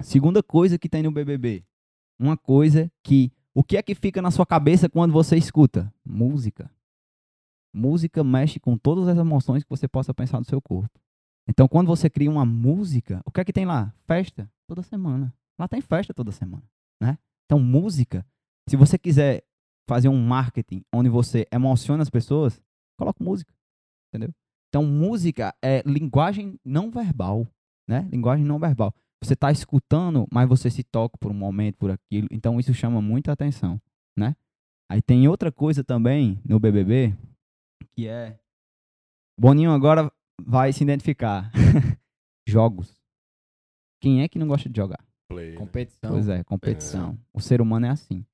Segunda 0.00 0.42
coisa 0.42 0.78
que 0.78 0.88
tem 0.88 1.02
no 1.02 1.10
BBB, 1.12 1.64
uma 2.18 2.34
coisa 2.34 2.90
que 3.02 3.30
o 3.54 3.62
que 3.62 3.76
é 3.76 3.82
que 3.82 3.94
fica 3.94 4.22
na 4.22 4.30
sua 4.30 4.46
cabeça 4.46 4.88
quando 4.88 5.12
você 5.12 5.36
escuta? 5.36 5.92
Música. 6.02 6.70
Música 7.74 8.22
mexe 8.22 8.60
com 8.60 8.78
todas 8.78 9.08
as 9.08 9.18
emoções 9.18 9.64
que 9.64 9.70
você 9.70 9.88
possa 9.88 10.14
pensar 10.14 10.38
no 10.38 10.44
seu 10.44 10.62
corpo. 10.62 11.00
Então, 11.48 11.66
quando 11.66 11.88
você 11.88 12.08
cria 12.08 12.30
uma 12.30 12.44
música, 12.44 13.20
o 13.26 13.30
que 13.30 13.40
é 13.40 13.44
que 13.44 13.52
tem 13.52 13.66
lá? 13.66 13.92
Festa 14.06 14.50
toda 14.66 14.82
semana. 14.82 15.34
Lá 15.58 15.68
tem 15.68 15.80
festa 15.80 16.14
toda 16.14 16.32
semana, 16.32 16.62
né? 17.00 17.18
Então, 17.44 17.58
música. 17.60 18.24
Se 18.68 18.76
você 18.76 18.96
quiser 18.96 19.44
fazer 19.88 20.08
um 20.08 20.24
marketing 20.24 20.82
onde 20.92 21.08
você 21.08 21.46
emociona 21.52 22.02
as 22.02 22.08
pessoas, 22.08 22.62
coloca 22.96 23.22
música, 23.22 23.52
entendeu? 24.08 24.32
Então, 24.68 24.84
música 24.84 25.54
é 25.62 25.82
linguagem 25.84 26.58
não 26.64 26.90
verbal, 26.90 27.46
né? 27.88 28.08
Linguagem 28.10 28.44
não 28.44 28.58
verbal. 28.58 28.94
Você 29.22 29.34
está 29.34 29.50
escutando, 29.50 30.26
mas 30.32 30.48
você 30.48 30.70
se 30.70 30.82
toca 30.82 31.18
por 31.18 31.30
um 31.30 31.34
momento, 31.34 31.76
por 31.76 31.90
aquilo. 31.90 32.28
Então, 32.30 32.58
isso 32.58 32.72
chama 32.72 33.02
muita 33.02 33.32
atenção, 33.32 33.80
né? 34.16 34.34
Aí 34.90 35.02
tem 35.02 35.28
outra 35.28 35.52
coisa 35.52 35.82
também 35.84 36.40
no 36.44 36.58
BBB, 36.58 37.14
que 37.94 38.08
é... 38.08 38.38
Boninho 39.38 39.70
agora 39.70 40.10
vai 40.40 40.72
se 40.72 40.82
identificar. 40.82 41.50
Jogos. 42.48 43.00
Quem 44.00 44.22
é 44.22 44.28
que 44.28 44.38
não 44.38 44.46
gosta 44.46 44.68
de 44.68 44.76
jogar? 44.76 45.02
Play, 45.28 45.52
né? 45.52 45.56
Competição. 45.56 46.10
Pois 46.10 46.28
é, 46.28 46.44
competição. 46.44 47.18
O 47.32 47.40
ser 47.40 47.60
humano 47.60 47.86
é 47.86 47.90
assim. 47.90 48.24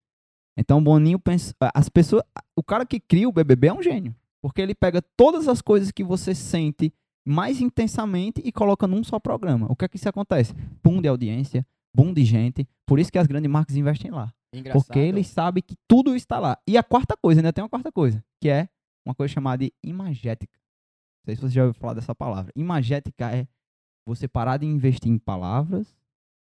Então, 0.57 0.83
Boninho 0.83 1.19
pensa. 1.19 1.55
As 1.75 1.89
pessoas. 1.89 2.23
O 2.57 2.63
cara 2.63 2.85
que 2.85 2.99
cria 2.99 3.29
o 3.29 3.33
BBB 3.33 3.69
é 3.69 3.73
um 3.73 3.83
gênio. 3.83 4.15
Porque 4.43 4.61
ele 4.61 4.75
pega 4.75 5.03
todas 5.17 5.49
as 5.49 5.61
coisas 5.61 5.91
que 5.93 6.03
você 6.03 6.35
sente 6.35 6.93
mais 7.27 7.61
intensamente 7.61 8.41
e 8.45 8.51
coloca 8.51 8.87
num 8.87 9.05
só 9.05 9.19
programa. 9.19 9.67
O 9.71 9.77
que 9.77 9.85
é 9.85 9.89
que 9.89 9.97
isso 9.97 10.09
acontece? 10.09 10.55
Boom 10.83 11.01
de 11.01 11.09
audiência, 11.09 11.67
boom 11.95 12.13
de 12.13 12.25
gente. 12.25 12.67
Por 12.87 12.99
isso 12.99 13.13
que 13.13 13.19
as 13.19 13.27
grandes 13.27 13.51
marcas 13.51 13.77
investem 13.77 14.11
lá. 14.11 14.33
Engraçado. 14.53 14.85
Porque 14.85 14.99
eles 14.99 15.29
sabem 15.29 15.63
que 15.63 15.77
tudo 15.87 16.17
está 16.17 16.39
lá. 16.39 16.59
E 16.67 16.77
a 16.77 16.83
quarta 16.83 17.17
coisa, 17.17 17.41
ainda 17.41 17.53
tem 17.53 17.63
uma 17.63 17.69
quarta 17.69 17.93
coisa, 17.93 18.25
que 18.41 18.49
é 18.49 18.69
uma 19.11 19.15
coisa 19.15 19.33
chamada 19.33 19.65
de 19.65 19.73
imagética. 19.85 20.59
Não 20.59 21.25
sei 21.27 21.37
se 21.37 21.43
você 21.43 21.55
já 21.55 21.65
ouviu 21.65 21.79
falar 21.81 21.95
dessa 21.95 22.15
palavra. 22.15 22.53
Imagética 22.57 23.31
é 23.31 23.47
você 24.07 24.27
parar 24.27 24.57
de 24.57 24.67
investir 24.67 25.11
em 25.11 25.19
palavras 25.19 25.97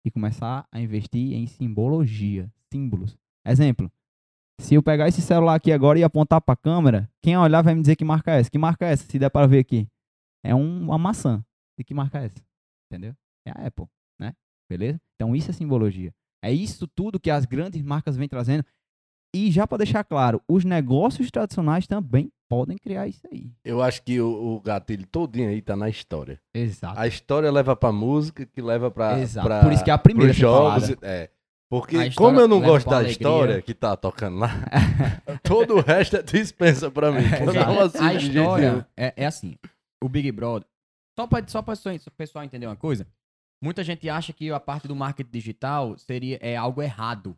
e 0.05 0.11
começar 0.11 0.67
a 0.73 0.81
investir 0.81 1.33
em 1.35 1.47
simbologia, 1.47 2.51
símbolos. 2.73 3.17
Exemplo, 3.47 3.91
se 4.61 4.75
eu 4.75 4.83
pegar 4.83 5.09
esse 5.09 5.21
celular 5.23 5.55
aqui 5.55 5.71
agora 5.71 5.99
e 5.99 6.05
apontar 6.05 6.41
para 6.41 6.55
a 6.55 6.57
câmera, 6.57 7.11
quem 7.23 7.37
olhar 7.37 7.63
vai 7.63 7.75
me 7.75 7.81
dizer 7.83 7.97
que 7.97 8.05
marca 8.05 8.33
é 8.35 8.41
essa. 8.41 8.51
Que 8.51 8.59
marca 8.59 8.87
é 8.87 8.93
essa? 8.93 9.05
Se 9.05 9.19
der 9.19 9.31
para 9.31 9.47
ver 9.47 9.61
aqui. 9.61 9.87
É 10.45 10.55
um- 10.55 10.83
uma 10.85 10.99
maçã. 10.99 11.45
De 11.79 11.85
que 11.85 11.93
marca 11.95 12.21
é 12.21 12.27
essa? 12.27 12.43
Entendeu? 12.91 13.15
É 13.47 13.51
a 13.51 13.67
Apple, 13.67 13.87
né? 14.19 14.33
Beleza? 14.69 15.01
Então 15.15 15.37
isso 15.37 15.51
é 15.51 15.55
simbologia. 15.55 16.13
É 16.43 16.53
isso 16.53 16.87
tudo 16.89 17.21
que 17.21 17.31
as 17.31 17.45
grandes 17.45 17.83
marcas 17.83 18.17
vêm 18.17 18.29
trazendo. 18.29 18.65
E 19.37 19.51
já 19.51 19.67
para 19.67 19.79
deixar 19.79 20.03
claro, 20.03 20.41
os 20.49 20.65
negócios 20.65 21.31
tradicionais 21.31 21.87
também 21.87 22.33
podem 22.49 22.79
criar 22.79 23.07
isso 23.07 23.21
aí. 23.31 23.51
Eu 23.63 23.83
acho 23.83 24.03
que 24.03 24.19
o, 24.19 24.57
o 24.57 24.61
gatilho 24.61 25.07
todinho 25.07 25.51
aí 25.51 25.61
tá 25.61 25.77
na 25.77 25.91
história. 25.91 26.41
Exato. 26.55 26.99
A 26.99 27.07
história 27.07 27.53
leva 27.53 27.77
pra 27.77 27.93
música, 27.93 28.47
que 28.47 28.63
leva 28.63 28.91
pra, 28.91 29.21
Exato. 29.21 29.47
pra 29.47 29.61
Por 29.61 29.73
isso 29.73 29.85
que 29.85 29.91
é 29.91 29.93
a 29.93 29.99
primeira 29.99 30.33
pros 30.33 30.41
jogos. 30.41 30.97
É. 31.03 31.29
Porque 31.69 32.11
como 32.13 32.41
eu 32.41 32.49
não 32.49 32.63
gosto 32.63 32.89
da 32.89 32.97
alegria. 32.97 33.13
história 33.13 33.61
que 33.61 33.75
tá 33.75 33.95
tocando 33.95 34.39
lá, 34.39 34.51
todo 35.43 35.75
o 35.75 35.81
resto 35.83 36.17
é 36.17 36.23
dispensa 36.23 36.91
pra 36.91 37.13
mim. 37.13 37.25
Não 37.45 37.81
assisto 37.81 38.07
a 38.07 38.15
história 38.15 38.89
é, 38.97 39.13
é 39.17 39.27
assim. 39.27 39.57
O 40.03 40.09
Big 40.09 40.31
Brother. 40.33 40.67
Só 41.19 41.27
para 41.27 41.47
só 41.49 41.61
pra 41.61 41.75
o 41.75 42.11
pessoal 42.13 42.45
entender 42.45 42.67
uma 42.67 42.77
coisa. 42.77 43.07
Muita 43.61 43.83
gente 43.83 44.09
acha 44.09 44.33
que 44.33 44.51
a 44.51 44.61
parte 44.61 44.87
do 44.87 44.95
marketing 44.95 45.31
digital 45.31 45.99
seria 45.99 46.39
é 46.41 46.57
algo 46.57 46.81
errado. 46.81 47.37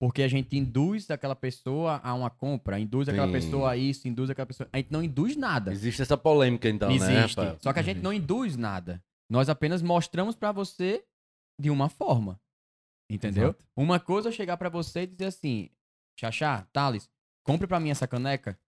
Porque 0.00 0.22
a 0.22 0.28
gente 0.28 0.56
induz 0.56 1.10
aquela 1.10 1.36
pessoa 1.36 2.00
a 2.02 2.14
uma 2.14 2.30
compra, 2.30 2.80
induz 2.80 3.06
aquela 3.06 3.26
Sim. 3.26 3.32
pessoa 3.32 3.72
a 3.72 3.76
isso, 3.76 4.08
induz 4.08 4.30
aquela 4.30 4.46
pessoa. 4.46 4.66
A 4.72 4.78
gente 4.78 4.90
não 4.90 5.02
induz 5.02 5.36
nada. 5.36 5.70
Existe 5.72 6.00
essa 6.00 6.16
polêmica 6.16 6.70
então, 6.70 6.88
né, 6.88 6.94
Existe. 6.94 7.40
Só 7.60 7.70
que 7.70 7.78
a 7.78 7.82
gente 7.82 8.00
não 8.00 8.10
induz 8.10 8.56
nada. 8.56 9.02
Nós 9.28 9.50
apenas 9.50 9.82
mostramos 9.82 10.34
pra 10.34 10.52
você 10.52 11.04
de 11.60 11.68
uma 11.68 11.90
forma. 11.90 12.40
Entendeu? 13.10 13.50
Exato. 13.50 13.66
Uma 13.76 14.00
coisa 14.00 14.30
é 14.30 14.32
chegar 14.32 14.56
pra 14.56 14.70
você 14.70 15.02
e 15.02 15.06
dizer 15.06 15.26
assim: 15.26 15.68
Xaxá, 16.18 16.66
Thales, 16.72 17.10
compre 17.44 17.66
pra 17.66 17.78
mim 17.78 17.90
essa 17.90 18.06
caneca. 18.06 18.58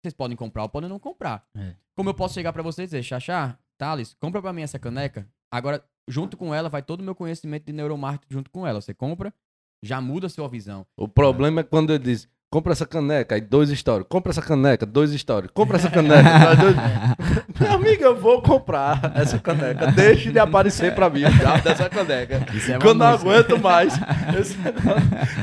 Vocês 0.00 0.14
podem 0.14 0.36
comprar 0.36 0.62
ou 0.62 0.68
podem 0.68 0.88
não 0.88 1.00
comprar. 1.00 1.44
É. 1.56 1.74
Como 1.96 2.08
eu 2.08 2.14
posso 2.14 2.34
chegar 2.34 2.52
pra 2.52 2.62
você 2.62 2.82
e 2.82 2.86
dizer, 2.86 3.02
Xaxá, 3.02 3.58
Thales, 3.76 4.14
compra 4.20 4.40
pra 4.40 4.52
mim 4.52 4.62
essa 4.62 4.78
caneca. 4.78 5.28
Agora, 5.50 5.84
junto 6.06 6.36
com 6.36 6.54
ela, 6.54 6.68
vai 6.68 6.82
todo 6.82 7.00
o 7.00 7.04
meu 7.04 7.14
conhecimento 7.14 7.66
de 7.66 7.72
neuromarketing 7.72 8.32
junto 8.32 8.50
com 8.50 8.66
ela. 8.66 8.80
Você 8.80 8.94
compra, 8.94 9.34
já 9.82 10.00
muda 10.00 10.26
a 10.26 10.30
sua 10.30 10.48
visão. 10.48 10.84
O 10.96 11.08
problema 11.08 11.60
é 11.60 11.64
quando 11.64 11.90
ele 11.92 12.04
diz, 12.04 12.28
compra 12.50 12.72
essa 12.72 12.84
caneca, 12.86 13.34
aí 13.34 13.40
dois 13.40 13.70
stories, 13.70 14.06
compra 14.08 14.30
essa 14.30 14.42
caneca, 14.42 14.84
dois 14.84 15.12
stories, 15.12 15.50
compra 15.54 15.76
essa 15.76 15.88
caneca, 15.90 16.54
dois... 16.56 16.76
Meu 17.60 17.72
amigo, 17.72 18.02
eu 18.02 18.16
vou 18.16 18.42
comprar 18.42 19.12
essa 19.14 19.38
caneca, 19.38 19.92
deixe 19.92 20.30
de 20.32 20.38
aparecer 20.38 20.94
pra 20.94 21.08
mim, 21.10 21.20
já 21.20 21.56
dessa 21.58 21.88
caneca. 21.88 22.46
Isso 22.54 22.70
é 22.72 22.74
uma 22.76 22.80
Quando 22.80 23.02
eu 23.02 23.06
não 23.06 23.12
música. 23.12 23.30
aguento 23.30 23.58
mais. 23.62 23.94
Esse 24.38 24.56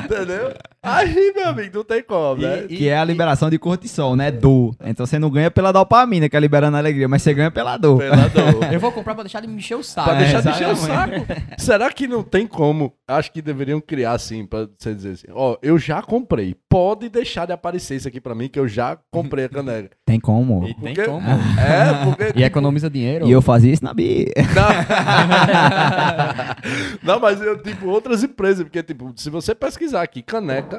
entendeu? 0.05 0.53
Aí, 0.87 1.33
meu 1.35 1.49
amigo, 1.49 1.77
não 1.77 1.83
tem 1.83 2.01
como, 2.03 2.41
né? 2.41 2.65
E, 2.69 2.77
que 2.77 2.89
é 2.89 2.97
a 2.97 3.03
liberação 3.03 3.49
de 3.49 3.59
cortisol, 3.59 4.15
né? 4.15 4.31
Dor. 4.31 4.75
Então 4.85 5.05
você 5.05 5.19
não 5.19 5.29
ganha 5.29 5.51
pela 5.51 5.71
dopamina, 5.71 6.29
que 6.29 6.35
é 6.37 6.39
liberando 6.39 6.77
a 6.77 6.79
alegria, 6.79 7.07
mas 7.07 7.21
você 7.21 7.33
ganha 7.33 7.51
pela 7.51 7.77
dor. 7.77 7.99
Pela 7.99 8.27
dor. 8.29 8.63
Eu 8.71 8.79
vou 8.79 8.91
comprar 8.91 9.13
pra 9.15 9.23
deixar 9.23 9.41
de 9.41 9.47
me 9.47 9.55
encher 9.55 9.75
o 9.75 9.83
saco. 9.83 10.09
Pra 10.09 10.17
deixar 10.19 10.39
É, 10.39 10.41
de 10.41 10.49
encher 10.49 10.67
o 10.69 10.75
saco. 10.75 11.13
Será 11.57 11.91
que 11.91 12.07
não 12.07 12.23
tem 12.23 12.45
como? 12.47 12.93
Acho 13.07 13.31
que 13.31 13.41
deveriam 13.41 13.79
criar 13.81 14.13
assim, 14.13 14.45
pra 14.45 14.67
você 14.77 14.93
dizer 14.93 15.11
assim: 15.11 15.27
ó, 15.33 15.57
eu 15.61 15.77
já 15.77 16.01
comprei. 16.01 16.55
Pode 16.69 17.09
deixar 17.09 17.45
de 17.45 17.53
aparecer 17.53 17.95
isso 17.95 18.07
aqui 18.07 18.19
pra 18.21 18.35
mim, 18.35 18.47
que 18.47 18.59
eu 18.59 18.67
já 18.67 18.97
comprei 19.11 19.45
a 19.45 19.49
caneca. 19.49 19.89
Tem 20.05 20.19
como. 20.19 20.63
E 20.65 20.73
tem 20.73 20.93
Porque- 20.93 21.03
como. 21.03 21.27
É, 21.29 22.05
porque. 22.05 22.27
E 22.39 22.43
economiza 22.43 22.89
dinheiro. 22.89 23.27
E 23.27 23.31
eu 23.31 23.41
fazia 23.41 23.73
isso 23.73 23.83
na 23.83 23.93
Bia. 23.93 24.25
Não, 27.03 27.13
não 27.15 27.19
mas 27.19 27.41
eu, 27.41 27.57
tipo, 27.61 27.87
outras 27.87 28.23
empresas, 28.23 28.63
porque, 28.63 28.81
tipo, 28.83 29.11
se 29.15 29.29
você 29.29 29.53
pesquisar 29.55 30.01
aqui, 30.01 30.21
caneca, 30.21 30.76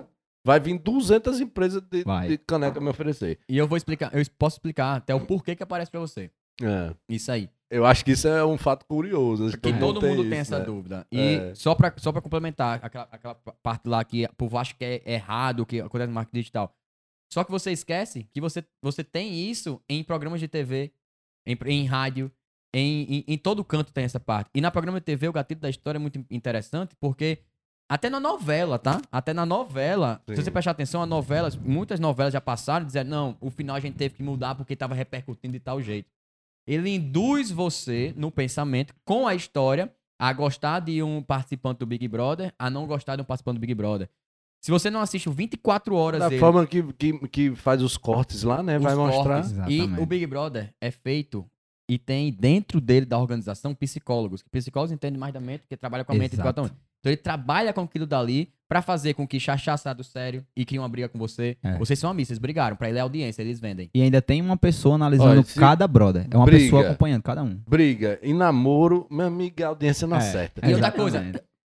vai 0.49 0.59
vir 0.59 0.79
200 0.79 1.43
empresas 1.43 1.83
de, 1.83 2.03
de 2.27 2.39
caneca 2.39 2.81
me 2.81 2.89
oferecer. 2.89 3.39
E 3.47 3.59
eu 3.59 3.69
vou 3.69 3.77
explicar, 3.77 4.11
eu 4.15 4.25
posso 4.39 4.57
explicar 4.57 4.97
até 4.97 5.15
o 5.15 5.21
porquê 5.21 5.55
que 5.55 5.63
aparece 5.63 5.91
pra 5.91 6.01
você. 6.01 6.31
É. 6.63 6.95
Isso 7.07 7.31
aí. 7.31 7.51
Eu 7.71 7.85
acho 7.85 8.03
que 8.03 8.13
isso 8.13 8.27
é 8.27 8.43
um 8.43 8.57
fato 8.57 8.87
curioso. 8.87 9.45
acho 9.45 9.59
Que 9.59 9.73
todo 9.75 10.01
mundo 10.01 10.23
tem 10.23 10.41
isso, 10.41 10.55
essa 10.55 10.59
né? 10.59 10.65
dúvida. 10.65 11.07
E 11.13 11.21
É. 11.21 11.55
só, 11.55 11.75
pra, 11.75 11.93
só 11.99 12.11
pra 12.13 12.23
complementar 12.23 12.81
aquela, 12.83 13.07
aquela 13.13 13.35
parte 13.63 13.87
lá 13.87 14.03
que 14.03 14.25
o 14.25 14.35
povo 14.37 14.57
acha 14.57 14.75
que 14.75 14.83
é 14.83 15.03
errado, 15.05 15.67
que 15.67 15.83
acontece 15.83 16.09
no 16.09 16.15
marketing 16.15 16.39
digital. 16.39 16.75
Só 17.31 17.45
que 17.45 17.51
você 17.51 17.71
esquece 17.71 18.27
que 18.33 18.41
você, 18.41 18.65
você 18.83 19.05
tem 19.05 19.51
isso 19.51 19.83
em 19.87 20.03
programas 20.03 20.41
de 20.41 20.49
TV, 20.49 20.91
em, 21.47 21.59
em 21.67 21.85
rádio, 21.85 22.33
em, 22.75 23.03
em, 23.19 23.25
em 23.29 23.37
todo 23.37 23.63
canto 23.63 23.93
tem 23.93 24.05
essa 24.05 24.19
parte. 24.19 24.49
E 24.55 24.63
na 24.63 24.71
programa 24.71 24.99
de 24.99 25.05
TV, 25.05 25.29
o 25.29 25.33
Gatilho 25.33 25.61
da 25.61 25.69
História 25.69 25.99
é 25.99 26.01
muito 26.01 26.25
interessante, 26.31 26.97
porque 26.99 27.41
até 27.89 28.11
na 28.11 28.21
novela, 28.21 28.79
tá? 28.79 29.01
Até 29.11 29.33
na 29.33 29.47
novela, 29.47 30.21
Sim. 30.29 30.37
se 30.37 30.43
você 30.43 30.51
prestar 30.51 30.73
atenção, 30.73 31.03
a 31.03 31.07
novelas, 31.07 31.57
muitas 31.57 31.99
novelas 31.99 32.33
já 32.33 32.41
passaram 32.41 32.85
dizendo, 32.85 33.09
não, 33.09 33.37
o 33.41 33.51
final 33.51 33.77
a 33.77 33.81
gente 33.81 33.97
teve 33.97 34.17
que 34.17 34.23
mudar 34.23 34.55
porque 34.55 34.77
tava 34.77 34.95
repercutindo 34.95 35.53
de 35.53 35.61
tal 35.61 35.81
jeito. 35.81 36.11
Ele 36.67 36.91
induz 36.91 37.51
você 37.51 38.13
no 38.15 38.31
pensamento, 38.31 38.95
com 39.05 39.27
a 39.27 39.35
história, 39.35 39.91
a 40.21 40.31
gostar 40.33 40.81
de 40.81 41.03
um 41.03 41.23
participante 41.23 41.79
do 41.79 41.87
Big 41.87 42.07
Brother, 42.07 42.53
a 42.59 42.69
não 42.69 42.87
gostar 42.87 43.17
de 43.17 43.23
um 43.23 43.25
participante 43.25 43.57
do 43.57 43.61
Big 43.61 43.75
Brother. 43.75 44.09
Se 44.61 44.71
você 44.71 44.91
não 44.91 45.01
assiste 45.01 45.29
o 45.29 45.33
24 45.33 45.95
horas 45.95 46.21
Da 46.21 46.29
dele, 46.29 46.41
forma 46.41 46.67
que, 46.67 46.83
que, 46.93 47.29
que 47.29 47.55
faz 47.55 47.81
os 47.81 47.97
cortes 47.97 48.43
lá, 48.43 48.63
né? 48.63 48.79
vai 48.79 48.95
mostrar. 48.95 49.43
cortes, 49.43 49.53
e 49.69 49.83
o 49.83 50.05
Big 50.05 50.27
Brother 50.27 50.75
é 50.81 50.91
feito 50.91 51.49
e 51.89 51.97
tem 51.97 52.31
dentro 52.33 52.81
dele, 52.81 53.07
da 53.07 53.19
organização, 53.19 53.75
psicólogos. 53.75 54.43
Que 54.43 54.51
psicólogos 54.51 54.93
entendem 54.93 55.19
mais 55.19 55.33
da 55.33 55.41
mente, 55.41 55.61
porque 55.61 55.77
trabalham 55.77 56.05
com 56.05 56.13
a 56.13 56.17
mente. 56.17 56.35
Exato. 56.35 56.51
Então, 56.51 56.71
então 57.01 57.11
ele 57.11 57.17
trabalha 57.17 57.73
com 57.73 57.81
aquilo 57.83 58.07
dali 58.07 58.51
pra 58.69 58.83
fazer 58.83 59.15
com 59.15 59.27
que 59.27 59.41
Xaxá 59.41 59.77
saia 59.79 59.95
do 59.95 60.05
sério 60.05 60.45
e 60.55 60.63
crie 60.65 60.79
uma 60.79 60.89
briga 60.89 61.09
com 61.09 61.19
você. 61.19 61.57
É. 61.63 61.79
Vocês 61.79 61.99
são 61.99 62.11
amigos, 62.11 62.29
vocês 62.29 62.39
brigaram. 62.39 62.77
Pra 62.77 62.89
ele 62.91 62.99
é 62.99 63.01
audiência, 63.01 63.41
eles 63.41 63.59
vendem. 63.59 63.89
E 63.95 64.03
ainda 64.03 64.21
tem 64.21 64.43
uma 64.43 64.59
pessoa 64.59 64.97
analisando 64.97 65.31
Olha, 65.31 65.45
cada 65.57 65.89
brother. 65.89 66.27
É 66.31 66.37
uma 66.37 66.45
briga. 66.45 66.65
pessoa 66.65 66.83
acompanhando 66.87 67.23
cada 67.23 67.43
um. 67.43 67.59
Briga 67.67 68.19
e 68.23 68.35
namoro, 68.35 69.07
meu 69.11 69.27
amigo, 69.27 69.65
a 69.65 69.69
audiência 69.69 70.07
não 70.07 70.17
É. 70.17 70.21
acerta. 70.21 70.69
E 70.69 70.75
outra 70.75 70.93
coisa, 70.93 71.25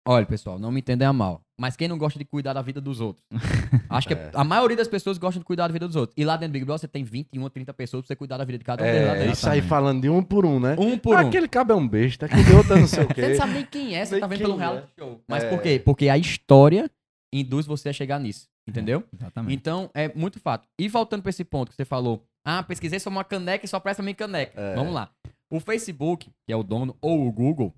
olha, 0.07 0.27
pessoal, 0.27 0.59
não 0.59 0.71
me 0.71 0.81
entendam 0.81 1.09
a 1.09 1.13
mal. 1.15 1.41
Mas 1.63 1.77
quem 1.77 1.87
não 1.87 1.97
gosta 1.97 2.19
de 2.19 2.25
cuidar 2.25 2.53
da 2.55 2.61
vida 2.61 2.81
dos 2.81 3.01
outros? 3.01 3.25
Acho 3.89 4.09
que 4.09 4.15
É. 4.15 4.31
a 4.35 4.43
maioria 4.43 4.77
das 4.77 4.89
pessoas 4.89 5.17
gostam 5.17 5.39
de 5.39 5.45
cuidar 5.45 5.69
da 5.69 5.73
vida 5.73 5.87
dos 5.87 5.95
outros. 5.95 6.13
E 6.19 6.25
lá 6.25 6.37
dentro 6.37 6.49
do 6.51 6.55
Big 6.55 6.65
Brother 6.65 6.81
você 6.81 6.89
tem 6.89 7.05
21 7.05 7.41
ou 7.41 7.49
30 7.49 7.73
pessoas 7.73 8.03
pra 8.03 8.09
você 8.09 8.17
cuidar 8.17 8.37
da 8.37 8.45
vida 8.45 8.59
de 8.59 8.65
cada 8.65 8.83
um 8.83 8.87
deles 8.87 9.01
É, 9.09 9.15
dentro. 9.19 9.33
isso 9.33 9.49
aí 9.49 9.63
falando 9.63 10.03
de 10.03 10.09
um 10.09 10.25
por 10.25 10.45
um, 10.45 10.59
né? 10.59 10.75
Um 10.77 10.99
por 10.99 11.15
um. 11.15 11.19
Aquele 11.29 11.47
cabo 11.47 11.73
é 11.73 11.77
um 11.77 11.87
besta, 11.87 12.27
aquele 12.27 12.53
outro 12.53 12.75
é 12.75 12.81
não 12.81 12.89
sei 12.89 13.05
o 13.05 13.07
Você 13.07 13.15
quê. 13.15 13.29
não 13.29 13.37
sabe 13.37 13.53
nem 13.53 13.65
quem 13.65 13.95
é, 13.95 14.05
você 14.05 14.13
Nem 14.15 14.21
tá 14.23 14.27
vendo 14.27 14.39
pelo 14.41 14.55
é. 14.55 14.59
reality 14.59 14.89
show. 14.99 15.21
Mas 15.29 15.45
É. 15.45 15.49
por 15.51 15.63
quê? 15.63 15.81
Porque 15.85 16.09
a 16.09 16.19
história 16.19 16.91
induz 17.33 17.65
você 17.65 17.91
a 17.91 17.93
chegar 17.93 18.19
nisso. 18.19 18.49
Entendeu? 18.69 19.05
Exatamente. 19.17 19.55
Então, 19.55 19.89
é 19.95 20.13
muito 20.17 20.41
fato. 20.41 20.67
E 20.79 20.89
voltando 20.89 21.23
pra 21.23 21.31
esse 21.31 21.45
ponto 21.45 21.71
que 21.71 21.77
você 21.77 21.85
falou. 21.85 22.25
Ah, 22.45 22.63
pesquisei 22.65 22.99
sobre 22.99 23.17
uma 23.19 23.25
caneca 23.25 23.65
e 23.65 23.69
só 23.69 23.79
presta 23.79 24.03
mim 24.03 24.15
caneca. 24.15 24.61
É. 24.61 24.75
Vamos 24.75 24.93
lá. 24.93 25.11
O 25.51 25.61
Facebook, 25.61 26.29
que 26.47 26.53
é 26.53 26.57
o 26.57 26.63
dono, 26.63 26.97
ou 27.01 27.27
o 27.27 27.31
Google, 27.33 27.73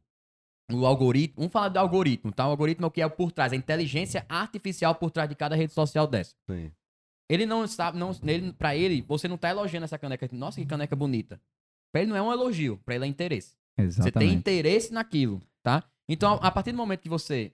o 0.72 0.86
algoritmo. 0.86 1.34
Vamos 1.38 1.52
falar 1.52 1.68
do 1.68 1.78
algoritmo, 1.78 2.32
tá? 2.32 2.46
O 2.46 2.50
algoritmo 2.50 2.84
é 2.84 2.88
o 2.88 2.90
que 2.90 3.02
é 3.02 3.08
por 3.08 3.32
trás, 3.32 3.52
a 3.52 3.56
inteligência 3.56 4.24
artificial 4.28 4.94
por 4.94 5.10
trás 5.10 5.28
de 5.28 5.34
cada 5.34 5.54
rede 5.56 5.72
social 5.72 6.06
dessa. 6.06 6.34
Sim. 6.50 6.70
Ele 7.28 7.46
não 7.46 7.66
sabe, 7.66 7.98
não, 7.98 8.10
ele, 8.24 8.52
pra 8.52 8.76
ele, 8.76 9.02
você 9.02 9.26
não 9.26 9.36
tá 9.38 9.48
elogiando 9.50 9.84
essa 9.84 9.98
caneca. 9.98 10.28
Nossa, 10.32 10.60
que 10.60 10.66
caneca 10.66 10.94
bonita. 10.94 11.40
Pra 11.92 12.02
ele 12.02 12.10
não 12.10 12.16
é 12.16 12.22
um 12.22 12.32
elogio, 12.32 12.76
pra 12.84 12.94
ele 12.94 13.04
é 13.04 13.08
interesse. 13.08 13.50
Você 13.76 13.76
tem 13.76 13.86
Exatamente. 13.86 14.34
interesse 14.34 14.92
naquilo, 14.92 15.40
tá? 15.62 15.82
Então, 16.08 16.38
a 16.42 16.50
partir 16.50 16.72
do 16.72 16.76
momento 16.78 17.00
que 17.00 17.08
você. 17.08 17.52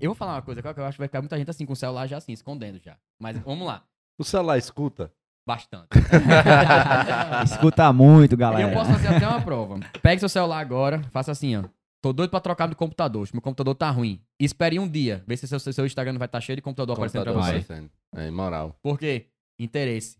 Eu 0.00 0.10
vou 0.10 0.14
falar 0.16 0.34
uma 0.34 0.42
coisa 0.42 0.60
que 0.60 0.66
eu 0.68 0.84
acho 0.84 0.96
que 0.96 1.00
vai 1.00 1.08
ficar 1.08 1.22
muita 1.22 1.38
gente 1.38 1.48
assim, 1.48 1.64
com 1.64 1.72
o 1.72 1.76
celular 1.76 2.06
já 2.08 2.16
assim, 2.16 2.32
escondendo 2.32 2.78
já. 2.82 2.96
Mas 3.20 3.38
vamos 3.38 3.66
lá. 3.66 3.84
O 4.18 4.24
celular 4.24 4.58
escuta? 4.58 5.12
Bastante. 5.46 5.88
Escuta 7.44 7.92
muito, 7.92 8.32
E 8.34 8.36
galera. 8.36 8.68
eu 8.68 8.72
posso 8.74 8.90
fazer 8.92 9.08
até 9.08 9.28
uma 9.28 9.40
prova. 9.42 9.78
Pegue 10.02 10.18
seu 10.18 10.28
celular 10.28 10.58
agora, 10.58 11.02
faça 11.12 11.32
assim, 11.32 11.56
ó. 11.56 11.64
Tô 12.04 12.12
doido 12.12 12.28
pra 12.28 12.38
trocar 12.38 12.66
do 12.66 12.76
computador. 12.76 13.26
Meu 13.32 13.40
computador 13.40 13.74
tá 13.74 13.90
ruim. 13.90 14.20
Espere 14.38 14.78
um 14.78 14.86
dia. 14.86 15.24
Vê 15.26 15.38
se 15.38 15.48
seu, 15.48 15.58
seu 15.58 15.86
Instagram 15.86 16.12
não 16.12 16.18
vai 16.18 16.26
estar 16.26 16.38
cheio 16.38 16.54
de 16.54 16.60
computador, 16.60 16.92
aparecendo 16.92 17.22
pra 17.22 17.32
Computador 17.32 17.58
você. 17.62 17.72
aparecendo. 17.72 17.90
É 18.14 18.28
imoral. 18.28 18.78
Por 18.82 18.98
quê? 18.98 19.28
Interesse. 19.58 20.18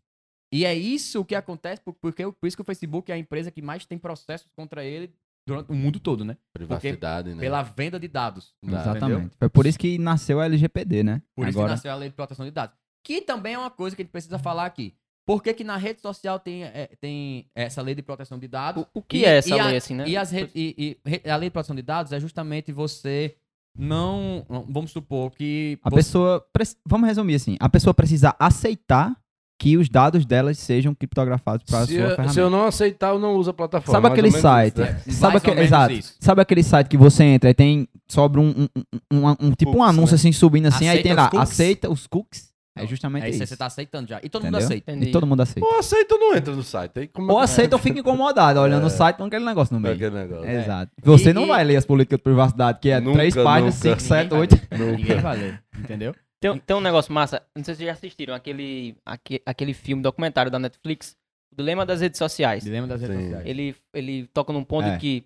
E 0.50 0.64
é 0.64 0.74
isso 0.74 1.22
que 1.26 1.34
acontece, 1.34 1.82
por- 1.82 1.92
porque, 1.92 2.24
por 2.24 2.46
isso 2.46 2.56
que 2.56 2.62
o 2.62 2.64
Facebook 2.64 3.12
é 3.12 3.14
a 3.14 3.18
empresa 3.18 3.50
que 3.50 3.60
mais 3.60 3.84
tem 3.84 3.98
processos 3.98 4.48
contra 4.56 4.82
ele 4.82 5.12
durante 5.46 5.70
o 5.70 5.74
mundo 5.74 6.00
todo, 6.00 6.24
né? 6.24 6.38
Privacidade, 6.54 7.34
né? 7.34 7.40
Pela 7.40 7.62
venda 7.62 8.00
de 8.00 8.08
dados. 8.08 8.54
Dá. 8.62 8.80
Exatamente. 8.80 9.04
Entendeu? 9.12 9.30
Foi 9.38 9.50
por 9.50 9.66
isso 9.66 9.78
que 9.78 9.98
nasceu 9.98 10.40
a 10.40 10.46
LGPD, 10.46 11.02
né? 11.02 11.20
Por 11.36 11.46
isso 11.46 11.58
Agora, 11.58 11.72
que 11.72 11.76
nasceu 11.76 11.92
a 11.92 11.96
lei 11.96 12.08
de 12.08 12.14
proteção 12.14 12.46
de 12.46 12.50
dados. 12.50 12.74
Que 13.04 13.20
também 13.20 13.52
é 13.52 13.58
uma 13.58 13.70
coisa 13.70 13.94
que 13.94 14.00
a 14.00 14.04
gente 14.06 14.12
precisa 14.12 14.38
falar 14.38 14.64
aqui. 14.64 14.94
Por 15.26 15.42
que, 15.42 15.54
que 15.54 15.64
na 15.64 15.76
rede 15.76 16.00
social 16.02 16.38
tem, 16.38 16.64
é, 16.64 16.90
tem 17.00 17.46
essa 17.54 17.80
lei 17.80 17.94
de 17.94 18.02
proteção 18.02 18.38
de 18.38 18.46
dados? 18.46 18.84
O, 18.94 18.98
o 18.98 19.02
que 19.02 19.18
E- 19.18 19.24
é 19.24 19.38
essa 19.38 19.48
e 19.48 19.58
a- 19.58 19.66
lei, 19.66 19.76
assim, 19.76 19.94
né? 19.94 20.04
E, 20.06 20.16
as 20.16 20.30
re- 20.30 20.50
e- 20.54 20.98
e 21.24 21.30
a 21.30 21.36
lei 21.36 21.48
de 21.48 21.52
proteção 21.52 21.74
de 21.74 21.82
dados 21.82 22.12
é 22.12 22.20
justamente 22.20 22.70
você 22.72 23.34
não. 23.76 24.44
Vamos 24.68 24.90
supor 24.92 25.30
que. 25.32 25.78
a 25.82 25.90
você- 25.90 25.96
pessoa. 25.96 26.46
Vamos 26.86 27.08
resumir 27.08 27.34
assim. 27.36 27.56
A 27.58 27.68
pessoa 27.68 27.92
precisa 27.94 28.34
aceitar 28.38 29.16
que 29.58 29.76
os 29.78 29.88
dados 29.88 30.26
delas 30.26 30.58
sejam 30.58 30.94
criptografados 30.94 31.64
para 31.64 31.80
a 31.80 31.86
sua 31.86 31.94
eu- 31.94 32.08
ferramenta. 32.10 32.32
se 32.34 32.40
eu 32.40 32.50
não 32.50 32.66
aceitar, 32.66 33.10
eu 33.14 33.18
não 33.18 33.34
uso 33.36 33.50
a 33.50 33.54
plataforma. 33.54 33.92
Sabe 34.00 34.12
aquele 34.12 34.30
site? 34.30 34.78
né? 34.80 34.92
Mais 35.06 35.16
Sabe 35.16 35.36
aquele, 35.38 35.60
exato. 35.60 35.92
isso. 35.94 36.16
Sabe 36.20 36.42
aquele 36.42 36.62
site 36.62 36.88
que 36.88 36.96
você 36.96 37.24
entra 37.24 37.50
e 37.50 37.54
tem 37.54 37.88
sobre 38.08 38.40
um, 38.40 38.48
um, 38.50 38.68
um, 39.12 39.26
um- 39.28 39.36
um- 39.40 39.50
tipo 39.52 39.70
um 39.70 39.74
Cookies, 39.74 39.88
anúncio 39.88 40.14
né? 40.14 40.16
assim 40.16 40.32
subindo 40.32 40.66
assim, 40.66 40.88
aí 40.88 40.98
Aceita 40.98 41.02
tem 41.02 41.12
os 41.12 41.16
lá, 41.16 41.30
cookies? 41.30 41.50
aceita 41.50 41.90
os 41.90 42.06
cookies. 42.06 42.53
É 42.76 42.86
justamente 42.86 43.24
É 43.24 43.28
isso, 43.30 43.42
isso. 43.42 43.46
você 43.52 43.56
tá 43.56 43.66
aceitando 43.66 44.08
já. 44.08 44.20
E 44.22 44.28
todo 44.28 44.42
mundo 44.42 44.54
Entendeu? 44.56 44.66
aceita. 44.66 44.90
Entendi. 44.92 45.08
E 45.08 45.12
todo 45.12 45.26
mundo 45.26 45.40
aceita. 45.42 45.64
Ou 45.66 45.78
aceita 45.78 46.14
ou 46.14 46.20
não 46.20 46.34
entra 46.36 46.54
no 46.54 46.62
site. 46.62 46.98
Aí 46.98 47.06
como 47.08 47.32
Ou 47.32 47.40
é- 47.40 47.44
aceita 47.44 47.76
ou 47.76 47.80
fica 47.80 47.98
incomodado, 48.00 48.58
olhando 48.60 48.82
É. 48.82 48.86
o 48.86 48.90
site 48.90 49.16
com 49.16 49.24
aquele 49.24 49.44
negócio 49.44 49.72
no 49.74 49.80
meio. 49.80 49.94
aquele 49.94 50.10
negócio. 50.14 50.48
Exato. 50.50 50.92
Você 51.02 51.30
E- 51.30 51.32
não 51.32 51.44
e- 51.44 51.48
vai 51.48 51.62
ler 51.64 51.76
as 51.76 51.86
políticas 51.86 52.18
de 52.18 52.22
privacidade, 52.24 52.78
que 52.80 52.90
é 52.90 52.98
Nunca, 53.00 53.18
três 53.18 53.34
páginas, 53.34 53.74
nunca. 53.76 53.88
cinco, 53.88 54.00
sete, 54.00 54.34
oito. 54.34 54.56
Ninguém 54.72 55.20
vai 55.20 55.36
ler. 55.36 55.62
Entendeu? 55.78 56.14
Tem, 56.40 56.50
um- 56.50 56.58
tem 56.58 56.76
um 56.76 56.80
negócio 56.80 57.12
massa, 57.12 57.40
não 57.56 57.64
sei 57.64 57.74
se 57.74 57.78
vocês 57.78 57.86
já 57.86 57.92
assistiram, 57.92 58.34
aquele, 58.34 58.96
aque- 59.06 59.40
aquele 59.46 59.72
filme 59.72 60.02
documentário 60.02 60.50
da 60.50 60.58
Netflix, 60.58 61.16
O 61.52 61.56
Dilema 61.56 61.86
das 61.86 62.00
Redes 62.00 62.18
Sociais. 62.18 62.64
Dilema 62.64 62.88
das 62.88 63.00
redes 63.00 63.16
Sim. 63.16 63.22
sociais. 63.22 63.46
Ele, 63.46 63.76
ele 63.94 64.26
toca 64.34 64.52
num 64.52 64.64
ponto 64.64 64.88
É. 64.88 64.96
que 64.98 65.24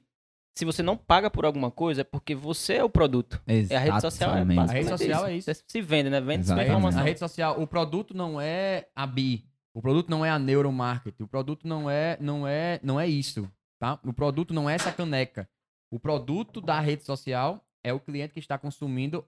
se 0.58 0.64
você 0.64 0.82
não 0.82 0.96
paga 0.96 1.30
por 1.30 1.44
alguma 1.44 1.70
coisa, 1.70 2.00
é 2.00 2.04
porque 2.04 2.34
você 2.34 2.74
é 2.74 2.84
o 2.84 2.90
produto. 2.90 3.40
E 3.46 3.72
a 3.72 3.78
rede 3.78 4.00
social 4.00 4.30
é 4.30 4.40
Exatamente. 4.40 4.58
A 4.58 4.72
rede 4.72 4.88
social 4.88 5.26
é 5.26 5.36
isso. 5.36 5.54
Você 5.54 5.62
se 5.64 5.80
vende, 5.80 6.10
né? 6.10 6.20
Vende 6.20 6.46
sua 6.46 6.54
Exatamente. 6.54 6.68
informação. 6.68 7.00
A 7.00 7.04
rede 7.04 7.18
social, 7.20 7.62
o 7.62 7.66
produto 7.66 8.12
não 8.12 8.40
é 8.40 8.88
a 8.96 9.06
BI. 9.06 9.48
O 9.72 9.80
produto 9.80 10.08
não 10.10 10.26
é 10.26 10.30
a 10.30 10.36
neuromarketing. 10.38 11.22
O 11.22 11.28
produto 11.28 11.64
não 11.68 11.88
é, 11.88 12.18
não 12.20 12.44
é, 12.44 12.80
não 12.82 12.98
é 12.98 13.06
isso, 13.06 13.48
tá? 13.78 14.00
O 14.04 14.12
produto 14.12 14.52
não 14.52 14.68
é 14.68 14.74
essa 14.74 14.90
caneca. 14.90 15.48
O 15.92 16.00
produto 16.00 16.60
da 16.60 16.80
rede 16.80 17.04
social 17.04 17.64
é 17.84 17.92
o 17.92 18.00
cliente 18.00 18.34
que 18.34 18.40
está 18.40 18.58
consumindo 18.58 19.24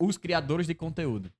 os 0.00 0.16
criadores 0.16 0.66
de 0.66 0.74
conteúdo. 0.74 1.30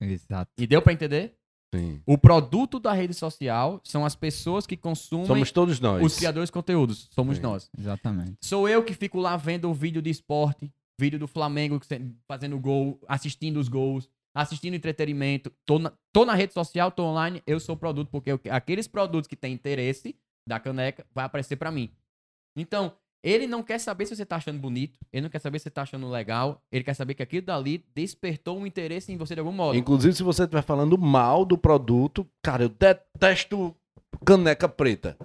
Exato. 0.00 0.52
E 0.56 0.64
deu 0.64 0.80
pra 0.80 0.92
entender? 0.92 1.36
Sim. 1.78 2.00
O 2.06 2.16
produto 2.18 2.78
da 2.78 2.92
rede 2.92 3.14
social 3.14 3.80
são 3.84 4.04
as 4.04 4.14
pessoas 4.14 4.66
que 4.66 4.76
consumem 4.76 5.26
Somos 5.26 5.50
todos 5.52 5.80
nós. 5.80 6.02
os 6.04 6.16
criadores 6.16 6.48
de 6.48 6.52
conteúdos. 6.52 7.08
Somos 7.10 7.36
Sim. 7.36 7.42
nós. 7.42 7.70
Exatamente. 7.78 8.36
Sou 8.42 8.68
eu 8.68 8.82
que 8.84 8.94
fico 8.94 9.18
lá 9.18 9.36
vendo 9.36 9.70
o 9.70 9.74
vídeo 9.74 10.00
de 10.02 10.10
esporte, 10.10 10.70
vídeo 11.00 11.18
do 11.18 11.26
Flamengo 11.26 11.80
fazendo 12.28 12.58
gol, 12.58 13.00
assistindo 13.08 13.58
os 13.58 13.68
gols, 13.68 14.08
assistindo 14.36 14.74
entretenimento. 14.74 15.52
Tô 15.66 15.78
na, 15.78 15.92
tô 16.12 16.24
na 16.24 16.34
rede 16.34 16.52
social, 16.52 16.90
tô 16.90 17.04
online, 17.04 17.42
eu 17.46 17.58
sou 17.60 17.74
o 17.74 17.78
produto, 17.78 18.08
porque 18.10 18.30
eu- 18.32 18.40
aqueles 18.50 18.86
produtos 18.88 19.26
que 19.28 19.36
têm 19.36 19.52
interesse 19.52 20.16
da 20.48 20.60
caneca 20.60 21.04
vai 21.14 21.24
aparecer 21.24 21.56
pra 21.56 21.70
mim. 21.70 21.90
Então, 22.56 22.92
ele 23.24 23.46
não 23.46 23.62
quer 23.62 23.78
saber 23.78 24.04
se 24.04 24.14
você 24.14 24.26
tá 24.26 24.36
achando 24.36 24.58
bonito, 24.58 24.98
ele 25.10 25.22
não 25.22 25.30
quer 25.30 25.38
saber 25.38 25.58
se 25.58 25.64
você 25.64 25.70
tá 25.70 25.82
achando 25.82 26.08
legal, 26.10 26.60
ele 26.70 26.84
quer 26.84 26.92
saber 26.92 27.14
que 27.14 27.22
aquilo 27.22 27.46
dali 27.46 27.82
despertou 27.94 28.58
um 28.58 28.66
interesse 28.66 29.10
em 29.10 29.16
você 29.16 29.34
de 29.34 29.40
algum 29.40 29.50
modo. 29.50 29.78
Inclusive, 29.78 30.14
se 30.14 30.22
você 30.22 30.42
estiver 30.42 30.62
falando 30.62 30.98
mal 30.98 31.46
do 31.46 31.56
produto, 31.56 32.26
cara, 32.42 32.64
eu 32.64 32.68
detesto 32.68 33.74
caneca 34.26 34.68
preta. 34.68 35.16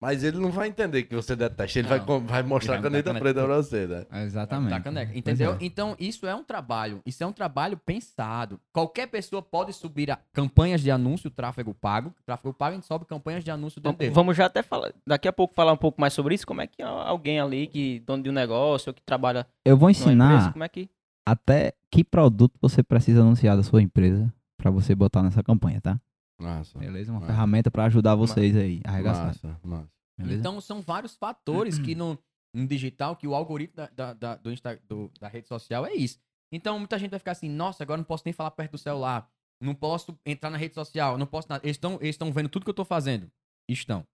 Mas 0.00 0.22
ele 0.22 0.38
não 0.38 0.50
vai 0.50 0.68
entender 0.68 1.04
que 1.04 1.14
você 1.14 1.34
detesta. 1.34 1.78
Ele 1.78 1.88
vai, 1.88 2.00
vai 2.00 2.42
mostrar 2.42 2.74
Ele 2.74 2.80
a 2.80 2.82
caneta 2.82 3.12
botar 3.12 3.20
preta 3.20 3.40
caneta 3.40 3.54
pra 3.54 3.56
você, 3.56 3.86
né? 3.86 4.24
Exatamente. 4.24 4.70
Da 4.70 4.80
caneca, 4.80 5.16
entendeu? 5.18 5.52
é. 5.52 5.56
Então, 5.60 5.96
isso 5.98 6.26
é 6.26 6.34
um 6.34 6.44
trabalho. 6.44 7.00
Isso 7.06 7.24
é 7.24 7.26
um 7.26 7.32
trabalho 7.32 7.78
pensado. 7.78 8.60
Qualquer 8.72 9.06
pessoa 9.06 9.40
pode 9.40 9.72
subir 9.72 10.10
a 10.10 10.18
campanhas 10.32 10.82
de 10.82 10.90
anúncio, 10.90 11.30
tráfego 11.30 11.72
pago. 11.72 12.12
Tráfego 12.26 12.52
pago, 12.52 12.72
a 12.72 12.74
gente 12.74 12.86
sobe 12.86 13.06
campanhas 13.06 13.42
de 13.42 13.50
anúncio 13.50 13.80
dentro 13.80 13.98
dele. 13.98 14.12
Vamos 14.12 14.36
já 14.36 14.46
até 14.46 14.62
falar, 14.62 14.92
daqui 15.06 15.26
a 15.26 15.32
pouco 15.32 15.54
falar 15.54 15.72
um 15.72 15.76
pouco 15.76 16.00
mais 16.00 16.12
sobre 16.12 16.34
isso. 16.34 16.46
Como 16.46 16.60
é 16.60 16.66
que 16.66 16.82
alguém 16.82 17.40
ali, 17.40 17.66
que 17.66 18.00
dono 18.00 18.22
de 18.22 18.28
um 18.30 18.32
negócio, 18.32 18.90
ou 18.90 18.94
que 18.94 19.02
trabalha 19.02 19.46
Eu 19.64 19.76
vou 19.76 19.88
numa 19.88 19.92
empresa, 19.92 20.12
ensinar 20.12 20.52
como 20.52 20.64
é 20.64 20.68
que... 20.68 20.90
até 21.26 21.72
que 21.90 22.04
produto 22.04 22.58
você 22.60 22.82
precisa 22.82 23.20
anunciar 23.22 23.56
da 23.56 23.62
sua 23.62 23.80
empresa 23.80 24.32
pra 24.58 24.70
você 24.70 24.94
botar 24.94 25.22
nessa 25.22 25.42
campanha, 25.42 25.80
tá? 25.80 25.98
Massa. 26.40 26.78
Beleza? 26.78 27.10
Uma 27.12 27.20
Massa. 27.20 27.32
ferramenta 27.32 27.70
pra 27.70 27.84
ajudar 27.84 28.14
vocês 28.14 28.56
aí 28.56 28.80
a 28.84 28.90
arregaçar. 28.90 29.26
Massa, 29.26 29.60
massa. 29.62 29.88
Beleza? 30.18 30.40
Então, 30.40 30.60
são 30.60 30.80
vários 30.80 31.14
fatores 31.16 31.78
que 31.78 31.94
no, 31.96 32.18
no 32.54 32.66
digital, 32.66 33.16
que 33.16 33.26
o 33.26 33.34
algoritmo 33.34 33.76
da, 33.76 33.88
da, 33.90 34.12
da- 34.12 34.36
do 34.36 34.52
Insta- 34.52 34.80
do- 34.88 35.10
da 35.20 35.28
rede 35.28 35.48
social 35.48 35.86
é 35.86 35.94
isso. 35.94 36.18
Então, 36.52 36.78
muita 36.78 36.98
gente 36.98 37.10
vai 37.10 37.18
ficar 37.18 37.32
assim, 37.32 37.48
nossa, 37.48 37.82
agora 37.82 37.98
não 37.98 38.04
posso 38.04 38.22
nem 38.24 38.32
falar 38.32 38.50
perto 38.52 38.72
do 38.72 38.78
celular. 38.78 39.28
Não 39.60 39.74
posso 39.74 40.16
entrar 40.26 40.50
na 40.50 40.58
rede 40.58 40.74
social, 40.74 41.16
não 41.16 41.26
posso 41.26 41.48
nada. 41.48 41.64
Eles 41.64 41.76
estão 41.76 41.94
eles 41.94 42.10
estão 42.14 42.32
vendo 42.32 42.48
tudo 42.48 42.64
que 42.64 42.70
eu 42.70 42.74
tô 42.74 42.84
fazendo. 42.84 43.30
Estão. 43.68 44.04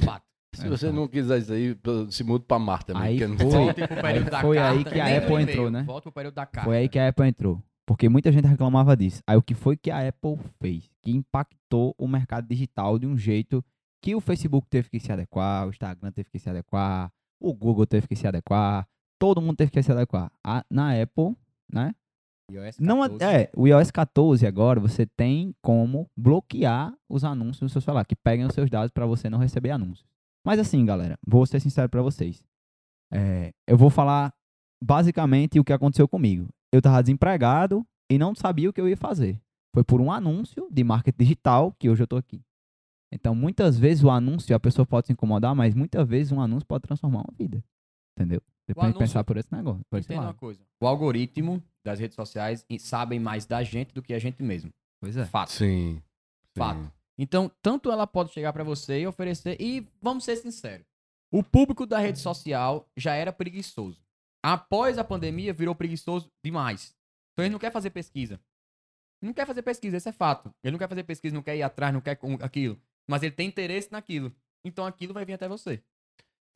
Fato. 0.00 0.24
Se 0.54 0.68
você 0.68 0.92
não 0.92 1.08
quiser 1.08 1.38
isso 1.40 1.52
aí, 1.52 1.76
se 2.10 2.22
muda 2.22 2.44
pra 2.46 2.58
Marta. 2.60 2.96
Aí 2.96 3.18
foi. 3.18 4.24
da 4.30 4.40
foi 4.40 4.56
aí 4.58 4.84
carta, 4.84 4.90
que 4.90 5.00
a 5.00 5.18
Apple 5.18 5.42
entrou, 5.42 5.70
né? 5.70 5.82
Volta 5.82 6.02
pro 6.02 6.12
período 6.12 6.34
da 6.34 6.46
carta. 6.46 6.68
Foi 6.68 6.76
aí 6.76 6.88
que 6.88 6.98
a 6.98 7.08
Apple 7.08 7.26
entrou. 7.26 7.60
Porque 7.84 8.08
muita 8.08 8.30
gente 8.30 8.46
reclamava 8.46 8.96
disso. 8.96 9.20
Aí 9.26 9.36
o 9.36 9.42
que 9.42 9.54
foi 9.54 9.76
que 9.76 9.90
a 9.90 10.06
Apple 10.08 10.38
fez? 10.62 10.88
Que 11.04 11.10
impactou 11.12 11.94
o 11.98 12.08
mercado 12.08 12.46
digital 12.48 12.98
de 12.98 13.06
um 13.06 13.16
jeito 13.16 13.64
que 14.02 14.14
o 14.14 14.20
Facebook 14.20 14.66
teve 14.68 14.88
que 14.90 15.00
se 15.00 15.10
adequar, 15.12 15.66
o 15.66 15.70
Instagram 15.70 16.12
teve 16.12 16.30
que 16.30 16.38
se 16.38 16.48
adequar, 16.50 17.10
o 17.40 17.52
Google 17.54 17.86
teve 17.86 18.06
que 18.06 18.14
se 18.16 18.26
adequar, 18.26 18.86
todo 19.18 19.40
mundo 19.40 19.56
teve 19.56 19.70
que 19.70 19.82
se 19.82 19.90
adequar. 19.92 20.30
A- 20.44 20.64
na 20.70 21.00
Apple, 21.00 21.36
né? 21.72 21.94
Não, 22.78 23.00
14. 23.00 23.24
é, 23.24 23.50
o 23.56 23.66
iOS 23.66 23.90
14 23.90 24.46
agora 24.46 24.78
você 24.78 25.06
tem 25.06 25.54
como 25.62 26.06
bloquear 26.14 26.94
os 27.08 27.24
anúncios 27.24 27.62
no 27.62 27.68
seu 27.70 27.80
celular, 27.80 28.04
que 28.04 28.14
peguem 28.14 28.44
os 28.44 28.52
seus 28.54 28.68
dados 28.68 28.90
para 28.90 29.06
você 29.06 29.30
não 29.30 29.38
receber 29.38 29.70
anúncios. 29.70 30.06
Mas 30.46 30.58
assim, 30.58 30.84
galera, 30.84 31.18
vou 31.26 31.46
ser 31.46 31.58
sincero 31.60 31.88
para 31.88 32.02
vocês. 32.02 32.44
É, 33.10 33.52
eu 33.66 33.78
vou 33.78 33.88
falar 33.88 34.34
basicamente 34.82 35.58
o 35.58 35.64
que 35.64 35.72
aconteceu 35.72 36.06
comigo. 36.06 36.48
Eu 36.72 36.82
tava 36.82 37.02
desempregado 37.02 37.86
e 38.10 38.18
não 38.18 38.34
sabia 38.34 38.68
o 38.68 38.72
que 38.72 38.80
eu 38.80 38.88
ia 38.88 38.96
fazer. 38.96 39.40
Foi 39.74 39.82
por 39.82 40.00
um 40.00 40.12
anúncio 40.12 40.68
de 40.70 40.84
marketing 40.84 41.18
digital 41.18 41.72
que 41.72 41.90
hoje 41.90 42.00
eu 42.00 42.06
tô 42.06 42.16
aqui. 42.16 42.40
Então, 43.12 43.34
muitas 43.34 43.76
vezes 43.76 44.04
o 44.04 44.10
anúncio, 44.10 44.54
a 44.54 44.60
pessoa 44.60 44.86
pode 44.86 45.08
se 45.08 45.12
incomodar, 45.12 45.52
mas 45.52 45.74
muitas 45.74 46.08
vezes 46.08 46.30
um 46.30 46.40
anúncio 46.40 46.64
pode 46.64 46.82
transformar 46.82 47.22
uma 47.22 47.34
vida. 47.36 47.62
Entendeu? 48.16 48.40
Depois 48.68 48.92
de 48.92 48.98
pensar 48.98 49.24
por 49.24 49.36
esse 49.36 49.52
negócio. 49.52 49.84
Por 49.90 49.98
esse 49.98 50.12
uma 50.12 50.32
coisa. 50.32 50.60
O 50.80 50.86
algoritmo 50.86 51.60
das 51.84 51.98
redes 51.98 52.14
sociais 52.14 52.64
sabem 52.78 53.18
mais 53.18 53.46
da 53.46 53.64
gente 53.64 53.92
do 53.92 54.00
que 54.00 54.14
a 54.14 54.18
gente 54.20 54.44
mesmo. 54.44 54.72
Pois 55.00 55.16
é. 55.16 55.24
Fato. 55.26 55.50
Sim. 55.50 56.00
Fato. 56.56 56.80
sim. 56.80 56.90
Então, 57.18 57.50
tanto 57.60 57.90
ela 57.90 58.06
pode 58.06 58.32
chegar 58.32 58.52
pra 58.52 58.62
você 58.62 59.00
e 59.00 59.06
oferecer. 59.08 59.60
E 59.60 59.84
vamos 60.00 60.22
ser 60.22 60.36
sinceros: 60.36 60.86
o 61.32 61.42
público 61.42 61.84
da 61.84 61.98
rede 61.98 62.20
social 62.20 62.88
já 62.96 63.14
era 63.14 63.32
preguiçoso. 63.32 64.00
Após 64.40 64.98
a 64.98 65.04
pandemia, 65.04 65.52
virou 65.52 65.74
preguiçoso 65.74 66.30
demais. 66.44 66.94
Então, 67.32 67.44
ele 67.44 67.52
não 67.52 67.58
quer 67.58 67.72
fazer 67.72 67.90
pesquisa. 67.90 68.40
Não 69.24 69.32
quer 69.32 69.46
fazer 69.46 69.62
pesquisa, 69.62 69.96
esse 69.96 70.08
é 70.08 70.12
fato. 70.12 70.50
Ele 70.62 70.72
não 70.72 70.78
quer 70.78 70.88
fazer 70.88 71.02
pesquisa, 71.04 71.34
não 71.34 71.42
quer 71.42 71.56
ir 71.56 71.62
atrás, 71.62 71.92
não 71.92 72.00
quer 72.00 72.14
com 72.16 72.34
aquilo. 72.40 72.78
Mas 73.08 73.22
ele 73.22 73.32
tem 73.32 73.48
interesse 73.48 73.90
naquilo. 73.90 74.32
Então, 74.64 74.86
aquilo 74.86 75.14
vai 75.14 75.24
vir 75.24 75.32
até 75.34 75.48
você. 75.48 75.82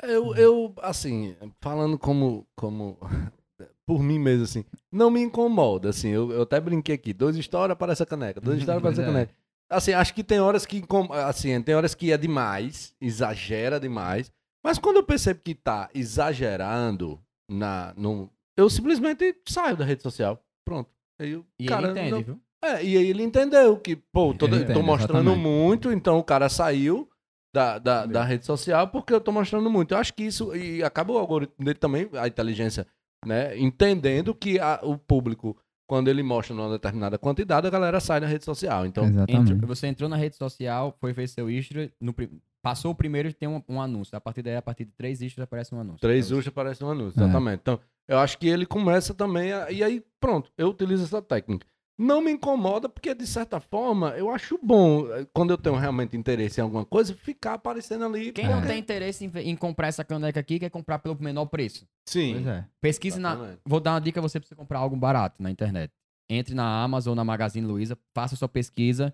Eu, 0.02 0.34
eu, 0.36 0.74
assim, 0.82 1.36
falando 1.60 1.98
como, 1.98 2.46
como 2.56 2.98
por 3.86 4.00
mim 4.02 4.18
mesmo, 4.18 4.44
assim, 4.44 4.64
não 4.92 5.10
me 5.10 5.20
incomoda, 5.20 5.88
assim, 5.90 6.08
eu, 6.08 6.30
eu 6.30 6.42
até 6.42 6.60
brinquei 6.60 6.94
aqui, 6.94 7.12
dois 7.12 7.36
histórias 7.36 7.76
para 7.76 7.92
essa 7.92 8.06
caneca, 8.06 8.40
duas 8.40 8.58
histórias 8.60 8.80
para 8.82 8.92
essa 8.92 9.02
caneca. 9.02 9.34
Assim, 9.70 9.92
acho 9.92 10.14
que 10.14 10.22
tem 10.22 10.40
horas 10.40 10.64
que, 10.64 10.82
assim, 11.26 11.60
tem 11.62 11.74
horas 11.74 11.94
que 11.94 12.12
é 12.12 12.16
demais, 12.16 12.94
exagera 13.00 13.80
demais, 13.80 14.30
mas 14.64 14.78
quando 14.78 14.96
eu 14.96 15.02
percebo 15.04 15.40
que 15.42 15.54
tá 15.54 15.90
exagerando 15.92 17.20
na, 17.50 17.92
no, 17.96 18.30
eu 18.56 18.70
simplesmente 18.70 19.34
saio 19.48 19.76
da 19.76 19.84
rede 19.84 20.02
social, 20.02 20.42
pronto. 20.64 20.90
Aí 21.20 21.34
o 21.34 21.44
E 21.58 21.66
cara 21.66 21.82
ele 21.88 21.90
entende, 21.92 22.10
não- 22.12 22.22
viu? 22.22 22.40
É, 22.62 22.82
e 22.84 22.96
aí 22.96 23.06
ele 23.08 23.22
entendeu 23.22 23.76
que, 23.78 23.96
pô, 23.96 24.34
tô, 24.34 24.46
Ele 24.46 24.58
tô 24.58 24.62
entende, 24.64 24.82
mostrando 24.82 25.30
exatamente. 25.30 25.38
muito, 25.46 25.92
então 25.92 26.18
o 26.18 26.24
cara 26.24 26.48
saiu 26.48 27.08
da, 27.54 27.78
da, 27.78 28.06
da 28.06 28.24
rede 28.24 28.44
social 28.44 28.88
porque 28.88 29.12
eu 29.14 29.20
tô 29.20 29.30
mostrando 29.32 29.70
muito. 29.70 29.92
Eu 29.94 29.98
acho 29.98 30.12
que 30.14 30.24
isso, 30.24 30.54
e 30.54 30.82
acaba 30.82 31.12
o 31.12 31.18
algoritmo 31.18 31.64
dele 31.64 31.78
também, 31.78 32.08
a 32.14 32.26
inteligência, 32.26 32.86
né, 33.26 33.56
entendendo 33.58 34.34
que 34.34 34.58
a- 34.60 34.80
o 34.82 34.98
público, 34.98 35.56
quando 35.88 36.08
ele 36.08 36.22
mostra 36.22 36.54
numa 36.54 36.68
determinada 36.70 37.16
quantidade, 37.18 37.66
a 37.66 37.70
galera 37.70 37.98
sai 38.00 38.20
da 38.20 38.26
rede 38.26 38.44
social. 38.44 38.84
Então. 38.84 39.04
Entrou- 39.26 39.58
você 39.66 39.86
entrou 39.86 40.08
na 40.08 40.16
rede 40.16 40.36
social, 40.36 40.94
foi 41.00 41.12
ver 41.12 41.28
seu 41.28 41.48
history, 41.50 41.92
no 42.00 42.14
passou 42.62 42.90
o 42.90 42.94
primeiro 42.94 43.28
e 43.28 43.32
tem 43.32 43.48
um, 43.48 43.62
um 43.68 43.80
anúncio. 43.80 44.14
A 44.16 44.20
partir 44.20 44.42
daí, 44.42 44.56
a 44.56 44.60
partir 44.62 44.84
de 44.84 44.90
três 44.92 45.22
history, 45.22 45.44
aparece 45.44 45.74
um 45.74 45.80
anúncio. 45.80 46.00
três 46.00 46.26
você. 46.28 46.34
usos 46.34 46.48
aparece 46.48 46.82
no 46.82 46.90
anúncio, 46.90 47.18
É. 47.18 47.24
exatamente. 47.24 47.60
Então, 47.62 47.78
eu 48.06 48.18
acho 48.18 48.36
que 48.36 48.48
ele 48.48 48.66
começa 48.66 49.14
também, 49.14 49.52
a- 49.52 49.70
e 49.70 49.82
aí, 49.82 50.02
pronto, 50.20 50.50
eu 50.58 50.68
utilizo 50.68 51.04
essa 51.04 51.22
técnica. 51.22 51.66
Não 52.00 52.20
me 52.20 52.30
incomoda, 52.30 52.88
porque 52.88 53.12
de 53.12 53.26
certa 53.26 53.58
forma 53.58 54.10
eu 54.10 54.30
acho 54.30 54.56
bom, 54.62 55.12
eh, 55.12 55.26
quando 55.32 55.50
eu 55.50 55.58
tenho 55.58 55.74
realmente 55.74 56.16
interesse 56.16 56.60
em 56.60 56.62
alguma 56.62 56.84
coisa, 56.84 57.12
ficar 57.12 57.54
aparecendo 57.54 58.04
ali. 58.04 58.30
Quem 58.30 58.46
não 58.46 58.60
É. 58.60 58.66
tem 58.66 58.78
interesse 58.78 59.24
em, 59.24 59.32
em 59.40 59.56
comprar 59.56 59.88
essa 59.88 60.04
caneca 60.04 60.38
aqui, 60.38 60.60
quer 60.60 60.70
comprar 60.70 61.00
pelo 61.00 61.20
menor 61.20 61.46
preço. 61.46 61.88
Sim. 62.06 62.34
Pois 62.34 62.46
é. 62.46 62.64
Pesquise 62.80 63.18
na. 63.18 63.32
Exatamente. 63.32 63.60
Vou 63.66 63.80
dar 63.80 63.94
uma 63.94 64.00
dica: 64.00 64.20
você 64.20 64.38
precisa 64.38 64.54
comprar 64.54 64.78
algo 64.78 64.94
barato 64.96 65.42
na 65.42 65.50
internet. 65.50 65.92
Entre 66.30 66.54
na 66.54 66.84
Amazon 66.84 67.10
ou 67.12 67.16
na 67.16 67.24
Magazine 67.24 67.66
Luiza, 67.66 67.98
faça 68.14 68.36
sua 68.36 68.48
pesquisa, 68.48 69.12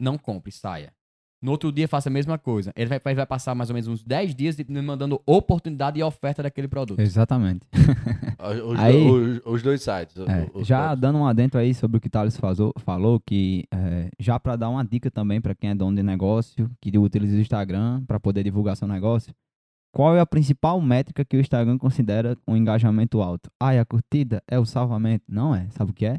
não 0.00 0.18
compre, 0.18 0.50
saia. 0.50 0.92
No 1.44 1.50
outro 1.50 1.70
dia, 1.70 1.86
faça 1.86 2.08
a 2.08 2.12
mesma 2.12 2.38
coisa. 2.38 2.72
Ele 2.74 2.88
vai, 2.98 3.14
vai 3.14 3.26
passar 3.26 3.54
mais 3.54 3.68
ou 3.68 3.74
menos 3.74 3.86
uns 3.86 4.02
10 4.02 4.34
dias 4.34 4.56
me 4.56 4.80
mandando 4.80 5.20
oportunidade 5.26 6.00
e 6.00 6.02
oferta 6.02 6.42
daquele 6.42 6.66
produto. 6.68 6.98
Exatamente. 6.98 7.66
Os, 8.66 8.78
Aí- 8.78 9.10
os- 9.10 9.40
os 9.46 9.62
dois 9.62 9.82
sites. 9.82 10.16
É, 10.18 10.50
os 10.54 10.66
já 10.66 10.78
próprios. 10.78 11.00
dando 11.00 11.18
um 11.18 11.26
adentro 11.26 11.58
aí 11.58 11.72
sobre 11.72 11.96
o 11.96 12.00
que 12.00 12.08
o 12.08 12.10
Thales 12.10 12.36
fazou- 12.36 12.72
falou, 12.78 13.18
que 13.20 13.64
é, 13.72 14.10
já 14.18 14.38
para 14.38 14.54
dar 14.56 14.68
uma 14.68 14.84
dica 14.84 15.10
também 15.10 15.40
para 15.40 15.54
quem 15.54 15.70
é 15.70 15.74
dono 15.74 15.96
de 15.96 16.02
negócio, 16.02 16.70
que 16.80 16.96
utiliza 16.98 17.36
o 17.36 17.40
Instagram 17.40 18.04
para 18.06 18.20
poder 18.20 18.42
divulgar 18.42 18.76
seu 18.76 18.86
negócio, 18.86 19.32
qual 19.94 20.14
é 20.14 20.20
a 20.20 20.26
principal 20.26 20.78
métrica 20.80 21.24
que 21.24 21.36
o 21.36 21.40
Instagram 21.40 21.78
considera 21.78 22.36
um 22.46 22.54
engajamento 22.56 23.22
alto? 23.22 23.50
Ah, 23.58 23.72
é 23.72 23.80
a 23.80 23.84
curtida? 23.84 24.42
É 24.46 24.58
o 24.58 24.66
salvamento? 24.66 25.24
Não 25.28 25.54
é. 25.54 25.68
Sabe 25.70 25.90
o 25.92 25.94
que 25.94 26.04
é? 26.04 26.18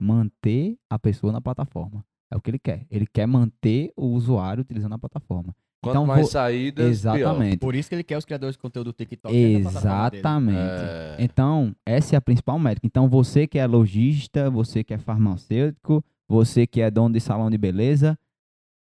Manter 0.00 0.76
a 0.90 0.98
pessoa 0.98 1.32
na 1.32 1.40
plataforma. 1.42 2.04
É 2.32 2.36
o 2.36 2.40
que 2.40 2.50
ele 2.50 2.58
quer. 2.58 2.86
Ele 2.90 3.06
quer 3.06 3.26
manter 3.26 3.92
o 3.96 4.06
usuário 4.06 4.62
utilizando 4.62 4.94
a 4.94 4.98
plataforma. 4.98 5.54
Quanto 5.82 5.94
então 5.94 6.06
mais 6.06 6.22
vou- 6.22 6.30
saídas, 6.30 6.86
Exatamente. 6.86 7.58
Por 7.58 7.74
isso 7.74 7.88
que 7.88 7.94
ele 7.94 8.02
quer 8.02 8.16
os 8.16 8.24
criadores 8.24 8.54
de 8.56 8.58
conteúdo 8.58 8.86
do 8.86 8.92
TikTok. 8.92 9.34
Exatamente. 9.34 10.22
pior. 10.56 10.56
É, 10.58 11.16
Então, 11.20 11.74
essa 11.84 12.16
é 12.16 12.18
a 12.18 12.20
principal 12.20 12.58
métrica. 12.58 12.86
Então, 12.86 13.08
você 13.08 13.46
que 13.46 13.58
é 13.58 13.66
lojista, 13.66 14.50
você 14.50 14.82
que 14.82 14.94
é 14.94 14.98
farmacêutico, 14.98 16.04
você 16.28 16.66
que 16.66 16.80
é 16.80 16.90
dono 16.90 17.14
de 17.14 17.20
salão 17.20 17.48
de 17.50 17.58
beleza, 17.58 18.18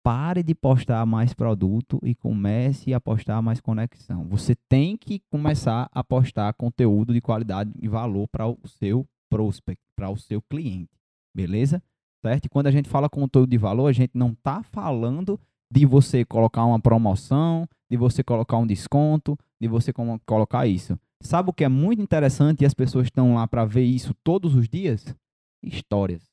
pare 0.05 0.43
de 0.43 0.53
postar 0.55 1.05
mais 1.05 1.33
produto 1.33 1.99
e 2.03 2.13
comece 2.15 2.93
a 2.93 3.01
postar 3.01 3.41
mais 3.41 3.59
conexão. 3.59 4.25
Você 4.29 4.55
tem 4.69 4.95
que 4.95 5.21
começar 5.29 5.89
a 5.91 6.03
postar 6.03 6.53
conteúdo 6.53 7.13
de 7.13 7.19
qualidade 7.21 7.71
e 7.81 7.87
valor 7.87 8.27
para 8.29 8.47
o 8.47 8.57
seu 8.65 9.05
prospect, 9.29 9.81
para 9.97 10.09
o 10.09 10.17
seu 10.17 10.41
cliente. 10.41 10.91
Beleza? 11.35 11.81
Certo? 12.23 12.45
E 12.45 12.49
quando 12.49 12.67
a 12.67 12.71
gente 12.71 12.87
fala 12.87 13.09
conteúdo 13.09 13.49
de 13.49 13.57
valor, 13.57 13.87
a 13.87 13.91
gente 13.91 14.11
não 14.13 14.29
está 14.29 14.63
falando 14.63 15.37
de 15.69 15.85
você 15.85 16.23
colocar 16.23 16.63
uma 16.63 16.79
promoção, 16.79 17.67
de 17.91 17.97
você 17.97 18.23
colocar 18.23 18.57
um 18.57 18.65
desconto, 18.65 19.37
de 19.59 19.67
você 19.67 19.91
colocar 20.25 20.65
isso. 20.65 20.97
Sabe 21.21 21.49
o 21.49 21.53
que 21.53 21.65
é 21.65 21.69
muito 21.69 22.01
interessante 22.01 22.61
e 22.61 22.65
as 22.65 22.73
pessoas 22.73 23.07
estão 23.07 23.35
lá 23.35 23.45
para 23.45 23.65
ver 23.65 23.83
isso 23.83 24.13
todos 24.23 24.55
os 24.55 24.69
dias? 24.69 25.05
Histórias. 25.61 26.23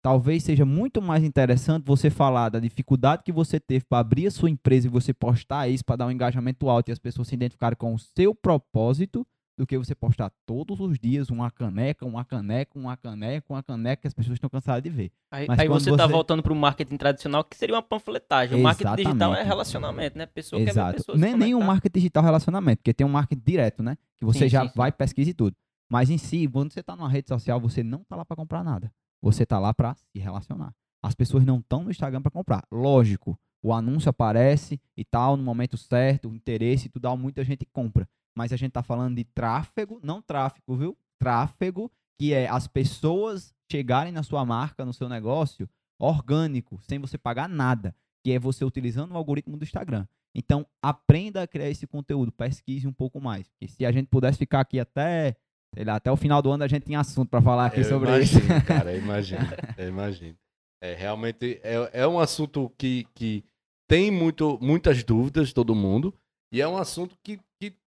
Talvez 0.00 0.44
seja 0.44 0.64
muito 0.64 1.02
mais 1.02 1.24
interessante 1.24 1.84
você 1.84 2.08
falar 2.08 2.48
da 2.48 2.60
dificuldade 2.60 3.24
que 3.24 3.32
você 3.32 3.58
teve 3.58 3.84
para 3.84 3.98
abrir 3.98 4.28
a 4.28 4.30
sua 4.30 4.48
empresa 4.48 4.86
e 4.86 4.90
você 4.90 5.12
postar 5.12 5.66
isso 5.66 5.84
para 5.84 5.96
dar 5.96 6.06
um 6.06 6.10
engajamento 6.12 6.68
alto 6.68 6.88
e 6.88 6.92
as 6.92 7.00
pessoas 7.00 7.26
se 7.26 7.34
identificarem 7.34 7.76
com 7.76 7.92
o 7.92 7.98
seu 7.98 8.32
propósito 8.32 9.26
do 9.56 9.66
que 9.66 9.78
você 9.78 9.94
postar 9.94 10.30
todos 10.44 10.78
os 10.80 10.98
dias 10.98 11.30
uma 11.30 11.50
caneca, 11.50 12.04
uma 12.04 12.24
caneca, 12.24 12.78
uma 12.78 12.96
caneca, 12.96 13.46
uma 13.48 13.62
caneca 13.62 14.02
que 14.02 14.06
as 14.08 14.12
pessoas 14.14 14.34
estão 14.36 14.50
cansadas 14.50 14.82
de 14.82 14.90
ver. 14.90 15.10
Aí, 15.30 15.46
aí 15.48 15.68
você 15.68 15.90
tá 15.96 16.06
você- 16.06 16.12
voltando 16.12 16.42
pro 16.42 16.54
marketing 16.54 16.96
tradicional, 16.96 17.42
que 17.42 17.56
seria 17.56 17.74
uma 17.74 17.82
panfletagem. 17.82 18.58
O 18.58 18.62
marketing 18.62 18.96
digital 18.96 19.34
é 19.34 19.42
relacionamento, 19.42 20.18
né? 20.18 20.26
Pessoa 20.26 20.58
quer 20.60 20.66
ver 20.66 20.70
Exato. 20.72 20.96
pessoas 20.98 21.20
Nem, 21.20 21.34
nem 21.36 21.54
o 21.54 21.60
marketing 21.62 21.98
digital 21.98 22.22
relacionamento, 22.22 22.78
porque 22.78 22.92
tem 22.92 23.06
um 23.06 23.10
marketing 23.10 23.42
direto, 23.44 23.82
né? 23.82 23.96
Que 24.18 24.24
você 24.24 24.40
Sim, 24.40 24.48
já 24.48 24.62
sim, 24.62 24.68
sim. 24.68 24.72
vai, 24.76 24.92
pesquisa 24.92 25.30
e 25.30 25.34
tudo. 25.34 25.56
Mas 25.90 26.10
em 26.10 26.18
si, 26.18 26.46
quando 26.48 26.72
você 26.72 26.82
tá 26.82 26.94
numa 26.94 27.08
rede 27.08 27.28
social, 27.28 27.58
você 27.60 27.82
não 27.82 28.04
tá 28.04 28.16
lá 28.16 28.24
para 28.24 28.36
comprar 28.36 28.62
nada. 28.62 28.92
Você 29.22 29.46
tá 29.46 29.58
lá 29.58 29.72
para 29.72 29.94
se 29.94 30.18
relacionar. 30.18 30.74
As 31.02 31.14
pessoas 31.14 31.44
não 31.44 31.58
estão 31.58 31.82
no 31.84 31.90
Instagram 31.90 32.20
para 32.20 32.30
comprar. 32.30 32.64
Lógico, 32.70 33.38
o 33.62 33.72
anúncio 33.72 34.10
aparece 34.10 34.80
e 34.96 35.04
tal, 35.04 35.36
no 35.36 35.42
momento 35.42 35.76
certo, 35.76 36.28
o 36.28 36.34
interesse, 36.34 36.88
tu 36.88 36.98
dá 37.00 37.14
muita 37.16 37.42
gente 37.44 37.64
compra. 37.72 38.06
Mas 38.36 38.52
a 38.52 38.56
gente 38.56 38.72
tá 38.72 38.82
falando 38.82 39.16
de 39.16 39.24
tráfego, 39.24 39.98
não 40.02 40.20
tráfego, 40.20 40.76
viu? 40.76 40.98
Tráfego, 41.18 41.90
que 42.20 42.32
é 42.32 42.48
as 42.48 42.68
pessoas 42.68 43.54
chegarem 43.70 44.12
na 44.12 44.22
sua 44.22 44.44
marca, 44.44 44.84
no 44.84 44.92
seu 44.92 45.08
negócio, 45.08 45.68
orgânico, 45.98 46.78
sem 46.82 46.98
você 46.98 47.16
pagar 47.16 47.48
nada, 47.48 47.94
que 48.24 48.32
é 48.32 48.38
você 48.38 48.64
utilizando 48.64 49.12
o 49.12 49.16
algoritmo 49.16 49.56
do 49.56 49.64
Instagram. 49.64 50.06
Então, 50.34 50.66
aprenda 50.82 51.42
a 51.42 51.46
criar 51.46 51.70
esse 51.70 51.86
conteúdo, 51.86 52.30
pesquise 52.30 52.86
um 52.86 52.92
pouco 52.92 53.18
mais. 53.18 53.48
Porque 53.48 53.68
se 53.68 53.86
a 53.86 53.90
gente 53.90 54.08
pudesse 54.08 54.36
ficar 54.36 54.60
aqui 54.60 54.78
até, 54.78 55.34
sei 55.74 55.84
lá, 55.84 55.96
até 55.96 56.12
o 56.12 56.16
final 56.16 56.42
do 56.42 56.50
ano, 56.50 56.62
a 56.62 56.68
gente 56.68 56.82
tem 56.82 56.94
assunto 56.94 57.30
para 57.30 57.40
falar 57.40 57.66
aqui 57.66 57.80
eu 57.80 57.84
sobre 57.84 58.10
imagino, 58.10 58.40
isso. 58.40 58.66
Cara, 58.66 58.92
eu 58.92 58.98
imagino, 59.00 59.46
eu 59.78 59.88
imagino. 59.88 60.36
É, 60.82 60.92
realmente 60.92 61.58
é, 61.62 62.02
é 62.02 62.06
um 62.06 62.18
assunto 62.18 62.70
que, 62.76 63.06
que 63.14 63.42
tem 63.88 64.10
muito, 64.10 64.58
muitas 64.60 65.02
dúvidas, 65.02 65.54
todo 65.54 65.74
mundo, 65.74 66.14
e 66.52 66.60
é 66.60 66.68
um 66.68 66.76
assunto 66.76 67.16
que 67.22 67.40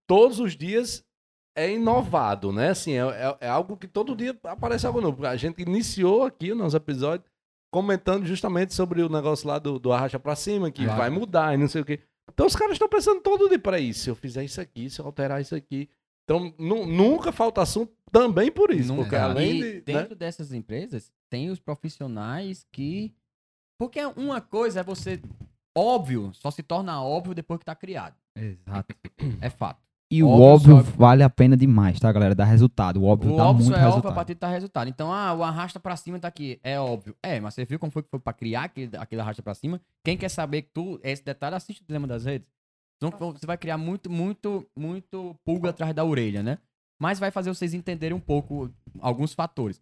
todos 0.10 0.40
os 0.40 0.56
dias 0.58 1.06
é 1.56 1.72
inovado, 1.72 2.52
né? 2.52 2.70
Assim, 2.70 2.94
é, 2.94 3.02
é, 3.02 3.38
é 3.42 3.48
algo 3.50 3.78
que 3.78 3.88
todo 3.88 4.16
dia 4.16 4.36
aparece 4.44 4.88
algo 4.88 5.00
novo. 5.00 5.26
A 5.26 5.36
gente 5.38 5.62
iniciou 5.62 6.24
aqui 6.24 6.52
o 6.52 6.56
nosso 6.56 6.76
episódio 6.76 7.24
comentando 7.72 8.26
justamente 8.26 8.74
sobre 8.74 9.04
o 9.04 9.10
negócio 9.10 9.48
lá 9.48 9.60
do, 9.60 9.78
do 9.78 9.94
arracha 9.94 10.18
pra 10.20 10.36
cima, 10.36 10.72
que 10.72 10.84
Claro. 10.84 11.00
vai 11.00 11.10
mudar 11.12 11.54
e 11.54 11.58
não 11.58 11.68
sei 11.68 11.82
o 11.82 11.86
quê. 11.86 12.00
Então 12.34 12.48
os 12.48 12.56
caras 12.56 12.74
estão 12.74 12.90
pensando 12.90 13.22
todo 13.22 13.48
dia 13.48 13.60
para 13.60 13.80
isso. 13.80 14.00
Se 14.02 14.10
eu 14.10 14.16
fizer 14.16 14.44
isso 14.44 14.60
aqui, 14.60 14.90
se 14.90 15.00
eu 15.00 15.06
alterar 15.06 15.40
isso 15.42 15.54
aqui. 15.54 15.88
Então 16.24 16.54
nu- 16.58 16.86
nunca 16.88 17.32
falta 17.32 17.62
assunto 17.62 17.92
também 18.12 18.52
por 18.52 18.72
isso. 18.72 18.90
Nunca. 18.90 19.04
Porque 19.04 19.16
além 19.16 19.52
e 19.52 19.62
de. 19.62 19.74
né? 19.76 19.82
dentro 19.82 20.16
dessas 20.16 20.52
empresas, 20.54 21.12
tem 21.30 21.50
os 21.50 21.60
profissionais 21.60 22.66
que. 22.72 23.14
Porque 23.80 24.04
uma 24.16 24.42
coisa 24.42 24.80
é 24.80 24.84
você. 24.84 25.22
Óbvio, 25.78 26.32
só 26.34 26.50
se 26.52 26.64
torna 26.64 27.02
óbvio 27.04 27.34
depois 27.36 27.60
que 27.60 27.66
tá 27.66 27.76
criado. 27.76 28.16
Exato. 28.36 28.96
É 29.42 29.50
fato. 29.50 29.82
E 30.12 30.24
o 30.24 30.28
Óbvio 30.30 30.78
óbvio 30.78 30.94
vale 30.98 31.22
a 31.22 31.30
pena 31.30 31.56
demais, 31.56 32.00
tá, 32.00 32.12
galera? 32.12 32.34
Dá 32.34 32.44
resultado. 32.44 33.00
O 33.00 33.06
óbvio 33.06 33.34
O 33.34 33.38
dá 33.38 33.46
óbvio 33.48 33.66
muito 33.66 33.76
é 33.76 33.78
óbvio 33.78 33.88
a 33.88 33.90
resultado. 33.92 34.16
partir 34.16 34.34
de 34.34 34.40
dar 34.40 34.48
resultado. 34.50 34.88
Então, 34.90 35.14
ah, 35.14 35.34
o 35.36 35.44
arrasta 35.44 35.80
pra 35.80 35.96
cima 35.96 36.20
tá 36.20 36.28
aqui. 36.28 36.60
É 36.64 36.80
óbvio. 36.80 37.16
É, 37.22 37.40
mas 37.40 37.54
você 37.54 37.64
viu 37.64 37.78
como 37.78 37.92
foi 37.92 38.02
que 38.02 38.10
foi 38.10 38.20
pra 38.20 38.34
criar 38.34 38.64
aquele, 38.64 38.98
aquele 38.98 39.22
arrasta 39.22 39.44
pra 39.44 39.54
cima? 39.54 39.80
Quem 40.04 40.18
quer 40.18 40.30
saber 40.30 40.64
que 40.64 40.70
tu, 40.74 41.00
esse 41.04 41.24
detalhe, 41.24 41.56
assiste 41.56 41.82
o 41.84 41.86
Dilema 41.86 42.08
das 42.08 42.26
Redes. 42.26 42.48
Então, 42.98 43.12
você 43.32 43.46
vai 43.46 43.58
criar 43.58 43.78
muito, 43.78 44.10
muito, 44.10 44.68
muito 44.78 45.36
pulga 45.46 45.70
atrás 45.70 45.94
da 45.94 46.04
orelha, 46.04 46.42
né? 46.42 46.58
Mas 47.00 47.20
vai 47.20 47.30
fazer 47.30 47.54
vocês 47.54 47.74
entenderem 47.76 48.18
um 48.18 48.20
pouco 48.20 48.70
alguns 49.00 49.34
fatores. 49.34 49.80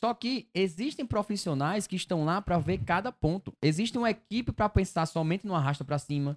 Só 0.00 0.12
que 0.12 0.48
existem 0.52 1.06
profissionais 1.06 1.86
que 1.86 1.94
estão 1.96 2.24
lá 2.24 2.42
pra 2.42 2.58
ver 2.58 2.78
cada 2.78 3.12
ponto. 3.12 3.54
Existe 3.62 3.96
uma 3.96 4.10
equipe 4.10 4.50
pra 4.52 4.68
pensar 4.68 5.06
somente 5.06 5.46
no 5.46 5.54
arrasta 5.54 5.84
pra 5.84 5.96
cima, 5.98 6.36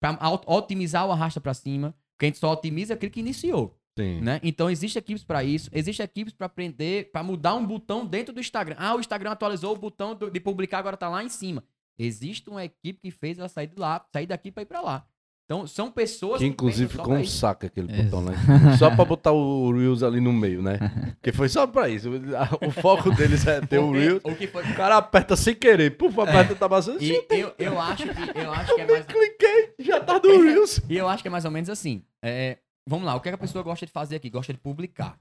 pra 0.00 0.16
au- 0.20 0.40
otimizar 0.46 1.04
o 1.06 1.10
arrasta 1.12 1.40
pra 1.40 1.52
cima. 1.52 1.92
Porque 2.14 2.26
a 2.26 2.28
gente 2.28 2.38
só 2.38 2.52
otimiza 2.52 2.94
aquele 2.94 3.10
que 3.10 3.20
iniciou 3.20 3.76
Sim. 3.98 4.20
né? 4.20 4.40
Então 4.42 4.68
existe 4.70 4.98
equipes 4.98 5.22
para 5.24 5.44
isso, 5.44 5.68
existe 5.72 6.02
equipes 6.02 6.32
para 6.32 6.46
aprender, 6.46 7.10
para 7.12 7.22
mudar 7.22 7.54
um 7.54 7.64
botão 7.66 8.04
dentro 8.06 8.32
do 8.34 8.40
Instagram. 8.40 8.76
Ah, 8.78 8.94
o 8.94 9.00
Instagram 9.00 9.30
atualizou 9.32 9.72
o 9.72 9.78
botão 9.78 10.14
do- 10.14 10.30
de 10.30 10.40
publicar 10.40 10.78
agora 10.78 10.96
tá 10.96 11.08
lá 11.08 11.22
em 11.22 11.28
cima. 11.28 11.62
Existe 11.98 12.50
uma 12.50 12.64
equipe 12.64 12.98
que 13.00 13.10
fez 13.10 13.38
ela 13.38 13.48
sair 13.48 13.68
de 13.68 13.78
lá, 13.78 14.04
sair 14.12 14.26
daqui 14.26 14.50
para 14.50 14.62
ir 14.62 14.66
para 14.66 14.80
lá. 14.80 15.06
Então 15.44 15.66
são 15.66 15.90
pessoas 15.90 16.38
Que 16.40 16.46
inclusive 16.46 16.90
ficou 16.90 17.12
um 17.14 17.20
isso. 17.20 17.36
saco 17.36 17.66
aquele 17.66 17.92
Exato. 17.92 18.04
botão, 18.08 18.22
né? 18.22 18.32
Só 18.78 18.90
pra 18.94 19.04
botar 19.04 19.30
o 19.32 19.70
Reels 19.76 20.02
ali 20.02 20.18
no 20.18 20.32
meio, 20.32 20.62
né? 20.62 20.78
Porque 21.16 21.32
foi 21.32 21.50
só 21.50 21.66
pra 21.66 21.86
isso. 21.88 22.08
O 22.66 22.70
foco 22.70 23.10
deles 23.10 23.46
é 23.46 23.60
ter 23.60 23.78
o 23.78 23.88
Porque 23.88 23.98
Reels. 24.00 24.20
o 24.24 24.34
que 24.34 24.46
foi 24.46 24.64
O 24.64 24.74
cara 24.74 24.96
aperta 24.96 25.36
sem 25.36 25.54
querer. 25.54 25.98
Puf, 25.98 26.18
aperta, 26.18 26.54
tá 26.54 26.66
passando. 26.66 27.02
e 27.02 27.10
eu, 27.28 27.54
eu 27.58 27.78
acho 27.78 28.04
que 28.08 28.38
eu 28.38 28.52
acho 28.52 28.74
que 28.74 28.80
é 28.80 28.86
mais 28.86 29.04
Cliquei, 29.06 29.74
já 29.80 30.00
tá 30.00 30.18
do 30.18 30.28
Reels. 30.42 30.80
e 30.88 30.96
eu 30.96 31.06
acho 31.06 31.22
que 31.22 31.28
é 31.28 31.30
mais 31.30 31.44
ou 31.44 31.50
menos 31.50 31.68
assim. 31.68 32.02
É, 32.24 32.56
vamos 32.88 33.04
lá, 33.04 33.14
o 33.14 33.20
que, 33.20 33.28
é 33.28 33.32
que 33.32 33.36
a 33.36 33.38
pessoa 33.38 33.62
gosta 33.62 33.84
de 33.84 33.92
fazer 33.92 34.16
aqui? 34.16 34.30
Gosta 34.30 34.50
de 34.52 34.58
publicar. 34.58 35.18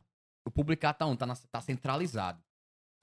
O 0.48 0.52
publicar 0.52 0.94
tá 0.94 1.06
onde? 1.06 1.18
Tá, 1.18 1.26
na- 1.26 1.36
tá 1.52 1.60
centralizado. 1.60 2.40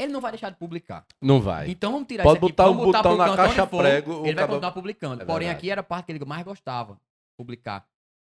Ele 0.00 0.10
não 0.10 0.22
vai 0.22 0.32
deixar 0.32 0.48
de 0.48 0.56
publicar. 0.56 1.04
Não 1.20 1.38
vai. 1.38 1.68
Então 1.70 1.92
vamos 1.92 2.08
tirar 2.08 2.22
Pode 2.24 2.38
isso 2.38 2.46
aqui, 2.46 2.52
botar 2.54 2.68
o 2.70 2.74
botão 2.74 3.16
na 3.18 3.36
caixa 3.36 3.66
for, 3.66 3.82
prego, 3.82 4.22
o 4.22 4.26
Ele 4.26 4.34
vai 4.34 4.46
continuar 4.46 4.72
publicando. 4.72 5.22
É 5.22 5.26
Porém, 5.26 5.50
aqui 5.50 5.70
era 5.70 5.82
a 5.82 5.84
parte 5.84 6.06
que 6.06 6.12
ele 6.12 6.24
mais 6.24 6.42
gostava, 6.42 6.98
publicar. 7.40 7.86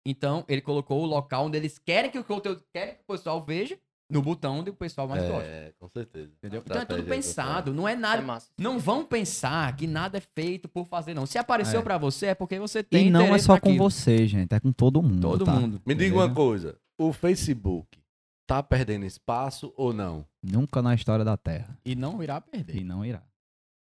Então, 0.07 0.45
ele 0.49 0.61
colocou 0.61 1.03
o 1.03 1.07
local 1.07 1.47
onde 1.47 1.57
eles 1.57 1.79
querem 1.79 2.11
que 2.11 2.19
o 2.19 2.25
conteúdo, 2.25 2.63
querem 2.73 2.95
que 2.95 3.01
o 3.03 3.13
pessoal 3.13 3.45
veja, 3.45 3.79
no 4.09 4.23
botão 4.23 4.61
onde 4.61 4.71
o 4.71 4.75
pessoal 4.75 5.09
mais 5.09 5.23
gosta. 5.27 5.49
É, 5.49 5.73
com 5.81 5.89
certeza. 5.89 6.33
Entendeu? 6.37 6.63
Então 6.65 6.81
é 6.81 6.85
tudo 6.85 7.03
pensado, 7.05 7.75
não 7.75 7.89
é 7.89 7.93
É 7.93 7.97
nada. 7.97 8.23
massa. 8.23 8.49
Não 8.57 8.79
vão 8.79 9.05
pensar 9.05 9.75
que 9.75 9.87
nada 9.87 10.19
é 10.19 10.21
feito 10.21 10.69
por 10.69 10.87
fazer, 10.87 11.13
não. 11.13 11.27
Se 11.27 11.39
apareceu 11.39 11.81
É. 11.81 11.83
pra 11.83 11.99
você, 11.99 12.27
é 12.27 12.35
porque 12.35 12.59
você 12.59 12.85
tem 12.85 13.09
E 13.09 13.11
não 13.11 13.35
é 13.35 13.39
só 13.39 13.59
com 13.59 13.77
você, 13.77 14.27
gente. 14.29 14.55
É 14.55 14.61
com 14.61 14.71
todo 14.73 15.03
mundo. 15.03 15.23
Todo 15.23 15.45
tá? 15.45 15.53
mundo. 15.53 15.83
Me 15.85 15.95
diga 15.95 16.15
uma 16.15 16.33
coisa. 16.33 16.79
O 16.97 17.13
Facebook 17.13 17.99
tá 18.47 18.63
perdendo 18.63 19.05
espaço 19.05 19.75
ou 19.77 19.93
não? 19.93 20.25
Nunca 20.41 20.81
na 20.81 20.95
história 20.95 21.25
da 21.25 21.37
Terra. 21.37 21.77
E 21.85 21.97
não 21.97 22.23
irá 22.23 22.41
perder. 22.41 22.77
E 22.77 22.85
não 22.85 23.05
irá. 23.05 23.25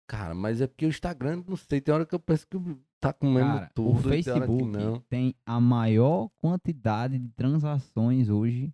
Cara, 0.05 0.33
mas 0.33 0.59
é 0.59 0.67
porque 0.67 0.85
o 0.85 0.89
Instagram, 0.89 1.43
não 1.47 1.55
sei, 1.55 1.79
tem 1.79 1.93
hora 1.93 2.05
que 2.05 2.13
eu 2.13 2.19
penso 2.19 2.45
que 2.45 2.57
tá 2.99 3.13
comendo 3.13 3.53
Cara, 3.53 3.71
tudo. 3.73 3.99
o 3.99 4.01
Facebook 4.01 4.63
não. 4.65 4.99
tem 5.01 5.35
a 5.45 5.59
maior 5.59 6.29
quantidade 6.37 7.17
de 7.17 7.29
transações 7.29 8.29
hoje. 8.29 8.73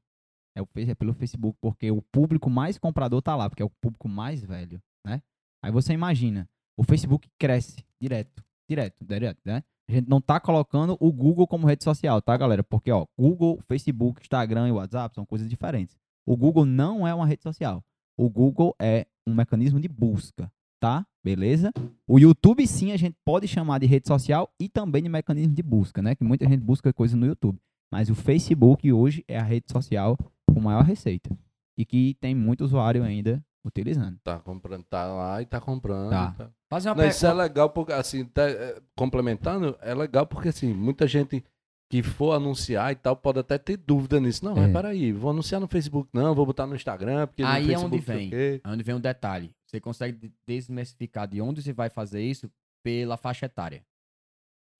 É, 0.57 0.61
o, 0.61 0.67
é 0.75 0.95
pelo 0.95 1.13
Facebook, 1.13 1.57
porque 1.61 1.91
o 1.91 2.01
público 2.01 2.49
mais 2.49 2.77
comprador 2.77 3.21
tá 3.21 3.35
lá, 3.35 3.49
porque 3.49 3.61
é 3.61 3.65
o 3.65 3.69
público 3.81 4.07
mais 4.07 4.41
velho, 4.43 4.81
né? 5.05 5.21
Aí 5.61 5.71
você 5.71 5.91
imagina, 5.91 6.49
o 6.77 6.83
Facebook 6.83 7.29
cresce 7.37 7.83
direto, 8.01 8.43
direto, 8.69 9.05
direto, 9.05 9.41
né? 9.43 9.63
A 9.87 9.91
gente 9.91 10.09
não 10.09 10.19
tá 10.19 10.39
colocando 10.39 10.97
o 10.99 11.11
Google 11.11 11.45
como 11.45 11.67
rede 11.67 11.83
social, 11.83 12.21
tá, 12.21 12.35
galera? 12.35 12.63
Porque, 12.63 12.91
ó, 12.91 13.05
Google, 13.17 13.59
Facebook, 13.67 14.21
Instagram 14.21 14.69
e 14.69 14.71
WhatsApp 14.71 15.13
são 15.13 15.25
coisas 15.25 15.47
diferentes. 15.47 15.95
O 16.25 16.35
Google 16.35 16.65
não 16.65 17.07
é 17.07 17.13
uma 17.13 17.27
rede 17.27 17.43
social. 17.43 17.83
O 18.17 18.29
Google 18.29 18.75
é 18.79 19.05
um 19.27 19.35
mecanismo 19.35 19.79
de 19.79 19.87
busca, 19.87 20.51
tá? 20.85 21.03
Beleza? 21.23 21.71
O 22.07 22.19
YouTube, 22.19 22.67
sim, 22.67 22.91
a 22.91 22.97
gente 22.97 23.17
pode 23.25 23.47
chamar 23.47 23.79
de 23.79 23.87
rede 23.87 24.07
social 24.07 24.47
e 24.59 24.69
também 24.69 25.01
de 25.01 25.09
mecanismo 25.09 25.51
de 25.51 25.63
busca, 25.63 25.99
né? 25.99 26.13
Que 26.13 26.23
muita 26.23 26.47
gente 26.47 26.61
busca 26.61 26.93
coisa 26.93 27.17
no 27.17 27.25
YouTube. 27.25 27.57
Mas 27.91 28.11
o 28.11 28.13
Facebook 28.13 28.91
hoje 28.93 29.25
é 29.27 29.39
a 29.39 29.41
rede 29.41 29.65
social 29.71 30.15
com 30.45 30.59
maior 30.59 30.83
receita. 30.83 31.35
E 31.75 31.83
que 31.83 32.15
tem 32.21 32.35
muito 32.35 32.63
usuário 32.63 33.03
ainda 33.03 33.43
utilizando. 33.65 34.19
Tá 34.23 34.37
comprando, 34.37 34.83
tá 34.83 35.07
lá 35.07 35.41
e 35.41 35.47
tá 35.47 35.59
comprando. 35.59 36.11
Tá. 36.11 36.31
tá. 36.37 36.51
Fazer 36.69 36.89
uma 36.89 36.95
Não, 36.95 37.07
isso 37.07 37.25
é 37.25 37.33
legal 37.33 37.71
porque, 37.71 37.91
assim, 37.91 38.23
tá, 38.23 38.43
é, 38.43 38.79
complementando, 38.95 39.75
é 39.81 39.95
legal 39.95 40.27
porque, 40.27 40.49
assim, 40.49 40.71
muita 40.71 41.07
gente 41.07 41.43
que 41.89 42.01
for 42.01 42.33
anunciar 42.33 42.91
e 42.91 42.95
tal 42.95 43.15
pode 43.15 43.39
até 43.39 43.57
ter 43.57 43.77
dúvida 43.77 44.19
nisso. 44.19 44.43
Não, 44.43 44.55
mas 44.55 44.69
É. 44.69 44.73
peraí, 44.73 45.11
vou 45.11 45.31
anunciar 45.31 45.61
no 45.61 45.67
Facebook, 45.67 46.09
não, 46.13 46.33
vou 46.33 46.45
botar 46.45 46.65
no 46.65 46.75
Instagram, 46.75 47.27
porque 47.27 47.43
no 47.43 47.47
Aí 47.49 47.63
é 47.63 47.67
Facebook 47.67 47.95
onde 47.95 48.05
sei 48.05 48.15
o 48.15 48.17
vem. 48.19 48.29
quê. 48.29 48.61
Onde 48.65 48.83
vem 48.83 48.95
um 48.95 48.99
detalhe. 48.99 49.51
Você 49.67 49.79
consegue 49.79 50.17
de- 50.17 50.33
desmistificar 50.47 51.27
de 51.27 51.41
onde 51.41 51.61
você 51.61 51.73
vai 51.73 51.89
fazer 51.89 52.21
isso 52.23 52.49
pela 52.83 53.17
faixa 53.17 53.45
etária. 53.45 53.83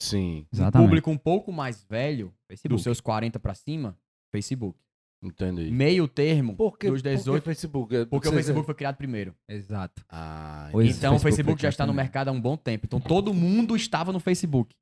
Sim, 0.02 0.40
Um 0.52 0.56
Exatamente. 0.58 0.88
público 0.88 1.10
um 1.12 1.18
pouco 1.18 1.52
mais 1.54 1.84
velho, 1.84 2.34
Facebook. 2.50 2.70
dos 2.76 2.84
seus 2.84 3.00
40 3.00 3.40
pra 3.40 3.54
cima, 3.54 3.98
Facebook. 4.32 4.78
entendi. 5.24 5.72
Meio 5.72 6.08
termo, 6.08 6.56
Por 6.56 6.78
que, 6.78 6.90
dos 6.90 7.02
por 7.02 7.10
que 7.10 7.16
18, 7.16 7.44
Facebook? 7.44 7.96
É- 7.96 8.06
porque 8.06 8.28
o 8.28 8.32
Facebook 8.32 8.66
foi 8.66 8.76
criado 8.76 8.96
primeiro. 8.98 9.34
Exato. 9.50 10.04
Ah, 10.10 10.68
então 10.70 11.16
o 11.16 11.20
Facebook 11.20 11.20
Facebook 11.20 11.62
já 11.62 11.70
está 11.70 11.86
no 11.86 11.94
mercado 11.94 12.28
há 12.28 12.32
um 12.32 12.40
bom 12.42 12.58
tempo. 12.58 12.86
Então 12.86 13.00
todo 13.00 13.34
mundo 13.34 13.76
estava 13.76 14.12
no 14.12 14.20
Facebook. 14.20 14.76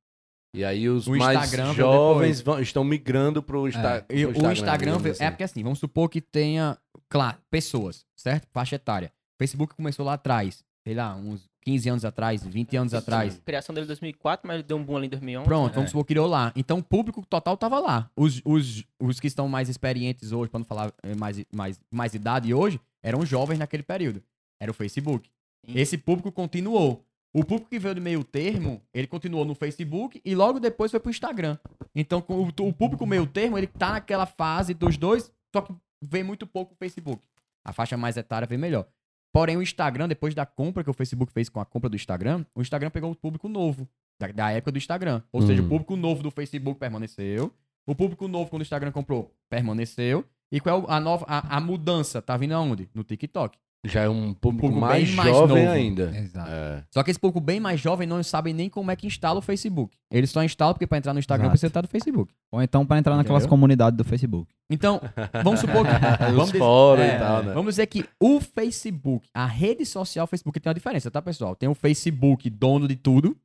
E 0.55 0.63
aí 0.63 0.87
os 0.87 1.07
O 1.07 1.15
mais 1.15 1.43
Instagram 1.43 1.73
jovens 1.73 2.41
vão- 2.41 2.59
estão 2.59 2.83
migrando 2.83 3.41
pro, 3.41 3.67
Insta, 3.67 4.05
E 4.09 4.27
pro 4.27 4.47
o 4.47 4.51
Instagram 4.51 4.97
veio, 4.99 5.13
assim. 5.13 5.23
é 5.23 5.31
porque 5.31 5.43
assim, 5.43 5.63
vamos 5.63 5.79
supor 5.79 6.09
que 6.09 6.21
tenha, 6.21 6.77
claro, 7.09 7.37
pessoas, 7.49 8.05
certo? 8.15 8.47
Faixa 8.53 8.75
etária. 8.75 9.11
O 9.35 9.37
Facebook 9.39 9.73
começou 9.75 10.05
lá 10.05 10.13
atrás, 10.13 10.63
sei 10.85 10.93
lá, 10.93 11.15
uns 11.15 11.49
15 11.63 11.89
anos 11.89 12.05
atrás, 12.05 12.45
20 12.45 12.77
anos 12.77 12.93
atrás. 12.93 13.41
Criação 13.43 13.73
dele 13.73 13.85
em 13.85 13.87
2004, 13.87 14.47
mas 14.47 14.55
ele 14.57 14.63
deu 14.63 14.77
um 14.77 14.83
boom 14.83 14.97
ali 14.97 15.07
em 15.07 15.09
2011. 15.09 15.47
Pronto, 15.47 15.69
né? 15.69 15.75
vamos 15.75 15.89
supor 15.89 16.03
que 16.03 16.09
criou 16.13 16.27
lá. 16.27 16.51
Então 16.55 16.77
o 16.77 16.83
público 16.83 17.25
total 17.25 17.57
tava 17.57 17.79
lá. 17.79 18.11
Os, 18.15 18.39
os, 18.45 18.83
os 19.01 19.19
que 19.19 19.25
estão 19.27 19.47
mais 19.49 19.69
experientes 19.69 20.31
hoje, 20.31 20.51
para 20.51 20.59
não 20.59 20.65
falar 20.65 20.93
eh, 21.01 21.15
mais, 21.15 21.43
mais, 21.55 21.79
mais 21.91 22.13
idade 22.13 22.53
hoje, 22.53 22.79
eram 23.01 23.25
jovens 23.25 23.57
naquele 23.57 23.81
período. 23.81 24.21
Era 24.61 24.69
o 24.69 24.73
Facebook. 24.73 25.27
Sim. 25.65 25.71
Esse 25.79 25.97
público 25.97 26.31
continuou. 26.31 27.03
O 27.33 27.43
público 27.43 27.69
que 27.69 27.79
veio 27.79 27.95
do 27.95 28.01
meio 28.01 28.23
termo, 28.23 28.81
ele 28.93 29.07
continuou 29.07 29.43
no 29.43 29.55
Facebook 29.55 30.21
e 30.23 30.35
logo 30.35 30.59
depois 30.59 30.91
foi 30.91 30.99
pro 30.99 31.09
Instagram. 31.09 31.57
Então 31.95 32.23
o, 32.27 32.47
o 32.67 32.73
público 32.73 33.05
meio 33.07 33.25
termo, 33.25 33.57
ele 33.57 33.65
tá 33.67 33.93
naquela 33.93 34.25
fase 34.27 34.73
dos 34.73 34.97
dois, 34.97 35.31
só 35.51 35.61
que 35.61 35.73
vê 36.01 36.21
muito 36.21 36.45
pouco 36.45 36.73
o 36.73 36.77
Facebook. 36.77 37.25
A 37.65 37.73
faixa 37.73 37.97
mais 37.97 38.17
etária 38.17 38.47
vê 38.47 38.55
melhor. 38.57 38.85
Porém, 39.31 39.57
o 39.57 39.63
Instagram, 39.63 40.07
depois 40.07 40.35
da 40.35 40.45
compra 40.45 40.83
que 40.83 40.89
o 40.91 40.93
Facebook 40.93 41.31
fez 41.31 41.49
com 41.49 41.59
a 41.59 41.65
compra 41.65 41.89
do 41.89 41.95
Instagram, 41.95 42.45
o 42.53 42.61
Instagram 42.61 42.91
pegou 42.91 43.09
o 43.09 43.15
público 43.15 43.49
novo, 43.49 43.89
da, 44.19 44.27
da 44.27 44.51
época 44.51 44.71
do 44.71 44.77
Instagram. 44.77 45.23
Ou 45.31 45.41
seja, 45.41 45.59
Hum. 45.61 45.65
o 45.65 45.69
público 45.69 45.95
novo 45.95 46.21
do 46.21 46.29
Facebook 46.29 46.79
permaneceu. 46.79 47.51
O 47.87 47.95
público 47.95 48.27
novo, 48.27 48.49
quando 48.51 48.61
o 48.61 48.63
Instagram 48.63 48.91
comprou, 48.91 49.33
permaneceu. 49.49 50.23
E 50.51 50.59
qual 50.59 50.83
é 50.83 50.93
a 50.93 50.99
nova 50.99 51.25
a, 51.27 51.57
a 51.57 51.59
mudança? 51.59 52.21
Tá 52.21 52.37
vindo 52.37 52.51
aonde? 52.53 52.87
No 52.93 53.03
TikTok. 53.03 53.57
Já 53.85 54.03
é 54.03 54.09
um 54.09 54.33
público, 54.33 54.67
público 54.67 54.79
mais 54.79 55.09
jovem 55.09 55.63
novo. 55.65 55.75
ainda. 55.75 56.17
Exato. 56.17 56.49
É. 56.49 56.83
Só 56.89 57.03
que 57.03 57.11
esse 57.11 57.19
público 57.19 57.41
bem 57.41 57.59
mais 57.59 57.81
jovem 57.81 58.07
não 58.07 58.23
sabem 58.23 58.53
nem 58.53 58.69
como 58.69 58.89
é 58.89 58.95
que 58.95 59.05
instala 59.05 59.39
o 59.39 59.41
Facebook. 59.41 59.93
Eles 60.09 60.29
só 60.29 60.41
instalam 60.41 60.73
porque 60.73 60.87
pra 60.87 60.97
entrar 60.97 61.11
no 61.13 61.19
Instagram 61.19 61.47
Exato. 61.47 61.51
precisa 61.51 61.67
estar 61.67 61.81
no 61.81 61.87
Facebook. 61.89 62.33
Ou 62.51 62.61
então 62.61 62.85
pra 62.85 62.97
entrar 62.97 63.17
naquelas 63.17 63.43
Entendeu? 63.43 63.49
comunidades 63.49 63.97
do 63.97 64.03
Facebook. 64.05 64.49
Então, 64.69 65.01
vamos 65.43 65.59
supor 65.59 65.85
que. 65.85 65.91
vamos 66.31 66.43
Os 66.45 66.51
dizer- 66.53 66.63
é, 66.99 67.15
e 67.15 67.19
tal, 67.19 67.43
né? 67.43 67.53
Vamos 67.53 67.73
dizer 67.73 67.87
que 67.87 68.05
o 68.21 68.39
Facebook, 68.39 69.27
a 69.33 69.45
rede 69.45 69.85
social 69.85 70.25
Facebook 70.27 70.57
tem 70.61 70.69
uma 70.69 70.73
diferença, 70.75 71.11
tá, 71.11 71.21
pessoal? 71.21 71.53
Tem 71.53 71.67
o 71.67 71.75
Facebook, 71.75 72.49
dono 72.49 72.87
de 72.87 72.95
tudo, 72.95 73.35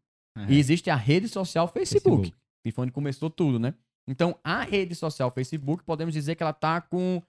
e 0.49 0.57
existe 0.57 0.89
a 0.89 0.95
rede 0.95 1.27
social 1.27 1.67
Facebook, 1.67 2.17
Facebook. 2.29 2.33
que 2.65 2.71
foi 2.71 2.85
onde 2.85 2.93
começou 2.93 3.29
tudo, 3.29 3.59
né? 3.59 3.75
Então, 4.07 4.37
a 4.45 4.63
rede 4.63 4.95
social 4.95 5.33
Facebook, 5.33 5.83
podemos 5.85 6.15
dizer 6.15 6.35
que 6.37 6.43
ela 6.45 6.53
tá 6.53 6.81
com, 6.81 7.21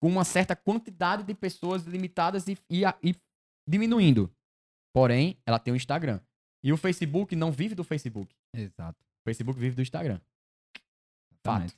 com 0.00 0.08
uma 0.08 0.24
certa 0.24 0.56
quantidade 0.56 1.22
de 1.22 1.34
pessoas 1.34 1.84
limitadas 1.84 2.48
e, 2.48 2.58
e, 2.70 2.82
e 3.02 3.14
diminuindo. 3.68 4.30
Porém, 4.92 5.36
ela 5.46 5.58
tem 5.58 5.72
o 5.72 5.76
Instagram. 5.76 6.20
E 6.62 6.72
o 6.72 6.76
Facebook 6.76 7.36
não 7.36 7.52
vive 7.52 7.74
do 7.74 7.84
Facebook. 7.84 8.34
Exato. 8.54 8.98
O 9.00 9.24
Facebook 9.24 9.58
vive 9.58 9.76
do 9.76 9.82
Instagram. 9.82 10.20
Exatamente. 11.32 11.76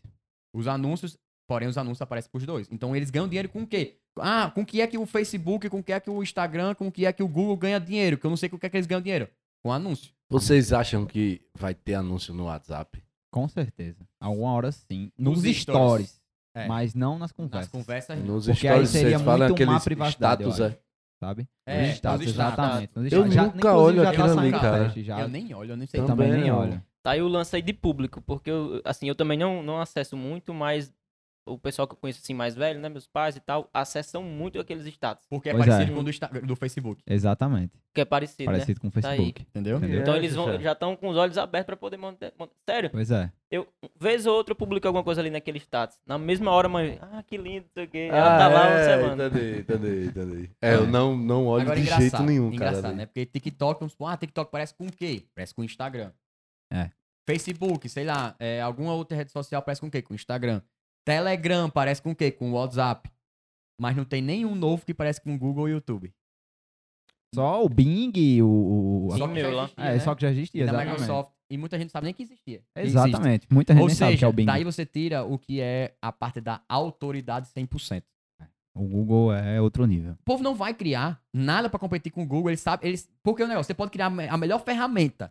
Os 0.54 0.66
anúncios, 0.66 1.18
porém, 1.46 1.68
os 1.68 1.78
anúncios 1.78 2.02
aparecem 2.02 2.30
pros 2.30 2.44
dois. 2.44 2.68
Então 2.70 2.94
eles 2.94 3.10
ganham 3.10 3.28
dinheiro 3.28 3.48
com 3.48 3.62
o 3.62 3.66
quê? 3.66 3.98
Ah, 4.18 4.50
com 4.50 4.62
o 4.62 4.66
que 4.66 4.80
é 4.80 4.86
que 4.86 4.98
o 4.98 5.06
Facebook, 5.06 5.68
com 5.68 5.78
o 5.78 5.82
que 5.82 5.92
é 5.92 6.00
que 6.00 6.10
o 6.10 6.22
Instagram, 6.22 6.74
com 6.74 6.88
o 6.88 6.92
que 6.92 7.06
é 7.06 7.12
que 7.12 7.22
o 7.22 7.28
Google 7.28 7.56
ganha 7.56 7.78
dinheiro? 7.78 8.18
Que 8.18 8.26
eu 8.26 8.30
não 8.30 8.36
sei 8.36 8.48
com 8.48 8.56
o 8.56 8.58
que 8.58 8.66
é 8.66 8.70
que 8.70 8.76
eles 8.76 8.86
ganham 8.86 9.02
dinheiro. 9.02 9.28
Com 9.62 9.72
anúncio. 9.72 10.12
Vocês 10.28 10.72
acham 10.72 11.06
que 11.06 11.40
vai 11.54 11.74
ter 11.74 11.94
anúncio 11.94 12.34
no 12.34 12.44
WhatsApp? 12.44 13.02
Com 13.30 13.48
certeza. 13.48 14.06
Alguma 14.20 14.52
hora 14.52 14.72
sim. 14.72 15.10
Nos, 15.16 15.42
Nos 15.42 15.56
stories. 15.56 15.62
stories. 15.62 16.21
É. 16.54 16.66
Mas 16.66 16.94
não 16.94 17.12
nas 17.12 17.20
Nas 17.20 17.32
conversas. 17.32 17.70
conversas. 17.70 18.18
Nos 18.24 18.46
Porque 18.46 18.68
aí 18.68 18.72
stories 18.74 18.90
seria 18.90 19.10
vocês 19.18 19.22
falam 19.22 19.48
muito 19.48 19.50
má 19.60 19.64
aqueles 19.64 19.84
privacidade, 19.84 20.42
eu 20.42 20.50
status, 20.50 20.66
acho. 20.72 20.76
é? 20.76 20.92
Sabe? 21.20 21.48
É, 21.66 21.78
nos 21.80 21.88
nos 21.88 21.94
status, 21.96 22.26
exatamente. 22.26 22.92
nos 22.96 23.04
Eu 23.04 23.18
status. 23.20 23.34
Já- 23.34 23.42
nunca 23.44 23.56
inclusive, 23.58 23.78
olho 23.82 24.02
já 24.02 24.08
aquilo 24.10 24.24
passou 24.26 24.40
ali, 24.40 24.50
cara. 24.52 24.92
já. 24.96 25.20
Eu 25.20 25.28
nem 25.28 25.54
olho, 25.54 25.70
eu 25.72 25.76
nem 25.76 25.86
sei. 25.86 26.00
Eu 26.00 26.06
também 26.06 26.26
também 26.28 26.42
nem 26.42 26.50
não. 26.50 26.58
olho. 26.58 26.82
Tá 27.02 27.10
aí 27.12 27.22
o 27.22 27.28
lance 27.28 27.56
aí 27.56 27.62
de 27.62 27.72
público, 27.72 28.20
porque 28.22 28.50
eu, 28.50 28.80
assim, 28.84 29.08
eu 29.08 29.14
também 29.14 29.38
não, 29.38 29.62
não 29.62 29.80
acesso 29.80 30.16
muito, 30.16 30.52
mas 30.52 30.92
o 31.44 31.58
pessoal 31.58 31.88
que 31.88 31.94
eu 31.94 31.98
conheço 31.98 32.20
assim 32.22 32.34
mais 32.34 32.54
velho, 32.54 32.78
né, 32.78 32.88
meus 32.88 33.06
pais 33.06 33.34
e 33.36 33.40
tal, 33.40 33.68
acessam 33.74 34.22
muito 34.22 34.60
aqueles 34.60 34.86
status, 34.86 35.26
Porque 35.28 35.48
é 35.48 35.52
Pois 35.52 35.66
parecido 35.66 35.90
é. 35.90 35.94
com 35.94 36.00
o 36.00 36.04
do, 36.04 36.10
Insta- 36.10 36.28
do 36.28 36.54
Facebook. 36.56 37.02
Exatamente. 37.06 37.72
que 37.94 38.00
é 38.00 38.04
parecido, 38.04 38.44
né? 38.50 38.52
Parecido 38.58 38.80
com 38.80 38.86
o 38.86 38.90
Tá 38.90 39.10
aí. 39.10 39.16
Facebook. 39.16 39.42
Entendeu? 39.42 39.76
Entendeu? 39.78 40.00
Então 40.02 40.14
É, 40.14 40.18
eles 40.18 40.34
vão, 40.34 40.46
Xixé. 40.46 40.62
já 40.62 40.72
estão 40.72 40.94
com 40.96 41.08
os 41.08 41.16
olhos 41.16 41.36
abertos 41.36 41.66
pra 41.66 41.76
poder 41.76 41.96
manter, 41.96 42.32
manter- 42.38 42.54
Sério, 42.68 42.90
Pois 42.90 43.10
é. 43.10 43.30
eu, 43.50 43.66
vez 44.00 44.24
ou 44.24 44.34
outra, 44.36 44.52
eu 44.52 44.56
publico 44.56 44.86
alguma 44.86 45.02
coisa 45.04 45.20
ali 45.20 45.30
naquele 45.30 45.58
status. 45.58 45.98
Na 46.06 46.16
mesma 46.16 46.50
hora, 46.52 46.68
mãe, 46.68 46.98
ah, 47.02 47.22
que 47.26 47.36
lindo, 47.36 47.64
não 47.66 47.72
sei 47.74 47.84
o 47.84 47.88
quê. 47.88 48.08
Ela 48.10 48.38
tá 48.38 48.48
lá 48.48 48.60
uma 48.68 48.78
é, 48.78 48.84
semana. 48.96 49.26
Entendi, 49.26 49.58
entendi, 49.60 50.06
entendi. 50.06 50.50
É, 50.62 50.74
eu 50.74 50.86
não, 50.86 51.16
não 51.16 51.46
olho 51.46 51.62
Agora, 51.62 51.80
de 51.80 51.86
jeito 51.86 52.22
nenhum, 52.22 52.50
cara. 52.56 52.70
engraçado, 52.70 52.94
né? 52.94 53.04
Porque 53.06 53.26
TikTok, 53.26 53.80
vamos 53.80 53.92
supor, 53.92 54.08
ah, 54.12 54.16
TikTok 54.16 54.50
parece 54.50 54.72
com 54.74 54.86
o 54.86 54.92
quê? 54.92 55.24
Parece 55.34 55.52
com 55.54 55.62
o 55.62 55.64
Instagram. 55.64 56.12
É. 56.72 56.90
Facebook, 57.28 57.88
sei 57.88 58.04
lá, 58.04 58.34
é, 58.40 58.60
alguma 58.60 58.94
outra 58.94 59.16
rede 59.16 59.30
social 59.30 59.62
parece 59.62 59.80
com 59.80 59.86
o 59.86 59.90
quê? 59.90 60.02
Com 60.02 60.12
o 60.12 60.16
Instagram. 60.16 60.60
Telegram 61.04 61.68
parece 61.70 62.00
com 62.02 62.10
o 62.12 62.16
quê? 62.16 62.30
Com 62.30 62.50
o 62.50 62.54
WhatsApp. 62.54 63.10
Mas 63.80 63.96
não 63.96 64.04
tem 64.04 64.22
nenhum 64.22 64.54
novo 64.54 64.84
que 64.84 64.94
parece 64.94 65.20
com 65.20 65.34
o 65.34 65.38
Google 65.38 65.68
e 65.68 65.72
o 65.72 65.74
YouTube. 65.74 66.12
Só 67.34 67.64
o 67.64 67.68
Bing, 67.68 68.12
o. 68.42 69.06
o- 69.06 69.12
Sim, 69.12 69.18
Só 69.18 69.26
que 69.28 69.34
meu 69.34 69.50
já 69.50 69.56
lá. 69.56 69.62
existia, 69.64 69.84
É, 69.84 69.92
né? 69.94 70.00
só 70.00 70.14
que 70.14 70.22
já 70.22 70.28
E 70.28 70.32
existia, 70.32 70.66
da. 70.66 70.84
Microsoft. 70.84 71.32
E 71.50 71.56
muita 71.58 71.76
gente 71.78 71.86
não 71.88 71.90
sabe 71.92 72.04
nem 72.06 72.14
que 72.14 72.22
existia. 72.22 72.62
Exatamente. 72.76 73.46
Muita 73.50 73.72
gente 73.74 73.82
Ou 73.82 73.86
nem 73.88 73.96
sabe 73.96 74.10
que 74.12 74.14
é 74.14 74.16
seja, 74.18 74.28
o 74.28 74.32
Bing. 74.32 74.44
daí 74.46 74.64
você 74.64 74.86
tira 74.86 75.24
o 75.24 75.38
que 75.38 75.60
é 75.60 75.94
a 76.00 76.12
parte 76.12 76.40
da 76.40 76.62
autoridade 76.68 77.48
100%. 77.48 78.04
O 78.74 78.86
Google 78.86 79.34
é 79.34 79.60
outro 79.60 79.84
nível. 79.86 80.12
O 80.12 80.24
povo 80.24 80.42
não 80.42 80.54
vai 80.54 80.72
criar 80.72 81.22
nada 81.32 81.68
pra 81.68 81.78
competir 81.78 82.10
com 82.10 82.22
o 82.22 82.26
Google, 82.26 82.50
eles 82.50 82.60
sabem, 82.60 82.88
eles, 82.88 83.06
porque 83.22 83.42
o 83.42 83.46
negócio, 83.46 83.66
você 83.66 83.74
pode 83.74 83.90
criar 83.90 84.06
a 84.06 84.36
melhor 84.38 84.60
ferramenta. 84.64 85.30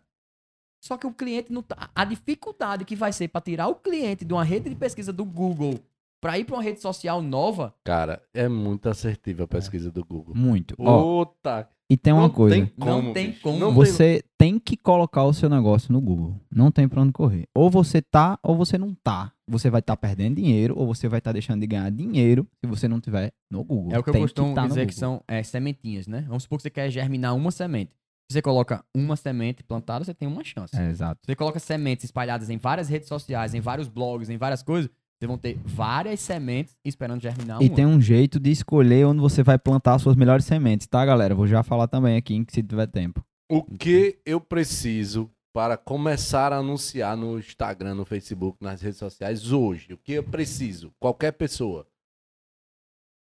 Só 0.82 0.96
que 0.96 1.06
o 1.06 1.12
cliente 1.12 1.52
não 1.52 1.62
tá, 1.62 1.90
a 1.94 2.04
dificuldade 2.04 2.84
que 2.84 2.96
vai 2.96 3.12
ser 3.12 3.28
pra 3.28 3.40
tirar 3.40 3.68
o 3.68 3.74
cliente 3.76 4.24
de 4.24 4.32
uma 4.34 4.42
rede 4.42 4.68
de 4.68 4.74
pesquisa 4.74 5.12
do 5.12 5.24
Google 5.24 5.78
pra 6.20 6.38
ir 6.38 6.44
pra 6.44 6.56
uma 6.56 6.62
rede 6.62 6.80
social 6.80 7.22
nova, 7.22 7.72
Cara, 7.84 8.20
é 8.34 8.48
muito 8.48 8.88
assertiva 8.88 9.44
a 9.44 9.48
pesquisa 9.48 9.92
do 9.92 10.04
Google. 10.04 10.34
Muito. 10.34 10.74
Ó, 10.78 11.24
Puta. 11.24 11.68
e 11.88 11.96
tem 11.96 12.12
uma 12.12 12.22
não 12.22 12.30
coisa. 12.30 12.56
Tem 12.56 12.66
como, 12.66 13.02
Não 13.02 13.12
tem 13.12 13.26
bicho. 13.28 13.42
como. 13.42 13.58
Não 13.60 13.68
tem- 13.68 13.76
Você 13.76 14.24
tem 14.36 14.58
que 14.58 14.76
colocar 14.76 15.22
o 15.24 15.32
seu 15.32 15.48
negócio 15.48 15.92
no 15.92 16.00
Google. 16.00 16.34
Não 16.50 16.72
tem 16.72 16.88
pra 16.88 17.00
onde 17.00 17.12
correr. 17.12 17.46
Ou 17.54 17.70
você 17.70 18.02
tá, 18.02 18.36
ou 18.42 18.56
você 18.56 18.76
não 18.76 18.92
tá. 19.04 19.32
Você 19.48 19.70
vai 19.70 19.78
estar 19.80 19.96
perdendo 19.96 20.36
dinheiro, 20.36 20.74
ou 20.76 20.86
você 20.86 21.06
vai 21.08 21.18
estar 21.18 21.30
deixando 21.32 21.60
de 21.60 21.66
ganhar 21.68 21.90
dinheiro 21.92 22.44
se 22.60 22.66
você 22.68 22.88
não 22.88 23.00
tiver 23.00 23.32
no 23.50 23.62
Google. 23.62 23.92
é 23.92 23.98
o 23.98 24.02
que 24.02 24.10
eu 24.10 24.14
Tem 24.14 24.22
costumo 24.22 24.52
tá 24.54 24.62
no 24.62 24.68
dizer 24.68 24.86
que 24.86 24.94
são 24.94 25.22
é, 25.28 25.42
sementinhas, 25.44 26.06
né? 26.08 26.24
Vamos 26.26 26.42
supor 26.44 26.58
que 26.58 26.62
você 26.62 26.70
quer 26.70 26.90
germinar 26.90 27.36
uma 27.36 27.50
semente. 27.52 27.92
Você 28.32 28.42
coloca 28.42 28.84
uma 28.94 29.16
semente 29.16 29.62
plantada, 29.62 30.04
você 30.04 30.14
tem 30.14 30.26
uma 30.28 30.42
chance. 30.44 30.76
É, 30.76 30.88
exato. 30.88 31.20
Você 31.24 31.36
coloca 31.36 31.58
sementes 31.58 32.04
espalhadas 32.04 32.50
em 32.50 32.56
várias 32.56 32.88
redes 32.88 33.08
sociais, 33.08 33.54
em 33.54 33.60
vários 33.60 33.88
blogs, 33.88 34.28
em 34.30 34.36
várias 34.36 34.62
coisas, 34.62 34.90
vocês 35.18 35.28
vão 35.28 35.38
ter 35.38 35.56
várias 35.64 36.18
sementes 36.18 36.76
esperando 36.84 37.20
germinar 37.20 37.62
E 37.62 37.68
uma. 37.68 37.76
tem 37.76 37.86
um 37.86 38.00
jeito 38.00 38.40
de 38.40 38.50
escolher 38.50 39.06
onde 39.06 39.20
você 39.20 39.42
vai 39.42 39.56
plantar 39.56 39.94
as 39.94 40.02
suas 40.02 40.16
melhores 40.16 40.44
sementes, 40.44 40.86
tá, 40.88 41.04
galera? 41.06 41.32
Vou 41.34 41.46
já 41.46 41.62
falar 41.62 41.86
também 41.86 42.16
aqui, 42.16 42.44
se 42.48 42.60
tiver 42.60 42.88
tempo. 42.88 43.24
O 43.48 43.62
que 43.62 44.18
eu 44.26 44.40
preciso 44.40 45.30
para 45.52 45.76
começar 45.76 46.52
a 46.52 46.56
anunciar 46.56 47.16
no 47.16 47.38
Instagram, 47.38 47.94
no 47.94 48.04
Facebook, 48.04 48.58
nas 48.60 48.80
redes 48.80 48.98
sociais 48.98 49.52
hoje? 49.52 49.92
O 49.92 49.98
que 49.98 50.12
eu 50.14 50.24
preciso? 50.24 50.92
Qualquer 50.98 51.32
pessoa. 51.32 51.86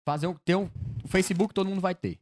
fazer 0.08 0.28
um, 0.28 0.34
ter 0.34 0.56
um, 0.56 0.70
o 1.04 1.08
Facebook 1.08 1.54
todo 1.54 1.70
mundo 1.70 1.82
vai 1.82 1.94
ter. 1.94 2.18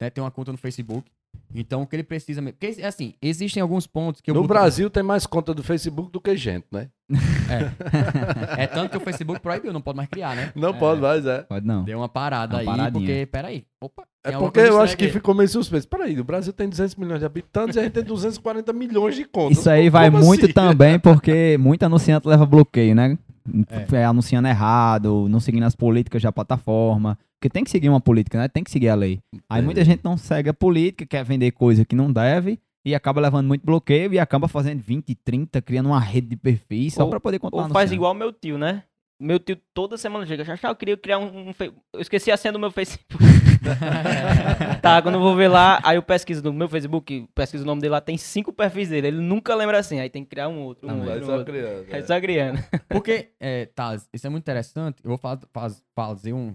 Né? 0.00 0.08
Tem 0.10 0.22
uma 0.22 0.30
conta 0.30 0.52
no 0.52 0.58
Facebook. 0.58 1.10
Então 1.54 1.82
o 1.82 1.86
que 1.86 1.96
ele 1.96 2.02
precisa. 2.02 2.42
Porque, 2.42 2.82
assim, 2.82 3.14
existem 3.20 3.60
alguns 3.62 3.86
pontos 3.86 4.20
que 4.20 4.30
eu. 4.30 4.34
no 4.34 4.42
boto- 4.42 4.52
Brasil 4.54 4.90
tem 4.90 5.02
mais 5.02 5.26
conta 5.26 5.52
do 5.54 5.62
Facebook 5.62 6.10
do 6.10 6.20
que 6.20 6.36
gente, 6.36 6.66
né? 6.72 6.88
É 8.56 8.66
tanto 8.66 8.90
que 8.90 8.96
o 8.96 9.00
Facebook 9.00 9.40
proibiu, 9.40 9.72
não 9.72 9.80
pode 9.80 9.96
mais 9.96 10.08
criar, 10.08 10.34
né? 10.34 10.52
Não 10.54 10.70
É. 10.70 10.72
pode 10.72 11.00
mais, 11.00 11.24
é. 11.26 11.42
Pode 11.42 11.66
não. 11.66 11.84
Deu 11.84 11.98
uma 11.98 12.08
parada 12.08 12.54
Uma 12.56 12.60
aí, 12.60 12.66
paradinha. 12.66 12.90
porque. 12.92 13.26
Peraí. 13.30 13.64
Opa. 13.80 14.02
É 14.24 14.32
porque 14.32 14.58
eu 14.58 14.80
acho 14.80 14.96
que 14.96 15.08
ficou 15.08 15.34
meio 15.34 15.48
suspenso. 15.48 15.86
Peraí, 15.86 16.18
o 16.18 16.24
Brasil 16.24 16.52
tem 16.52 16.68
200 16.68 16.96
milhões 16.96 17.20
de 17.20 17.26
habitantes 17.26 17.76
e 17.76 17.78
a 17.78 17.82
gente 17.84 17.92
tem 17.92 18.02
240 18.02 18.72
milhões 18.72 19.14
de 19.14 19.24
contas. 19.24 19.58
Isso 19.58 19.70
aí 19.70 19.88
vai 19.88 20.10
Como 20.10 20.24
muito 20.24 20.44
assim? 20.46 20.52
também 20.54 20.98
porque 20.98 21.56
muito 21.60 21.84
anunciante 21.84 22.26
leva 22.26 22.44
bloqueio, 22.44 22.94
né? 22.94 23.16
É. 23.70 23.98
É, 23.98 24.04
anunciando 24.04 24.48
errado, 24.48 25.28
não 25.28 25.38
seguindo 25.38 25.62
as 25.62 25.76
políticas 25.76 26.20
da 26.20 26.32
plataforma. 26.32 27.16
Porque 27.38 27.50
tem 27.50 27.64
que 27.64 27.70
seguir 27.70 27.88
uma 27.88 28.00
política, 28.00 28.38
né? 28.38 28.48
Tem 28.48 28.64
que 28.64 28.70
seguir 28.70 28.88
a 28.88 28.94
lei. 28.94 29.20
Aí 29.48 29.60
muita 29.62 29.84
gente 29.84 30.00
não 30.02 30.16
segue 30.16 30.48
a 30.48 30.54
política, 30.54 31.04
quer 31.06 31.24
vender 31.24 31.50
coisa 31.52 31.84
que 31.84 31.94
não 31.94 32.10
deve 32.12 32.58
e 32.84 32.94
acaba 32.94 33.20
levando 33.20 33.46
muito 33.46 33.64
bloqueio 33.64 34.12
e 34.14 34.18
acaba 34.18 34.48
fazendo 34.48 34.80
20, 34.80 35.14
30, 35.16 35.60
criando 35.60 35.86
uma 35.86 36.00
rede 36.00 36.28
de 36.28 36.36
perfis 36.36 36.94
só 36.94 37.06
pra 37.06 37.20
poder 37.20 37.38
continuar 37.38 37.64
Ou 37.64 37.70
faz 37.70 37.92
igual 37.92 38.14
meu 38.14 38.32
tio, 38.32 38.56
né? 38.56 38.84
Meu 39.18 39.38
tio 39.38 39.56
toda 39.72 39.96
semana 39.96 40.26
chega, 40.26 40.44
já 40.44 40.58
eu 40.62 40.76
queria 40.76 40.96
criar 40.96 41.18
um, 41.18 41.48
um 41.48 41.52
fe- 41.52 41.72
Eu 41.92 42.00
esqueci 42.00 42.30
a 42.30 42.36
senha 42.36 42.52
do 42.52 42.58
meu 42.58 42.70
Facebook. 42.70 43.24
tá, 44.82 45.00
quando 45.02 45.14
eu 45.16 45.20
vou 45.20 45.34
ver 45.34 45.48
lá, 45.48 45.80
aí 45.82 45.96
eu 45.96 46.02
pesquiso 46.02 46.42
no 46.42 46.52
meu 46.52 46.68
Facebook, 46.68 47.26
pesquiso 47.34 47.64
o 47.64 47.66
nome 47.66 47.80
dele 47.80 47.92
lá, 47.92 48.00
tem 48.00 48.16
cinco 48.16 48.52
perfis 48.52 48.90
dele. 48.90 49.08
Ele 49.08 49.20
nunca 49.20 49.54
lembra 49.54 49.78
assim, 49.78 49.98
aí 50.00 50.10
tem 50.10 50.22
que 50.22 50.30
criar 50.30 50.48
um 50.48 50.60
outro, 50.60 50.88
um 50.88 51.00
outro, 51.00 51.22
um 51.22 51.26
só 51.26 51.44
criança. 51.44 51.86
Aí 51.90 52.00
é. 52.00 52.02
só 52.02 52.20
criando. 52.20 52.62
Porque, 52.88 53.30
é, 53.40 53.66
Taz, 53.66 54.08
isso 54.12 54.26
é 54.26 54.30
muito 54.30 54.44
interessante. 54.44 54.98
Eu 55.02 55.08
vou 55.08 55.18
faz, 55.18 55.40
faz- 55.52 55.82
fazer 55.94 56.32
um. 56.32 56.54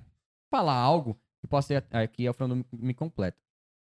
Falar 0.51 0.75
algo 0.75 1.17
que 1.39 1.47
possa 1.47 1.69
ser 1.69 1.85
aqui 1.91 2.27
é 2.27 2.29
o 2.29 2.35
me 2.73 2.93
completo. 2.93 3.39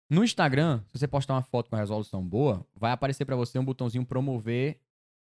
No 0.09 0.24
Instagram, 0.24 0.82
se 0.88 0.97
você 0.97 1.07
postar 1.07 1.34
uma 1.34 1.41
foto 1.41 1.70
com 1.70 1.76
a 1.76 1.80
resolução 1.80 2.26
boa, 2.26 2.66
vai 2.74 2.91
aparecer 2.91 3.26
pra 3.26 3.36
você 3.36 3.59
um 3.59 3.66
botãozinho 3.66 4.05
promover 4.05 4.80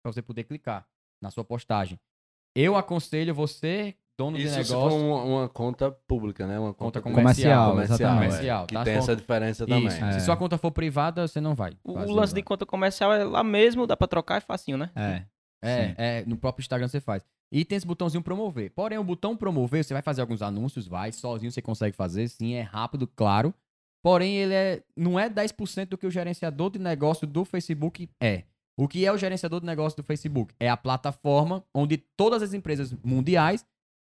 pra 0.03 0.13
você 0.13 0.21
poder 0.21 0.45
clicar 0.45 0.87
na 1.23 1.31
sua 1.31 1.45
postagem. 1.45 1.99
Eu 2.55 2.77
aconselho 2.77 3.35
você, 3.35 3.97
dono 4.19 4.37
Isso 4.37 4.55
de 4.57 4.65
se 4.65 4.73
for 4.73 4.91
negócio, 4.91 5.07
uma, 5.07 5.23
uma 5.23 5.49
conta 5.49 5.91
pública, 5.91 6.47
né? 6.47 6.59
Uma 6.59 6.75
conta 6.75 7.01
conta 7.01 7.17
comercial, 7.17 7.71
Comercial, 7.71 7.99
comercial, 7.99 7.99
exatamente. 7.99 8.25
é, 8.25 8.29
Comercial, 8.29 8.67
que 8.67 8.75
tá? 8.75 8.85
tem 8.85 8.95
essa 8.95 9.17
diferença 9.17 9.67
também. 9.67 9.87
Isso. 9.87 10.05
É. 10.05 10.13
Se 10.13 10.21
sua 10.27 10.37
conta 10.37 10.59
for 10.59 10.71
privada, 10.71 11.27
você 11.27 11.41
não 11.41 11.55
vai. 11.55 11.73
O, 11.83 11.93
lance 12.13 12.35
de 12.35 12.41
vai. 12.41 12.43
conta 12.45 12.67
comercial 12.67 13.13
é 13.13 13.25
lá 13.25 13.43
mesmo, 13.43 13.87
dá 13.87 13.97
pra 13.97 14.07
trocar, 14.07 14.37
é 14.37 14.41
facinho, 14.41 14.77
né? 14.77 14.91
É. 14.95 15.25
É, 15.63 15.95
é, 15.97 16.25
no 16.27 16.37
próprio 16.37 16.63
Instagram 16.63 16.87
você 16.89 17.01
faz. 17.01 17.25
E 17.55 17.65
tem 17.65 17.77
esse 17.77 17.87
botãozinho 17.87 18.21
promover. 18.21 18.73
Porém, 18.73 18.99
o 18.99 19.05
botão 19.05 19.37
promover, 19.37 19.85
você 19.85 19.95
vai 19.95 20.03
fazer 20.03 20.21
alguns 20.21 20.43
anúncios, 20.43 20.89
vai, 20.89 21.13
sozinho 21.13 21.53
você 21.53 21.63
consegue 21.63 21.97
fazer, 21.97 22.27
sim, 22.27 22.55
é 22.55 22.63
rápido, 22.63 23.07
claro. 23.07 23.55
Porém, 24.03 24.39
ele 24.39 24.53
é, 24.53 24.83
não 24.97 25.17
é 25.21 25.31
10% 25.31 25.91
do 25.91 25.97
que 25.97 26.05
o 26.05 26.11
gerenciador 26.11 26.69
de 26.69 26.81
negócio 26.81 27.29
do 27.29 27.45
Facebook 27.45 28.11
é. 28.21 28.43
O 28.77 28.89
que 28.89 29.07
é 29.07 29.13
o 29.13 29.17
gerenciador 29.17 29.61
de 29.61 29.67
negócio 29.67 29.97
do 29.97 30.03
Facebook? 30.03 30.53
É 30.59 30.69
a 30.69 30.77
plataforma 30.77 31.65
onde 31.73 31.97
todas 31.97 32.43
as 32.43 32.55
empresas 32.55 32.93
mundiais 33.05 33.65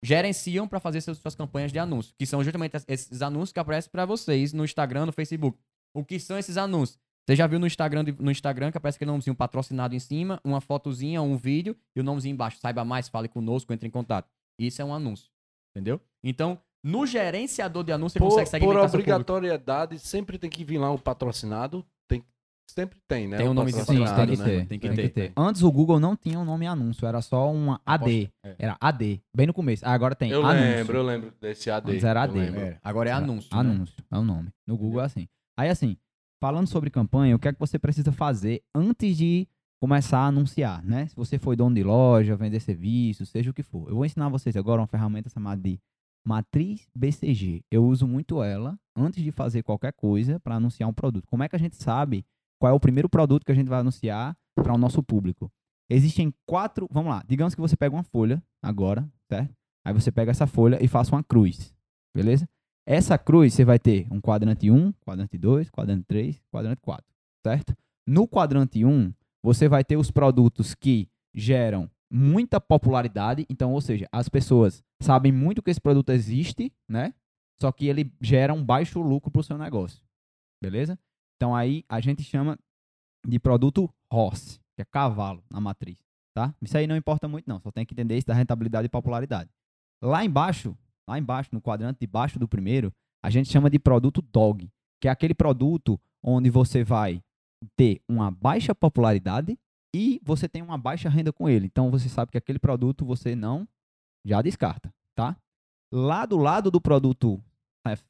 gerenciam 0.03 0.67
para 0.67 0.79
fazer 0.79 1.01
suas, 1.01 1.35
campanhas 1.35 1.71
de 1.71 1.77
anúncio, 1.77 2.15
que 2.17 2.25
são 2.25 2.43
justamente 2.43 2.75
esses 2.87 3.21
anúncios 3.21 3.51
que 3.51 3.59
aparecem 3.59 3.91
para 3.91 4.03
vocês 4.03 4.51
no 4.51 4.65
Instagram, 4.65 5.05
no 5.05 5.11
Facebook. 5.11 5.59
O 5.93 6.03
que 6.03 6.19
são 6.19 6.39
esses 6.39 6.57
anúncios? 6.57 6.99
Você 7.27 7.35
já 7.35 7.45
viu 7.45 7.59
no 7.59 7.67
Instagram, 7.67 8.05
no 8.19 8.31
Instagram 8.31 8.71
que 8.71 8.77
aparece 8.77 8.95
aquele 8.95 9.11
nomezinho 9.11 9.35
patrocinado 9.35 9.93
em 9.93 9.99
cima, 9.99 10.39
uma 10.45 10.61
fotozinha, 10.61 11.21
um 11.21 11.35
vídeo 11.35 11.75
e 11.93 11.99
o 11.99 12.03
nomezinho 12.03 12.33
embaixo. 12.33 12.57
Saiba 12.57 12.85
mais, 12.85 13.09
fale 13.09 13.27
conosco, 13.27 13.73
entre 13.73 13.85
em 13.85 13.91
contato. 13.91 14.29
Isso 14.57 14.81
é 14.81 14.85
um 14.85 14.93
anúncio. 14.93 15.29
Entendeu? 15.75 15.99
Então, 16.23 16.57
no 16.81 17.05
gerenciador 17.05 17.83
de 17.83 17.91
anúncio, 17.91 18.17
por, 18.17 18.29
consegue 18.29 18.49
segmentar 18.49 18.81
Por 18.81 18.89
obrigatoriedade, 18.89 19.99
sempre 19.99 20.37
tem 20.37 20.49
que 20.49 20.63
vir 20.63 20.77
lá 20.77 20.89
o 20.89 20.97
patrocinado. 20.97 21.85
Tem, 22.07 22.23
sempre 22.71 22.97
tem, 23.05 23.27
né? 23.27 23.35
Tem 23.35 23.49
um 23.49 23.53
nome 23.53 23.73
Sim, 23.73 23.83
tem 23.85 23.97
que, 23.97 24.37
né? 24.37 24.45
ter, 24.45 24.65
tem, 24.65 24.79
que, 24.79 24.89
tem 24.89 24.95
que 24.95 25.09
ter. 25.09 25.33
Antes 25.35 25.63
o 25.63 25.71
Google 25.71 25.99
não 25.99 26.15
tinha 26.15 26.39
um 26.39 26.45
nome 26.45 26.65
anúncio, 26.65 27.05
era 27.05 27.21
só 27.21 27.51
uma 27.51 27.81
AD. 27.85 28.31
É. 28.41 28.55
Era 28.57 28.77
AD, 28.79 29.21
bem 29.35 29.47
no 29.47 29.53
começo. 29.53 29.85
Ah, 29.85 29.91
agora 29.91 30.15
tem 30.15 30.31
Eu 30.31 30.45
anúncio. 30.45 30.77
lembro, 30.77 30.97
eu 30.97 31.03
lembro 31.03 31.33
desse 31.41 31.69
AD. 31.69 31.91
Antes 31.91 32.05
era 32.05 32.23
AD. 32.23 32.39
É, 32.39 32.79
agora 32.81 33.09
é 33.09 33.11
anúncio. 33.11 33.53
né? 33.53 33.59
Anúncio, 33.59 34.01
é 34.09 34.17
o 34.17 34.23
nome. 34.23 34.47
No 34.65 34.77
Google 34.77 35.01
é 35.01 35.05
assim. 35.05 35.27
Aí 35.59 35.69
assim, 35.69 35.97
falando 36.39 36.67
sobre 36.67 36.89
campanha, 36.89 37.35
o 37.35 37.39
que 37.39 37.47
é 37.47 37.53
que 37.53 37.59
você 37.59 37.79
precisa 37.79 38.11
fazer 38.11 38.63
antes 38.73 39.17
de 39.17 39.47
começar 39.79 40.19
a 40.19 40.27
anunciar, 40.27 40.83
né? 40.83 41.07
Se 41.07 41.15
você 41.15 41.37
for 41.37 41.55
dono 41.55 41.75
de 41.75 41.83
loja, 41.83 42.35
vender 42.35 42.59
serviço, 42.59 43.25
seja 43.25 43.51
o 43.51 43.53
que 43.53 43.63
for. 43.63 43.89
Eu 43.89 43.95
vou 43.95 44.05
ensinar 44.05 44.29
vocês 44.29 44.55
agora 44.55 44.81
uma 44.81 44.87
ferramenta 44.87 45.29
chamada 45.29 45.61
de 45.61 45.79
Matriz 46.25 46.87
BCG. 46.95 47.63
Eu 47.71 47.85
uso 47.85 48.07
muito 48.07 48.43
ela 48.43 48.77
antes 48.95 49.23
de 49.23 49.31
fazer 49.31 49.63
qualquer 49.63 49.93
coisa 49.93 50.39
para 50.39 50.55
anunciar 50.55 50.89
um 50.89 50.93
produto. 50.93 51.27
Como 51.27 51.43
é 51.43 51.49
que 51.49 51.55
a 51.55 51.59
gente 51.59 51.75
sabe 51.75 52.25
qual 52.59 52.71
é 52.71 52.75
o 52.75 52.79
primeiro 52.79 53.07
produto 53.07 53.45
que 53.45 53.51
a 53.51 53.55
gente 53.55 53.69
vai 53.69 53.79
anunciar 53.79 54.35
para 54.55 54.73
o 54.73 54.77
nosso 54.77 55.01
público? 55.03 55.51
Existem 55.89 56.33
quatro, 56.45 56.87
vamos 56.91 57.11
lá, 57.11 57.23
digamos 57.25 57.55
que 57.55 57.61
você 57.61 57.77
pega 57.77 57.95
uma 57.95 58.03
folha 58.03 58.43
agora, 58.61 59.09
certo? 59.29 59.55
Aí 59.85 59.93
você 59.93 60.11
pega 60.11 60.31
essa 60.31 60.45
folha 60.45 60.83
e 60.83 60.87
faça 60.87 61.15
uma 61.15 61.23
cruz, 61.23 61.73
beleza? 62.13 62.45
Essa 62.89 63.17
cruz 63.17 63.53
você 63.53 63.65
vai 63.65 63.77
ter 63.77 64.07
um 64.09 64.21
quadrante 64.21 64.71
1, 64.71 64.93
quadrante 65.05 65.37
2, 65.37 65.69
quadrante 65.69 66.05
3, 66.05 66.41
quadrante 66.49 66.81
4, 66.81 67.05
certo? 67.45 67.75
No 68.07 68.25
quadrante 68.25 68.85
1, 68.85 69.13
você 69.43 69.67
vai 69.67 69.83
ter 69.83 69.97
os 69.97 70.09
produtos 70.09 70.73
que 70.73 71.09
geram 71.35 71.91
muita 72.09 72.61
popularidade, 72.61 73.45
então, 73.49 73.73
ou 73.73 73.81
seja, 73.81 74.07
as 74.09 74.29
pessoas 74.29 74.81
sabem 75.01 75.33
muito 75.33 75.61
que 75.61 75.69
esse 75.69 75.81
produto 75.81 76.11
existe, 76.11 76.71
né? 76.87 77.13
Só 77.61 77.73
que 77.73 77.87
ele 77.87 78.09
gera 78.21 78.53
um 78.53 78.63
baixo 78.63 79.01
lucro 79.01 79.29
para 79.29 79.41
o 79.41 79.43
seu 79.43 79.57
negócio, 79.57 80.01
beleza? 80.63 80.97
Então 81.35 81.53
aí 81.53 81.83
a 81.89 81.99
gente 81.99 82.23
chama 82.23 82.57
de 83.27 83.37
produto 83.37 83.93
horse, 84.09 84.61
que 84.77 84.81
é 84.81 84.85
cavalo 84.85 85.43
na 85.51 85.59
matriz, 85.59 85.99
tá? 86.33 86.55
Isso 86.61 86.77
aí 86.77 86.87
não 86.87 86.95
importa 86.95 87.27
muito 87.27 87.49
não, 87.49 87.59
só 87.59 87.69
tem 87.69 87.85
que 87.85 87.93
entender 87.93 88.17
isso 88.17 88.27
da 88.27 88.33
rentabilidade 88.33 88.85
e 88.85 88.89
popularidade. 88.89 89.49
Lá 90.01 90.23
embaixo, 90.23 90.77
lá 91.07 91.17
embaixo, 91.17 91.49
no 91.53 91.61
quadrante 91.61 91.99
de 91.99 92.07
baixo 92.07 92.37
do 92.37 92.47
primeiro, 92.47 92.93
a 93.23 93.29
gente 93.29 93.49
chama 93.49 93.69
de 93.69 93.79
produto 93.79 94.21
dog, 94.21 94.69
que 95.01 95.07
é 95.07 95.11
aquele 95.11 95.33
produto 95.33 95.99
onde 96.21 96.49
você 96.49 96.83
vai 96.83 97.21
ter 97.75 98.01
uma 98.07 98.29
baixa 98.29 98.75
popularidade 98.75 99.57
e 99.95 100.19
você 100.23 100.47
tem 100.47 100.61
uma 100.61 100.77
baixa 100.77 101.09
renda 101.09 101.31
com 101.31 101.49
ele. 101.49 101.65
Então 101.65 101.89
você 101.89 102.09
sabe 102.09 102.31
que 102.31 102.37
aquele 102.37 102.59
produto 102.59 103.05
você 103.05 103.35
não 103.35 103.67
já 104.25 104.41
descarta, 104.41 104.93
tá? 105.15 105.35
Lá 105.91 106.25
do 106.25 106.37
lado 106.37 106.69
do 106.69 106.81
produto, 106.81 107.41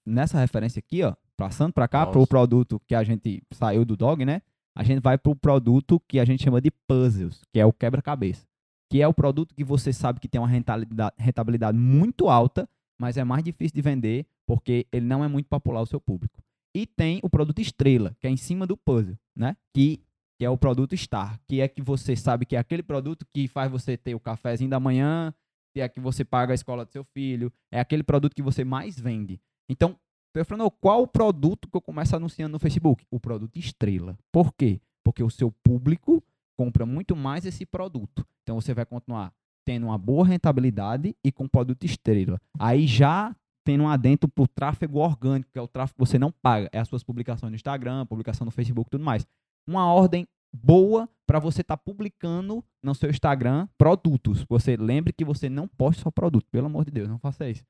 nessa 0.05 0.39
referência 0.39 0.79
aqui, 0.79 1.03
ó, 1.03 1.13
passando 1.37 1.71
para 1.71 1.87
cá, 1.87 2.05
para 2.05 2.19
o 2.19 2.25
produto 2.25 2.81
que 2.87 2.95
a 2.95 3.03
gente 3.03 3.43
saiu 3.53 3.85
do 3.85 3.95
dog, 3.95 4.25
né? 4.25 4.41
A 4.75 4.83
gente 4.83 4.99
vai 4.99 5.17
para 5.17 5.31
o 5.31 5.35
produto 5.35 5.99
que 6.07 6.19
a 6.19 6.25
gente 6.25 6.43
chama 6.43 6.59
de 6.59 6.71
puzzles, 6.87 7.41
que 7.51 7.59
é 7.59 7.65
o 7.65 7.73
quebra-cabeça. 7.73 8.45
Que 8.89 9.01
é 9.01 9.07
o 9.07 9.13
produto 9.13 9.53
que 9.53 9.63
você 9.63 9.91
sabe 9.91 10.19
que 10.19 10.27
tem 10.27 10.39
uma 10.39 10.47
rentabilidade, 10.47 11.15
rentabilidade 11.17 11.77
muito 11.77 12.29
alta, 12.29 12.69
mas 12.99 13.17
é 13.17 13.23
mais 13.23 13.43
difícil 13.43 13.75
de 13.75 13.81
vender 13.81 14.25
porque 14.45 14.87
ele 14.91 15.05
não 15.05 15.23
é 15.23 15.27
muito 15.27 15.47
popular 15.47 15.79
ao 15.79 15.85
seu 15.85 15.99
público. 15.99 16.41
E 16.75 16.85
tem 16.85 17.19
o 17.23 17.29
produto 17.29 17.59
estrela, 17.59 18.15
que 18.19 18.27
é 18.27 18.29
em 18.29 18.37
cima 18.37 18.65
do 18.65 18.77
puzzle, 18.77 19.17
né? 19.35 19.55
Que, 19.73 20.01
que 20.37 20.45
é 20.45 20.49
o 20.49 20.57
produto 20.57 20.95
star, 20.95 21.39
que 21.47 21.59
é 21.59 21.67
que 21.67 21.81
você 21.81 22.15
sabe 22.15 22.45
que 22.45 22.55
é 22.55 22.59
aquele 22.59 22.83
produto 22.83 23.25
que 23.33 23.47
faz 23.47 23.71
você 23.71 23.97
ter 23.97 24.15
o 24.15 24.19
cafezinho 24.19 24.69
da 24.69 24.79
manhã, 24.79 25.33
que 25.73 25.81
é 25.81 25.89
que 25.89 25.99
você 25.99 26.23
paga 26.23 26.53
a 26.53 26.55
escola 26.55 26.85
do 26.85 26.91
seu 26.91 27.03
filho, 27.03 27.51
é 27.71 27.79
aquele 27.79 28.03
produto 28.03 28.35
que 28.35 28.41
você 28.41 28.63
mais 28.63 28.99
vende. 28.99 29.39
Então, 29.69 29.97
eu 30.35 30.45
falando, 30.45 30.69
qual 30.69 31.01
o 31.01 31.07
produto 31.07 31.67
que 31.67 31.75
eu 31.75 31.81
começo 31.81 32.15
anunciando 32.15 32.53
no 32.53 32.59
Facebook? 32.59 33.03
O 33.09 33.19
produto 33.19 33.57
estrela. 33.57 34.17
Por 34.31 34.53
quê? 34.53 34.79
Porque 35.03 35.23
o 35.23 35.29
seu 35.29 35.51
público 35.63 36.23
compra 36.55 36.85
muito 36.85 37.15
mais 37.15 37.45
esse 37.45 37.65
produto. 37.65 38.25
Então 38.43 38.59
você 38.59 38.73
vai 38.73 38.85
continuar 38.85 39.33
tendo 39.67 39.87
uma 39.87 39.97
boa 39.97 40.25
rentabilidade 40.25 41.13
e 41.21 41.29
com 41.29 41.45
produto 41.45 41.83
estrela. 41.83 42.39
Aí 42.57 42.87
já 42.87 43.35
tendo 43.65 43.83
um 43.83 43.89
adentro 43.89 44.31
o 44.37 44.47
tráfego 44.47 44.99
orgânico, 44.99 45.51
que 45.51 45.59
é 45.59 45.61
o 45.61 45.67
tráfego 45.67 45.95
que 45.97 46.09
você 46.09 46.17
não 46.17 46.31
paga. 46.31 46.69
É 46.71 46.79
as 46.79 46.87
suas 46.87 47.03
publicações 47.03 47.51
no 47.51 47.55
Instagram, 47.57 48.05
publicação 48.05 48.45
no 48.45 48.51
Facebook 48.51 48.89
tudo 48.89 49.03
mais. 49.03 49.27
Uma 49.67 49.91
ordem 49.91 50.25
boa 50.53 51.09
para 51.27 51.37
você 51.37 51.59
estar 51.59 51.75
tá 51.75 51.83
publicando 51.83 52.63
no 52.81 52.95
seu 52.95 53.09
Instagram 53.09 53.67
produtos. 53.77 54.45
Você 54.47 54.77
lembre 54.77 55.11
que 55.11 55.25
você 55.25 55.49
não 55.49 55.67
poste 55.67 56.01
só 56.01 56.09
produto. 56.09 56.47
Pelo 56.49 56.67
amor 56.67 56.85
de 56.85 56.91
Deus, 56.91 57.09
não 57.09 57.19
faça 57.19 57.49
isso. 57.49 57.65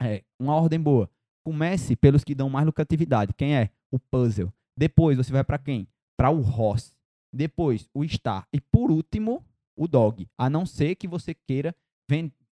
É, 0.00 0.22
uma 0.38 0.54
ordem 0.54 0.78
boa. 0.78 1.10
Comece 1.44 1.96
pelos 1.96 2.22
que 2.22 2.36
dão 2.36 2.48
mais 2.48 2.64
lucratividade. 2.64 3.34
Quem 3.34 3.56
é? 3.56 3.70
O 3.90 3.98
puzzle. 3.98 4.52
Depois 4.78 5.16
você 5.16 5.32
vai 5.32 5.42
para 5.42 5.58
quem? 5.58 5.88
Para 6.16 6.30
o 6.30 6.40
Ross. 6.40 6.96
Depois 7.34 7.88
o 7.92 8.06
Star. 8.06 8.46
E 8.52 8.60
por 8.60 8.92
último, 8.92 9.44
o 9.76 9.86
Dog. 9.88 10.28
A 10.38 10.48
não 10.50 10.66
ser 10.66 10.94
que 10.94 11.08
você 11.08 11.34
queira 11.34 11.74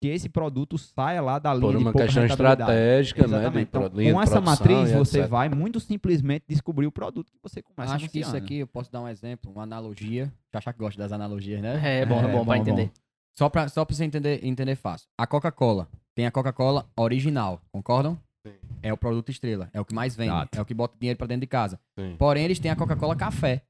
que 0.01 0.09
esse 0.09 0.29
produto 0.29 0.79
saia 0.79 1.21
lá 1.21 1.39
da 1.39 1.53
linha 1.53 1.73
Por 1.73 1.77
uma 1.77 1.93
de 1.93 1.99
questão 1.99 2.25
estratégica, 2.25 3.27
né? 3.27 3.51
De 3.51 3.61
então, 3.61 3.91
com 3.91 4.23
essa 4.23 4.41
matriz, 4.41 4.93
você 4.93 5.21
etc. 5.21 5.31
vai 5.31 5.49
muito 5.49 5.81
simplesmente 5.81 6.45
descobrir 6.49 6.87
o 6.87 6.93
produto 6.93 7.33
que 7.33 7.39
você 7.43 7.61
começa 7.61 7.95
Acho 7.95 8.09
que 8.09 8.21
isso 8.21 8.37
aqui, 8.37 8.59
eu 8.59 8.66
posso 8.66 8.93
dar 8.93 9.01
um 9.01 9.09
exemplo, 9.09 9.51
uma 9.51 9.64
analogia. 9.64 10.33
Já 10.53 10.73
que 10.73 10.79
gosta 10.79 11.01
das 11.01 11.12
analogias, 11.12 11.61
né? 11.61 11.81
É, 11.85 12.01
é 12.01 12.07
bom, 12.07 12.21
é, 12.21 12.25
é 12.25 12.29
bom, 12.29 12.39
bom 12.39 12.45
pra 12.47 12.59
entender. 12.59 12.87
Bom. 12.87 12.93
Só 13.37 13.49
pra, 13.49 13.69
só 13.69 13.85
pra 13.85 13.95
você 13.95 14.05
entender, 14.05 14.45
entender 14.45 14.77
fácil. 14.77 15.09
A 15.16 15.27
Coca-Cola 15.27 15.89
tem 16.14 16.27
a 16.27 16.31
Coca-Cola 16.31 16.89
original, 16.97 17.61
concordam? 17.73 18.19
Sim. 18.47 18.55
É 18.83 18.93
o 18.93 18.97
produto 18.97 19.31
estrela, 19.31 19.69
é 19.73 19.81
o 19.81 19.85
que 19.85 19.95
mais 19.95 20.14
vende, 20.14 20.31
Exato. 20.31 20.59
é 20.59 20.62
o 20.62 20.64
que 20.64 20.75
bota 20.75 20.97
dinheiro 20.99 21.16
para 21.16 21.27
dentro 21.27 21.43
de 21.43 21.47
casa. 21.47 21.79
Sim. 21.99 22.16
Porém, 22.16 22.45
eles 22.45 22.59
têm 22.59 22.71
a 22.71 22.77
Coca-Cola 22.77 23.16
Café. 23.16 23.62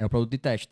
É 0.00 0.06
o 0.06 0.10
produto 0.10 0.30
de 0.30 0.38
teste. 0.38 0.68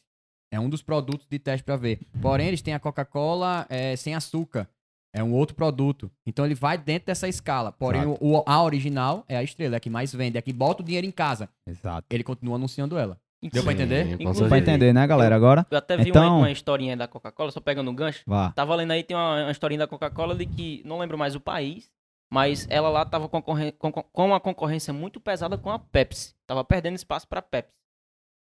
É 0.53 0.61
um 0.61 0.69
dos 0.69 0.83
produtos 0.83 1.27
de 1.27 1.39
teste 1.39 1.65
para 1.65 1.77
ver. 1.77 2.01
Porém, 2.21 2.49
eles 2.49 2.61
têm 2.61 2.75
a 2.75 2.79
Coca-Cola 2.79 3.67
é, 3.71 3.97
sem 3.97 4.15
açúcar. 4.15 4.69
É 5.15 5.25
um 5.25 5.33
outro 5.33 5.55
produto. 5.55 6.11
Então 6.27 6.45
ele 6.45 6.55
vai 6.55 6.77
dentro 6.77 7.07
dessa 7.07 7.27
escala. 7.27 7.73
Porém, 7.73 8.03
o, 8.07 8.43
a 8.47 8.63
original 8.63 9.25
é 9.29 9.37
a 9.37 9.43
estrela, 9.43 9.77
é 9.77 9.79
a 9.79 9.81
que 9.81 9.91
mais 9.91 10.15
vende, 10.15 10.37
é 10.37 10.41
a 10.41 10.43
que 10.43 10.53
bota 10.53 10.83
o 10.83 10.85
dinheiro 10.85 11.07
em 11.07 11.11
casa. 11.11 11.49
Exato. 11.67 12.07
Ele 12.11 12.23
continua 12.23 12.57
anunciando 12.57 12.99
ela. 12.99 13.19
Deu 13.51 13.65
pra 13.65 13.73
entender? 13.73 14.17
Deu 14.17 14.49
pra 14.49 14.59
entender, 14.59 14.93
né, 14.93 15.07
galera? 15.07 15.35
Agora. 15.35 15.67
Eu 15.71 15.79
até 15.79 15.97
vi 15.97 16.11
então... 16.11 16.23
uma, 16.23 16.37
uma 16.37 16.51
historinha 16.51 16.97
da 16.97 17.09
Coca-Cola, 17.09 17.51
só 17.51 17.61
pegando 17.61 17.91
um 17.91 17.95
gancho. 17.95 18.23
Vá. 18.27 18.53
Tava 18.53 18.75
lendo 18.75 18.93
aí, 18.93 19.03
tem 19.03 19.17
uma, 19.17 19.43
uma 19.43 19.51
historinha 19.51 19.81
da 19.81 19.87
Coca-Cola 19.87 20.35
de 20.35 20.47
que, 20.47 20.81
não 20.85 20.99
lembro 20.99 21.19
mais 21.19 21.35
o 21.35 21.41
país, 21.41 21.91
mas 22.33 22.67
ela 22.71 22.89
lá 22.89 23.05
tava 23.05 23.29
com, 23.29 23.43
com 23.43 24.27
uma 24.27 24.39
concorrência 24.39 24.93
muito 24.93 25.19
pesada 25.19 25.59
com 25.59 25.71
a 25.71 25.79
Pepsi. 25.79 26.35
Tava 26.47 26.65
perdendo 26.65 26.95
espaço 26.95 27.27
pra 27.27 27.43
Pepsi. 27.43 27.82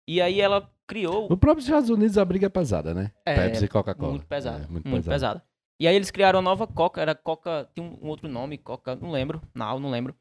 E 0.08 0.22
aí 0.22 0.41
ela 0.41 0.70
criou. 0.88 1.30
No 1.30 1.38
próprio 1.38 1.64
Estados 1.64 1.89
Unidos 1.89 2.18
a 2.18 2.26
briga 2.26 2.47
é 2.47 2.49
pesada, 2.49 2.93
né? 2.93 3.12
É, 3.26 3.36
Pepsi 3.36 3.66
e 3.66 3.68
Coca-Cola. 3.68 4.12
Muito 4.12 4.26
pesada. 4.26 4.66
É, 4.66 4.68
muito, 4.68 4.88
muito 4.88 5.06
pesada. 5.06 5.39
pesada. 5.39 5.54
E 5.80 5.88
aí 5.88 5.95
eles 5.95 6.12
criaram 6.12 6.39
a 6.39 6.41
nova 6.41 6.68
Coca, 6.68 7.01
era 7.01 7.16
Coca, 7.16 7.70
tinha 7.74 7.86
um 7.86 8.08
outro 8.08 8.30
nome, 8.30 8.58
Coca, 8.58 8.95
não 8.95 9.12
lembro, 9.12 9.41
não, 9.54 9.80
não 9.80 9.89
lembro. 9.89 10.16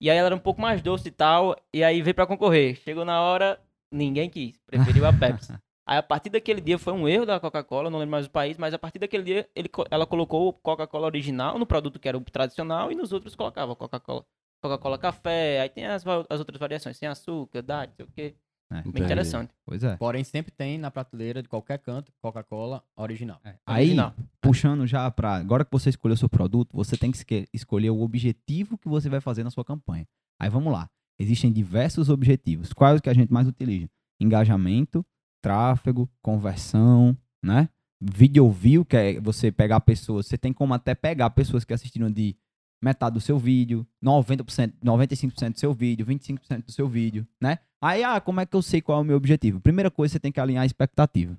E 0.00 0.10
aí 0.10 0.18
ela 0.18 0.26
era 0.26 0.36
um 0.36 0.40
pouco 0.40 0.60
mais 0.60 0.82
doce 0.82 1.08
e 1.08 1.10
tal, 1.10 1.56
e 1.72 1.82
aí 1.82 2.02
veio 2.02 2.14
para 2.14 2.26
concorrer. 2.26 2.76
Chegou 2.76 3.04
na 3.04 3.20
hora, 3.20 3.58
ninguém 3.90 4.28
quis, 4.28 4.58
preferiu 4.66 5.06
a 5.06 5.12
Pepsi. 5.12 5.52
aí 5.86 5.96
a 5.96 6.02
partir 6.02 6.28
daquele 6.28 6.60
dia 6.60 6.78
foi 6.78 6.92
um 6.92 7.08
erro 7.08 7.24
da 7.24 7.40
Coca-Cola, 7.40 7.88
não 7.88 7.98
lembro 7.98 8.12
mais 8.12 8.26
o 8.26 8.30
país, 8.30 8.58
mas 8.58 8.74
a 8.74 8.78
partir 8.78 8.98
daquele 8.98 9.22
dia 9.22 9.48
ele, 9.54 9.70
ela 9.90 10.06
colocou 10.06 10.48
o 10.48 10.52
Coca-Cola 10.52 11.06
original 11.06 11.58
no 11.58 11.64
produto 11.66 11.98
que 11.98 12.08
era 12.08 12.18
o 12.18 12.20
tradicional 12.20 12.90
e 12.90 12.94
nos 12.94 13.12
outros 13.12 13.34
colocava 13.34 13.74
Coca-Cola. 13.74 14.24
Coca-Cola 14.60 14.98
café, 14.98 15.60
aí 15.60 15.68
tem 15.68 15.86
as, 15.86 16.04
as 16.28 16.40
outras 16.40 16.58
variações, 16.58 16.96
sem 16.98 17.08
açúcar, 17.08 17.62
diet, 17.62 17.94
sei 17.94 18.04
o 18.04 18.08
quê. 18.10 18.36
É, 18.70 18.82
Bem 18.82 19.04
interessante. 19.04 19.52
Pois 19.64 19.82
é. 19.84 19.96
Porém, 19.96 20.24
sempre 20.24 20.50
tem 20.50 20.76
na 20.76 20.90
prateleira 20.90 21.40
de 21.42 21.48
qualquer 21.48 21.78
canto 21.78 22.12
Coca-Cola 22.20 22.82
original. 22.96 23.40
É. 23.44 23.54
Aí, 23.64 23.84
original. 23.86 24.14
puxando 24.40 24.86
já 24.86 25.08
para. 25.10 25.36
Agora 25.36 25.64
que 25.64 25.70
você 25.70 25.90
escolheu 25.90 26.14
o 26.14 26.18
seu 26.18 26.28
produto, 26.28 26.74
você 26.74 26.96
tem 26.96 27.12
que 27.12 27.48
escolher 27.52 27.90
o 27.90 28.00
objetivo 28.00 28.76
que 28.76 28.88
você 28.88 29.08
vai 29.08 29.20
fazer 29.20 29.44
na 29.44 29.50
sua 29.50 29.64
campanha. 29.64 30.06
Aí 30.40 30.50
vamos 30.50 30.72
lá. 30.72 30.90
Existem 31.18 31.52
diversos 31.52 32.08
objetivos. 32.10 32.72
Quais 32.72 33.00
que 33.00 33.08
a 33.08 33.14
gente 33.14 33.32
mais 33.32 33.46
utiliza? 33.46 33.88
Engajamento, 34.20 35.04
tráfego, 35.40 36.10
conversão, 36.20 37.16
né? 37.42 37.68
Video 38.00 38.50
view, 38.50 38.84
que 38.84 38.96
é 38.96 39.20
você 39.20 39.50
pegar 39.50 39.80
pessoas. 39.80 40.26
Você 40.26 40.36
tem 40.36 40.52
como 40.52 40.74
até 40.74 40.94
pegar 40.94 41.30
pessoas 41.30 41.64
que 41.64 41.72
assistiram 41.72 42.10
de 42.10 42.36
metade 42.82 43.14
do 43.14 43.20
seu 43.20 43.38
vídeo, 43.38 43.86
90%, 44.04 44.74
95% 44.84 45.52
do 45.52 45.58
seu 45.58 45.72
vídeo, 45.72 46.04
25% 46.04 46.64
do 46.64 46.72
seu 46.72 46.86
vídeo, 46.88 47.26
né? 47.40 47.58
Aí, 47.86 48.02
ah, 48.02 48.20
como 48.20 48.40
é 48.40 48.46
que 48.46 48.56
eu 48.56 48.62
sei 48.62 48.82
qual 48.82 48.98
é 48.98 49.00
o 49.00 49.04
meu 49.04 49.16
objetivo? 49.16 49.60
Primeira 49.60 49.92
coisa, 49.92 50.10
você 50.10 50.18
tem 50.18 50.32
que 50.32 50.40
alinhar 50.40 50.64
a 50.64 50.66
expectativa. 50.66 51.38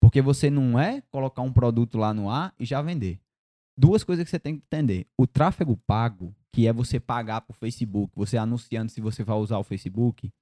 Porque 0.00 0.20
você 0.20 0.50
não 0.50 0.76
é 0.76 1.00
colocar 1.02 1.42
um 1.42 1.52
produto 1.52 1.96
lá 1.98 2.12
no 2.12 2.28
ar 2.28 2.52
e 2.58 2.64
já 2.64 2.82
vender. 2.82 3.20
Duas 3.78 4.02
coisas 4.02 4.24
que 4.24 4.30
você 4.32 4.40
tem 4.40 4.56
que 4.56 4.64
entender. 4.66 5.06
O 5.16 5.24
tráfego 5.24 5.76
pago, 5.86 6.34
que 6.52 6.66
é 6.66 6.72
você 6.72 6.98
pagar 6.98 7.42
por 7.42 7.54
Facebook, 7.54 8.12
você 8.16 8.36
anunciando 8.36 8.90
se 8.90 9.00
você 9.00 9.22
vai 9.22 9.36
usar 9.36 9.56
o 9.58 9.62
Facebook, 9.62 10.32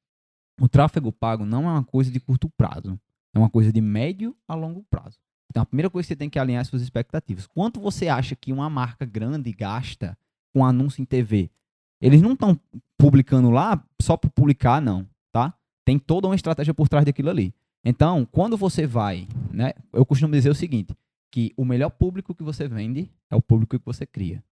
o 0.59 0.66
tráfego 0.70 1.12
pago 1.12 1.45
não 1.45 1.65
é 1.69 1.73
uma 1.73 1.85
coisa 1.85 2.11
de 2.11 2.19
curto 2.19 2.49
prazo. 2.57 2.99
É 3.35 3.39
uma 3.39 3.51
coisa 3.51 3.70
de 3.70 3.81
médio 3.83 4.35
a 4.49 4.55
longo 4.55 4.83
prazo. 4.89 5.19
Então, 5.51 5.65
a 5.65 5.66
primeira 5.66 5.91
coisa 5.91 6.07
que 6.07 6.15
você 6.15 6.16
tem 6.16 6.31
que 6.31 6.39
alinhar 6.39 6.62
é 6.62 6.65
suas 6.65 6.81
expectativas. 6.81 7.47
Quanto 7.47 7.79
você 7.79 8.09
acha 8.09 8.35
que 8.35 8.55
uma 8.55 8.70
marca 8.70 9.05
grande 9.05 9.53
gasta 9.53 10.16
com 10.55 10.65
anúncio 10.65 11.03
em 11.03 11.05
TV. 11.05 11.51
Eles 12.01 12.23
não 12.23 12.33
estão 12.33 12.59
publicando 12.97 13.51
lá 13.51 13.85
só 14.01 14.16
por 14.16 14.31
publicar, 14.31 14.81
não? 14.81 15.12
Tem 15.85 15.99
toda 15.99 16.29
uma 16.29 16.35
estratégia 16.35 16.75
por 16.75 16.89
trás 16.89 17.05
daquilo 17.05 17.31
ali. 17.31 17.55
Então, 17.85 18.27
quando 18.31 18.57
você 18.57 18.87
vai, 18.87 19.27
né? 19.53 19.73
Eu 19.93 20.07
costumo 20.07 20.33
dizer 20.33 20.51
o 20.51 20.55
seguinte, 20.55 20.95
que 21.31 21.53
o 21.57 21.65
melhor 21.65 21.91
público 21.91 22.35
que 22.35 22.43
você 22.43 22.69
vende 22.69 23.11
é 23.31 23.35
o 23.35 23.43
público 23.43 23.79
que 23.79 23.85
você 23.85 24.07
cria, 24.07 24.45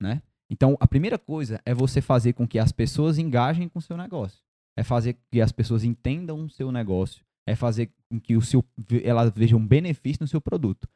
né? 0.00 0.20
Então, 0.50 0.76
a 0.78 0.86
primeira 0.86 1.18
coisa 1.18 1.60
é 1.64 1.72
você 1.72 2.00
fazer 2.00 2.34
com 2.34 2.46
que 2.46 2.58
as 2.58 2.70
pessoas 2.70 3.18
engajem 3.18 3.68
com 3.68 3.78
o 3.78 3.82
seu 3.82 3.96
negócio. 3.96 4.40
É 4.76 4.82
fazer 4.82 5.14
com 5.14 5.20
que 5.30 5.40
as 5.40 5.52
pessoas 5.52 5.84
entendam 5.84 6.44
o 6.44 6.50
seu 6.50 6.70
negócio. 6.70 7.24
É 7.46 7.54
fazer 7.54 7.90
com 8.10 8.20
que 8.20 8.36
o 8.36 8.42
seu, 8.42 8.64
elas 9.02 9.32
vejam 9.34 9.64
benefício 9.64 10.22
no 10.22 10.28
seu 10.28 10.40
produto. 10.40 10.88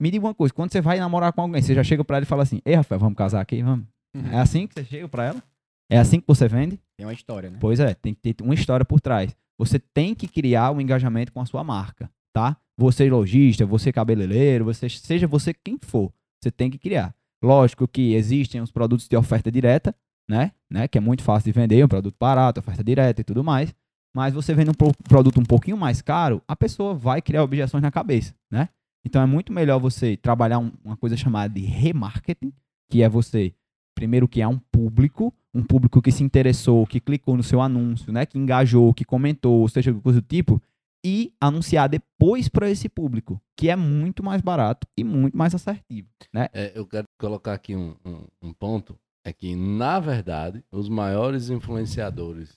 Me 0.00 0.10
diga 0.10 0.26
uma 0.26 0.34
coisa, 0.34 0.52
quando 0.52 0.72
você 0.72 0.80
vai 0.80 0.98
namorar 0.98 1.32
com 1.32 1.42
alguém, 1.42 1.60
você 1.62 1.74
já 1.74 1.82
chega 1.82 2.04
para 2.04 2.18
ela 2.18 2.24
e 2.24 2.28
fala 2.28 2.42
assim, 2.42 2.60
Ei, 2.64 2.74
Rafael, 2.74 3.00
vamos 3.00 3.16
casar 3.16 3.40
aqui, 3.40 3.62
vamos? 3.62 3.86
Uhum. 4.14 4.30
É 4.30 4.38
assim 4.38 4.66
que 4.66 4.74
você 4.74 4.84
chega 4.84 5.08
para 5.08 5.24
ela? 5.24 5.42
É 5.90 5.98
assim 5.98 6.20
que 6.20 6.26
você 6.26 6.48
vende? 6.48 6.80
Tem 6.96 7.06
uma 7.06 7.12
história, 7.12 7.50
né? 7.50 7.58
Pois 7.60 7.78
é, 7.80 7.94
tem 7.94 8.14
que 8.14 8.32
ter 8.32 8.42
uma 8.42 8.54
história 8.54 8.84
por 8.84 9.00
trás. 9.00 9.34
Você 9.58 9.78
tem 9.78 10.14
que 10.14 10.26
criar 10.26 10.70
um 10.72 10.80
engajamento 10.80 11.32
com 11.32 11.40
a 11.40 11.46
sua 11.46 11.62
marca, 11.62 12.10
tá? 12.32 12.56
Você 12.78 13.08
lojista, 13.08 13.64
você 13.64 13.92
cabeleireiro, 13.92 14.64
você, 14.64 14.88
seja 14.88 15.26
você 15.26 15.54
quem 15.54 15.78
for, 15.80 16.12
você 16.42 16.50
tem 16.50 16.70
que 16.70 16.78
criar. 16.78 17.14
Lógico 17.42 17.86
que 17.86 18.14
existem 18.14 18.60
os 18.60 18.70
produtos 18.70 19.08
de 19.08 19.16
oferta 19.16 19.50
direta, 19.50 19.94
né? 20.28 20.52
né? 20.70 20.88
Que 20.88 20.98
é 20.98 21.00
muito 21.00 21.22
fácil 21.22 21.50
de 21.50 21.58
vender, 21.58 21.84
um 21.84 21.88
produto 21.88 22.16
barato, 22.18 22.60
oferta 22.60 22.82
direta 22.82 23.20
e 23.20 23.24
tudo 23.24 23.44
mais. 23.44 23.74
Mas 24.14 24.34
você 24.34 24.54
vende 24.54 24.70
um 24.70 24.92
produto 25.08 25.38
um 25.38 25.44
pouquinho 25.44 25.76
mais 25.76 26.00
caro, 26.00 26.42
a 26.48 26.56
pessoa 26.56 26.94
vai 26.94 27.20
criar 27.20 27.42
objeções 27.42 27.82
na 27.82 27.90
cabeça, 27.90 28.34
né? 28.50 28.68
Então 29.04 29.22
é 29.22 29.26
muito 29.26 29.52
melhor 29.52 29.78
você 29.78 30.16
trabalhar 30.16 30.58
um, 30.58 30.72
uma 30.82 30.96
coisa 30.96 31.16
chamada 31.16 31.52
de 31.52 31.60
remarketing, 31.60 32.52
que 32.90 33.02
é 33.02 33.08
você 33.08 33.54
primeiro 33.94 34.26
criar 34.26 34.48
um 34.48 34.58
público, 34.86 35.34
um 35.52 35.64
público 35.64 36.00
que 36.00 36.12
se 36.12 36.22
interessou, 36.22 36.86
que 36.86 37.00
clicou 37.00 37.36
no 37.36 37.42
seu 37.42 37.60
anúncio, 37.60 38.12
né, 38.12 38.24
que 38.24 38.38
engajou, 38.38 38.94
que 38.94 39.04
comentou, 39.04 39.68
seja 39.68 39.92
coisa 39.94 40.20
do 40.20 40.26
tipo, 40.26 40.62
e 41.04 41.32
anunciar 41.40 41.88
depois 41.88 42.48
para 42.48 42.70
esse 42.70 42.88
público, 42.88 43.40
que 43.56 43.68
é 43.68 43.76
muito 43.76 44.22
mais 44.22 44.40
barato 44.40 44.86
e 44.96 45.04
muito 45.04 45.36
mais 45.36 45.54
assertivo, 45.54 46.08
né? 46.32 46.48
É, 46.52 46.72
eu 46.74 46.86
quero 46.86 47.06
colocar 47.18 47.54
aqui 47.54 47.76
um, 47.76 47.96
um, 48.04 48.26
um 48.42 48.52
ponto, 48.52 48.98
é 49.24 49.32
que 49.32 49.54
na 49.56 49.98
verdade 50.00 50.64
os 50.70 50.88
maiores 50.88 51.50
influenciadores 51.50 52.56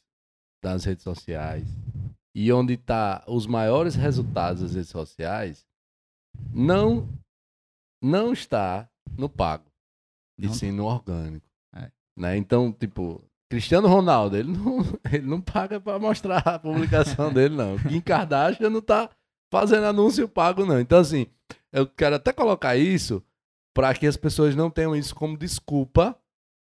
das 0.64 0.84
redes 0.84 1.04
sociais 1.04 1.68
e 2.36 2.52
onde 2.52 2.74
está 2.74 3.24
os 3.28 3.48
maiores 3.48 3.96
resultados 3.96 4.62
das 4.62 4.74
redes 4.74 4.90
sociais 4.90 5.66
não 6.54 7.08
não 8.02 8.32
está 8.32 8.90
no 9.18 9.28
pago, 9.28 9.70
e 10.38 10.48
não. 10.48 10.54
sim 10.54 10.72
no 10.72 10.86
orgânico. 10.86 11.49
Né? 12.20 12.36
Então, 12.36 12.72
tipo, 12.72 13.24
Cristiano 13.50 13.88
Ronaldo, 13.88 14.36
ele 14.36 14.52
não, 14.52 14.80
ele 15.12 15.26
não 15.26 15.42
paga 15.42 15.80
para 15.80 15.98
mostrar 15.98 16.40
a 16.40 16.60
publicação 16.60 17.32
dele, 17.34 17.56
não. 17.56 17.78
Kim 17.80 18.02
Kardashian 18.02 18.70
não 18.70 18.82
tá 18.82 19.10
fazendo 19.52 19.86
anúncio 19.86 20.28
pago, 20.28 20.66
não. 20.66 20.80
Então, 20.80 21.00
assim, 21.00 21.28
eu 21.72 21.88
quero 21.88 22.16
até 22.16 22.34
colocar 22.34 22.76
isso 22.76 23.24
para 23.74 23.94
que 23.94 24.06
as 24.06 24.18
pessoas 24.18 24.56
não 24.56 24.70
tenham 24.70 24.96
isso 24.96 25.16
como 25.16 25.38
desculpa 25.38 26.16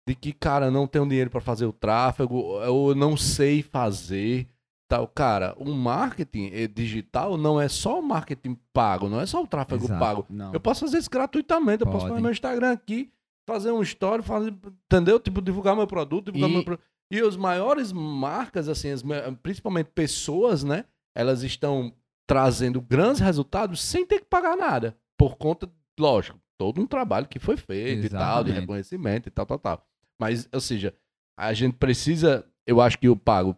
de 0.06 0.14
que, 0.14 0.32
cara, 0.32 0.70
não 0.70 0.86
tenho 0.86 1.08
dinheiro 1.08 1.30
para 1.30 1.40
fazer 1.40 1.66
o 1.66 1.72
tráfego, 1.72 2.36
ou 2.36 2.94
não 2.94 3.16
sei 3.16 3.62
fazer 3.62 4.48
tal. 4.88 5.06
Cara, 5.06 5.54
o 5.58 5.70
marketing 5.72 6.50
eh, 6.52 6.66
digital 6.66 7.36
não 7.36 7.60
é 7.60 7.68
só 7.68 8.00
o 8.00 8.02
marketing 8.02 8.58
pago, 8.72 9.08
não 9.08 9.20
é 9.20 9.26
só 9.26 9.42
o 9.42 9.46
tráfego 9.46 9.84
Exato, 9.84 10.00
pago. 10.00 10.26
Não. 10.30 10.52
Eu 10.52 10.60
posso 10.60 10.80
fazer 10.80 10.98
isso 10.98 11.10
gratuitamente, 11.10 11.82
eu 11.84 11.90
posso 11.90 12.08
fazer 12.08 12.20
meu 12.20 12.30
Instagram 12.30 12.72
aqui, 12.72 13.12
fazer 13.48 13.72
um 13.72 13.80
story, 13.80 14.22
fazer, 14.22 14.54
entendeu? 14.84 15.18
Tipo, 15.18 15.40
divulgar 15.40 15.74
meu 15.74 15.86
produto, 15.86 16.26
divulgar 16.26 16.50
e... 16.50 16.52
meu 16.52 16.64
produto. 16.64 16.84
E 17.10 17.18
as 17.18 17.34
maiores 17.34 17.90
marcas, 17.90 18.68
assim, 18.68 18.90
as, 18.90 19.02
principalmente 19.42 19.90
pessoas, 19.94 20.62
né? 20.62 20.84
Elas 21.16 21.42
estão 21.42 21.94
trazendo 22.26 22.78
grandes 22.78 23.22
resultados 23.22 23.80
sem 23.80 24.04
ter 24.04 24.20
que 24.20 24.26
pagar 24.26 24.54
nada. 24.54 24.94
Por 25.16 25.36
conta, 25.36 25.66
lógico, 25.98 26.38
todo 26.58 26.82
um 26.82 26.86
trabalho 26.86 27.26
que 27.26 27.38
foi 27.38 27.56
feito 27.56 28.04
Exatamente. 28.04 28.06
e 28.06 28.18
tal, 28.18 28.44
de 28.44 28.52
reconhecimento 28.52 29.28
e 29.28 29.30
tal, 29.30 29.46
tal, 29.46 29.58
tal. 29.58 29.86
Mas, 30.20 30.46
ou 30.52 30.60
seja, 30.60 30.94
a 31.38 31.54
gente 31.54 31.76
precisa, 31.78 32.44
eu 32.66 32.82
acho 32.82 32.98
que 32.98 33.08
o 33.08 33.16
pago 33.16 33.56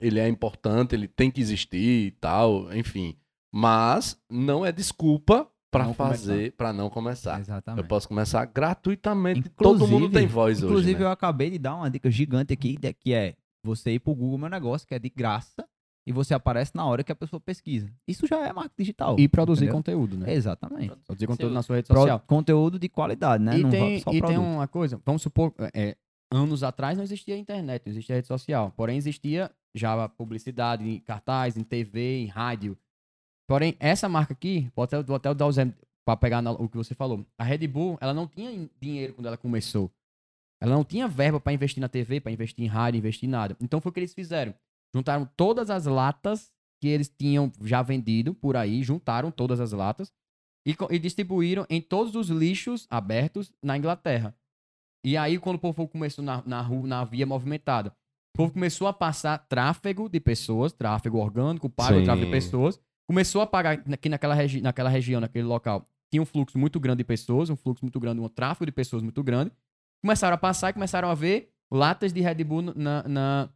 ele 0.00 0.18
é 0.18 0.28
importante, 0.28 0.96
ele 0.96 1.06
tem 1.06 1.30
que 1.30 1.40
existir 1.40 2.08
e 2.08 2.10
tal, 2.10 2.74
enfim. 2.74 3.16
Mas 3.54 4.20
não 4.28 4.66
é 4.66 4.72
desculpa 4.72 5.48
para 5.84 5.94
fazer, 5.94 6.52
para 6.52 6.72
não 6.72 6.90
começar. 6.90 7.40
Exatamente. 7.40 7.82
Eu 7.82 7.88
posso 7.88 8.08
começar 8.08 8.44
gratuitamente. 8.46 9.40
Inclusive, 9.40 9.78
Todo 9.78 9.88
mundo 9.88 10.10
tem 10.10 10.26
voz 10.26 10.58
inclusive 10.58 10.64
hoje. 10.64 10.64
Inclusive, 10.64 11.00
né? 11.00 11.04
eu 11.06 11.10
acabei 11.10 11.50
de 11.50 11.58
dar 11.58 11.74
uma 11.74 11.90
dica 11.90 12.10
gigante 12.10 12.52
aqui, 12.52 12.76
que 12.98 13.12
é 13.12 13.34
você 13.64 13.92
ir 13.92 13.98
pro 13.98 14.14
Google 14.14 14.38
Meu 14.38 14.48
Negócio, 14.48 14.86
que 14.86 14.94
é 14.94 14.98
de 14.98 15.10
graça, 15.10 15.66
e 16.06 16.12
você 16.12 16.32
aparece 16.34 16.70
na 16.74 16.86
hora 16.86 17.02
que 17.02 17.10
a 17.10 17.16
pessoa 17.16 17.40
pesquisa. 17.40 17.90
Isso 18.06 18.26
já 18.26 18.46
é 18.46 18.52
marketing 18.52 18.74
digital. 18.78 19.16
E 19.18 19.28
produzir 19.28 19.64
entendeu? 19.64 19.74
conteúdo, 19.74 20.16
né? 20.16 20.32
Exatamente. 20.32 20.94
Produzir 21.04 21.26
conteúdo 21.26 21.52
na 21.52 21.62
sua 21.62 21.76
rede 21.76 21.88
social. 21.88 22.20
Pro, 22.20 22.28
conteúdo 22.28 22.78
de 22.78 22.88
qualidade, 22.88 23.42
né? 23.42 23.58
E, 23.58 23.62
não 23.62 23.70
tem, 23.70 23.96
e 23.96 24.22
tem 24.22 24.38
uma 24.38 24.68
coisa, 24.68 25.00
vamos 25.04 25.20
supor, 25.20 25.52
é, 25.74 25.96
anos 26.30 26.62
atrás 26.62 26.96
não 26.96 27.04
existia 27.04 27.36
internet, 27.36 27.82
não 27.84 27.92
existia 27.92 28.14
rede 28.14 28.28
social. 28.28 28.72
Porém, 28.76 28.96
existia 28.96 29.50
já 29.74 30.08
publicidade 30.08 30.88
em 30.88 31.00
cartaz, 31.00 31.56
em 31.56 31.64
TV, 31.64 32.22
em 32.22 32.26
rádio. 32.26 32.78
Porém, 33.48 33.76
essa 33.78 34.08
marca 34.08 34.32
aqui, 34.32 34.70
vou 34.74 34.84
até, 34.84 35.02
vou 35.02 35.16
até 35.16 35.32
dar 35.32 35.46
o 35.46 35.48
exemplo 35.48 35.76
para 36.04 36.16
pegar 36.16 36.42
o 36.50 36.68
que 36.68 36.76
você 36.76 36.94
falou. 36.94 37.24
A 37.38 37.44
Red 37.44 37.66
Bull, 37.66 37.98
ela 38.00 38.14
não 38.14 38.26
tinha 38.26 38.68
dinheiro 38.80 39.14
quando 39.14 39.26
ela 39.26 39.36
começou. 39.36 39.90
Ela 40.60 40.74
não 40.74 40.84
tinha 40.84 41.06
verba 41.06 41.38
para 41.38 41.52
investir 41.52 41.80
na 41.80 41.88
TV, 41.88 42.20
para 42.20 42.32
investir 42.32 42.64
em 42.64 42.68
rádio, 42.68 42.98
investir 42.98 43.28
em 43.28 43.30
nada. 43.30 43.56
Então 43.60 43.80
foi 43.80 43.90
o 43.90 43.92
que 43.92 44.00
eles 44.00 44.14
fizeram. 44.14 44.54
Juntaram 44.94 45.28
todas 45.36 45.68
as 45.70 45.86
latas 45.86 46.50
que 46.80 46.88
eles 46.88 47.08
tinham 47.08 47.52
já 47.62 47.82
vendido 47.82 48.34
por 48.34 48.56
aí, 48.56 48.82
juntaram 48.82 49.30
todas 49.30 49.60
as 49.60 49.72
latas 49.72 50.12
e, 50.66 50.76
e 50.90 50.98
distribuíram 50.98 51.66
em 51.68 51.80
todos 51.80 52.14
os 52.14 52.28
lixos 52.28 52.86
abertos 52.90 53.52
na 53.62 53.76
Inglaterra. 53.76 54.34
E 55.04 55.16
aí, 55.16 55.38
quando 55.38 55.56
o 55.56 55.58
povo 55.58 55.86
começou 55.86 56.24
na, 56.24 56.42
na 56.46 56.60
rua, 56.60 56.86
na 56.86 57.04
via 57.04 57.26
movimentada, 57.26 57.90
o 58.34 58.38
povo 58.38 58.52
começou 58.52 58.88
a 58.88 58.92
passar 58.92 59.38
tráfego 59.38 60.08
de 60.08 60.20
pessoas, 60.20 60.72
tráfego 60.72 61.18
orgânico, 61.18 61.70
pago 61.70 62.02
tráfego 62.02 62.26
de 62.26 62.32
pessoas. 62.32 62.80
Começou 63.08 63.40
a 63.40 63.46
pagar 63.46 63.82
aqui 63.92 64.08
naquela, 64.08 64.34
regi 64.34 64.60
naquela 64.60 64.90
região, 64.90 65.20
naquele 65.20 65.44
local. 65.44 65.88
Tinha 66.10 66.22
um 66.22 66.26
fluxo 66.26 66.58
muito 66.58 66.78
grande 66.80 66.98
de 66.98 67.04
pessoas, 67.04 67.50
um 67.50 67.56
fluxo 67.56 67.84
muito 67.84 67.98
grande, 68.00 68.20
um 68.20 68.28
tráfego 68.28 68.66
de 68.66 68.72
pessoas 68.72 69.02
muito 69.02 69.22
grande. 69.22 69.52
Começaram 70.02 70.34
a 70.34 70.38
passar 70.38 70.70
e 70.70 70.72
começaram 70.72 71.08
a 71.08 71.14
ver 71.14 71.50
latas 71.70 72.12
de 72.12 72.20
Red 72.20 72.44
Bull 72.44 72.62
na, 72.62 73.02
na, 73.08 73.48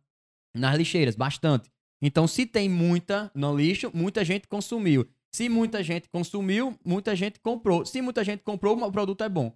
nas 0.55 0.77
lixeiras, 0.77 1.16
bastante. 1.16 1.70
Então, 2.02 2.27
se 2.27 2.47
tem 2.47 2.68
muita 2.68 3.31
no 3.35 3.56
lixo, 3.56 3.90
muita 3.93 4.24
gente 4.24 4.48
consumiu. 4.48 5.06
Se 5.32 5.48
muita 5.48 5.82
gente 5.82 6.09
consumiu, 6.09 6.74
muita 6.85 7.14
gente 7.14 7.39
comprou. 7.40 7.85
Se 7.85 8.01
muita 8.01 8.24
gente 8.24 8.43
comprou, 8.43 8.77
o 8.77 8.93
produto 8.93 9.22
é 9.22 9.28
bom. 9.28 9.52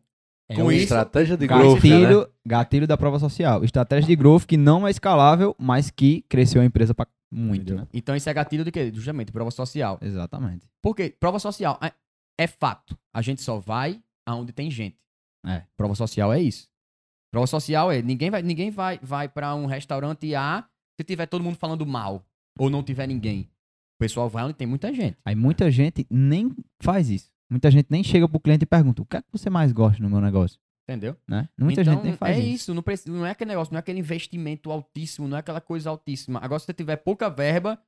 É 0.49 0.55
Com 0.55 0.71
isso, 0.71 0.85
estratégia 0.85 1.37
de 1.39 1.47
growth, 1.47 1.77
gatilho, 1.77 2.21
né? 2.21 2.27
gatilho 2.45 2.87
da 2.87 2.99
prova 2.99 3.19
social. 3.19 3.65
Estratégia 3.65 4.07
de 4.07 4.15
growth 4.15 4.45
que 4.45 4.59
não 4.59 4.87
é 4.87 4.91
escalável, 4.91 5.57
mas 5.59 5.91
que 5.91 6.23
cresceu 6.29 6.61
a 6.61 6.65
empresa 6.65 6.95
para 6.95 7.09
muito, 7.35 7.75
né? 7.75 7.87
Então 7.93 8.15
isso 8.15 8.29
é 8.29 8.35
gatilho 8.35 8.65
de 8.65 8.71
quê? 8.71 8.91
Justamente, 8.93 9.33
prova 9.33 9.51
social. 9.51 9.99
Exatamente. 10.01 10.69
Porque 10.83 11.11
prova 11.11 11.39
social 11.39 11.79
é, 11.83 11.93
é 12.39 12.47
fato. 12.47 12.97
A 13.13 13.21
gente 13.21 13.43
só 13.43 13.59
vai 13.59 14.03
aonde 14.27 14.53
tem 14.53 14.71
gente. 14.71 14.97
É. 15.47 15.63
Prova 15.77 15.95
social 15.95 16.33
é 16.33 16.41
isso. 16.41 16.69
Prova 17.33 17.47
social 17.47 17.91
é 17.91 18.01
ninguém 18.01 18.31
vai, 18.31 18.43
ninguém 18.43 18.71
vai, 18.71 18.99
vai 19.03 19.29
para 19.29 19.55
um 19.55 19.67
restaurante 19.67 20.35
A 20.35 20.67
se 20.99 21.05
tiver 21.05 21.27
todo 21.27 21.43
mundo 21.43 21.57
falando 21.57 21.85
mal 21.85 22.25
ou 22.59 22.71
não 22.71 22.83
tiver 22.83 23.07
ninguém. 23.07 23.51
O 23.97 23.99
pessoal 23.99 24.29
vai 24.29 24.45
onde 24.45 24.55
tem 24.55 24.67
muita 24.67 24.93
gente. 24.93 25.17
Aí 25.25 25.35
muita 25.35 25.71
gente 25.71 26.07
nem 26.11 26.55
faz 26.81 27.11
isso. 27.11 27.33
Muita 27.51 27.71
gente 27.71 27.87
nem 27.91 28.03
chega 28.03 28.29
pro 28.29 28.41
cliente 28.41 28.65
e 28.65 28.67
pergunta: 28.67 29.03
o 29.03 29.07
que 29.07 29.17
é 29.17 29.23
que 29.23 29.29
você 29.31 29.51
mais 29.51 29.73
gosta 29.73 30.03
no 30.03 30.09
meu 30.09 30.21
negócio? 30.21 30.59
Entendeu? 30.89 31.17
Né? 31.27 31.49
Muita 31.59 31.81
então, 31.81 31.95
gente 31.95 32.03
nem 32.05 32.13
faz 32.15 32.37
é 32.37 32.41
isso. 32.41 32.49
isso. 32.55 32.75
Não, 32.75 32.83
precisa, 32.83 33.11
não 33.11 33.25
é 33.25 33.31
aquele 33.31 33.49
negócio, 33.49 33.73
não 33.73 33.79
é 33.79 33.81
aquele 33.81 33.99
investimento 33.99 34.71
altíssimo, 34.71 35.27
não 35.27 35.37
é 35.37 35.41
aquela 35.41 35.61
coisa 35.61 35.89
altíssima. 35.89 36.39
Agora, 36.43 36.59
se 36.61 36.67
você 36.67 36.75
tiver 36.75 36.97
pouca 36.97 37.31
verba, 37.31 37.81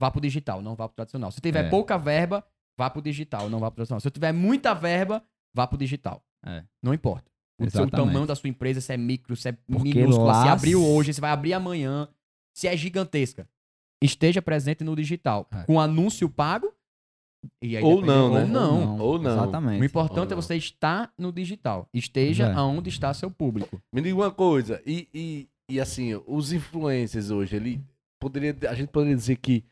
vá 0.00 0.10
pro 0.10 0.20
digital, 0.20 0.62
não 0.62 0.76
vá 0.76 0.88
pro 0.88 0.94
tradicional. 0.94 1.32
Se 1.32 1.40
tiver 1.40 1.64
é. 1.64 1.68
pouca 1.68 1.98
verba, 1.98 2.46
vá 2.78 2.88
pro 2.88 3.02
digital, 3.02 3.50
não 3.50 3.58
vá 3.58 3.68
pro 3.70 3.76
tradicional. 3.76 4.00
Se 4.00 4.10
tiver 4.10 4.32
muita 4.32 4.74
verba, 4.74 5.24
vá 5.52 5.66
pro 5.66 5.76
digital. 5.76 6.24
É. 6.46 6.62
Não 6.82 6.94
importa. 6.94 7.30
O 7.58 7.70
seu 7.70 7.88
tamanho 7.88 8.26
da 8.26 8.34
sua 8.34 8.48
empresa, 8.48 8.80
se 8.80 8.92
é 8.92 8.96
micro, 8.96 9.36
se 9.36 9.48
é 9.48 9.52
Porque 9.52 10.00
minúscula, 10.00 10.32
lá... 10.32 10.42
se 10.42 10.48
abriu 10.48 10.84
hoje, 10.84 11.14
se 11.14 11.20
vai 11.20 11.30
abrir 11.30 11.52
amanhã, 11.52 12.08
se 12.52 12.66
é 12.66 12.76
gigantesca. 12.76 13.48
Esteja 14.02 14.42
presente 14.42 14.82
no 14.82 14.94
digital. 14.94 15.48
É. 15.52 15.62
Com 15.62 15.80
anúncio 15.80 16.28
pago 16.28 16.73
ou 17.82 18.02
não, 18.02 18.34
né? 18.34 18.42
Ou 18.42 18.48
não. 18.48 18.98
Ou 18.98 19.18
não. 19.18 19.32
Exatamente. 19.32 19.82
O 19.82 19.84
importante 19.84 20.32
é 20.32 20.36
você 20.36 20.56
estar 20.56 21.12
no 21.18 21.32
digital. 21.32 21.88
Esteja 21.92 22.46
é. 22.46 22.52
aonde 22.54 22.88
está 22.88 23.12
seu 23.14 23.30
público. 23.30 23.80
Me 23.92 24.00
diga 24.00 24.16
uma 24.16 24.30
coisa, 24.30 24.82
e, 24.86 25.08
e, 25.14 25.48
e 25.68 25.80
assim, 25.80 26.20
os 26.26 26.52
influencers 26.52 27.30
hoje, 27.30 27.56
ele 27.56 27.80
poderia, 28.20 28.56
a 28.68 28.74
gente 28.74 28.88
poderia 28.88 29.16
dizer 29.16 29.36
que 29.36 29.64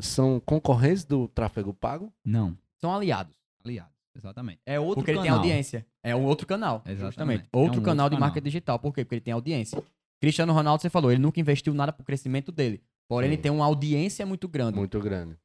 são 0.00 0.40
concorrentes 0.40 1.04
do 1.04 1.28
tráfego 1.28 1.72
pago? 1.72 2.12
Não. 2.24 2.56
São 2.80 2.92
aliados. 2.94 3.36
Aliados. 3.64 3.92
Exatamente. 4.16 4.60
É 4.66 4.78
outro 4.78 4.96
Porque 4.96 5.12
canal. 5.12 5.24
ele 5.24 5.32
tem 5.32 5.38
audiência. 5.38 5.86
É 6.02 6.14
um 6.14 6.24
outro 6.24 6.46
canal. 6.46 6.82
Exatamente. 6.84 7.06
Justamente. 7.06 7.48
É 7.52 7.56
Outro 7.56 7.80
um 7.80 7.84
canal 7.84 8.04
outro 8.04 8.16
de 8.16 8.20
marketing 8.20 8.44
digital. 8.44 8.78
Por 8.78 8.92
quê? 8.92 9.04
Porque 9.04 9.14
ele 9.14 9.22
tem 9.22 9.32
audiência. 9.32 9.82
Cristiano 10.20 10.52
Ronaldo, 10.52 10.82
você 10.82 10.90
falou, 10.90 11.10
ele 11.10 11.20
nunca 11.20 11.40
investiu 11.40 11.72
nada 11.72 11.92
pro 11.92 12.04
crescimento 12.04 12.52
dele. 12.52 12.82
Porém, 13.08 13.28
Sim. 13.28 13.34
ele 13.34 13.42
tem 13.42 13.50
uma 13.50 13.64
audiência 13.64 14.24
muito 14.26 14.48
grande. 14.48 14.78
Muito 14.78 15.00
grande. 15.00 15.36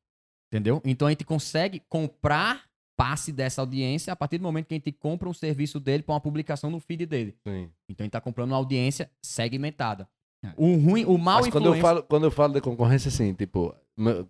Entendeu? 0.52 0.82
Então 0.86 1.08
a 1.08 1.12
gente 1.12 1.26
consegue 1.26 1.82
comprar 1.90 2.66
passe 2.98 3.32
dessa 3.32 3.62
audiência 3.62 4.12
a 4.12 4.16
partir 4.16 4.40
do 4.40 4.44
momento 4.44 4.66
que 4.66 4.74
a 4.74 4.78
gente 4.78 4.92
compra 4.92 5.30
um 5.30 5.34
serviço 5.34 5.80
dele 5.80 6.02
para 6.02 6.14
uma 6.14 6.22
publicação 6.22 6.72
no 6.72 6.80
feed 6.80 7.06
dele. 7.06 7.36
Sim. 7.48 7.70
Então 7.88 8.04
a 8.04 8.06
gente 8.06 8.12
tá 8.12 8.20
comprando 8.20 8.52
uma 8.52 8.58
audiência 8.58 9.12
segmentada. 9.22 10.10
É. 10.44 10.52
O 10.58 10.76
ruim, 10.78 11.06
o 11.06 11.18
mal 11.18 11.42
Mas 11.42 11.50
quando 11.50 11.66
eu, 11.66 11.76
influência... 11.76 11.82
falo, 11.82 12.04
quando 12.04 12.24
eu 12.24 12.32
falo 12.32 12.54
de 12.54 12.62
concorrência, 12.62 13.10
assim, 13.10 13.34
tipo, 13.34 13.76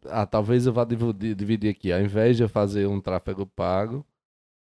ah, 0.10 0.26
talvez 0.26 0.66
eu 0.66 0.74
vá 0.74 0.84
dividir, 0.84 1.36
dividir 1.36 1.70
aqui. 1.70 1.92
Ao 1.92 2.02
invés 2.02 2.38
de 2.38 2.44
eu 2.44 2.50
fazer 2.50 2.88
um 2.88 3.00
tráfego 3.00 3.46
pago, 3.46 4.06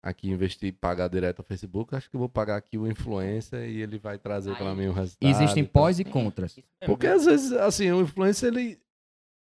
aqui 0.02 0.28
investir 0.28 0.70
e 0.70 0.72
pagar 0.72 1.08
direto 1.08 1.40
ao 1.40 1.44
Facebook, 1.44 1.94
acho 1.94 2.10
que 2.10 2.16
eu 2.16 2.20
vou 2.20 2.28
pagar 2.28 2.56
aqui 2.56 2.76
o 2.76 2.86
influencer 2.86 3.68
e 3.68 3.80
ele 3.80 3.98
vai 3.98 4.18
trazer 4.18 4.56
para 4.56 4.74
mim 4.74 4.86
o 4.86 4.92
resultado. 4.92 5.30
Existem 5.30 5.62
e 5.62 5.66
pós 5.66 6.00
e 6.00 6.04
contras. 6.04 6.56
Mesmo. 6.56 6.68
Porque 6.84 7.06
às 7.06 7.24
vezes, 7.24 7.52
assim, 7.52 7.90
o 7.92 8.02
influencer, 8.02 8.48
ele. 8.48 8.78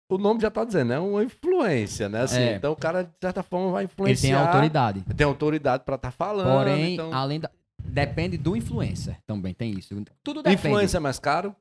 O 0.08 0.18
nome 0.18 0.40
já 0.40 0.50
tá 0.50 0.64
dizendo, 0.64 0.92
é 0.92 0.98
uma 1.00 1.24
influência, 1.24 2.08
né? 2.08 2.22
Assim, 2.22 2.40
É. 2.40 2.54
Então 2.56 2.72
o 2.72 2.76
cara, 2.76 3.02
de 3.02 3.10
certa 3.20 3.42
forma, 3.42 3.72
vai 3.72 3.84
Ele 3.84 3.90
influenciar. 3.92 4.38
tem 4.38 4.46
autoridade. 4.46 5.04
Tem 5.16 5.26
autoridade 5.26 5.84
pra 5.84 5.96
estar 5.96 6.10
falando. 6.12 6.56
Porém, 6.56 6.94
então... 6.94 7.12
além 7.12 7.40
da... 7.40 7.50
Depende 7.78 8.36
do 8.36 8.56
influencer 8.56 9.18
também, 9.26 9.52
tem 9.52 9.72
isso. 9.72 9.94
Tudo 10.22 10.42
depende. 10.42 10.66
Influência 10.66 10.96
é 10.96 11.00
mais 11.00 11.18
caro? 11.18 11.54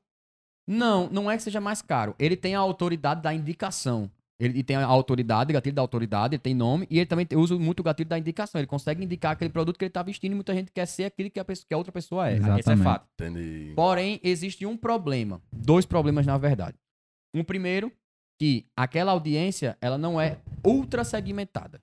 Não, 0.68 1.10
não 1.10 1.30
é 1.30 1.38
que 1.38 1.44
seja 1.44 1.62
mais 1.62 1.82
caro. 1.82 2.16
Ele 2.18 2.36
tem 2.36 2.56
a 2.56 2.60
autoridade 2.60 3.22
da 3.22 3.34
indicação. 3.34 4.10
Ele 4.38 4.62
tem 4.64 4.76
a 4.76 4.86
autoridade, 4.86 5.54
gatilho 5.54 5.76
da 5.76 5.82
autoridade, 5.82 6.36
ele 6.36 6.42
tem 6.42 6.54
nome, 6.54 6.86
e 6.90 6.98
ele 7.00 7.06
também 7.06 7.26
usa 7.36 7.58
muito 7.58 7.80
o 7.80 7.84
gatilho 7.84 8.10
da 8.10 8.20
indicação. 8.20 8.60
Ele 8.60 8.68
consegue 8.68 9.04
indicar 9.04 9.32
aquele 9.32 9.50
produto 9.50 9.78
que 9.78 9.86
ele 9.86 9.92
tá 9.92 10.04
vestindo 10.04 10.34
e 10.34 10.36
muita 10.36 10.54
gente 10.54 10.72
quer 10.72 10.86
ser 10.86 11.06
aquilo 11.06 11.30
que 11.30 11.40
a, 11.40 11.46
pessoa, 11.46 11.66
que 11.68 11.74
a 11.74 11.78
outra 11.78 11.92
pessoa 11.94 12.28
é. 12.30 12.34
Esse 12.34 12.50
é 12.50 12.54
Exatamente. 12.56 12.84
fato. 12.84 13.08
Entendi. 13.14 13.72
Porém, 13.76 14.20
existe 14.22 14.66
um 14.66 14.76
problema. 14.76 15.42
Dois 15.54 15.86
problemas, 15.86 16.26
na 16.26 16.38
verdade. 16.38 16.78
Um 17.34 17.46
primeiro, 17.46 17.92
que 18.40 18.66
aquela 18.76 19.12
audiência, 19.12 19.78
ela 19.82 19.98
não 19.98 20.20
é 20.20 20.38
ultra 20.66 21.04
segmentada. 21.04 21.82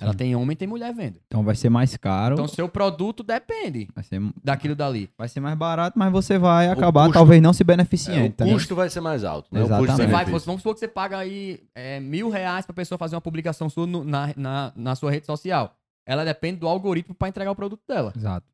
Ela 0.00 0.12
Sim. 0.12 0.16
tem 0.18 0.34
homem 0.36 0.52
e 0.54 0.56
tem 0.56 0.66
mulher 0.66 0.92
vendo. 0.94 1.20
Então 1.26 1.44
vai 1.44 1.54
ser 1.54 1.68
mais 1.68 1.96
caro. 1.98 2.34
Então, 2.34 2.48
seu 2.48 2.66
produto 2.66 3.22
depende 3.22 3.88
vai, 3.94 4.02
ser, 4.02 4.22
daquilo 4.42 4.74
dali. 4.74 5.10
vai 5.18 5.28
ser 5.28 5.38
mais 5.40 5.54
barato, 5.56 5.98
mas 5.98 6.10
você 6.10 6.38
vai 6.38 6.68
acabar 6.68 7.02
custo- 7.02 7.12
talvez 7.18 7.42
não 7.42 7.52
se 7.52 7.62
É, 7.62 7.64
beneficiando. 7.64 8.22
o 8.22 8.24
entendeu? 8.26 8.54
custo 8.54 8.74
vai 8.74 8.88
ser 8.88 9.00
mais 9.02 9.22
alto, 9.22 9.48
né? 9.52 9.60
O 9.60 9.64
Exatamente. 9.64 9.92
Você 9.96 10.06
vai, 10.06 10.24
vamos 10.24 10.44
supor 10.62 10.72
que 10.74 10.80
você 10.80 10.88
paga 10.88 11.18
aí 11.18 11.60
é, 11.74 12.00
mil 12.00 12.30
reais 12.30 12.64
pra 12.64 12.74
pessoa 12.74 12.96
fazer 12.98 13.14
uma 13.16 13.20
publicação 13.20 13.68
sua 13.68 13.86
no- 13.86 14.02
na, 14.02 14.32
na, 14.34 14.72
na 14.74 14.94
sua 14.94 15.10
rede 15.10 15.26
social. 15.26 15.76
Ela 16.06 16.24
depende 16.24 16.58
do 16.58 16.66
algoritmo 16.68 17.14
pra 17.14 17.28
entregar 17.28 17.50
o 17.50 17.54
produto 17.54 17.82
dela. 17.86 18.12
Exato. 18.16 18.46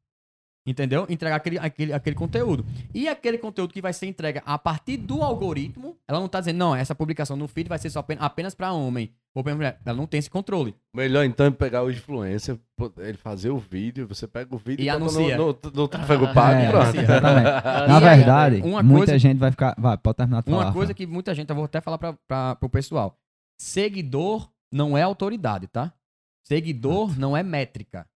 Entendeu? 0.68 1.06
Entregar 1.08 1.36
aquele, 1.36 1.58
aquele, 1.58 1.92
aquele 1.94 2.14
conteúdo. 2.14 2.66
E 2.92 3.08
aquele 3.08 3.38
conteúdo 3.38 3.72
que 3.72 3.80
vai 3.80 3.92
ser 3.94 4.04
entregue 4.06 4.42
a 4.44 4.58
partir 4.58 4.98
do 4.98 5.22
algoritmo, 5.22 5.96
ela 6.06 6.20
não 6.20 6.28
tá 6.28 6.40
dizendo, 6.40 6.58
não, 6.58 6.76
essa 6.76 6.94
publicação 6.94 7.38
no 7.38 7.48
feed 7.48 7.68
vai 7.70 7.78
ser 7.78 7.88
só 7.88 8.04
apenas, 8.18 8.54
pra 8.54 8.72
homem 8.72 9.10
ou 9.34 9.42
mulher. 9.42 9.80
Ela 9.86 9.96
não 9.96 10.06
tem 10.06 10.18
esse 10.18 10.28
controle. 10.28 10.74
Melhor 10.94 11.24
então 11.24 11.46
é 11.46 11.50
pegar 11.50 11.82
o 11.84 11.90
influencer, 11.90 12.58
ele 12.98 13.16
fazer 13.16 13.48
o 13.48 13.56
vídeo, 13.56 14.06
você 14.06 14.26
pega 14.26 14.54
o 14.54 14.58
vídeo 14.58 14.82
E 14.82 14.86
bota 14.90 14.96
anuncia. 14.96 15.36
no, 15.38 15.46
no, 15.46 15.70
no 15.72 15.88
tráfego 15.88 16.34
pago 16.34 16.60
É, 16.60 16.66
e 16.66 16.70
pronto. 16.70 16.92
Na 17.88 17.96
E, 17.96 18.00
verdade, 18.00 18.60
uma 18.62 18.82
muita 18.82 19.06
coisa- 19.06 19.18
gente 19.18 19.38
vai 19.38 19.50
ficar. 19.50 19.74
Vai, 19.78 19.96
pode 19.96 20.16
terminar 20.18 20.42
de 20.42 20.50
falar. 20.50 20.64
Uma 20.66 20.72
coisa 20.74 20.92
que 20.92 21.06
muita 21.06 21.34
gente, 21.34 21.48
eu 21.48 21.56
vou 21.56 21.64
até 21.64 21.80
falar 21.80 21.96
pra, 21.96 22.12
pra, 22.28 22.56
pro 22.56 22.68
pessoal. 22.68 23.16
Seguidor 23.58 24.50
não 24.70 24.98
é 24.98 25.02
autoridade, 25.02 25.66
tá? 25.66 25.92
Seguidor 26.46 27.18
não 27.18 27.36
é 27.36 27.42
métrica. 27.42 28.06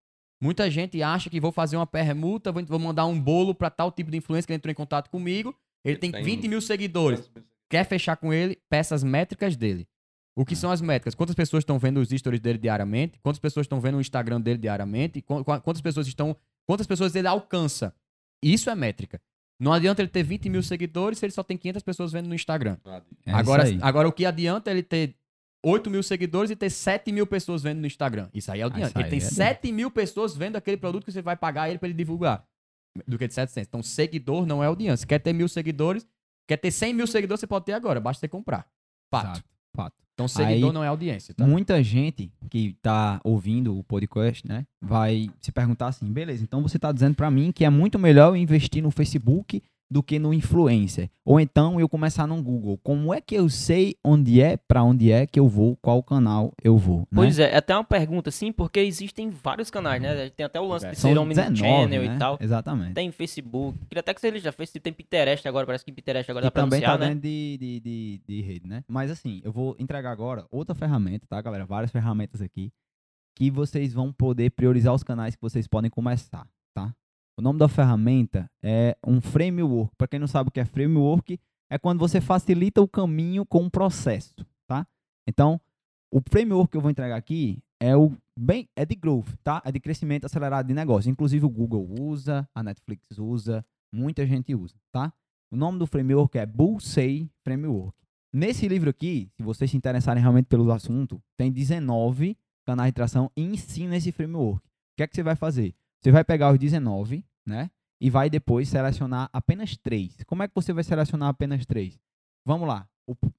Muita 0.43 0.69
gente 0.69 1.01
acha 1.01 1.29
que 1.29 1.39
vou 1.39 1.51
fazer 1.51 1.77
uma 1.77 1.87
permuta, 1.87 2.51
vou, 2.51 2.65
vou 2.65 2.79
mandar 2.79 3.05
um 3.05 3.17
bolo 3.19 3.55
pra 3.55 3.69
tal 3.69 3.91
tipo 3.91 4.11
de 4.11 4.17
influência 4.17 4.45
que 4.45 4.51
ele 4.51 4.57
entrou 4.57 4.71
em 4.71 4.75
contato 4.75 5.09
comigo. 5.09 5.55
Ele 5.85 5.97
tem 5.97 6.11
Tem 6.11 6.23
20 6.23 6.47
mil 6.49 6.59
seguidores. 6.61 7.31
Quer 7.69 7.85
fechar 7.85 8.17
com 8.17 8.33
ele, 8.33 8.57
peça 8.69 8.93
as 8.93 9.03
métricas 9.03 9.55
dele. 9.55 9.87
O 10.35 10.43
que 10.43 10.55
são 10.55 10.69
as 10.71 10.81
métricas? 10.81 11.15
Quantas 11.15 11.35
pessoas 11.35 11.61
estão 11.61 11.79
vendo 11.79 11.99
os 11.99 12.09
stories 12.09 12.41
dele 12.41 12.57
diariamente? 12.57 13.19
Quantas 13.21 13.39
pessoas 13.39 13.65
estão 13.65 13.79
vendo 13.79 13.97
o 13.97 14.01
Instagram 14.01 14.41
dele 14.41 14.57
diariamente? 14.57 15.21
Qu- 15.21 15.43
qu- 15.45 15.61
Quantas 15.61 15.81
pessoas 15.81 16.07
estão. 16.07 16.35
Quantas 16.65 16.87
pessoas 16.87 17.15
ele 17.15 17.27
alcança? 17.27 17.93
Isso 18.43 18.69
é 18.69 18.75
métrica. 18.75 19.21
Não 19.59 19.71
adianta 19.71 20.01
ele 20.01 20.09
ter 20.09 20.23
20 20.23 20.49
mil 20.49 20.61
seguidores 20.63 21.19
se 21.19 21.25
ele 21.25 21.31
só 21.31 21.43
tem 21.43 21.55
500 21.55 21.83
pessoas 21.83 22.11
vendo 22.11 22.27
no 22.27 22.35
Instagram. 22.35 22.77
É 23.25 23.31
agora, 23.31 23.63
agora, 23.81 24.07
o 24.07 24.11
que 24.11 24.25
adianta 24.25 24.69
é 24.71 24.73
ele 24.73 24.83
ter 24.83 25.15
8 25.63 25.89
mil 25.89 26.03
seguidores 26.03 26.51
e 26.51 26.55
ter 26.55 26.69
7 26.69 27.11
mil 27.11 27.25
pessoas 27.25 27.63
vendo 27.63 27.79
no 27.79 27.87
Instagram. 27.87 28.29
Isso 28.33 28.51
aí 28.51 28.59
é 28.59 28.63
adianta. 28.63 28.87
Isso 28.87 28.97
Ele 28.97 29.03
aí 29.05 29.09
tem 29.09 29.19
é 29.19 29.21
7 29.21 29.71
mil 29.71 29.89
pessoas 29.89 30.35
vendo 30.35 30.57
aquele 30.57 30.77
produto 30.77 31.05
que 31.05 31.11
você 31.11 31.21
vai 31.21 31.37
pagar 31.37 31.69
ele 31.69 31.79
pra 31.79 31.87
ele 31.87 31.97
divulgar. 31.97 32.45
Do 33.07 33.17
que 33.17 33.27
de 33.27 33.33
700. 33.33 33.67
Então, 33.67 33.81
seguidor 33.81 34.45
não 34.45 34.63
é 34.63 34.67
audiência. 34.67 35.07
Quer 35.07 35.19
ter 35.19 35.33
mil 35.33 35.47
seguidores, 35.47 36.05
quer 36.47 36.57
ter 36.57 36.69
100 36.69 36.93
mil 36.93 37.07
seguidores, 37.07 37.39
você 37.39 37.47
pode 37.47 37.65
ter 37.65 37.73
agora. 37.73 37.99
Basta 37.99 38.19
você 38.19 38.27
comprar. 38.27 38.67
Fato. 39.09 39.25
Exato, 39.25 39.43
fato. 39.75 39.95
Então, 40.13 40.27
seguidor 40.27 40.69
Aí- 40.69 40.73
não 40.73 40.83
é 40.83 40.87
audiência, 40.87 41.33
tá? 41.33 41.45
Muita 41.45 41.81
gente 41.81 42.31
que 42.49 42.77
tá 42.83 43.19
ouvindo 43.23 43.75
o 43.75 43.83
podcast, 43.83 44.47
né, 44.47 44.63
vai 44.79 45.27
se 45.39 45.51
perguntar 45.51 45.87
assim, 45.87 46.05
beleza, 46.05 46.43
então 46.43 46.61
você 46.61 46.77
tá 46.77 46.91
dizendo 46.91 47.15
pra 47.15 47.31
mim 47.31 47.51
que 47.51 47.65
é 47.65 47.69
muito 47.69 47.97
melhor 47.97 48.29
eu 48.29 48.35
investir 48.35 48.83
no 48.83 48.91
Facebook 48.91 49.63
do 49.89 50.01
que 50.01 50.17
no 50.17 50.33
influencer. 50.33 51.09
Ou 51.25 51.39
então 51.39 51.79
eu 51.79 51.87
começar 51.87 52.27
no 52.27 52.41
Google. 52.41 52.77
Como 52.83 53.13
é 53.13 53.21
que 53.21 53.35
eu 53.35 53.47
sei 53.49 53.95
onde 54.03 54.41
é, 54.41 54.57
pra 54.57 54.83
onde 54.83 55.11
é 55.11 55.27
que 55.27 55.39
eu 55.39 55.47
vou, 55.47 55.77
qual 55.77 56.01
canal 56.01 56.51
eu 56.63 56.77
vou, 56.77 56.99
né? 57.01 57.05
Pois 57.15 57.39
é, 57.39 57.51
é 57.51 57.57
até 57.57 57.75
uma 57.75 57.83
pergunta, 57.83 58.31
sim, 58.31 58.51
porque 58.51 58.79
existem 58.79 59.29
vários 59.29 59.69
canais, 59.69 60.01
né? 60.01 60.29
Tem 60.29 60.45
até 60.45 60.59
o 60.59 60.67
lance 60.67 60.89
de 60.89 60.95
São 60.95 61.13
ser 61.13 61.27
19, 61.27 61.57
Channel 61.57 62.03
né? 62.03 62.15
e 62.15 62.19
tal. 62.19 62.37
Exatamente. 62.41 62.93
Tem 62.93 63.11
Facebook. 63.11 63.77
Queria 63.87 63.99
até 63.99 64.13
que 64.13 64.21
você 64.21 64.39
já 64.39 64.51
fez. 64.51 64.71
Tem 64.71 64.91
Pinterest 64.91 65.47
agora, 65.47 65.65
parece 65.65 65.85
que 65.85 65.91
Pinterest 65.91 66.29
agora 66.29 66.45
E 66.45 66.47
dá 66.47 66.51
pra 66.51 66.63
também 66.63 66.81
tá 66.81 66.93
anunciar, 66.93 67.07
né? 67.07 67.15
dentro 67.15 67.29
de, 67.29 67.57
de, 67.57 67.79
de, 67.79 68.21
de 68.27 68.41
rede, 68.41 68.67
né? 68.67 68.83
Mas 68.87 69.11
assim, 69.11 69.41
eu 69.43 69.51
vou 69.51 69.75
entregar 69.79 70.11
agora 70.11 70.45
outra 70.51 70.73
ferramenta, 70.73 71.25
tá, 71.27 71.41
galera? 71.41 71.65
Várias 71.65 71.91
ferramentas 71.91 72.41
aqui 72.41 72.71
que 73.35 73.49
vocês 73.49 73.93
vão 73.93 74.11
poder 74.11 74.51
priorizar 74.51 74.93
os 74.93 75.03
canais 75.03 75.35
que 75.35 75.41
vocês 75.41 75.67
podem 75.67 75.89
começar, 75.89 76.39
tá? 76.39 76.47
O 77.37 77.41
nome 77.41 77.57
da 77.57 77.67
ferramenta 77.67 78.49
é 78.61 78.95
um 79.05 79.19
framework. 79.19 79.95
Para 79.97 80.07
quem 80.07 80.19
não 80.19 80.27
sabe 80.27 80.49
o 80.49 80.51
que 80.51 80.59
é 80.59 80.65
framework, 80.65 81.39
é 81.69 81.79
quando 81.79 81.99
você 81.99 82.21
facilita 82.21 82.81
o 82.81 82.87
caminho 82.87 83.45
com 83.45 83.63
um 83.63 83.69
processo, 83.69 84.45
tá? 84.67 84.85
Então, 85.27 85.59
o 86.11 86.21
framework 86.29 86.69
que 86.69 86.77
eu 86.77 86.81
vou 86.81 86.91
entregar 86.91 87.15
aqui 87.15 87.57
é 87.81 87.97
o 87.97 88.15
bem 88.37 88.69
é 88.75 88.85
de 88.85 88.95
growth, 88.95 89.33
tá? 89.43 89.61
É 89.65 89.71
de 89.71 89.79
crescimento 89.79 90.25
acelerado 90.25 90.67
de 90.67 90.73
negócio. 90.73 91.09
Inclusive 91.09 91.45
o 91.45 91.49
Google 91.49 91.87
usa, 91.99 92.47
a 92.53 92.61
Netflix 92.61 93.17
usa, 93.17 93.65
muita 93.91 94.25
gente 94.27 94.53
usa, 94.53 94.75
tá? 94.91 95.11
O 95.51 95.55
nome 95.55 95.79
do 95.79 95.87
framework 95.87 96.37
é 96.37 96.45
Bullseye 96.45 97.29
Framework. 97.43 97.97
Nesse 98.31 98.67
livro 98.67 98.89
aqui, 98.89 99.29
se 99.35 99.43
vocês 99.43 99.69
se 99.69 99.77
interessarem 99.77 100.21
realmente 100.21 100.45
pelo 100.45 100.71
assunto, 100.71 101.21
tem 101.37 101.51
19 101.51 102.37
canais 102.65 102.89
de 102.89 102.95
tração 102.95 103.31
e 103.35 103.41
ensina 103.41 103.97
esse 103.97 104.11
framework. 104.11 104.59
O 104.59 104.95
que 104.97 105.03
é 105.03 105.07
que 105.07 105.15
você 105.15 105.23
vai 105.23 105.35
fazer? 105.35 105.75
Você 106.03 106.11
vai 106.11 106.25
pegar 106.25 106.51
os 106.51 106.59
19, 106.59 107.23
né? 107.45 107.71
E 108.01 108.09
vai 108.09 108.29
depois 108.29 108.67
selecionar 108.67 109.29
apenas 109.31 109.77
três. 109.77 110.17
Como 110.25 110.43
é 110.43 110.49
que 110.49 110.53
você 110.53 110.73
vai 110.73 110.83
selecionar 110.83 111.29
apenas 111.29 111.65
três? 111.65 111.97
Vamos 112.45 112.67
lá. 112.67 112.89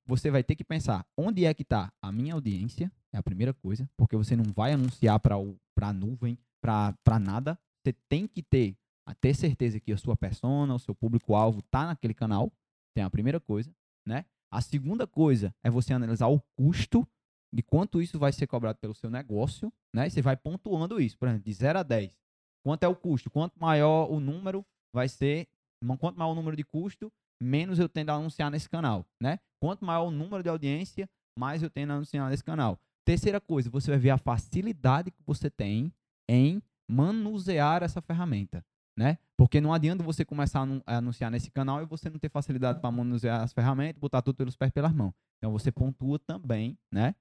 Você 0.06 0.30
vai 0.30 0.42
ter 0.42 0.56
que 0.56 0.64
pensar 0.64 1.06
onde 1.14 1.44
é 1.44 1.52
que 1.52 1.62
está 1.62 1.92
a 2.00 2.10
minha 2.10 2.32
audiência, 2.32 2.90
é 3.12 3.18
a 3.18 3.22
primeira 3.22 3.52
coisa, 3.52 3.86
porque 3.98 4.16
você 4.16 4.34
não 4.34 4.44
vai 4.44 4.72
anunciar 4.72 5.20
para 5.20 5.36
a 5.36 5.92
nuvem, 5.92 6.38
para 6.62 7.18
nada. 7.20 7.58
Você 7.84 7.92
tem 8.08 8.26
que 8.26 8.42
ter, 8.42 8.74
ter 9.20 9.34
certeza 9.34 9.78
que 9.78 9.92
a 9.92 9.98
sua 9.98 10.16
persona, 10.16 10.74
o 10.74 10.78
seu 10.78 10.94
público-alvo 10.94 11.58
está 11.58 11.84
naquele 11.84 12.14
canal. 12.14 12.50
Tem 12.94 13.04
a 13.04 13.10
primeira 13.10 13.38
coisa, 13.38 13.70
né? 14.06 14.24
A 14.50 14.62
segunda 14.62 15.06
coisa 15.06 15.54
é 15.62 15.68
você 15.68 15.92
analisar 15.92 16.28
o 16.28 16.40
custo 16.56 17.06
de 17.52 17.62
quanto 17.62 18.00
isso 18.00 18.18
vai 18.18 18.32
ser 18.32 18.46
cobrado 18.46 18.78
pelo 18.78 18.94
seu 18.94 19.10
negócio, 19.10 19.70
né? 19.94 20.06
E 20.06 20.10
você 20.10 20.22
vai 20.22 20.34
pontuando 20.34 20.98
isso, 20.98 21.18
por 21.18 21.28
exemplo, 21.28 21.44
de 21.44 21.52
0 21.52 21.80
a 21.80 21.82
10. 21.82 22.23
Quanto 22.64 22.82
é 22.82 22.88
o 22.88 22.96
custo? 22.96 23.30
Quanto 23.30 23.54
maior 23.60 24.10
o 24.10 24.18
número, 24.18 24.64
vai 24.92 25.08
ser. 25.08 25.46
Quanto 25.98 26.18
maior 26.18 26.32
o 26.32 26.34
número 26.34 26.56
de 26.56 26.64
custo, 26.64 27.12
menos 27.40 27.78
eu 27.78 27.88
tendo 27.88 28.10
a 28.10 28.14
anunciar 28.14 28.50
nesse 28.50 28.68
canal, 28.70 29.04
né? 29.20 29.38
Quanto 29.60 29.84
maior 29.84 30.06
o 30.06 30.10
número 30.10 30.42
de 30.42 30.48
audiência, 30.48 31.08
mais 31.38 31.62
eu 31.62 31.68
tendo 31.68 31.90
a 31.92 31.96
anunciar 31.96 32.30
nesse 32.30 32.42
canal. 32.42 32.78
Terceira 33.04 33.38
coisa, 33.38 33.68
você 33.68 33.90
vai 33.90 33.98
ver 34.00 34.10
a 34.10 34.18
facilidade 34.18 35.10
que 35.10 35.22
você 35.26 35.50
tem 35.50 35.92
em 36.26 36.62
manusear 36.88 37.82
essa 37.82 38.00
ferramenta, 38.00 38.64
né? 38.96 39.18
Porque 39.36 39.60
não 39.60 39.74
adianta 39.74 40.02
você 40.02 40.24
começar 40.24 40.60
a 40.60 40.62
anu- 40.62 40.82
a 40.86 40.96
anunciar 40.96 41.30
nesse 41.30 41.50
canal 41.50 41.82
e 41.82 41.86
você 41.86 42.08
não 42.08 42.18
ter 42.18 42.30
facilidade 42.30 42.80
para 42.80 42.90
manusear 42.90 43.42
as 43.42 43.52
ferramentas, 43.52 44.00
botar 44.00 44.22
tudo 44.22 44.36
pelos 44.36 44.56
pés 44.56 44.70
pelas 44.72 44.92
mãos. 44.94 45.12
Então 45.38 45.52
você 45.52 45.70
pontua 45.70 46.18
também, 46.18 46.78
né? 46.90 47.14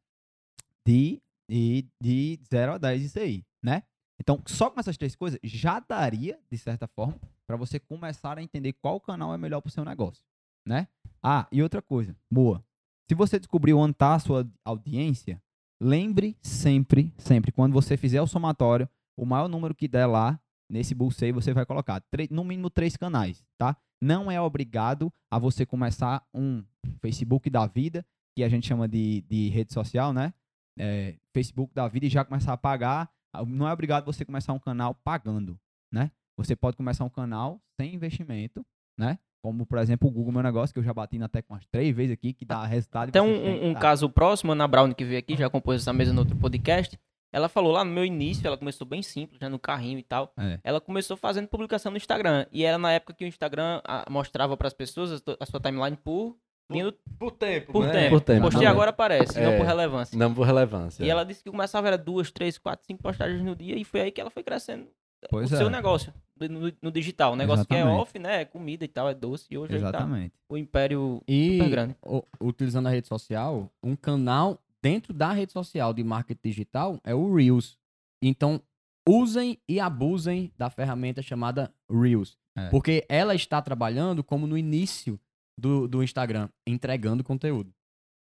De, 0.85 1.21
de, 1.49 1.85
de 2.01 2.39
0 2.49 2.73
a 2.73 2.77
10 2.77 3.03
isso 3.03 3.19
aí, 3.19 3.43
né? 3.61 3.83
Então, 4.23 4.41
só 4.45 4.69
com 4.69 4.79
essas 4.79 4.95
três 4.95 5.17
coisas 5.17 5.37
já 5.43 5.81
daria, 5.81 6.39
de 6.49 6.57
certa 6.57 6.87
forma, 6.87 7.19
para 7.45 7.57
você 7.57 7.77
começar 7.77 8.37
a 8.37 8.41
entender 8.41 8.71
qual 8.71 8.97
canal 8.97 9.33
é 9.33 9.37
melhor 9.37 9.59
para 9.59 9.67
o 9.67 9.71
seu 9.71 9.83
negócio, 9.83 10.23
né? 10.65 10.87
Ah, 11.21 11.45
e 11.51 11.61
outra 11.61 11.81
coisa, 11.81 12.15
boa. 12.31 12.63
Se 13.09 13.13
você 13.13 13.37
descobriu 13.37 13.77
onde 13.77 13.91
está 13.91 14.15
a 14.15 14.19
sua 14.19 14.49
audiência, 14.63 15.43
lembre 15.77 16.37
sempre, 16.41 17.13
sempre, 17.17 17.51
quando 17.51 17.73
você 17.73 17.97
fizer 17.97 18.21
o 18.21 18.27
somatório, 18.27 18.87
o 19.17 19.25
maior 19.25 19.49
número 19.49 19.75
que 19.75 19.89
der 19.89 20.05
lá, 20.05 20.39
nesse 20.71 20.95
bolseio, 20.95 21.33
você 21.33 21.53
vai 21.53 21.65
colocar 21.65 22.01
no 22.31 22.45
mínimo 22.45 22.69
três 22.69 22.95
canais, 22.95 23.45
tá? 23.57 23.75
Não 24.01 24.31
é 24.31 24.39
obrigado 24.39 25.11
a 25.29 25.37
você 25.37 25.65
começar 25.65 26.25
um 26.33 26.63
Facebook 27.01 27.49
da 27.49 27.67
vida, 27.67 28.05
que 28.33 28.41
a 28.41 28.47
gente 28.47 28.67
chama 28.67 28.87
de, 28.87 29.21
de 29.23 29.49
rede 29.49 29.73
social, 29.73 30.13
né? 30.13 30.33
É, 30.79 31.17
Facebook 31.33 31.73
da 31.73 31.89
vida 31.89 32.05
e 32.05 32.09
já 32.09 32.23
começar 32.23 32.53
a 32.53 32.57
pagar. 32.57 33.11
Não 33.47 33.67
é 33.67 33.73
obrigado 33.73 34.05
você 34.05 34.23
começar 34.23 34.53
um 34.53 34.59
canal 34.59 34.95
pagando, 34.95 35.59
né? 35.91 36.11
Você 36.37 36.55
pode 36.55 36.75
começar 36.77 37.03
um 37.03 37.09
canal 37.09 37.61
sem 37.79 37.93
investimento, 37.93 38.65
né? 38.97 39.19
Como, 39.43 39.65
por 39.65 39.77
exemplo, 39.77 40.07
o 40.07 40.11
Google 40.11 40.31
Meu 40.31 40.43
Negócio, 40.43 40.73
que 40.73 40.79
eu 40.79 40.83
já 40.83 40.93
bati 40.93 41.19
na 41.19 41.27
tecla 41.27 41.55
umas 41.55 41.65
três 41.65 41.93
vezes 41.93 42.13
aqui, 42.13 42.33
que 42.33 42.45
dá 42.45 42.65
resultado. 42.65 43.11
Tem 43.11 43.21
um, 43.21 43.69
um 43.69 43.73
caso 43.73 44.09
próximo, 44.09 44.51
a 44.51 44.55
Ana 44.55 44.67
Brown, 44.67 44.93
que 44.93 45.03
veio 45.03 45.19
aqui, 45.19 45.35
já 45.35 45.49
compôs 45.49 45.81
essa 45.81 45.91
mesa 45.91 46.13
no 46.13 46.19
outro 46.19 46.35
podcast. 46.37 46.97
Ela 47.33 47.49
falou 47.49 47.71
lá 47.71 47.83
no 47.83 47.91
meu 47.91 48.05
início, 48.05 48.45
ela 48.45 48.57
começou 48.57 48.85
bem 48.85 49.01
simples, 49.01 49.39
já 49.41 49.49
no 49.49 49.57
carrinho 49.57 49.97
e 49.97 50.03
tal. 50.03 50.31
É. 50.37 50.59
Ela 50.63 50.79
começou 50.79 51.17
fazendo 51.17 51.47
publicação 51.47 51.91
no 51.91 51.97
Instagram. 51.97 52.45
E 52.51 52.63
era 52.63 52.77
na 52.77 52.91
época 52.91 53.13
que 53.13 53.25
o 53.25 53.27
Instagram 53.27 53.81
a, 53.83 54.05
mostrava 54.09 54.55
para 54.55 54.67
as 54.67 54.73
pessoas 54.73 55.21
a, 55.39 55.45
sua 55.45 55.59
timeline 55.59 55.97
por 55.97 56.37
Lindo... 56.71 56.93
Por, 57.19 57.31
tempo, 57.31 57.71
por 57.71 57.85
né? 57.85 57.91
tempo. 57.91 58.09
Por 58.09 58.21
tempo. 58.21 58.41
Postei 58.43 58.65
agora 58.65 58.89
aparece, 58.89 59.39
é, 59.39 59.45
não 59.45 59.57
por 59.57 59.65
relevância. 59.65 60.17
Não 60.17 60.33
por 60.33 60.45
relevância. 60.45 61.03
E 61.03 61.07
é. 61.07 61.09
ela 61.09 61.23
disse 61.23 61.43
que 61.43 61.51
começava 61.51 61.87
era 61.87 61.97
duas, 61.97 62.31
três, 62.31 62.57
quatro, 62.57 62.85
cinco 62.85 63.03
postagens 63.03 63.41
no 63.41 63.55
dia 63.55 63.77
e 63.77 63.83
foi 63.83 64.01
aí 64.01 64.11
que 64.11 64.21
ela 64.21 64.29
foi 64.29 64.43
crescendo 64.43 64.87
pois 65.29 65.51
o 65.51 65.55
é. 65.55 65.57
seu 65.57 65.69
negócio 65.69 66.13
no, 66.39 66.71
no, 66.81 66.91
digital. 66.91 67.33
O 67.33 67.35
negócio 67.35 67.61
Exatamente. 67.61 67.85
que 67.85 67.89
é 67.89 68.01
off, 68.01 68.19
né? 68.19 68.41
É 68.41 68.45
comida 68.45 68.83
e 68.83 68.87
tal, 68.87 69.09
é 69.09 69.13
doce. 69.13 69.47
E 69.49 69.57
hoje 69.57 69.71
tá 69.71 69.77
Exatamente. 69.77 70.31
Tá 70.31 70.37
o 70.49 70.57
império 70.57 71.21
e, 71.27 71.57
super 71.57 71.69
grande. 71.69 71.95
O, 72.01 72.23
utilizando 72.41 72.87
a 72.87 72.89
rede 72.89 73.07
social, 73.07 73.71
um 73.81 73.95
canal 73.95 74.59
dentro 74.81 75.13
da 75.13 75.31
rede 75.31 75.51
social 75.51 75.93
de 75.93 76.03
marketing 76.03 76.41
digital 76.43 76.99
é 77.03 77.13
o 77.13 77.33
Reels. 77.33 77.77
Então, 78.21 78.61
usem 79.07 79.57
e 79.67 79.79
abusem 79.79 80.51
da 80.57 80.69
ferramenta 80.69 81.21
chamada 81.21 81.73
Reels. 81.89 82.37
É. 82.55 82.69
Porque 82.69 83.05
ela 83.09 83.33
está 83.33 83.61
trabalhando 83.61 84.23
como 84.23 84.45
no 84.45 84.57
início 84.57 85.19
do, 85.57 85.87
do 85.87 86.03
Instagram, 86.03 86.49
entregando 86.67 87.23
conteúdo. 87.23 87.73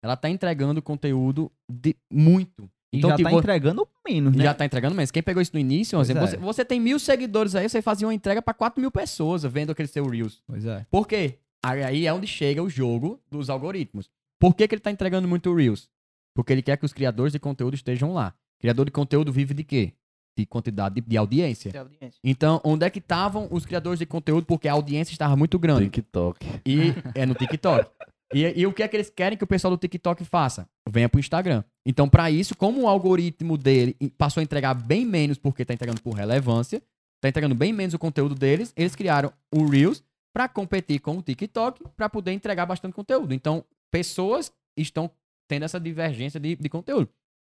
Ela 0.03 0.13
está 0.13 0.29
entregando 0.29 0.81
conteúdo 0.81 1.51
de 1.69 1.95
muito. 2.11 2.69
Então, 2.91 3.09
já 3.09 3.15
tipo, 3.15 3.29
tá 3.29 3.35
entregando 3.35 3.87
menos, 4.07 4.35
né? 4.35 4.43
Já 4.43 4.53
tá 4.53 4.65
entregando 4.65 4.95
menos. 4.95 5.09
Quem 5.09 5.23
pegou 5.23 5.41
isso 5.41 5.53
no 5.53 5.59
início, 5.59 5.99
exemplo, 5.99 6.23
é. 6.25 6.27
você, 6.27 6.37
você, 6.37 6.65
tem 6.65 6.79
mil 6.79 6.99
seguidores 6.99 7.55
aí, 7.55 7.67
você 7.67 7.81
fazia 7.81 8.07
uma 8.07 8.13
entrega 8.13 8.41
para 8.41 8.53
quatro 8.53 8.79
mil 8.79 8.91
pessoas 8.91 9.43
vendo 9.43 9.71
aquele 9.71 9.87
seu 9.87 10.05
Reels. 10.05 10.43
Pois 10.45 10.65
é. 10.65 10.85
Por 10.91 11.07
quê? 11.07 11.39
Aí 11.63 12.05
é 12.05 12.13
onde 12.13 12.27
chega 12.27 12.61
o 12.61 12.69
jogo 12.69 13.19
dos 13.31 13.49
algoritmos. 13.49 14.09
Por 14.39 14.53
que, 14.53 14.67
que 14.67 14.75
ele 14.75 14.81
tá 14.81 14.91
entregando 14.91 15.27
muito 15.27 15.53
Reels? 15.55 15.89
Porque 16.35 16.51
ele 16.51 16.61
quer 16.61 16.77
que 16.77 16.85
os 16.85 16.93
criadores 16.93 17.31
de 17.31 17.39
conteúdo 17.39 17.73
estejam 17.73 18.13
lá. 18.13 18.35
Criador 18.59 18.85
de 18.85 18.91
conteúdo 18.91 19.31
vive 19.31 19.53
de 19.53 19.63
quê? 19.63 19.93
De 20.35 20.45
quantidade 20.45 20.95
de, 20.95 21.01
de 21.01 21.17
audiência. 21.17 21.71
De 21.71 21.77
audiência. 21.77 22.19
Então, 22.23 22.59
onde 22.63 22.85
é 22.85 22.89
que 22.89 22.99
estavam 22.99 23.47
os 23.51 23.65
criadores 23.65 23.99
de 23.99 24.05
conteúdo? 24.05 24.45
Porque 24.45 24.67
a 24.67 24.73
audiência 24.73 25.11
estava 25.13 25.35
muito 25.35 25.59
grande. 25.59 25.85
TikTok. 25.85 26.45
E 26.65 26.93
é 27.13 27.25
no 27.25 27.35
TikTok. 27.35 27.89
E, 28.33 28.61
e, 28.61 28.65
o 28.65 28.73
que 28.73 28.81
é 28.81 28.87
que 28.87 28.95
eles 28.95 29.11
querem 29.11 29.37
que 29.37 29.43
o 29.43 29.47
pessoal 29.47 29.69
do 29.71 29.77
TikTok 29.77 30.25
faça? 30.25 30.67
Venha 30.89 31.07
pro 31.07 31.19
Instagram. 31.19 31.63
Então, 31.85 32.09
para 32.09 32.31
isso, 32.31 32.55
como 32.55 32.81
o 32.81 32.87
algoritmo 32.87 33.57
dele 33.57 33.95
passou 34.17 34.41
a 34.41 34.43
entregar 34.43 34.73
bem 34.73 35.05
menos 35.05 35.37
porque 35.37 35.63
tá 35.63 35.73
entregando 35.73 36.01
por 36.01 36.15
relevância, 36.15 36.81
tá 37.21 37.29
entregando 37.29 37.53
bem 37.53 37.71
menos 37.71 37.93
o 37.93 37.99
conteúdo 37.99 38.33
deles, 38.33 38.73
eles 38.75 38.95
criaram 38.95 39.31
o 39.53 39.65
Reels 39.65 40.03
para 40.33 40.49
competir 40.49 40.99
com 40.99 41.17
o 41.17 41.21
TikTok 41.21 41.83
para 41.95 42.09
poder 42.09 42.31
entregar 42.31 42.65
bastante 42.65 42.93
conteúdo. 42.93 43.33
Então, 43.33 43.63
pessoas 43.91 44.51
estão 44.75 45.09
tendo 45.47 45.63
essa 45.63 45.79
divergência 45.79 46.39
de, 46.39 46.55
de 46.55 46.69
conteúdo. 46.69 47.07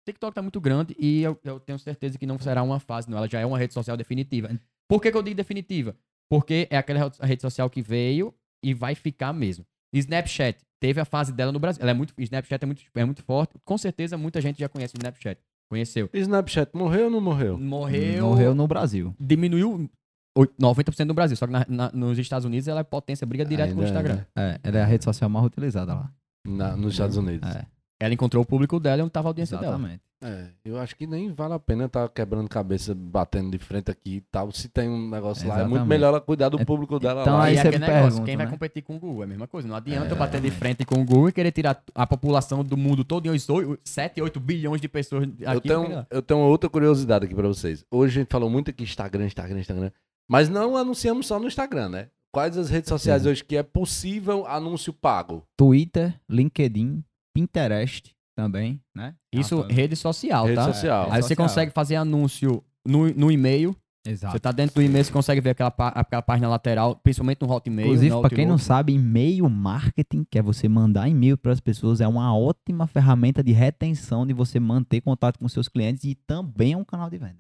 O 0.07 0.11
TikTok 0.13 0.33
tá 0.33 0.41
muito 0.41 0.61
grande 0.61 0.95
e 1.01 1.21
eu, 1.21 1.37
eu, 1.43 1.59
tenho 1.59 1.81
certeza 1.81 2.17
que 2.17 2.27
não 2.27 2.39
será 2.39 2.63
uma 2.63 2.79
fase, 2.79 3.11
não. 3.11 3.19
Ela 3.19 3.29
já 3.29 3.41
é 3.41 3.47
uma 3.47 3.59
rede 3.59 3.75
social 3.75 3.97
definitiva. 3.97 4.49
Por 4.89 5.03
que, 5.03 5.11
que 5.11 5.17
eu 5.17 5.23
digo 5.23 5.37
definitiva? 5.37 5.97
Porque 6.31 6.69
é 6.71 6.77
aquela 6.77 7.11
rede 7.21 7.43
social 7.43 7.69
que 7.69 7.83
veio 7.83 8.33
e 8.63 8.73
vai 8.73 8.95
ficar 8.95 9.33
mesmo. 9.33 9.67
Snapchat 9.93 10.61
teve 10.79 11.01
a 11.01 11.05
fase 11.05 11.33
dela 11.33 11.51
no 11.51 11.59
Brasil. 11.59 11.83
Ela 11.83 11.91
é 11.91 11.95
muito, 11.95 12.15
Snapchat 12.17 12.63
é 12.63 12.67
muito, 12.67 12.83
é 12.95 13.05
muito 13.05 13.25
forte. 13.25 13.57
Com 13.65 13.77
certeza 13.77 14.17
muita 14.17 14.41
gente 14.41 14.61
já 14.61 14.69
conhece 14.69 14.95
o 14.95 14.99
Snapchat. 14.99 15.41
Conheceu. 15.69 16.09
Snapchat 16.15 16.71
morreu 16.73 17.07
ou 17.07 17.11
não 17.11 17.21
morreu? 17.21 17.59
Morreu. 17.59 18.25
Morreu 18.25 18.55
no 18.55 18.69
Brasil. 18.69 19.13
Diminuiu 19.19 19.91
90% 20.39 21.05
no 21.05 21.15
Brasil. 21.15 21.37
Só 21.37 21.49
que 21.49 21.53
na, 21.53 21.67
na, 21.69 21.91
nos 21.93 22.17
Estados 22.17 22.45
Unidos 22.45 22.69
ela 22.69 22.81
é 22.81 22.85
potência, 22.85 23.27
briga 23.27 23.45
direto 23.45 23.71
Ainda 23.71 23.75
com 23.75 23.83
o 23.83 23.85
Instagram. 23.85 24.25
É, 24.37 24.41
é, 24.41 24.61
ela 24.63 24.79
é 24.79 24.83
a 24.83 24.87
rede 24.87 25.03
social 25.03 25.29
mais 25.29 25.45
utilizada 25.45 25.95
lá. 25.95 26.13
Na, 26.47 26.77
nos 26.77 26.93
Estados 26.93 27.17
Unidos. 27.17 27.57
É. 27.57 27.67
Ela 28.01 28.15
encontrou 28.15 28.43
o 28.43 28.47
público 28.47 28.79
dela 28.79 28.99
e 28.99 29.03
onde 29.03 29.11
estava 29.11 29.29
a 29.29 29.31
audiência 29.31 29.57
Exatamente. 29.57 30.01
dela. 30.01 30.07
É, 30.23 30.49
eu 30.65 30.79
acho 30.79 30.97
que 30.97 31.07
nem 31.07 31.31
vale 31.31 31.53
a 31.53 31.59
pena 31.59 31.85
estar 31.85 32.09
tá 32.09 32.09
quebrando 32.09 32.49
cabeça, 32.49 32.95
batendo 32.95 33.51
de 33.51 33.59
frente 33.59 33.91
aqui 33.91 34.17
e 34.17 34.21
tal. 34.23 34.51
Se 34.51 34.69
tem 34.69 34.89
um 34.89 35.11
negócio 35.11 35.45
Exatamente. 35.45 35.63
lá, 35.63 35.67
é 35.67 35.69
muito 35.69 35.87
melhor 35.87 36.09
ela 36.09 36.21
cuidar 36.21 36.49
do 36.49 36.61
é, 36.61 36.65
público 36.65 36.99
dela 36.99 37.21
então, 37.21 37.37
lá. 37.37 37.45
Aí 37.45 37.57
você 37.57 37.71
negócio, 37.71 37.87
pergunta, 37.87 38.23
quem 38.25 38.37
né? 38.37 38.45
vai 38.45 38.53
competir 38.53 38.83
com 38.83 38.97
o 38.97 38.99
Google? 38.99 39.23
É 39.23 39.25
a 39.25 39.29
mesma 39.29 39.47
coisa. 39.47 39.69
Não 39.69 39.77
adianta 39.77 40.09
é, 40.09 40.13
eu 40.13 40.17
bater 40.17 40.41
de 40.41 40.51
frente 40.51 40.85
com 40.85 41.03
o 41.03 41.05
Google 41.05 41.29
e 41.29 41.33
querer 41.33 41.53
tirar 41.53 41.83
a 41.95 42.07
população 42.07 42.65
do 42.65 42.77
mundo 42.77 43.05
todo 43.05 43.33
em 43.35 43.39
7, 43.85 44.23
8 44.23 44.41
bilhões 44.41 44.81
de 44.81 44.89
pessoas 44.89 45.25
aqui. 45.25 45.45
Eu 45.45 45.61
tenho, 45.61 46.07
eu 46.11 46.23
tenho 46.23 46.41
outra 46.41 46.71
curiosidade 46.71 47.27
aqui 47.27 47.35
pra 47.35 47.49
vocês. 47.49 47.85
Hoje 47.91 48.19
a 48.19 48.23
gente 48.23 48.31
falou 48.31 48.49
muito 48.49 48.71
aqui 48.71 48.85
Instagram, 48.85 49.27
Instagram, 49.27 49.61
Instagram. 49.61 49.91
Mas 50.29 50.49
não 50.49 50.77
anunciamos 50.77 51.27
só 51.27 51.39
no 51.39 51.47
Instagram, 51.47 51.91
né? 51.91 52.09
Quais 52.33 52.59
as 52.59 52.69
redes 52.69 52.89
sociais 52.89 53.25
hoje 53.25 53.45
que 53.45 53.57
é 53.57 53.63
possível 53.63 54.47
anúncio 54.47 54.93
pago? 54.93 55.47
Twitter, 55.57 56.19
LinkedIn, 56.29 57.03
Pinterest, 57.37 58.17
também, 58.35 58.81
né? 58.95 59.15
Isso, 59.31 59.61
ah, 59.61 59.73
rede 59.73 59.95
social, 59.95 60.45
rede 60.47 60.57
tá? 60.57 60.73
Social. 60.73 61.13
Aí 61.13 61.23
você 61.23 61.35
social. 61.35 61.49
consegue 61.49 61.73
fazer 61.73 61.97
anúncio 61.97 62.65
no, 62.87 63.13
no 63.13 63.31
e-mail. 63.31 63.77
Exato. 64.07 64.33
Você 64.33 64.39
tá 64.39 64.53
dentro 64.53 64.77
do 64.77 64.83
e-mail, 64.83 65.05
você 65.05 65.13
consegue 65.13 65.41
ver 65.41 65.51
aquela, 65.51 65.75
aquela 65.77 66.23
página 66.23 66.49
lateral, 66.49 66.97
principalmente 66.97 67.43
no 67.43 67.51
Hotmail. 67.51 67.89
Inclusive, 67.89 68.21
para 68.21 68.35
quem 68.35 68.47
não 68.47 68.57
sabe, 68.57 68.95
e-mail 68.95 69.51
marketing, 69.51 70.25
que 70.31 70.39
é 70.39 70.43
você 70.43 70.69
mandar 70.69 71.09
e-mail 71.09 71.37
para 71.37 71.53
as 71.53 71.61
pessoas, 71.61 72.01
é 72.01 72.07
uma 72.07 72.35
ótima 72.35 72.87
ferramenta 72.87 73.43
de 73.43 73.53
retenção, 73.53 74.25
de 74.25 74.33
você 74.33 74.61
manter 74.61 75.01
contato 75.01 75.39
com 75.39 75.49
seus 75.49 75.69
clientes 75.69 76.05
e 76.05 76.15
também 76.15 76.73
é 76.73 76.77
um 76.77 76.85
canal 76.85 77.11
de 77.11 77.19
venda. 77.19 77.39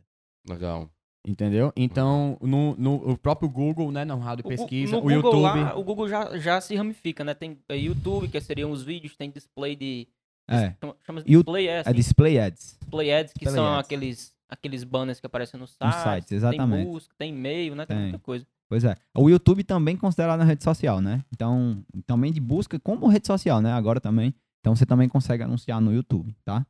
Legal. 0.48 0.90
Entendeu? 1.26 1.72
Então, 1.74 2.38
no, 2.40 2.76
no 2.76 2.94
o 3.10 3.18
próprio 3.18 3.48
Google, 3.48 3.90
né, 3.90 4.04
não 4.04 4.20
rádio 4.20 4.44
pesquisa, 4.44 4.96
o, 4.96 5.06
o 5.06 5.10
YouTube... 5.10 5.42
Lá, 5.42 5.76
o 5.76 5.82
Google 5.82 6.08
já, 6.08 6.38
já 6.38 6.60
se 6.60 6.76
ramifica, 6.76 7.24
né? 7.24 7.34
Tem 7.34 7.58
é, 7.68 7.76
YouTube, 7.76 8.28
que 8.28 8.40
seriam 8.40 8.70
os 8.70 8.84
vídeos, 8.84 9.16
tem 9.16 9.28
display 9.30 9.74
de 9.74 10.06
é. 10.48 10.76
Chama, 11.04 11.22
de 11.22 11.32
display 11.32 11.68
ads. 11.68 11.86
É 11.86 11.92
display 11.92 12.38
ads. 12.38 12.78
Display 12.80 13.12
ads, 13.12 13.32
que 13.32 13.40
display 13.40 13.54
são 13.54 13.74
ads. 13.74 13.86
aqueles 13.86 14.36
aqueles 14.48 14.84
banners 14.84 15.18
que 15.18 15.26
aparecem 15.26 15.58
no 15.58 15.66
site. 15.66 15.96
No 15.96 16.02
site, 16.02 16.34
exatamente. 16.34 16.82
Tem 16.84 16.92
busca, 16.92 17.14
tem 17.18 17.34
e-mail, 17.34 17.74
né? 17.74 17.84
Tem, 17.84 17.96
tem, 17.96 18.04
muita 18.04 18.18
coisa. 18.20 18.46
Pois 18.68 18.84
é. 18.84 18.94
O 19.16 19.28
YouTube 19.28 19.64
também 19.64 19.96
considerado 19.96 20.38
na 20.38 20.44
rede 20.44 20.62
social, 20.62 21.00
né? 21.00 21.24
Então, 21.32 21.84
também 22.06 22.32
de 22.32 22.40
busca 22.40 22.78
como 22.78 23.08
rede 23.08 23.26
social, 23.26 23.60
né? 23.60 23.72
Agora 23.72 24.00
também. 24.00 24.34
Então 24.60 24.74
você 24.74 24.86
também 24.86 25.08
consegue 25.08 25.42
anunciar 25.42 25.80
no 25.80 25.92
YouTube, 25.92 26.34
tá? 26.44 26.64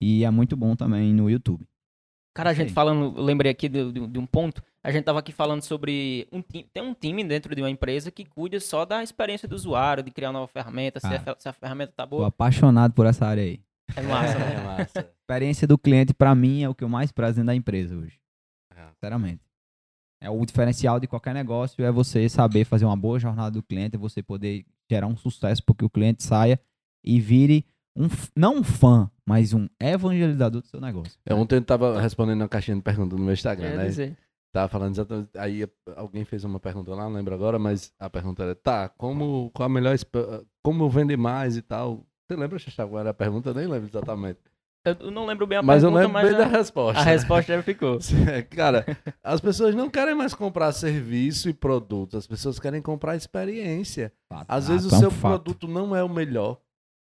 E 0.00 0.24
é 0.24 0.30
muito 0.30 0.56
bom 0.56 0.76
também 0.76 1.12
no 1.12 1.30
YouTube. 1.30 1.66
Cara, 2.38 2.50
a 2.50 2.54
gente 2.54 2.72
falando, 2.72 3.20
lembrei 3.20 3.50
aqui 3.50 3.68
de, 3.68 3.90
de, 3.90 4.06
de, 4.06 4.16
um 4.16 4.24
ponto. 4.24 4.62
A 4.80 4.92
gente 4.92 5.02
tava 5.02 5.18
aqui 5.18 5.32
falando 5.32 5.60
sobre 5.60 6.28
um 6.30 6.40
time, 6.40 6.70
tem 6.72 6.80
um 6.80 6.94
time 6.94 7.24
dentro 7.24 7.52
de 7.52 7.60
uma 7.60 7.68
empresa 7.68 8.12
que 8.12 8.24
cuida 8.24 8.60
só 8.60 8.84
da 8.84 9.02
experiência 9.02 9.48
do 9.48 9.56
usuário, 9.56 10.04
de 10.04 10.12
criar 10.12 10.28
uma 10.28 10.34
nova 10.34 10.46
ferramenta, 10.46 11.00
ah, 11.02 11.08
se, 11.08 11.14
a, 11.16 11.36
se, 11.36 11.48
a, 11.48 11.52
ferramenta 11.52 11.94
tá 11.96 12.06
boa. 12.06 12.22
Tô 12.22 12.26
apaixonado 12.26 12.94
por 12.94 13.06
essa 13.06 13.26
área 13.26 13.42
aí. 13.42 13.60
É 13.96 14.02
massa, 14.02 14.38
né? 14.38 14.54
É 14.54 14.60
massa. 14.62 15.12
experiência 15.20 15.66
do 15.66 15.76
cliente 15.76 16.14
para 16.14 16.32
mim 16.32 16.62
é 16.62 16.68
o 16.68 16.76
que 16.76 16.84
eu 16.84 16.88
mais 16.88 17.10
prazo 17.10 17.34
dentro 17.34 17.48
da 17.48 17.56
empresa 17.56 17.96
hoje. 17.96 18.20
É. 18.72 18.86
Sinceramente. 18.92 19.42
É 20.22 20.30
o 20.30 20.46
diferencial 20.46 21.00
de 21.00 21.08
qualquer 21.08 21.34
negócio 21.34 21.84
é 21.84 21.90
você 21.90 22.28
saber 22.28 22.64
fazer 22.64 22.84
uma 22.84 22.96
boa 22.96 23.18
jornada 23.18 23.50
do 23.50 23.64
cliente, 23.64 23.96
é 23.96 23.98
você 23.98 24.22
poder 24.22 24.64
gerar 24.88 25.08
um 25.08 25.16
sucesso 25.16 25.60
porque 25.64 25.84
o 25.84 25.90
cliente 25.90 26.22
saia 26.22 26.60
e 27.02 27.18
vire 27.18 27.66
um, 27.98 28.08
não 28.36 28.58
um 28.58 28.62
fã, 28.62 29.10
mas 29.26 29.52
um 29.52 29.68
evangelizador 29.80 30.60
do 30.60 30.66
seu 30.66 30.80
negócio. 30.80 31.18
É, 31.26 31.34
ontem 31.34 31.56
eu 31.56 31.62
tava 31.62 32.00
respondendo 32.00 32.40
uma 32.42 32.48
caixinha 32.48 32.76
de 32.76 32.82
perguntas 32.82 33.18
no 33.18 33.24
meu 33.24 33.34
Instagram, 33.34 33.76
né? 33.76 33.86
Dizer. 33.86 34.16
Tava 34.52 34.68
falando 34.68 34.94
exatamente. 34.94 35.30
Aí 35.36 35.66
alguém 35.96 36.24
fez 36.24 36.44
uma 36.44 36.58
pergunta 36.58 36.94
lá, 36.94 37.04
não 37.04 37.12
lembro 37.12 37.34
agora, 37.34 37.58
mas 37.58 37.92
a 37.98 38.08
pergunta 38.08 38.44
era: 38.44 38.54
tá, 38.54 38.88
como, 38.88 39.50
qual 39.52 39.66
a 39.66 39.68
melhor. 39.68 39.96
Como 40.62 40.88
vender 40.88 41.16
mais 41.16 41.56
e 41.56 41.62
tal? 41.62 42.06
Você 42.26 42.38
lembra, 42.38 42.58
Xaxá, 42.58 42.86
qual 42.86 43.00
era 43.00 43.10
a 43.10 43.14
pergunta? 43.14 43.50
Eu 43.50 43.54
nem 43.54 43.66
lembro 43.66 43.88
exatamente. 43.88 44.38
Eu 44.86 45.10
não 45.10 45.26
lembro 45.26 45.46
bem 45.46 45.58
a 45.58 45.62
mas 45.62 45.82
pergunta, 45.82 46.02
eu 46.02 46.06
lembro 46.06 46.22
bem 46.22 46.34
a, 46.34 46.38
da 46.38 46.56
resposta. 46.58 47.00
A 47.00 47.04
resposta 47.04 47.56
já 47.56 47.62
ficou. 47.62 47.98
Cara, 48.50 48.86
as 49.22 49.40
pessoas 49.40 49.74
não 49.74 49.90
querem 49.90 50.14
mais 50.14 50.34
comprar 50.34 50.72
serviço 50.72 51.48
e 51.48 51.52
produto, 51.52 52.16
as 52.16 52.26
pessoas 52.26 52.58
querem 52.58 52.80
comprar 52.80 53.16
experiência. 53.16 54.12
Fato, 54.32 54.46
Às 54.48 54.68
vezes 54.68 54.90
o 54.90 54.96
seu 54.96 55.10
fato. 55.10 55.42
produto 55.42 55.68
não 55.68 55.94
é 55.94 56.02
o 56.02 56.08
melhor, 56.08 56.58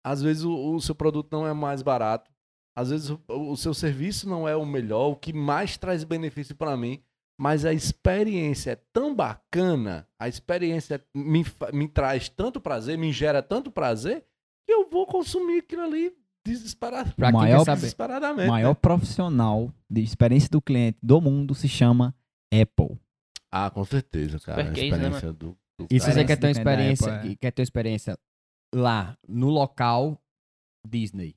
às 0.07 0.23
vezes 0.23 0.45
o, 0.45 0.77
o 0.77 0.81
seu 0.81 0.95
produto 0.95 1.33
não 1.33 1.45
é 1.45 1.53
mais 1.53 1.83
barato. 1.83 2.31
Às 2.77 2.91
vezes 2.91 3.11
o, 3.11 3.20
o, 3.28 3.57
seu 3.57 3.74
serviço 3.74 4.28
não 4.28 4.47
é 4.47 4.55
o 4.55 4.65
melhor, 4.65 5.09
o 5.09 5.16
que 5.16 5.33
mais 5.33 5.77
traz 5.77 6.05
benefício 6.05 6.55
para 6.55 6.77
mim. 6.77 7.03
Mas 7.37 7.65
a 7.65 7.73
experiência 7.73 8.70
é 8.70 8.78
tão 8.93 9.15
bacana, 9.15 10.09
a 10.19 10.28
experiência 10.28 11.05
me, 11.15 11.45
me 11.73 11.89
traz 11.89 12.28
tanto 12.28 12.61
prazer, 12.61 12.97
me 12.97 13.12
gera 13.12 13.43
tanto 13.43 13.70
prazer, 13.70 14.24
que 14.65 14.73
eu 14.73 14.89
vou 14.89 15.07
consumir 15.07 15.59
aquilo 15.59 15.83
ali 15.83 16.16
desesperado. 16.47 17.12
Pra 17.15 17.33
maior, 17.33 17.65
saber, 17.65 17.81
desesperadamente. 17.81 18.49
maior 18.49 18.70
né? 18.70 18.78
profissional 18.81 19.73
de 19.91 20.03
experiência 20.03 20.49
do 20.49 20.62
cliente 20.62 20.99
do 21.03 21.20
mundo 21.20 21.55
se 21.55 21.69
chama 21.69 22.15
Apple. 22.55 22.97
Ah, 23.51 23.70
com 23.70 23.85
certeza, 23.85 24.39
cara. 24.39 24.65
Super 24.65 24.70
a 24.70 24.73
né, 24.73 24.87
experiência 24.87 25.28
né, 25.28 25.33
do, 25.39 25.59
do 25.78 25.87
E 25.91 26.01
se 26.01 26.12
você 26.12 26.24
quer 26.24 26.37
ter 26.37 26.47
uma 26.47 26.53
experiência, 26.53 27.16
Apple, 27.16 27.33
é. 27.33 27.37
quer 27.37 27.51
ter 27.51 27.62
uma 27.62 27.65
experiência 27.65 28.16
lá, 28.75 29.17
no 29.27 29.49
local 29.49 30.21
Disney. 30.87 31.37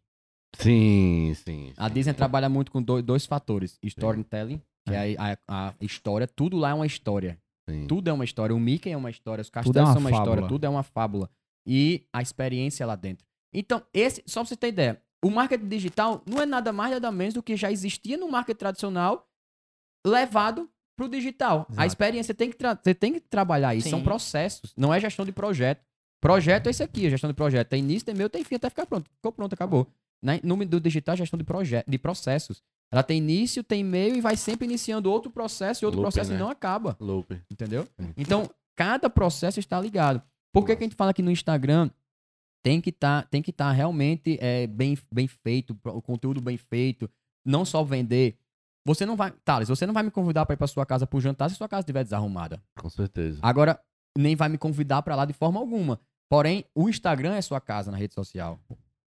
Sim, 0.55 1.33
sim. 1.35 1.73
A 1.77 1.89
Disney 1.89 2.13
trabalha 2.13 2.49
muito 2.49 2.71
com 2.71 2.81
dois, 2.81 3.03
dois 3.03 3.25
fatores: 3.25 3.77
storytelling, 3.83 4.61
que 4.87 4.93
é 4.93 5.15
a, 5.17 5.37
a, 5.47 5.69
a, 5.69 5.75
história, 5.81 6.27
tudo 6.27 6.57
lá 6.57 6.71
é 6.71 6.73
uma 6.73 6.85
história. 6.85 7.39
Sim. 7.69 7.85
Tudo 7.87 8.09
é 8.09 8.13
uma 8.13 8.25
história. 8.25 8.55
O 8.55 8.59
Mickey 8.59 8.89
é 8.91 8.97
uma 8.97 9.09
história, 9.09 9.41
os 9.41 9.49
castelos 9.49 9.77
é 9.77 9.81
uma 9.81 9.93
são 9.93 10.01
uma 10.01 10.09
fábula. 10.09 10.25
história, 10.25 10.47
tudo 10.47 10.63
é 10.65 10.69
uma 10.69 10.83
fábula. 10.83 11.29
E 11.67 12.07
a 12.11 12.21
experiência 12.21 12.85
lá 12.85 12.95
dentro. 12.95 13.25
Então, 13.53 13.83
esse, 13.93 14.23
só 14.25 14.41
pra 14.41 14.49
você 14.49 14.55
ter 14.55 14.69
ideia, 14.69 15.01
o 15.23 15.29
marketing 15.29 15.67
digital 15.67 16.23
não 16.25 16.41
é 16.41 16.45
nada 16.45 16.71
mais 16.71 16.91
nada 16.91 17.11
menos 17.11 17.33
do 17.33 17.43
que 17.43 17.55
já 17.55 17.71
existia 17.71 18.17
no 18.17 18.29
marketing 18.29 18.57
tradicional 18.57 19.27
levado 20.05 20.69
pro 20.97 21.07
digital. 21.07 21.65
Exato. 21.69 21.81
A 21.81 21.85
experiência 21.85 22.33
tem 22.33 22.49
que 22.49 22.57
você 22.57 22.93
tem 22.93 23.13
que 23.13 23.19
trabalhar 23.19 23.75
isso, 23.75 23.85
Sim. 23.85 23.91
são 23.91 24.03
processos, 24.03 24.73
não 24.75 24.93
é 24.93 24.99
gestão 24.99 25.25
de 25.25 25.31
projeto. 25.31 25.85
Projeto 26.21 26.67
é 26.67 26.69
isso 26.71 26.83
aqui, 26.83 27.07
a 27.07 27.09
gestão 27.09 27.29
de 27.29 27.33
projeto. 27.33 27.69
Tem 27.69 27.79
início, 27.79 28.05
tem 28.05 28.15
meio, 28.15 28.29
tem 28.29 28.43
fim, 28.43 28.55
até 28.55 28.69
ficar 28.69 28.85
pronto. 28.85 29.09
Ficou 29.09 29.31
pronto, 29.31 29.53
acabou. 29.53 29.87
Né? 30.21 30.39
No 30.43 30.57
do 30.65 30.79
digital, 30.79 31.15
gestão 31.15 31.37
de 31.37 31.43
projeto, 31.43 31.89
de 31.89 31.97
processos. 31.97 32.61
Ela 32.91 33.03
tem 33.03 33.19
início, 33.19 33.63
tem 33.63 33.83
meio 33.83 34.15
e 34.15 34.21
vai 34.21 34.35
sempre 34.35 34.65
iniciando 34.65 35.11
outro 35.11 35.31
processo 35.31 35.83
e 35.83 35.85
outro 35.85 36.01
Loop, 36.01 36.11
processo 36.11 36.31
né? 36.31 36.37
e 36.37 36.39
não 36.39 36.49
acaba. 36.49 36.97
Loop. 36.99 37.39
Entendeu? 37.49 37.87
Então, 38.17 38.49
cada 38.75 39.09
processo 39.09 39.59
está 39.59 39.79
ligado. 39.79 40.21
Por 40.51 40.65
que, 40.65 40.75
que 40.75 40.83
a 40.83 40.85
gente 40.85 40.95
fala 40.95 41.13
que 41.13 41.21
no 41.21 41.31
Instagram 41.31 41.89
tem 42.63 42.81
que 42.81 42.91
tá, 42.91 43.27
estar 43.31 43.53
tá 43.53 43.71
realmente 43.71 44.37
é, 44.41 44.67
bem, 44.67 44.97
bem 45.11 45.27
feito, 45.27 45.77
o 45.85 46.01
conteúdo 46.01 46.41
bem 46.41 46.57
feito, 46.57 47.09
não 47.45 47.63
só 47.63 47.83
vender. 47.83 48.37
Você 48.85 49.05
não 49.05 49.15
vai, 49.15 49.31
Thales, 49.43 49.69
você 49.69 49.85
não 49.85 49.93
vai 49.93 50.03
me 50.03 50.11
convidar 50.11 50.45
para 50.45 50.53
ir 50.53 50.57
para 50.57 50.67
sua 50.67 50.85
casa 50.85 51.05
para 51.05 51.19
jantar 51.19 51.49
se 51.49 51.55
sua 51.55 51.69
casa 51.69 51.81
estiver 51.81 52.03
desarrumada. 52.03 52.61
Com 52.77 52.89
certeza. 52.89 53.39
Agora, 53.41 53.79
nem 54.17 54.35
vai 54.35 54.49
me 54.49 54.57
convidar 54.57 55.01
para 55.01 55.15
lá 55.15 55.25
de 55.25 55.33
forma 55.33 55.59
alguma. 55.59 55.99
Porém, 56.29 56.63
o 56.75 56.87
Instagram 56.87 57.33
é 57.33 57.41
sua 57.41 57.59
casa 57.59 57.91
na 57.91 57.97
rede 57.97 58.13
social. 58.13 58.59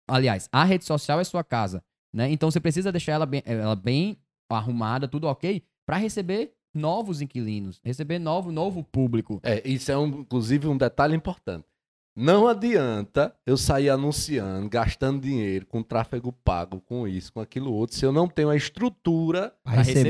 Aliás, 0.10 0.50
a 0.52 0.64
rede 0.64 0.84
social 0.84 1.20
é 1.20 1.24
sua 1.24 1.44
casa, 1.44 1.84
né? 2.14 2.30
Então 2.32 2.50
você 2.50 2.60
precisa 2.60 2.92
deixar 2.92 3.14
ela 3.14 3.26
bem, 3.26 3.44
ela 3.46 3.76
bem 3.76 4.18
arrumada, 4.50 5.08
tudo 5.08 5.28
ok, 5.28 5.64
para 5.86 5.98
receber 5.98 6.52
novos 6.74 7.22
inquilinos, 7.22 7.80
receber 7.84 8.20
novo, 8.20 8.52
novo 8.52 8.84
público. 8.84 9.40
É, 9.44 9.62
isso 9.68 9.92
é 9.92 9.98
um, 9.98 10.08
inclusive 10.08 10.68
um 10.68 10.78
detalhe 10.78 11.16
importante. 11.16 11.66
Não 12.14 12.46
adianta 12.46 13.34
eu 13.46 13.56
sair 13.56 13.90
anunciando, 13.90 14.70
gastando 14.70 15.22
dinheiro 15.22 15.66
com 15.66 15.82
tráfego 15.82 16.34
pago, 16.44 16.82
com 16.82 17.08
isso, 17.08 17.32
com 17.32 17.40
aquilo 17.40 17.72
outro, 17.72 17.96
se 17.96 18.06
eu 18.06 18.12
não 18.12 18.28
tenho 18.28 18.50
a 18.50 18.56
estrutura 18.56 19.54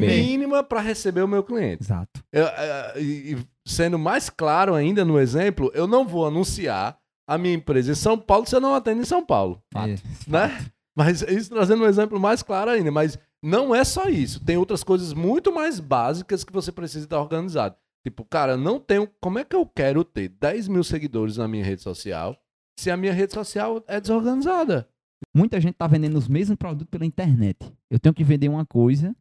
mínima 0.01 0.63
para 0.63 0.81
receber 0.81 1.21
o 1.21 1.27
meu 1.27 1.43
cliente. 1.43 1.83
Exato. 1.83 2.23
Eu, 2.31 2.45
eu, 2.45 3.37
eu, 3.37 3.39
sendo 3.67 3.99
mais 3.99 4.31
claro 4.31 4.73
ainda 4.73 5.05
no 5.05 5.19
exemplo, 5.19 5.71
eu 5.75 5.85
não 5.85 6.07
vou 6.07 6.25
anunciar 6.25 6.97
a 7.31 7.37
minha 7.37 7.53
empresa 7.53 7.93
em 7.93 7.95
São 7.95 8.17
Paulo 8.17 8.45
eu 8.51 8.59
não 8.59 8.75
atendo 8.75 9.01
em 9.01 9.05
São 9.05 9.25
Paulo. 9.25 9.63
É, 9.73 9.95
né? 10.27 10.65
Mas 10.93 11.21
isso 11.21 11.49
trazendo 11.49 11.83
um 11.83 11.87
exemplo 11.87 12.19
mais 12.19 12.43
claro 12.43 12.69
ainda. 12.69 12.91
Mas 12.91 13.17
não 13.41 13.73
é 13.73 13.85
só 13.85 14.09
isso. 14.09 14.43
Tem 14.43 14.57
outras 14.57 14.83
coisas 14.83 15.13
muito 15.13 15.53
mais 15.53 15.79
básicas 15.79 16.43
que 16.43 16.51
você 16.51 16.73
precisa 16.73 17.05
estar 17.05 17.21
organizado. 17.21 17.77
Tipo, 18.05 18.25
cara, 18.25 18.57
não 18.57 18.81
tenho. 18.81 19.07
Como 19.21 19.39
é 19.39 19.45
que 19.45 19.55
eu 19.55 19.65
quero 19.65 20.03
ter 20.03 20.27
10 20.27 20.67
mil 20.67 20.83
seguidores 20.83 21.37
na 21.37 21.47
minha 21.47 21.63
rede 21.63 21.81
social 21.81 22.35
se 22.77 22.91
a 22.91 22.97
minha 22.97 23.13
rede 23.13 23.33
social 23.33 23.81
é 23.87 24.01
desorganizada? 24.01 24.89
Muita 25.33 25.61
gente 25.61 25.75
tá 25.75 25.87
vendendo 25.87 26.17
os 26.17 26.27
mesmos 26.27 26.57
produtos 26.57 26.89
pela 26.89 27.05
internet. 27.05 27.71
Eu 27.89 27.99
tenho 27.99 28.13
que 28.13 28.25
vender 28.25 28.49
uma 28.49 28.65
coisa 28.65 29.15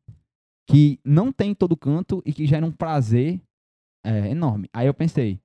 que 0.69 0.99
não 1.05 1.31
tem 1.31 1.51
em 1.51 1.55
todo 1.55 1.77
canto 1.77 2.20
e 2.27 2.32
que 2.32 2.47
gera 2.47 2.66
um 2.66 2.73
prazer 2.73 3.41
é, 4.05 4.31
enorme. 4.31 4.69
Aí 4.73 4.89
eu 4.89 4.95
pensei, 4.95 5.41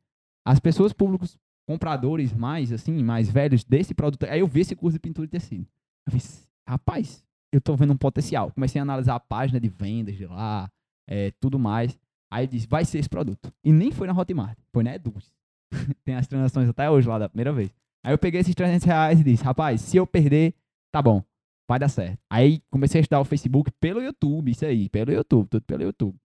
as 0.48 0.60
pessoas 0.60 0.94
públicos 0.94 1.38
compradores 1.66 2.34
mais, 2.34 2.72
assim, 2.72 3.04
mais 3.04 3.30
velhos 3.30 3.64
desse 3.64 3.94
produto. 3.94 4.24
Aí 4.24 4.40
eu 4.40 4.48
vi 4.48 4.62
esse 4.62 4.76
curso 4.76 4.94
de 4.96 5.00
pintura 5.00 5.28
de 5.28 5.32
tecido. 5.32 5.68
Eu 6.06 6.14
fiz, 6.14 6.48
rapaz, 6.68 7.24
eu 7.52 7.60
tô 7.60 7.76
vendo 7.76 7.94
um 7.94 7.98
potencial. 7.98 8.52
Comecei 8.52 8.80
a 8.80 8.84
analisar 8.84 9.16
a 9.16 9.20
página 9.20 9.60
de 9.60 9.68
vendas 9.68 10.16
de 10.16 10.26
lá, 10.26 10.70
é, 11.08 11.32
tudo 11.40 11.58
mais. 11.58 11.98
Aí 12.32 12.48
disse, 12.48 12.68
vai 12.68 12.86
ser 12.86 13.00
esse 13.00 13.10
produto. 13.10 13.52
E 13.64 13.72
nem 13.72 13.92
foi 13.92 14.08
na 14.08 14.14
Hotmart, 14.14 14.58
foi 14.74 14.84
na 14.84 14.96
Eduz. 14.96 15.34
Tem 16.04 16.16
as 16.16 16.28
transações 16.28 16.70
até 16.70 16.90
hoje 16.90 17.08
lá 17.08 17.18
da 17.18 17.30
primeira 17.30 17.54
vez. 17.54 17.74
Aí 18.04 18.14
eu 18.14 18.18
peguei 18.18 18.42
esses 18.42 18.54
300 18.54 18.86
reais 18.86 19.20
e 19.20 19.24
disse, 19.24 19.44
rapaz, 19.44 19.82
se 19.82 19.98
eu 19.98 20.06
perder, 20.06 20.54
tá 20.92 21.02
bom, 21.02 21.24
vai 21.68 21.80
dar 21.80 21.90
certo. 21.90 22.20
Aí 22.30 22.62
comecei 22.70 23.00
a 23.00 23.02
estudar 23.02 23.20
o 23.20 23.26
Facebook 23.26 23.72
pelo 23.80 24.02
YouTube, 24.02 24.52
isso 24.52 24.66
aí, 24.66 24.90
pelo 24.90 25.12
YouTube, 25.12 25.48
tudo 25.48 25.64
pelo 25.64 25.84
YouTube. 25.84 26.16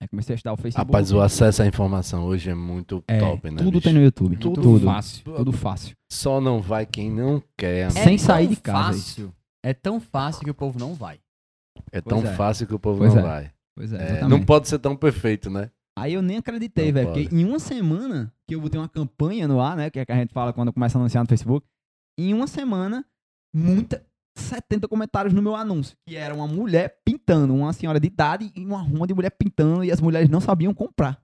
Aí 0.00 0.06
comecei 0.06 0.34
a 0.34 0.36
estudar 0.36 0.52
o 0.52 0.56
Facebook. 0.56 0.86
Rapaz, 0.86 1.12
o 1.12 1.20
acesso 1.20 1.62
à 1.62 1.66
informação 1.66 2.24
hoje 2.24 2.50
é 2.50 2.54
muito 2.54 3.02
é, 3.08 3.18
top, 3.18 3.50
né? 3.50 3.58
Tudo 3.58 3.72
bicho? 3.72 3.82
tem 3.82 3.92
no 3.92 4.02
YouTube. 4.02 4.36
Tudo, 4.36 4.62
tudo 4.62 4.84
fácil. 4.84 5.24
Tudo 5.24 5.52
fácil. 5.52 5.96
Só 6.10 6.40
não 6.40 6.62
vai 6.62 6.86
quem 6.86 7.10
não 7.10 7.42
quer. 7.56 7.86
É 7.86 7.90
Sem 7.90 8.16
sair 8.16 8.46
de 8.46 8.56
casa. 8.56 8.98
Fácil. 8.98 9.34
É 9.64 9.74
tão 9.74 9.98
fácil 9.98 10.44
que 10.44 10.50
o 10.50 10.54
povo 10.54 10.78
não 10.78 10.94
vai. 10.94 11.18
É 11.90 12.00
tão 12.00 12.20
é. 12.20 12.34
fácil 12.34 12.66
que 12.66 12.74
o 12.74 12.78
povo 12.78 12.98
pois 12.98 13.12
não 13.12 13.20
é. 13.20 13.22
vai. 13.22 13.52
Pois 13.74 13.92
é, 13.92 14.20
é 14.20 14.28
Não 14.28 14.42
pode 14.42 14.68
ser 14.68 14.78
tão 14.78 14.96
perfeito, 14.96 15.50
né? 15.50 15.70
Aí 15.98 16.14
eu 16.14 16.22
nem 16.22 16.36
acreditei, 16.36 16.92
velho. 16.92 17.12
Porque 17.12 17.34
em 17.34 17.44
uma 17.44 17.58
semana 17.58 18.32
que 18.46 18.54
eu 18.54 18.60
botei 18.60 18.80
uma 18.80 18.88
campanha 18.88 19.48
no 19.48 19.60
ar, 19.60 19.76
né? 19.76 19.90
Que 19.90 19.98
é 19.98 20.06
que 20.06 20.12
a 20.12 20.16
gente 20.16 20.32
fala 20.32 20.52
quando 20.52 20.72
começa 20.72 20.96
a 20.96 21.00
anunciar 21.00 21.24
no 21.24 21.28
Facebook. 21.28 21.66
Em 22.16 22.32
uma 22.32 22.46
semana, 22.46 23.04
muita, 23.54 24.04
70 24.40 24.88
comentários 24.88 25.34
no 25.34 25.42
meu 25.42 25.54
anúncio, 25.54 25.96
que 26.06 26.16
era 26.16 26.34
uma 26.34 26.46
mulher 26.46 27.00
pintando, 27.04 27.54
uma 27.54 27.72
senhora 27.72 28.00
de 28.00 28.06
idade 28.06 28.52
e 28.54 28.64
uma 28.64 28.80
ruma 28.80 29.06
de 29.06 29.14
mulher 29.14 29.30
pintando 29.30 29.84
e 29.84 29.92
as 29.92 30.00
mulheres 30.00 30.28
não 30.28 30.40
sabiam 30.40 30.72
comprar, 30.72 31.20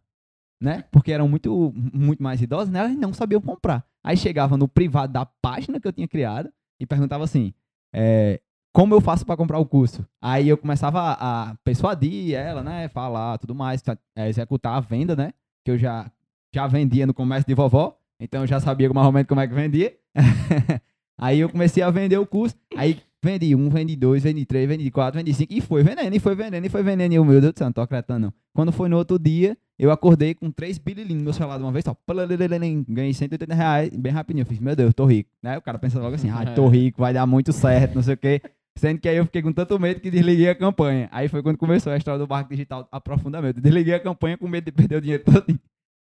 né? 0.60 0.84
Porque 0.90 1.12
eram 1.12 1.28
muito, 1.28 1.72
muito 1.74 2.22
mais 2.22 2.40
idosas, 2.42 2.68
né? 2.68 2.80
Elas 2.80 2.96
não 2.96 3.12
sabiam 3.12 3.40
comprar. 3.40 3.84
Aí 4.02 4.16
chegava 4.16 4.56
no 4.56 4.68
privado 4.68 5.12
da 5.12 5.24
página 5.24 5.80
que 5.80 5.88
eu 5.88 5.92
tinha 5.92 6.08
criado 6.08 6.52
e 6.78 6.86
perguntava 6.86 7.24
assim, 7.24 7.54
é, 7.94 8.40
como 8.72 8.92
eu 8.92 9.00
faço 9.00 9.24
para 9.24 9.36
comprar 9.36 9.58
o 9.58 9.66
curso? 9.66 10.04
Aí 10.20 10.48
eu 10.48 10.58
começava 10.58 11.12
a, 11.12 11.54
persuadir 11.62 12.34
ela, 12.34 12.62
né? 12.62 12.88
Falar 12.88 13.38
tudo 13.38 13.54
mais, 13.54 13.82
executar 14.16 14.76
a 14.76 14.80
venda, 14.80 15.14
né? 15.14 15.32
Que 15.64 15.70
eu 15.70 15.78
já, 15.78 16.10
já 16.52 16.66
vendia 16.66 17.06
no 17.06 17.14
comércio 17.14 17.46
de 17.46 17.54
vovó, 17.54 17.96
então 18.18 18.42
eu 18.42 18.46
já 18.46 18.60
sabia 18.60 18.92
mais 18.92 19.06
ou 19.06 19.12
menos 19.12 19.28
como 19.28 19.40
é 19.40 19.46
que 19.46 19.54
vendia. 19.54 19.96
Aí 21.18 21.40
eu 21.40 21.48
comecei 21.48 21.82
a 21.82 21.90
vender 21.90 22.18
o 22.18 22.26
curso. 22.26 22.56
Aí 22.76 22.98
vendi 23.22 23.54
um, 23.54 23.68
vendi 23.68 23.96
dois, 23.96 24.22
vendi 24.22 24.44
três, 24.44 24.68
vendi 24.68 24.90
quatro, 24.90 25.18
vendi 25.18 25.32
cinco. 25.32 25.52
E 25.52 25.60
foi 25.60 25.82
vendendo, 25.82 26.14
e 26.14 26.18
foi 26.18 26.34
vendendo, 26.34 26.64
e 26.64 26.68
foi 26.68 26.82
vendendo. 26.82 27.12
E 27.12 27.14
eu, 27.16 27.24
meu 27.24 27.40
Deus 27.40 27.52
do 27.52 27.58
céu, 27.58 27.66
não 27.66 27.72
tô 27.72 27.80
acreditando 27.80 28.26
não. 28.26 28.32
Quando 28.52 28.70
foi 28.72 28.88
no 28.88 28.96
outro 28.96 29.18
dia, 29.18 29.56
eu 29.78 29.90
acordei 29.90 30.34
com 30.34 30.50
três 30.50 30.78
bililinhos 30.78 31.20
no 31.20 31.24
meu 31.24 31.32
celular 31.32 31.56
de 31.56 31.64
uma 31.64 31.72
vez, 31.72 31.84
só. 31.84 31.96
Ganhei 32.88 33.14
180 33.14 33.54
reais, 33.54 33.90
bem 33.90 34.12
rapidinho. 34.12 34.42
Eu 34.42 34.46
fiz, 34.46 34.58
meu 34.58 34.76
Deus, 34.76 34.92
tô 34.94 35.04
rico. 35.06 35.30
Né? 35.42 35.58
O 35.58 35.62
cara 35.62 35.78
pensa 35.78 35.98
logo 35.98 36.14
assim, 36.14 36.30
ah, 36.30 36.44
tô 36.54 36.68
rico, 36.68 37.00
vai 37.00 37.12
dar 37.12 37.26
muito 37.26 37.52
certo, 37.52 37.94
não 37.94 38.02
sei 38.02 38.14
o 38.14 38.16
quê. 38.16 38.40
Sendo 38.76 39.00
que 39.00 39.08
aí 39.08 39.16
eu 39.16 39.24
fiquei 39.24 39.40
com 39.40 39.52
tanto 39.52 39.78
medo 39.78 40.00
que 40.00 40.10
desliguei 40.10 40.48
a 40.48 40.54
campanha. 40.54 41.08
Aí 41.12 41.28
foi 41.28 41.42
quando 41.42 41.56
começou 41.56 41.92
a 41.92 41.96
história 41.96 42.18
do 42.18 42.26
barco 42.26 42.50
digital 42.50 42.88
aprofundamento. 42.90 43.60
Desliguei 43.60 43.94
a 43.94 44.00
campanha 44.00 44.36
com 44.36 44.48
medo 44.48 44.64
de 44.64 44.72
perder 44.72 44.96
o 44.96 45.00
dinheiro 45.00 45.22
todo. 45.24 45.58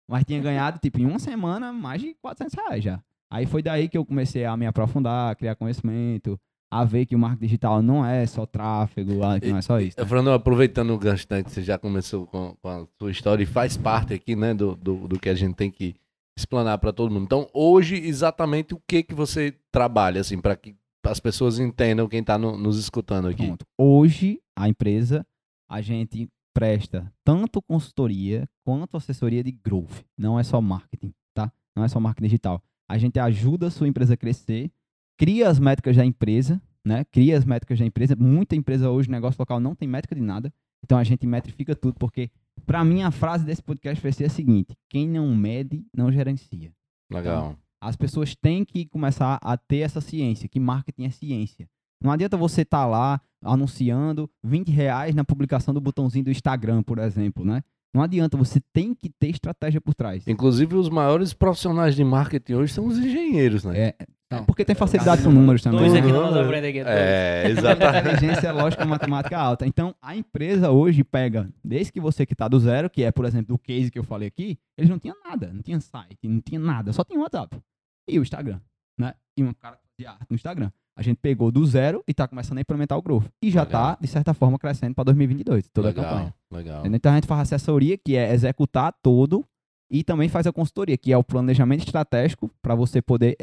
Mas 0.07 0.23
tinha 0.25 0.41
ganhado, 0.41 0.79
tipo, 0.79 0.99
em 0.99 1.05
uma 1.05 1.19
semana, 1.19 1.71
mais 1.71 2.01
de 2.01 2.15
400 2.21 2.55
reais 2.55 2.83
já. 2.83 3.01
Aí 3.32 3.45
foi 3.45 3.64
daí 3.64 3.88
que 3.88 3.98
eu 3.98 4.06
comecei 4.06 4.44
a 4.44 4.58
me 4.58 4.66
aprofundar, 4.66 5.32
a 5.32 5.36
criar 5.36 5.56
conhecimento, 5.56 6.38
a 6.70 6.84
ver 6.84 7.06
que 7.06 7.16
o 7.16 7.20
marketing 7.20 7.45
digital 7.45 7.82
não 7.82 8.06
é 8.06 8.26
só 8.26 8.45
tráfego, 8.45 9.14
que 9.40 9.48
não 9.49 9.58
é 9.58 9.62
só 9.62 9.80
isso. 9.80 9.98
Né? 9.98 10.06
Fernando, 10.06 10.34
aproveitando 10.34 10.94
o 10.94 10.98
gancho 10.98 11.26
né, 11.30 11.41
que 11.41 11.49
você 11.49 11.62
já 11.62 11.78
começou 11.78 12.28
com, 12.28 12.58
com, 12.62 12.68
a 12.68 12.86
sua 12.99 13.10
história 13.10 13.41
e 13.41 13.45
faz 13.45 13.78
parte 13.78 14.14
aqui 14.14 14.36
né, 14.36 14.53
do, 14.53 14.76
do, 14.76 15.08
do 15.08 15.18
que 15.18 15.30
a 15.30 15.34
gente 15.34 15.56
tem 15.56 15.72
que 15.72 15.95
explanar 16.38 16.78
para 16.78 16.91
todo 16.91 17.10
mundo. 17.10 17.24
Então, 17.24 17.48
hoje, 17.53 17.95
exatamente 17.95 18.74
o 18.74 18.82
que 18.86 19.02
que 19.02 19.16
você 19.16 19.56
trabalha, 19.72 20.20
assim, 20.20 20.38
para 20.38 20.58
que 20.58 20.76
as 21.06 21.22
pessoas 21.22 21.58
entendam 21.58 22.10
quem 22.10 22.20
está 22.20 22.38
no, 22.38 22.58
nos 22.58 22.78
escutando 22.78 23.30
aqui? 23.30 23.48
Pronto. 23.48 23.66
Hoje, 23.78 24.41
a 24.58 24.68
empresa, 24.68 25.26
a 25.70 25.80
gente 25.80 26.28
presta 26.53 27.10
tanto 27.24 27.62
consultoria 27.62 28.45
quanto 28.66 28.98
assessoria 28.98 29.41
de 29.41 29.53
growth. 29.53 30.03
Não 30.18 30.38
é 30.38 30.44
só 30.44 30.60
marketing, 30.60 31.14
tá? 31.34 31.49
Não 31.74 31.86
é 31.86 31.88
só 31.88 31.98
marketing 31.98 32.28
digital 32.28 32.62
a 32.91 32.97
gente 32.97 33.18
ajuda 33.18 33.68
a 33.68 33.72
sua 33.72 33.88
empresa 33.88 34.15
a 34.15 34.18
crescer, 34.18 34.69
cria 35.18 35.47
as 35.47 35.57
métricas 35.59 35.95
da 35.95 36.05
empresa, 36.05 36.61
né? 36.85 37.05
Cria 37.05 37.38
as 37.38 37.45
métricas 37.45 37.80
da 37.80 37.85
empresa. 37.85 38.18
Muita 38.18 38.53
empresa 38.53 38.89
hoje, 38.89 39.09
negócio 39.09 39.39
local, 39.39 39.61
não 39.61 39.73
tem 39.73 39.88
métrica 39.88 40.13
de 40.13 40.22
nada. 40.22 40.53
Então 40.84 40.97
a 40.97 41.03
gente 41.05 41.26
metrifica 41.26 41.73
tudo, 41.73 41.95
porque 41.97 42.30
para 42.65 42.84
mim 42.84 43.01
a 43.01 43.09
frase 43.09 43.45
desse 43.45 43.63
podcast 43.63 44.01
vai 44.03 44.11
ser 44.11 44.26
a 44.26 44.30
seguinte: 44.30 44.76
quem 44.89 45.07
não 45.07 45.34
mede, 45.34 45.85
não 45.95 46.11
gerencia. 46.11 46.73
Legal. 47.09 47.51
Então, 47.51 47.57
as 47.81 47.95
pessoas 47.95 48.35
têm 48.35 48.65
que 48.65 48.85
começar 48.85 49.39
a 49.41 49.55
ter 49.55 49.77
essa 49.77 50.01
ciência, 50.01 50.49
que 50.49 50.59
marketing 50.59 51.05
é 51.05 51.09
ciência. 51.11 51.69
Não 52.03 52.11
adianta 52.11 52.35
você 52.35 52.63
estar 52.63 52.80
tá 52.80 52.85
lá 52.85 53.22
anunciando 53.41 54.30
20 54.43 54.69
reais 54.69 55.15
na 55.15 55.23
publicação 55.23 55.73
do 55.73 55.80
botãozinho 55.80 56.26
do 56.26 56.31
Instagram, 56.31 56.84
por 56.84 56.99
exemplo, 56.99 57.45
né? 57.45 57.63
Não 57.93 58.01
adianta, 58.01 58.38
você 58.38 58.61
tem 58.73 58.93
que 58.93 59.09
ter 59.09 59.27
estratégia 59.27 59.81
por 59.81 59.93
trás. 59.93 60.26
Inclusive, 60.26 60.76
os 60.76 60.89
maiores 60.89 61.34
profissionais 61.34 61.95
de 61.95 62.03
marketing 62.03 62.53
hoje 62.53 62.73
são 62.73 62.85
os 62.88 62.97
engenheiros, 62.97 63.65
né? 63.65 63.77
É, 63.77 63.95
É 64.31 64.41
porque 64.43 64.63
tem 64.63 64.73
facilidade 64.73 65.23
com 65.23 65.30
números 65.30 65.61
também. 65.61 65.80
Dois 65.80 65.93
aqui 65.93 66.07
na 66.07 66.22
nossa 66.22 66.45
frente 66.47 66.68
aqui. 66.68 66.80
É, 66.88 67.49
exatamente. 67.49 68.07
inteligência 68.15 68.51
lógica 68.53 68.84
e 68.84 68.88
matemática 68.88 69.38
alta. 69.38 69.68
Então, 69.68 69.93
a 70.01 70.15
empresa 70.15 70.72
hoje 70.72 71.03
pega, 71.03 71.49
desde 71.61 71.91
que 71.91 71.99
você 71.99 72.26
que 72.26 72.31
está 72.34 72.47
do 72.47 72.57
zero, 72.61 72.89
que 72.89 73.03
é, 73.03 73.11
por 73.11 73.26
exemplo, 73.26 73.55
o 73.55 73.59
case 73.59 73.91
que 73.91 73.99
eu 73.99 74.05
falei 74.05 74.30
aqui, 74.30 74.57
eles 74.77 74.89
não 74.89 74.97
tinham 74.97 75.18
nada, 75.22 75.51
não 75.51 75.61
tinha 75.61 75.80
site, 75.81 76.27
não 76.30 76.39
tinha 76.39 76.59
nada, 76.59 76.93
só 76.93 77.03
tinha 77.03 77.19
o 77.19 77.23
WhatsApp 77.23 77.59
e 78.07 78.18
o 78.18 78.22
Instagram, 78.22 78.61
né? 78.97 79.13
E 79.35 79.43
um 79.43 79.53
cara 79.53 79.76
que 79.76 79.84
fazia 79.97 80.11
arte 80.11 80.27
no 80.30 80.35
Instagram. 80.35 80.72
A 80.97 81.01
gente 81.01 81.18
pegou 81.18 81.51
do 81.51 81.65
zero 81.65 82.03
e 82.07 82.11
está 82.11 82.27
começando 82.27 82.57
a 82.57 82.61
implementar 82.61 82.97
o 82.97 83.01
Growth. 83.01 83.26
E 83.41 83.49
já 83.49 83.63
Legal. 83.63 83.91
está, 83.91 83.97
de 84.01 84.07
certa 84.07 84.34
forma, 84.34 84.59
crescendo 84.59 84.93
para 84.93 85.05
2022, 85.05 85.68
toda 85.73 85.89
a 85.89 85.93
campanha. 85.93 86.34
legal, 86.51 86.81
legal. 86.81 86.95
Então, 86.95 87.11
a 87.11 87.15
gente 87.15 87.27
faz 87.27 87.41
assessoria, 87.41 87.97
que 87.97 88.15
é 88.15 88.34
executar 88.34 88.93
todo, 89.01 89.43
e 89.89 90.03
também 90.03 90.27
faz 90.30 90.45
a 90.47 90.51
consultoria, 90.53 90.97
que 90.97 91.11
é 91.11 91.18
o 91.18 91.23
planejamento 91.23 91.85
estratégico 91.85 92.49
para 92.61 92.76
você 92.76 93.01
poder 93.01 93.35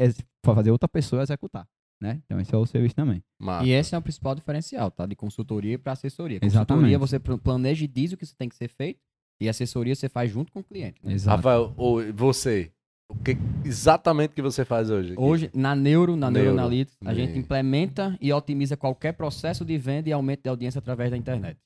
fazer 0.45 0.71
outra 0.71 0.87
pessoa 0.87 1.21
executar. 1.23 1.67
Né? 2.01 2.21
Então, 2.25 2.39
esse 2.39 2.53
é 2.55 2.57
o 2.57 2.65
serviço 2.65 2.95
também. 2.95 3.21
Massa. 3.39 3.65
E 3.67 3.71
esse 3.71 3.93
é 3.93 3.97
o 3.97 4.01
principal 4.01 4.33
diferencial, 4.33 4.89
tá? 4.89 5.05
De 5.05 5.15
consultoria 5.15 5.77
para 5.77 5.91
assessoria. 5.91 6.39
Exatamente. 6.41 6.67
Consultoria 6.93 6.99
você 6.99 7.19
pl- 7.19 7.37
planeja 7.39 7.83
e 7.83 7.87
diz 7.87 8.13
o 8.13 8.17
que 8.17 8.25
você 8.25 8.33
tem 8.37 8.47
que 8.47 8.55
ser 8.55 8.69
feito. 8.69 8.99
E 9.41 9.49
assessoria 9.49 9.93
você 9.95 10.07
faz 10.07 10.31
junto 10.31 10.51
com 10.51 10.59
o 10.59 10.63
cliente. 10.63 10.99
né? 11.03 11.13
Exato. 11.13 11.35
Rafael, 11.37 11.73
ô, 11.77 11.97
você, 12.13 12.71
o 13.09 13.15
que 13.23 13.35
exatamente 13.65 14.35
que 14.35 14.41
você 14.41 14.63
faz 14.63 14.89
hoje? 14.89 15.13
aqui? 15.13 15.21
Hoje, 15.21 15.49
na 15.53 15.75
Neuro, 15.75 16.15
na 16.15 16.29
Neuro. 16.29 16.49
Neuroanalytics, 16.49 16.97
a 17.03 17.13
gente 17.13 17.37
implementa 17.37 18.15
e 18.21 18.31
otimiza 18.31 18.77
qualquer 18.77 19.13
processo 19.13 19.65
de 19.65 19.77
venda 19.77 20.07
e 20.07 20.13
aumento 20.13 20.43
de 20.43 20.49
audiência 20.49 20.77
através 20.77 21.09
da 21.09 21.17
internet. 21.17 21.59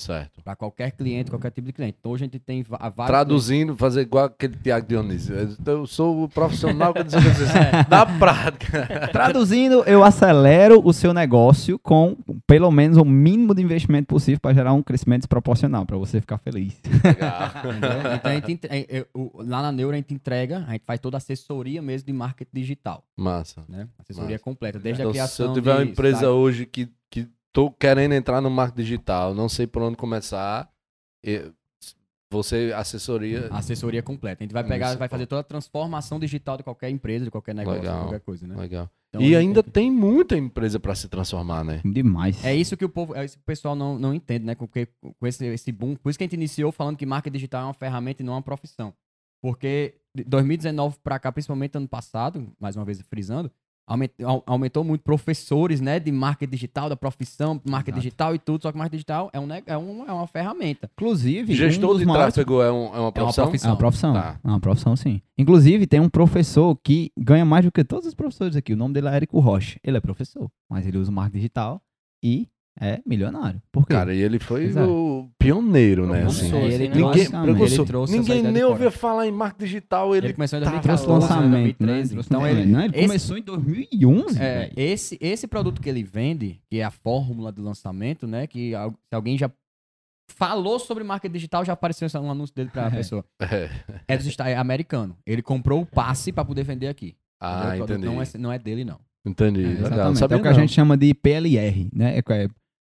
Certo. 0.00 0.40
Para 0.42 0.56
qualquer 0.56 0.92
cliente, 0.92 1.30
qualquer 1.30 1.50
tipo 1.50 1.66
de 1.66 1.72
cliente. 1.74 1.96
Então, 2.00 2.10
hoje 2.12 2.24
a 2.24 2.26
gente 2.26 2.38
tem 2.38 2.62
vários... 2.62 3.06
Traduzindo, 3.06 3.76
fazer 3.76 4.00
igual 4.00 4.24
aquele 4.24 4.56
Tiago 4.56 4.86
Dionísio. 4.88 5.34
Eu 5.66 5.86
sou 5.86 6.24
o 6.24 6.28
profissional 6.28 6.94
que 6.94 7.04
diz 7.04 7.12
o 7.14 7.18
que 7.18 7.28
você 7.28 7.44
Na 7.88 8.06
prática. 8.18 9.08
Traduzindo, 9.12 9.82
eu 9.84 10.02
acelero 10.02 10.80
o 10.82 10.92
seu 10.92 11.12
negócio 11.12 11.78
com 11.78 12.16
pelo 12.46 12.70
menos 12.70 12.96
o 12.96 13.04
mínimo 13.04 13.54
de 13.54 13.62
investimento 13.62 14.06
possível 14.06 14.40
para 14.40 14.54
gerar 14.54 14.72
um 14.72 14.82
crescimento 14.82 15.20
desproporcional, 15.22 15.84
para 15.84 15.96
você 15.98 16.20
ficar 16.20 16.38
feliz. 16.38 16.80
Legal. 17.04 17.50
Então, 18.16 18.30
a 18.30 18.34
gente, 18.34 18.52
entre- 18.52 18.70
é, 18.74 18.98
é, 19.00 19.06
o- 19.14 19.42
lá 19.42 19.60
na 19.62 19.70
Neuro, 19.70 19.92
a 19.94 19.96
gente 19.96 20.14
entrega, 20.14 20.64
a 20.66 20.72
gente 20.72 20.84
faz 20.86 20.98
toda 20.98 21.16
a 21.16 21.18
assessoria 21.18 21.82
mesmo 21.82 22.06
de 22.06 22.12
marketing 22.12 22.50
digital. 22.54 23.04
Massa. 23.16 23.62
Né? 23.68 23.86
Assessoria 23.98 24.30
Massa. 24.36 24.44
completa, 24.44 24.78
desde 24.78 25.02
a 25.02 25.04
Então, 25.04 25.12
se 25.12 25.18
criação 25.18 25.46
eu 25.48 25.52
tiver 25.54 25.74
uma 25.74 25.84
empresa 25.84 26.30
hoje 26.30 26.64
que, 26.66 26.86
que 26.86 26.92
tô 27.52 27.70
querendo 27.70 28.12
entrar 28.12 28.40
no 28.40 28.50
marketing 28.50 28.82
digital, 28.82 29.34
não 29.34 29.48
sei 29.48 29.66
por 29.66 29.82
onde 29.82 29.96
começar, 29.96 30.70
eu- 31.22 31.52
você 32.32 32.72
assessoria. 32.76 33.48
Assessoria 33.50 34.02
completa. 34.02 34.42
A 34.42 34.44
gente 34.44 34.52
vai 34.52 34.62
pegar, 34.62 34.90
Isso, 34.90 34.98
vai 34.98 35.08
fazer 35.08 35.26
toda 35.26 35.40
a 35.40 35.44
transformação 35.44 36.20
digital 36.20 36.56
de 36.56 36.62
qualquer 36.62 36.88
empresa, 36.88 37.24
de 37.24 37.30
qualquer 37.30 37.54
negócio, 37.54 37.80
Legal. 37.80 37.96
de 37.98 38.04
qualquer 38.04 38.20
coisa, 38.20 38.46
né? 38.46 38.54
Legal. 38.56 38.88
Então, 39.08 39.20
e 39.20 39.24
gente 39.24 39.36
ainda 39.36 39.62
tem- 39.64 39.72
tem 39.72 39.90
muita 39.90 40.38
empresa 40.38 40.78
para 40.78 40.94
se 40.94 41.08
transformar, 41.08 41.64
né? 41.64 41.80
Demais. 41.84 42.44
É 42.44 42.54
isso 42.54 42.76
que 42.76 42.84
o 42.84 42.88
povo, 42.88 43.16
é 43.16 43.24
isso 43.24 43.36
que 43.36 43.42
o 43.42 43.46
pessoal 43.46 43.74
não, 43.74 43.98
não 43.98 44.14
entende, 44.14 44.44
né? 44.44 44.54
Porque 44.54 44.86
com 45.18 45.26
esse, 45.26 45.44
esse 45.46 45.72
boom, 45.72 45.96
por 45.96 46.10
isso 46.10 46.16
que 46.18 46.22
a 46.22 46.26
gente 46.26 46.34
iniciou 46.34 46.70
falando 46.70 46.96
que 46.96 47.04
marketing 47.04 47.34
digital 47.34 47.62
é 47.62 47.64
uma 47.66 47.74
ferramenta 47.74 48.22
e 48.22 48.24
não 48.24 48.34
uma 48.34 48.42
profissão. 48.42 48.94
Porque 49.42 49.96
de 50.14 50.22
2019 50.22 50.98
para 51.02 51.18
cá, 51.18 51.32
principalmente 51.32 51.76
ano 51.76 51.88
passado, 51.88 52.52
mais 52.60 52.76
uma 52.76 52.84
vez 52.84 53.00
frisando, 53.02 53.50
aument- 53.90 54.12
au- 54.24 54.42
aumentou 54.46 54.84
muito 54.84 55.02
professores, 55.02 55.80
né, 55.80 55.98
de 55.98 56.10
marketing 56.12 56.50
digital, 56.50 56.88
da 56.88 56.96
profissão, 56.96 57.60
marketing 57.68 57.90
Exato. 57.98 58.00
digital 58.00 58.34
e 58.34 58.38
tudo, 58.38 58.62
só 58.62 58.72
que 58.72 58.78
marketing 58.78 58.96
digital 58.96 59.30
é, 59.32 59.40
um, 59.40 59.48
é, 59.52 59.76
um, 59.78 60.04
é 60.08 60.12
uma 60.12 60.26
ferramenta. 60.26 60.88
Inclusive, 60.94 61.54
Gestor 61.54 61.96
um 61.96 61.98
de 61.98 62.06
maiores- 62.06 62.34
tráfego 62.34 62.62
é, 62.62 62.70
um- 62.72 62.94
é 62.94 63.00
uma 63.00 63.12
profissão? 63.12 63.44
profissão. 63.46 63.68
É 63.68 63.72
uma 63.72 63.78
profissão. 63.78 64.12
Tá. 64.12 64.40
É 64.42 64.48
uma 64.48 64.60
profissão, 64.60 64.96
sim. 64.96 65.20
Inclusive, 65.36 65.86
tem 65.86 66.00
um 66.00 66.08
professor 66.08 66.76
que 66.82 67.10
ganha 67.18 67.44
mais 67.44 67.64
do 67.64 67.72
que 67.72 67.82
todos 67.84 68.06
os 68.06 68.14
professores 68.14 68.56
aqui. 68.56 68.72
O 68.72 68.76
nome 68.76 68.94
dele 68.94 69.08
é 69.08 69.14
Érico 69.16 69.38
Rocha. 69.40 69.78
Ele 69.82 69.96
é 69.96 70.00
professor, 70.00 70.50
mas 70.68 70.86
ele 70.86 70.96
usa 70.98 71.10
o 71.10 71.14
marketing 71.14 71.38
digital 71.38 71.82
e 72.22 72.48
é 72.78 73.00
milionário. 73.06 73.60
Por 73.72 73.86
quê? 73.86 73.92
Cara, 73.94 74.14
e 74.14 74.20
ele 74.20 74.38
foi 74.38 74.70
é. 74.74 74.82
o 74.82 75.28
pioneiro, 75.38 76.06
né? 76.06 76.24
Assim. 76.24 76.46
Ele 76.54 76.56
assim, 76.56 76.78
né? 76.78 76.78
Ninguém, 76.88 77.02
Basicamente. 77.02 77.50
precursor. 77.50 77.78
Ele 77.78 77.86
trouxe 77.86 78.12
Ninguém 78.18 78.42
nem 78.42 78.64
ouvia 78.64 78.90
falar 78.90 79.26
em 79.26 79.30
marketing 79.32 79.64
digital. 79.64 80.14
Ele, 80.14 80.26
Ele, 80.28 80.34
começou 80.34 80.58
em 80.58 80.62
2014, 80.62 81.04
Trouxe 81.04 81.22
lançamento, 81.28 81.50
né? 81.50 81.62
2013. 81.62 82.10
Trouxe 82.12 82.28
Então 82.28 82.46
ele, 82.46 82.66
Não, 82.66 82.80
ele 82.84 82.92
esse- 82.96 83.06
começou 83.06 83.38
em 83.38 83.42
2011, 83.42 84.38
É, 84.38 84.58
velho. 84.60 84.72
esse, 84.76 85.18
esse 85.20 85.46
produto 85.46 85.80
que 85.80 85.88
ele 85.88 86.02
vende, 86.02 86.60
que 86.70 86.78
é 86.78 86.84
a 86.84 86.90
fórmula 86.90 87.52
de 87.52 87.60
lançamento, 87.60 88.26
né? 88.26 88.46
Que 88.46 88.72
alguém 89.12 89.36
já 89.36 89.50
falou 90.28 90.78
sobre 90.78 91.02
marketing 91.04 91.32
digital, 91.34 91.64
já 91.64 91.72
apareceu 91.72 92.06
esse- 92.06 92.16
um 92.18 92.30
anúncio 92.30 92.54
dele 92.54 92.70
pra 92.72 92.86
É. 92.86 92.90
pessoa. 92.90 93.24
É. 93.40 93.68
É, 94.08 94.16
dos 94.16 94.38
é 94.38 94.56
americano. 94.56 95.16
Ele 95.26 95.42
comprou 95.42 95.82
o 95.82 95.86
passe 95.86 96.32
pra 96.32 96.44
poder 96.44 96.62
vender 96.62 96.88
aqui. 96.88 97.16
Ah, 97.40 97.76
Entendeu? 97.76 97.96
Entendi. 97.96 98.06
Não 98.06 98.22
é, 98.22 98.26
não 98.38 98.52
é 98.52 98.58
dele, 98.58 98.84
não. 98.84 99.00
Entendi. 99.24 99.64
É, 99.64 99.72
exatamente. 99.72 100.18
Sabia 100.18 100.36
é 100.36 100.38
o 100.38 100.42
que 100.42 100.48
a 100.48 100.52
não. 100.52 100.60
gente 100.60 100.72
chama 100.72 100.96
de 100.96 101.12
PLR, 101.14 101.88
né? 101.92 102.16
É, 102.16 102.18
é 102.18 102.48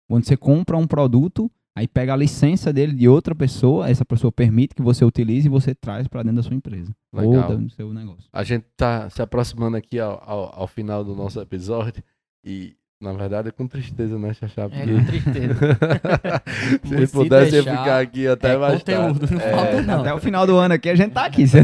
quando 0.10 0.26
você 0.26 0.36
compra 0.36 0.78
um 0.78 0.86
produto, 0.86 1.50
aí 1.76 1.88
pega 1.88 2.14
a 2.14 2.18
licença 2.18 2.74
dele 2.74 2.94
de 2.94 3.08
outra 3.08 3.34
pessoa, 3.34 3.90
essa 3.90 4.04
pessoa 4.04 4.32
permite 4.32 4.76
que 4.76 4.82
você 4.82 5.06
utilize 5.06 5.48
e 5.48 5.50
você 5.50 5.74
traz 5.74 6.08
para 6.08 6.24
dentro 6.24 6.38
da 6.38 6.44
sua 6.44 6.56
empresa 6.56 6.92
Legal. 7.14 7.52
ou 7.52 7.58
do 7.58 7.70
seu 7.70 7.94
negócio. 7.94 8.30
A 8.32 8.44
gente 8.44 8.66
tá 8.76 9.10
se 9.10 9.22
aproximando 9.22 9.78
aqui 9.78 10.00
ao, 10.00 10.22
ao, 10.26 10.62
ao 10.62 10.68
final 10.68 11.04
do 11.04 11.16
nosso 11.16 11.40
episódio 11.40 12.04
e, 12.44 12.76
na 13.00 13.14
verdade, 13.14 13.50
é 13.50 13.52
com 13.52 13.68
tristeza, 13.68 14.20
né, 14.20 14.34
Xaxá? 14.34 14.64
É 14.64 14.70
Porque 14.70 14.94
com 14.94 15.06
tristeza. 15.06 15.56
se 16.84 16.94
ele 16.94 17.08
pudesse 17.08 17.56
ia 17.56 17.64
deixar, 17.64 17.78
ficar 17.80 18.00
aqui 18.02 18.28
até 18.28 18.54
é 18.54 18.58
mais 18.58 18.80
conteúdo, 18.80 19.20
tarde. 19.20 19.34
não 19.36 19.42
É, 19.42 19.52
falta 19.52 19.82
não. 19.82 20.02
Até 20.02 20.14
o 20.14 20.20
final 20.20 20.46
do 20.46 20.58
ano 20.58 20.74
aqui 20.74 20.90
a 20.90 20.96
gente 20.96 21.12
tá 21.14 21.26
aqui. 21.26 21.46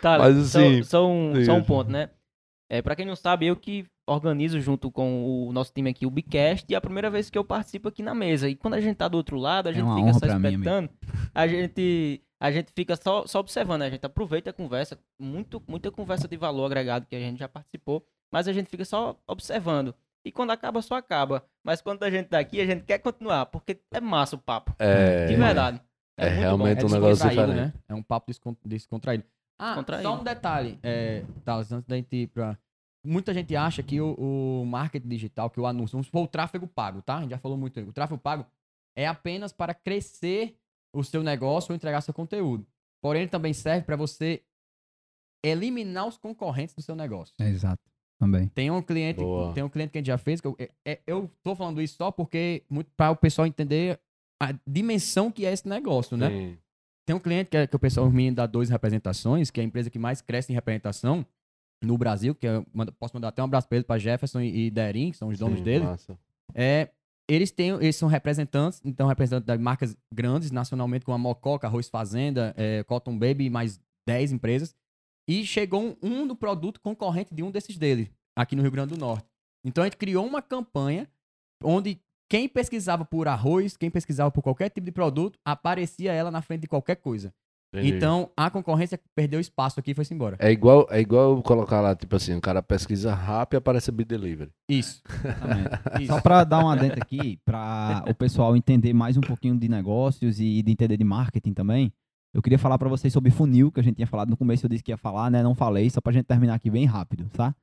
Tá, 0.00 0.16
Mas, 0.16 0.50
só, 0.50 0.60
assim, 0.60 0.82
só, 0.84 1.08
um, 1.10 1.34
sim. 1.34 1.44
só 1.44 1.54
um 1.54 1.62
ponto, 1.62 1.90
né? 1.90 2.08
É, 2.70 2.82
pra 2.82 2.94
quem 2.94 3.06
não 3.06 3.16
sabe, 3.16 3.46
eu 3.46 3.56
que 3.56 3.86
organizo 4.06 4.60
junto 4.60 4.90
com 4.90 5.46
o 5.48 5.52
nosso 5.52 5.72
time 5.72 5.88
aqui 5.90 6.04
o 6.06 6.10
Bicast 6.10 6.66
e 6.68 6.74
é 6.74 6.76
a 6.76 6.80
primeira 6.80 7.08
vez 7.10 7.30
que 7.30 7.38
eu 7.38 7.44
participo 7.44 7.88
aqui 7.88 8.02
na 8.02 8.14
mesa. 8.14 8.48
E 8.48 8.54
quando 8.54 8.74
a 8.74 8.80
gente 8.80 8.96
tá 8.96 9.08
do 9.08 9.16
outro 9.16 9.36
lado, 9.38 9.68
a 9.68 9.70
É 9.70 9.74
gente 9.74 9.84
uma 9.84 9.96
fica 9.96 10.12
só 10.12 10.18
pra 10.20 10.38
mim, 10.38 10.88
a 11.34 11.46
gente 11.46 12.22
a 12.40 12.52
gente 12.52 12.70
fica 12.74 12.94
só, 12.94 13.26
só 13.26 13.40
observando, 13.40 13.80
né? 13.80 13.86
a 13.86 13.90
gente 13.90 14.04
aproveita 14.06 14.50
a 14.50 14.52
conversa, 14.52 14.96
muito, 15.18 15.60
muita 15.66 15.90
conversa 15.90 16.28
de 16.28 16.36
valor 16.36 16.66
agregado 16.66 17.04
que 17.06 17.16
a 17.16 17.20
gente 17.20 17.38
já 17.38 17.48
participou, 17.48 18.04
mas 18.32 18.46
a 18.46 18.52
gente 18.52 18.68
fica 18.70 18.84
só 18.84 19.18
observando. 19.26 19.92
E 20.24 20.30
quando 20.30 20.50
acaba, 20.50 20.80
só 20.82 20.94
acaba. 20.96 21.44
Mas 21.64 21.80
quando 21.80 22.02
a 22.04 22.10
gente 22.10 22.26
tá 22.28 22.38
aqui, 22.38 22.60
a 22.60 22.66
gente 22.66 22.84
quer 22.84 22.98
continuar, 22.98 23.46
porque 23.46 23.80
é 23.92 24.00
massa 24.00 24.36
o 24.36 24.38
papo. 24.38 24.74
É, 24.78 25.26
De 25.26 25.34
verdade. 25.36 25.80
É 26.16 26.28
muito 26.28 26.40
realmente 26.40 26.80
bom. 26.82 26.86
um 26.86 26.90
negócio 26.90 27.28
diferente. 27.28 27.56
né? 27.56 27.72
É 27.88 27.94
um 27.94 28.02
papo 28.02 28.26
descon- 28.28 28.56
descontraído. 28.64 29.24
Ah, 29.58 29.70
Descontraído. 29.70 30.08
só 30.08 30.20
um 30.20 30.24
detalhe, 30.24 30.78
é, 30.82 31.24
Thales, 31.44 31.72
antes 31.72 31.86
da 31.88 31.96
gente 31.96 32.14
ir 32.14 32.26
pra... 32.28 32.56
Muita 33.04 33.32
gente 33.32 33.54
acha 33.56 33.82
que 33.82 34.00
o, 34.00 34.14
o 34.14 34.66
marketing 34.66 35.08
digital, 35.08 35.48
que 35.50 35.58
o 35.60 35.66
anúncio, 35.66 35.92
vamos 35.92 36.06
supor 36.06 36.24
o 36.24 36.28
tráfego 36.28 36.66
pago, 36.66 37.00
tá? 37.02 37.16
A 37.18 37.20
gente 37.22 37.30
já 37.30 37.38
falou 37.38 37.56
muito. 37.56 37.78
O 37.80 37.92
tráfego 37.92 38.20
pago 38.20 38.44
é 38.96 39.06
apenas 39.06 39.52
para 39.52 39.72
crescer 39.72 40.56
o 40.94 41.02
seu 41.04 41.22
negócio 41.22 41.72
ou 41.72 41.76
entregar 41.76 42.00
seu 42.00 42.12
conteúdo. 42.12 42.66
Porém, 43.00 43.22
ele 43.22 43.30
também 43.30 43.52
serve 43.52 43.86
para 43.86 43.96
você 43.96 44.42
eliminar 45.44 46.06
os 46.06 46.18
concorrentes 46.18 46.74
do 46.74 46.82
seu 46.82 46.96
negócio. 46.96 47.34
Exato, 47.40 47.80
também. 48.20 48.48
Tem 48.48 48.70
um 48.70 48.82
cliente, 48.82 49.20
Boa. 49.20 49.54
tem 49.54 49.62
um 49.62 49.68
cliente 49.68 49.92
que 49.92 49.98
a 49.98 50.00
gente 50.00 50.08
já 50.08 50.18
fez, 50.18 50.40
que 50.40 50.46
eu, 50.48 50.56
é- 50.58 50.70
é- 50.84 51.00
eu 51.06 51.30
tô 51.42 51.54
falando 51.54 51.80
isso 51.80 51.96
só 51.96 52.10
porque 52.10 52.64
para 52.96 53.12
o 53.12 53.16
pessoal 53.16 53.46
entender 53.46 54.00
a 54.42 54.52
dimensão 54.66 55.30
que 55.30 55.46
é 55.46 55.52
esse 55.52 55.66
negócio, 55.68 56.16
né? 56.16 56.28
Sim. 56.28 56.58
Tem 57.08 57.16
um 57.16 57.18
cliente 57.18 57.48
que, 57.48 57.56
é, 57.56 57.66
que 57.66 57.74
o 57.74 57.78
pessoal, 57.78 58.10
meninos 58.10 58.36
da 58.36 58.44
Dois 58.44 58.68
Representações, 58.68 59.50
que 59.50 59.58
é 59.58 59.62
a 59.62 59.66
empresa 59.66 59.88
que 59.88 59.98
mais 59.98 60.20
cresce 60.20 60.52
em 60.52 60.54
representação 60.54 61.24
no 61.82 61.96
Brasil, 61.96 62.34
que 62.34 62.46
é, 62.46 62.62
manda- 62.70 62.92
posso 62.92 63.14
mandar 63.16 63.28
até 63.28 63.40
um 63.40 63.46
abraço 63.46 63.66
para 63.66 63.76
ele, 63.78 63.84
para 63.86 63.98
Jefferson 63.98 64.42
e, 64.42 64.66
e 64.66 64.70
Derin, 64.70 65.10
que 65.12 65.16
são 65.16 65.28
os 65.28 65.38
donos 65.38 65.56
Sim, 65.60 65.64
dele. 65.64 65.84
massa. 65.86 66.18
É, 66.54 66.90
eles 67.26 67.50
têm, 67.50 67.70
eles 67.76 67.96
são 67.96 68.10
representantes, 68.10 68.82
então 68.84 69.06
representantes 69.08 69.46
de 69.46 69.56
marcas 69.56 69.96
grandes 70.12 70.50
nacionalmente, 70.50 71.06
como 71.06 71.14
a 71.14 71.18
Mococa, 71.18 71.66
Arroz 71.66 71.88
Fazenda, 71.88 72.52
é, 72.58 72.84
Cotton 72.84 73.18
Baby 73.18 73.48
mais 73.48 73.80
10 74.06 74.32
empresas. 74.32 74.76
E 75.26 75.46
chegou 75.46 75.82
um, 75.82 75.96
um 76.02 76.26
do 76.26 76.36
produto 76.36 76.78
concorrente 76.78 77.34
de 77.34 77.42
um 77.42 77.50
desses 77.50 77.78
deles, 77.78 78.10
aqui 78.36 78.54
no 78.54 78.60
Rio 78.60 78.70
Grande 78.70 78.92
do 78.92 79.00
Norte. 79.00 79.26
Então 79.64 79.82
a 79.82 79.86
gente 79.86 79.96
criou 79.96 80.26
uma 80.26 80.42
campanha 80.42 81.08
onde 81.64 82.02
quem 82.28 82.48
pesquisava 82.48 83.04
por 83.04 83.26
arroz, 83.26 83.76
quem 83.76 83.90
pesquisava 83.90 84.30
por 84.30 84.42
qualquer 84.42 84.68
tipo 84.68 84.84
de 84.84 84.92
produto, 84.92 85.38
aparecia 85.44 86.12
ela 86.12 86.30
na 86.30 86.42
frente 86.42 86.62
de 86.62 86.68
qualquer 86.68 86.96
coisa. 86.96 87.32
Entendi. 87.72 87.94
Então 87.94 88.30
a 88.34 88.50
concorrência 88.50 88.98
perdeu 89.14 89.38
espaço 89.38 89.78
aqui 89.78 89.90
e 89.90 89.94
foi-se 89.94 90.14
embora. 90.14 90.36
É 90.40 90.50
igual, 90.50 90.86
é 90.90 91.00
igual 91.00 91.36
eu 91.36 91.42
colocar 91.42 91.80
lá, 91.82 91.94
tipo 91.94 92.16
assim, 92.16 92.34
o 92.34 92.40
cara 92.40 92.62
pesquisa 92.62 93.14
rápido 93.14 93.54
e 93.54 93.58
aparece 93.58 93.92
Be 93.92 94.04
Delivery. 94.04 94.50
Isso. 94.68 95.02
Exatamente. 95.22 95.68
Isso. 96.00 96.12
Só 96.12 96.20
para 96.20 96.44
dar 96.44 96.60
uma 96.60 96.76
dentro 96.76 97.00
aqui, 97.02 97.38
para 97.44 98.04
o 98.08 98.14
pessoal 98.14 98.56
entender 98.56 98.94
mais 98.94 99.16
um 99.18 99.20
pouquinho 99.20 99.58
de 99.58 99.68
negócios 99.68 100.40
e 100.40 100.62
de 100.62 100.72
entender 100.72 100.96
de 100.96 101.04
marketing 101.04 101.52
também, 101.52 101.92
eu 102.32 102.40
queria 102.40 102.58
falar 102.58 102.78
para 102.78 102.88
vocês 102.88 103.12
sobre 103.12 103.30
funil, 103.30 103.70
que 103.70 103.80
a 103.80 103.82
gente 103.82 103.96
tinha 103.96 104.06
falado 104.06 104.30
no 104.30 104.36
começo, 104.36 104.64
eu 104.64 104.70
disse 104.70 104.82
que 104.82 104.90
ia 104.90 104.96
falar, 104.96 105.30
né? 105.30 105.42
Não 105.42 105.54
falei, 105.54 105.90
só 105.90 106.00
pra 106.00 106.12
gente 106.12 106.24
terminar 106.24 106.54
aqui 106.54 106.70
bem 106.70 106.86
rápido, 106.86 107.28
tá? 107.30 107.54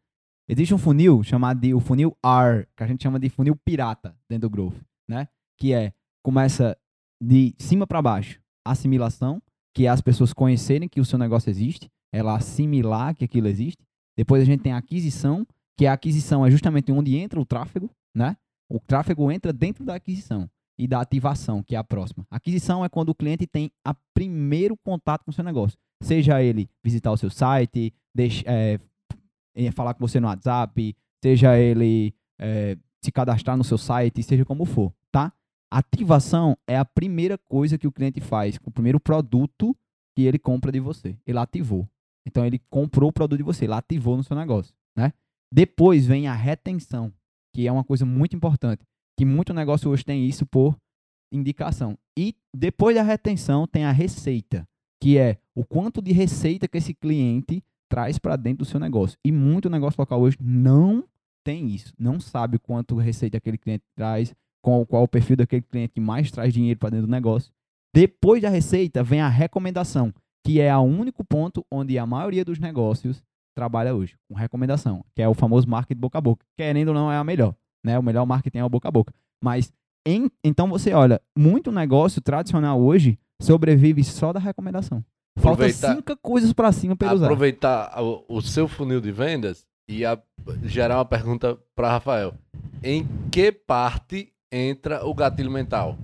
Existe 0.47 0.73
um 0.73 0.77
funil 0.77 1.23
chamado 1.23 1.59
de 1.59 1.73
o 1.73 1.79
funil 1.79 2.15
R, 2.23 2.67
que 2.77 2.83
a 2.83 2.87
gente 2.87 3.01
chama 3.01 3.19
de 3.19 3.29
funil 3.29 3.55
pirata 3.55 4.15
dentro 4.29 4.47
do 4.47 4.51
Growth, 4.51 4.79
né? 5.09 5.27
Que 5.57 5.73
é, 5.73 5.91
começa 6.23 6.77
de 7.21 7.55
cima 7.57 7.87
para 7.87 8.01
baixo, 8.01 8.39
assimilação, 8.63 9.41
que 9.73 9.85
é 9.85 9.89
as 9.89 10.01
pessoas 10.01 10.33
conhecerem 10.33 10.87
que 10.87 11.01
o 11.01 11.05
seu 11.05 11.17
negócio 11.17 11.49
existe, 11.49 11.89
ela 12.13 12.35
assimilar 12.35 13.15
que 13.15 13.25
aquilo 13.25 13.47
existe. 13.47 13.83
Depois 14.15 14.41
a 14.41 14.45
gente 14.45 14.61
tem 14.61 14.71
a 14.71 14.77
aquisição, 14.77 15.45
que 15.77 15.87
a 15.87 15.93
aquisição 15.93 16.45
é 16.45 16.51
justamente 16.51 16.91
onde 16.91 17.17
entra 17.17 17.39
o 17.39 17.45
tráfego, 17.45 17.89
né? 18.15 18.37
O 18.69 18.79
tráfego 18.79 19.31
entra 19.31 19.51
dentro 19.51 19.83
da 19.83 19.95
aquisição 19.95 20.49
e 20.77 20.87
da 20.87 21.01
ativação, 21.01 21.63
que 21.63 21.75
é 21.75 21.77
a 21.77 21.83
próxima. 21.83 22.25
Aquisição 22.29 22.85
é 22.85 22.89
quando 22.89 23.09
o 23.09 23.15
cliente 23.15 23.47
tem 23.47 23.71
a 23.83 23.95
primeiro 24.13 24.77
contato 24.77 25.23
com 25.23 25.31
o 25.31 25.33
seu 25.33 25.43
negócio. 25.43 25.77
Seja 26.03 26.41
ele 26.41 26.69
visitar 26.83 27.11
o 27.11 27.17
seu 27.17 27.29
site, 27.29 27.93
deixe, 28.13 28.43
é, 28.47 28.79
falar 29.73 29.93
com 29.93 30.05
você 30.05 30.19
no 30.19 30.27
WhatsApp, 30.27 30.95
seja 31.23 31.57
ele 31.57 32.13
é, 32.39 32.77
se 33.03 33.11
cadastrar 33.11 33.57
no 33.57 33.63
seu 33.63 33.77
site, 33.77 34.23
seja 34.23 34.45
como 34.45 34.65
for, 34.65 34.93
tá? 35.11 35.31
Ativação 35.71 36.57
é 36.67 36.77
a 36.77 36.85
primeira 36.85 37.37
coisa 37.37 37.77
que 37.77 37.87
o 37.87 37.91
cliente 37.91 38.21
faz 38.21 38.57
o 38.63 38.71
primeiro 38.71 38.99
produto 38.99 39.75
que 40.15 40.23
ele 40.23 40.39
compra 40.39 40.71
de 40.71 40.79
você. 40.79 41.17
Ele 41.25 41.37
ativou. 41.37 41.87
Então 42.25 42.45
ele 42.45 42.59
comprou 42.69 43.09
o 43.09 43.13
produto 43.13 43.37
de 43.37 43.43
você, 43.43 43.65
ele 43.65 43.73
ativou 43.73 44.17
no 44.17 44.23
seu 44.23 44.35
negócio, 44.35 44.73
né? 44.97 45.13
Depois 45.53 46.05
vem 46.05 46.27
a 46.27 46.33
retenção, 46.33 47.13
que 47.53 47.67
é 47.67 47.71
uma 47.71 47.83
coisa 47.83 48.05
muito 48.05 48.35
importante, 48.35 48.83
que 49.17 49.23
muito 49.23 49.53
negócio 49.53 49.89
hoje 49.89 50.03
tem 50.03 50.25
isso 50.25 50.45
por 50.45 50.75
indicação. 51.31 51.97
E 52.17 52.35
depois 52.53 52.95
da 52.95 53.03
retenção 53.03 53.67
tem 53.67 53.85
a 53.85 53.91
receita, 53.91 54.67
que 55.01 55.17
é 55.17 55.37
o 55.53 55.63
quanto 55.63 56.01
de 56.01 56.11
receita 56.11 56.67
que 56.67 56.77
esse 56.77 56.93
cliente 56.93 57.63
traz 57.89 58.17
para 58.17 58.35
dentro 58.35 58.59
do 58.59 58.65
seu 58.65 58.79
negócio. 58.79 59.17
E 59.23 59.31
muito 59.31 59.69
negócio 59.69 59.99
local 59.99 60.21
hoje 60.21 60.37
não 60.41 61.03
tem 61.43 61.67
isso, 61.67 61.93
não 61.97 62.19
sabe 62.19 62.57
quanto 62.57 62.95
receita 62.97 63.37
aquele 63.37 63.57
cliente 63.57 63.83
traz, 63.95 64.33
qual, 64.63 64.85
qual 64.85 65.03
o 65.03 65.07
perfil 65.07 65.37
daquele 65.37 65.61
cliente 65.61 65.93
que 65.93 66.01
mais 66.01 66.31
traz 66.31 66.53
dinheiro 66.53 66.79
para 66.79 66.89
dentro 66.89 67.05
do 67.05 67.11
negócio. 67.11 67.51
Depois 67.93 68.41
da 68.41 68.49
receita 68.49 69.03
vem 69.03 69.21
a 69.21 69.29
recomendação, 69.29 70.11
que 70.43 70.59
é 70.59 70.75
o 70.75 70.81
único 70.81 71.23
ponto 71.23 71.63
onde 71.71 71.97
a 71.97 72.05
maioria 72.05 72.43
dos 72.43 72.59
negócios 72.59 73.23
trabalha 73.55 73.95
hoje, 73.95 74.15
com 74.27 74.35
recomendação, 74.35 75.05
que 75.15 75.21
é 75.21 75.29
o 75.29 75.33
famoso 75.33 75.69
marketing 75.69 75.99
boca 75.99 76.17
a 76.17 76.21
boca. 76.21 76.45
Querendo 76.57 76.89
ou 76.89 76.93
não, 76.93 77.11
é 77.11 77.17
a 77.17 77.23
melhor. 77.23 77.55
Né? 77.83 77.97
O 77.97 78.03
melhor 78.03 78.25
marketing 78.25 78.57
é 78.57 78.65
o 78.65 78.69
boca 78.69 78.89
a 78.89 78.91
boca. 78.91 79.13
Mas, 79.41 79.71
em, 80.05 80.29
então 80.43 80.67
você 80.67 80.93
olha, 80.93 81.21
muito 81.37 81.71
negócio 81.71 82.21
tradicional 82.21 82.81
hoje 82.81 83.17
sobrevive 83.41 84.03
só 84.03 84.33
da 84.33 84.39
recomendação. 84.39 85.03
Falta 85.37 85.69
cinco 85.69 86.15
coisas 86.17 86.53
para 86.53 86.71
cima 86.71 86.95
para 86.95 87.13
usar. 87.13 87.25
Aproveitar 87.25 88.01
o, 88.01 88.23
o, 88.27 88.41
seu 88.41 88.67
funil 88.67 89.01
de 89.01 89.11
vendas 89.11 89.65
e 89.87 90.05
a, 90.05 90.19
gerar 90.63 90.97
uma 90.97 91.05
pergunta 91.05 91.57
para 91.75 91.89
Rafael. 91.89 92.33
Em 92.83 93.05
que 93.31 93.51
parte 93.51 94.31
entra 94.51 95.05
o 95.05 95.13
gatilho 95.13 95.51
mental? 95.51 95.97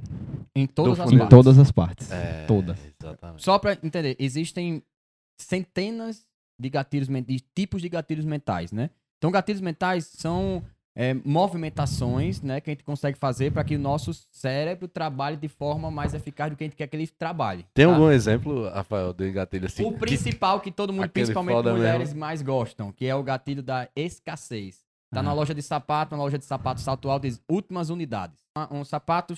Em 0.55 0.67
todas 0.67 0.99
as 0.99 1.09
partes. 1.09 1.25
Em 1.25 1.29
todas 1.29 1.57
as 1.57 1.71
partes. 1.71 2.11
É, 2.11 2.45
todas. 2.45 2.77
Exatamente. 3.01 3.43
Só 3.43 3.57
para 3.57 3.77
entender, 3.81 4.17
existem 4.19 4.83
centenas 5.39 6.27
de 6.59 6.69
gatilhos, 6.69 7.07
de 7.07 7.39
tipos 7.55 7.81
de 7.81 7.89
gatilhos 7.89 8.25
mentais, 8.25 8.71
né? 8.71 8.89
Então, 9.17 9.31
gatilhos 9.31 9.61
mentais 9.61 10.05
são 10.17 10.63
é, 10.95 11.13
movimentações 11.13 12.41
né, 12.41 12.59
que 12.59 12.69
a 12.69 12.73
gente 12.73 12.83
consegue 12.83 13.17
fazer 13.17 13.51
para 13.51 13.63
que 13.63 13.75
o 13.75 13.79
nosso 13.79 14.11
cérebro 14.31 14.87
trabalhe 14.87 15.37
de 15.37 15.47
forma 15.47 15.89
mais 15.89 16.13
eficaz 16.13 16.49
do 16.49 16.57
que 16.57 16.63
a 16.63 16.67
gente 16.67 16.75
quer 16.75 16.87
que 16.87 16.95
ele 16.95 17.07
trabalhe. 17.07 17.65
Tem 17.73 17.85
algum 17.85 18.09
exemplo, 18.09 18.69
Rafael, 18.69 19.13
de 19.13 19.31
gatilho 19.31 19.67
assim? 19.67 19.85
O 19.85 19.93
principal 19.93 20.59
que 20.59 20.71
todo 20.71 20.91
mundo, 20.91 21.09
principalmente 21.09 21.63
mulheres, 21.63 22.09
mesmo. 22.09 22.19
mais 22.19 22.41
gostam, 22.41 22.91
que 22.91 23.05
é 23.05 23.15
o 23.15 23.23
gatilho 23.23 23.63
da 23.63 23.87
escassez. 23.95 24.79
Tá 25.13 25.19
ah. 25.19 25.23
na 25.23 25.33
loja 25.33 25.53
de 25.53 25.61
sapato, 25.61 26.15
na 26.15 26.23
loja 26.23 26.37
de 26.37 26.45
sapato 26.45 26.79
salto 26.81 27.09
alto, 27.09 27.23
diz 27.23 27.41
últimas 27.49 27.89
unidades. 27.89 28.39
Um 28.69 28.83
sapato 28.83 29.33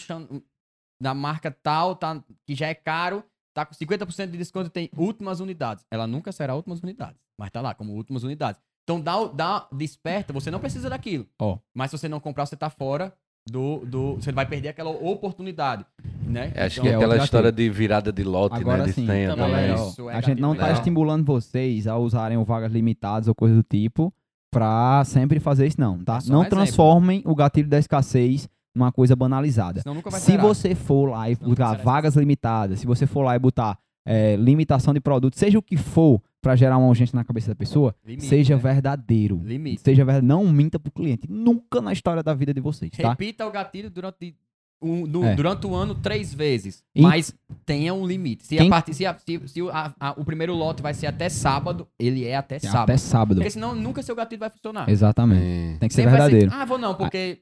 da 1.02 1.14
marca 1.14 1.52
tal, 1.52 1.96
tá, 1.96 2.24
que 2.46 2.56
já 2.56 2.68
é 2.68 2.74
caro, 2.74 3.24
tá 3.54 3.66
com 3.66 3.74
50% 3.74 4.32
de 4.32 4.38
desconto 4.38 4.70
tem 4.70 4.90
últimas 4.96 5.40
unidades. 5.40 5.86
Ela 5.92 6.08
nunca 6.08 6.32
será 6.32 6.56
últimas 6.56 6.82
unidades, 6.82 7.20
mas 7.38 7.52
tá 7.52 7.62
lá 7.62 7.74
como 7.74 7.94
últimas 7.94 8.24
unidades. 8.24 8.62
Então 8.84 9.00
dá, 9.00 9.26
dá 9.26 9.68
desperta, 9.72 10.34
você 10.34 10.52
não 10.52 10.60
precisa 10.60 10.90
daquilo. 10.90 11.26
Oh. 11.42 11.58
Mas 11.74 11.92
se 11.92 11.98
você 11.98 12.10
não 12.10 12.20
comprar, 12.20 12.46
você 12.46 12.56
tá 12.56 12.70
fora 12.70 13.14
do, 13.50 13.86
do. 13.86 14.16
Você 14.16 14.32
vai 14.32 14.46
perder 14.46 14.70
aquela 14.70 14.90
oportunidade. 14.90 15.86
Né? 16.26 16.52
É, 16.56 16.66
acho 16.66 16.80
então, 16.80 16.84
que 16.84 16.90
é 16.90 16.96
aquela 16.96 17.18
história 17.18 17.52
de 17.52 17.70
virada 17.70 18.12
de 18.12 18.24
lote, 18.24 18.56
Agora, 18.56 18.80
né? 18.80 18.86
De 18.86 18.94
sim, 18.94 19.06
senha 19.06 19.36
também. 19.36 19.56
É 19.56 19.76
isso, 19.76 20.10
é 20.10 20.16
a 20.16 20.22
gente 20.22 20.42
não 20.42 20.56
tá 20.56 20.72
estimulando 20.72 21.26
vocês 21.26 21.88
a 21.88 21.98
usarem 21.98 22.42
vagas 22.44 22.72
limitadas 22.72 23.28
ou 23.28 23.36
coisa 23.36 23.56
do 23.56 23.64
tipo 23.64 24.14
pra 24.52 25.04
sempre 25.06 25.40
fazer 25.40 25.68
isso, 25.68 25.80
não, 25.80 26.04
tá? 26.04 26.20
É 26.26 26.32
não 26.32 26.46
transformem 26.46 27.18
exemplo. 27.18 27.32
o 27.32 27.36
gatilho 27.36 27.68
da 27.68 27.80
escassez 27.80 28.48
numa 28.76 28.92
coisa 28.92 29.16
banalizada. 29.16 29.82
se 30.12 30.38
você 30.38 30.76
for 30.76 31.10
lá 31.10 31.30
e 31.30 31.36
botar 31.36 31.76
vagas 31.76 32.16
limitadas, 32.16 32.80
se 32.80 32.86
você 32.86 33.06
for 33.06 33.24
lá 33.24 33.36
e 33.36 33.40
botar 33.40 33.78
é, 34.06 34.36
limitação 34.36 34.94
de 34.94 35.00
produto, 35.00 35.38
seja 35.38 35.58
o 35.58 35.62
que 35.62 35.78
for, 35.78 36.22
para 36.44 36.58
gerar 36.58 36.78
uma 36.78 36.90
urgência 36.90 37.16
na 37.16 37.24
cabeça 37.24 37.48
da 37.48 37.56
pessoa, 37.56 37.96
Limite, 38.06 38.26
seja 38.26 38.56
né? 38.56 38.62
verdadeiro. 38.62 39.42
Limite. 39.44 39.82
Seja 39.82 40.04
verdadeiro. 40.04 40.28
Não 40.28 40.46
minta 40.52 40.78
pro 40.78 40.92
cliente. 40.92 41.26
Nunca 41.30 41.82
na 41.82 41.94
história 41.94 42.22
da 42.22 42.34
vida 42.34 42.54
de 42.54 42.60
vocês, 42.60 42.92
tá? 42.92 43.12
Repita 43.12 43.48
o 43.48 43.52
gatilho 43.52 43.90
durante, 43.90 44.36
um, 44.82 45.08
no, 45.08 45.24
é. 45.24 45.36
durante 45.36 45.66
o 45.66 45.74
ano 45.74 45.96
três 45.96 46.34
vezes. 46.34 46.84
E... 46.94 47.02
Mas 47.02 47.34
tenha 47.66 47.94
um 47.94 48.06
limite. 48.06 48.46
Se, 48.46 48.58
Quem... 48.58 48.68
a 48.68 48.70
part... 48.70 48.94
se, 48.94 49.06
a, 49.06 49.18
se, 49.18 49.48
se 49.48 49.62
a, 49.72 49.94
a, 49.98 50.12
o 50.12 50.26
primeiro 50.26 50.54
lote 50.54 50.84
vai 50.84 50.94
ser 50.94 51.08
até 51.08 51.30
sábado, 51.30 51.88
ele 51.98 52.26
é 52.26 52.36
até 52.36 52.58
é 52.58 52.60
sábado. 52.60 52.84
Até 52.84 52.98
sábado. 52.98 53.36
Porque 53.38 53.50
senão 53.50 53.74
nunca 53.74 54.04
seu 54.04 54.14
gatilho 54.14 54.42
vai 54.42 54.50
funcionar. 54.50 54.90
Exatamente. 54.90 55.46
É. 55.46 55.78
Tem 55.80 55.88
que 55.88 55.96
ser 55.96 56.10
verdadeiro. 56.10 56.52
Ser... 56.52 56.58
ah, 56.58 56.66
vou 56.66 56.78
não, 56.78 56.94
porque 56.94 57.40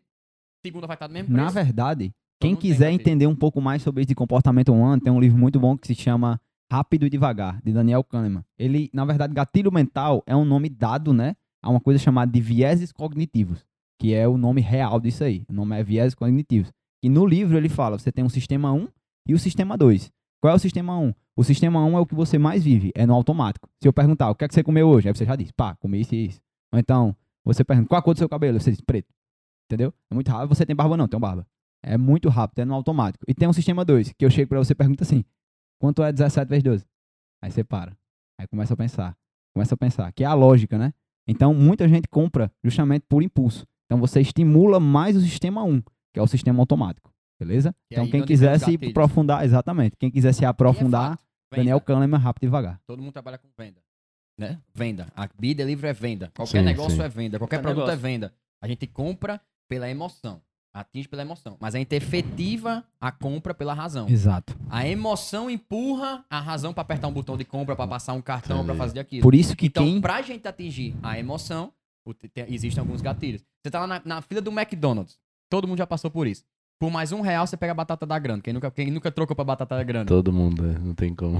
segunda 0.63 0.85
vai 0.85 0.95
estar 0.95 1.07
do 1.07 1.13
mesmo 1.13 1.33
preço. 1.33 1.43
Na 1.43 1.49
verdade, 1.49 2.13
quem 2.39 2.55
quiser 2.55 2.91
entender 2.91 3.25
um 3.25 3.35
pouco 3.35 3.59
mais 3.59 3.81
sobre 3.81 4.03
esse 4.03 4.13
comportamento 4.13 4.71
humano, 4.71 5.01
tem 5.01 5.11
um 5.11 5.19
livro 5.19 5.39
muito 5.39 5.59
bom 5.59 5.75
que 5.75 5.87
se 5.87 5.95
chama 5.95 6.39
Rápido 6.71 7.05
e 7.05 7.09
Devagar, 7.09 7.61
de 7.61 7.73
Daniel 7.73 8.01
Kahneman. 8.01 8.45
Ele, 8.57 8.89
na 8.93 9.03
verdade, 9.03 9.33
gatilho 9.33 9.69
mental 9.73 10.23
é 10.25 10.33
um 10.33 10.45
nome 10.45 10.69
dado, 10.69 11.11
né, 11.11 11.35
a 11.61 11.69
uma 11.69 11.81
coisa 11.81 11.99
chamada 11.99 12.31
de 12.31 12.39
vieses 12.39 12.93
cognitivos, 12.93 13.65
que 13.99 14.13
é 14.13 14.25
o 14.25 14.37
nome 14.37 14.61
real 14.61 14.97
disso 14.97 15.21
aí. 15.25 15.43
O 15.49 15.53
nome 15.53 15.77
é 15.77 15.83
vieses 15.83 16.15
cognitivos. 16.15 16.71
E 17.03 17.09
no 17.09 17.25
livro 17.25 17.57
ele 17.57 17.67
fala, 17.67 17.99
você 17.99 18.09
tem 18.09 18.23
o 18.23 18.29
sistema 18.29 18.71
1 18.71 18.87
e 19.27 19.33
o 19.33 19.37
sistema 19.37 19.77
2. 19.77 20.09
Qual 20.39 20.53
é 20.53 20.55
o 20.55 20.59
sistema 20.59 20.97
1? 20.97 21.13
O 21.35 21.43
sistema 21.43 21.83
1 21.83 21.97
é 21.97 21.99
o 21.99 22.05
que 22.05 22.15
você 22.15 22.37
mais 22.37 22.63
vive, 22.63 22.93
é 22.95 23.05
no 23.05 23.15
automático. 23.15 23.67
Se 23.81 23.85
eu 23.85 23.91
perguntar, 23.91 24.29
o 24.29 24.35
que 24.35 24.45
é 24.45 24.47
que 24.47 24.53
você 24.53 24.63
comeu 24.63 24.87
hoje? 24.87 25.09
Aí 25.09 25.13
você 25.13 25.25
já 25.25 25.35
diz, 25.35 25.51
pá, 25.51 25.75
comi 25.75 25.99
isso 25.99 26.15
e 26.15 26.27
isso. 26.27 26.39
Ou 26.71 26.79
então, 26.79 27.13
você 27.43 27.65
pergunta, 27.65 27.89
qual 27.89 27.99
a 27.99 28.01
cor 28.01 28.13
do 28.13 28.17
seu 28.17 28.29
cabelo? 28.29 28.57
Você 28.57 28.71
diz, 28.71 28.79
preto. 28.79 29.13
Entendeu? 29.67 29.93
É 30.09 30.15
muito 30.15 30.31
rápido. 30.31 30.55
Você 30.55 30.65
tem 30.65 30.73
barba? 30.73 30.95
Não, 30.95 31.09
tem 31.09 31.19
barba. 31.19 31.45
É 31.83 31.97
muito 31.97 32.29
rápido, 32.29 32.59
é 32.59 32.65
no 32.65 32.75
automático. 32.75 33.25
E 33.27 33.33
tem 33.33 33.49
um 33.49 33.51
sistema 33.51 33.83
2, 33.83 34.13
que 34.13 34.23
eu 34.23 34.29
chego 34.29 34.47
para 34.47 34.59
você 34.59 34.71
e 34.71 34.75
pergunto 34.75 35.03
assim, 35.03 35.25
Quanto 35.81 36.03
é 36.03 36.13
17 36.13 36.47
vezes 36.47 36.63
12? 36.63 36.85
Aí 37.41 37.49
você 37.49 37.63
para. 37.63 37.97
Aí 38.39 38.45
começa 38.45 38.75
a 38.75 38.77
pensar. 38.77 39.17
Começa 39.51 39.73
a 39.73 39.77
pensar. 39.77 40.11
Que 40.13 40.23
é 40.23 40.27
a 40.27 40.33
lógica, 40.35 40.77
né? 40.77 40.93
Então, 41.27 41.55
muita 41.55 41.89
gente 41.89 42.07
compra 42.07 42.51
justamente 42.63 43.03
por 43.09 43.23
impulso. 43.23 43.65
Então, 43.85 43.99
você 43.99 44.21
estimula 44.21 44.79
mais 44.79 45.17
o 45.17 45.21
sistema 45.21 45.63
1, 45.63 45.81
que 46.13 46.19
é 46.19 46.21
o 46.21 46.27
sistema 46.27 46.59
automático. 46.59 47.11
Beleza? 47.39 47.75
E 47.89 47.95
então, 47.95 48.07
quem 48.07 48.23
quiser 48.23 48.59
se 48.59 48.77
aprofundar, 48.89 49.43
exatamente. 49.43 49.97
Quem 49.97 50.11
quiser 50.11 50.33
se 50.33 50.45
aprofundar, 50.45 51.19
é 51.51 51.57
Daniel 51.57 51.81
Kahneman, 51.81 52.19
rápido 52.19 52.43
e 52.43 52.45
devagar. 52.45 52.79
Todo 52.85 53.01
mundo 53.01 53.13
trabalha 53.13 53.39
com 53.39 53.47
venda. 53.57 53.81
Né? 54.37 54.61
Venda. 54.75 55.07
A 55.15 55.27
Be 55.39 55.55
Delivery 55.55 55.87
é 55.87 55.93
venda. 55.93 56.31
Qualquer 56.35 56.59
sim, 56.59 56.65
negócio 56.65 56.97
sim. 56.97 57.01
é 57.01 57.09
venda. 57.09 57.39
Qualquer 57.39 57.59
produto 57.59 57.85
é 57.85 57.87
negócio. 57.87 58.05
é 58.05 58.11
venda. 58.11 58.33
A 58.61 58.67
gente 58.67 58.85
compra 58.85 59.41
pela 59.67 59.89
emoção. 59.89 60.43
Atinge 60.73 61.07
pela 61.07 61.21
emoção. 61.21 61.57
Mas 61.59 61.75
a 61.75 61.79
gente 61.79 61.93
efetiva 61.93 62.83
a 62.99 63.11
compra 63.11 63.53
pela 63.53 63.73
razão. 63.73 64.07
Exato. 64.07 64.57
A 64.69 64.87
emoção 64.87 65.49
empurra 65.49 66.23
a 66.29 66.39
razão 66.39 66.73
para 66.73 66.81
apertar 66.81 67.07
um 67.09 67.13
botão 67.13 67.35
de 67.35 67.43
compra, 67.43 67.75
para 67.75 67.87
passar 67.87 68.13
um 68.13 68.21
cartão, 68.21 68.65
para 68.65 68.75
fazer 68.75 68.99
aquilo. 68.99 69.21
Por 69.21 69.35
isso 69.35 69.55
que 69.55 69.65
então, 69.65 69.83
quem... 69.83 69.99
pra 69.99 70.21
gente 70.21 70.47
atingir 70.47 70.95
a 71.03 71.19
emoção, 71.19 71.73
existem 72.47 72.79
alguns 72.79 73.01
gatilhos. 73.01 73.43
Você 73.61 73.69
tá 73.69 73.81
lá 73.81 73.87
na, 73.87 74.01
na, 74.03 74.21
fila 74.21 74.41
do 74.41 74.51
McDonald's. 74.51 75.19
Todo 75.49 75.67
mundo 75.67 75.77
já 75.77 75.87
passou 75.87 76.09
por 76.09 76.25
isso. 76.25 76.43
Por 76.79 76.89
mais 76.89 77.11
um 77.11 77.21
real, 77.21 77.45
você 77.45 77.55
pega 77.55 77.73
a 77.73 77.75
batata 77.75 78.07
da 78.07 78.17
grana. 78.17 78.41
Quem 78.41 78.53
nunca, 78.53 78.71
quem 78.71 78.89
nunca 78.89 79.11
trocou 79.11 79.35
pra 79.35 79.45
batata 79.45 79.75
da 79.75 79.83
grana? 79.83 80.05
Todo 80.05 80.33
mundo, 80.33 80.65
é, 80.65 80.79
não 80.79 80.95
tem 80.95 81.13
como. 81.13 81.37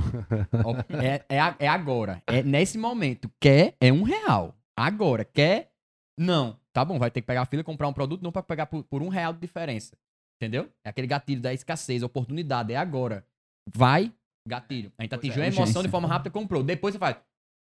é, 1.02 1.24
é, 1.28 1.56
é 1.58 1.68
agora. 1.68 2.22
É 2.28 2.44
nesse 2.44 2.78
momento. 2.78 3.32
Quer 3.40 3.76
é 3.80 3.92
um 3.92 4.04
real. 4.04 4.54
Agora. 4.78 5.26
Quer, 5.26 5.71
não. 6.18 6.58
Tá 6.74 6.86
bom, 6.86 6.98
vai 6.98 7.12
ter 7.12 7.22
que 7.22 7.28
pegar 7.28 7.42
a 7.42 7.46
fila 7.46 7.62
e 7.62 7.64
comprar 7.64 7.88
um 7.88 7.94
produto 7.94 8.22
não 8.22 8.32
para 8.32 8.44
pegar 8.44 8.66
por, 8.66 8.84
por, 8.84 9.02
um 9.02 9.10
real 9.10 9.34
de 9.34 9.40
diferença. 9.40 9.98
Entendeu? 10.38 10.70
É 10.84 10.90
aquele 10.90 11.08
gatilho 11.08 11.42
da 11.42 11.54
escassez, 11.54 12.02
oportunidade, 12.04 12.74
é 12.74 12.78
agora. 12.78 13.26
Vai, 13.74 14.12
gatilho. 14.48 14.92
A 14.98 15.04
gente 15.04 15.16
atingiu 15.16 15.44
é, 15.44 15.46
a 15.46 15.50
emoção 15.50 15.84
de 15.84 15.90
forma 15.90 16.08
rápida 16.08 16.32
comprou. 16.32 16.64
Depois 16.64 16.94
você 16.94 17.00
faz. 17.00 17.18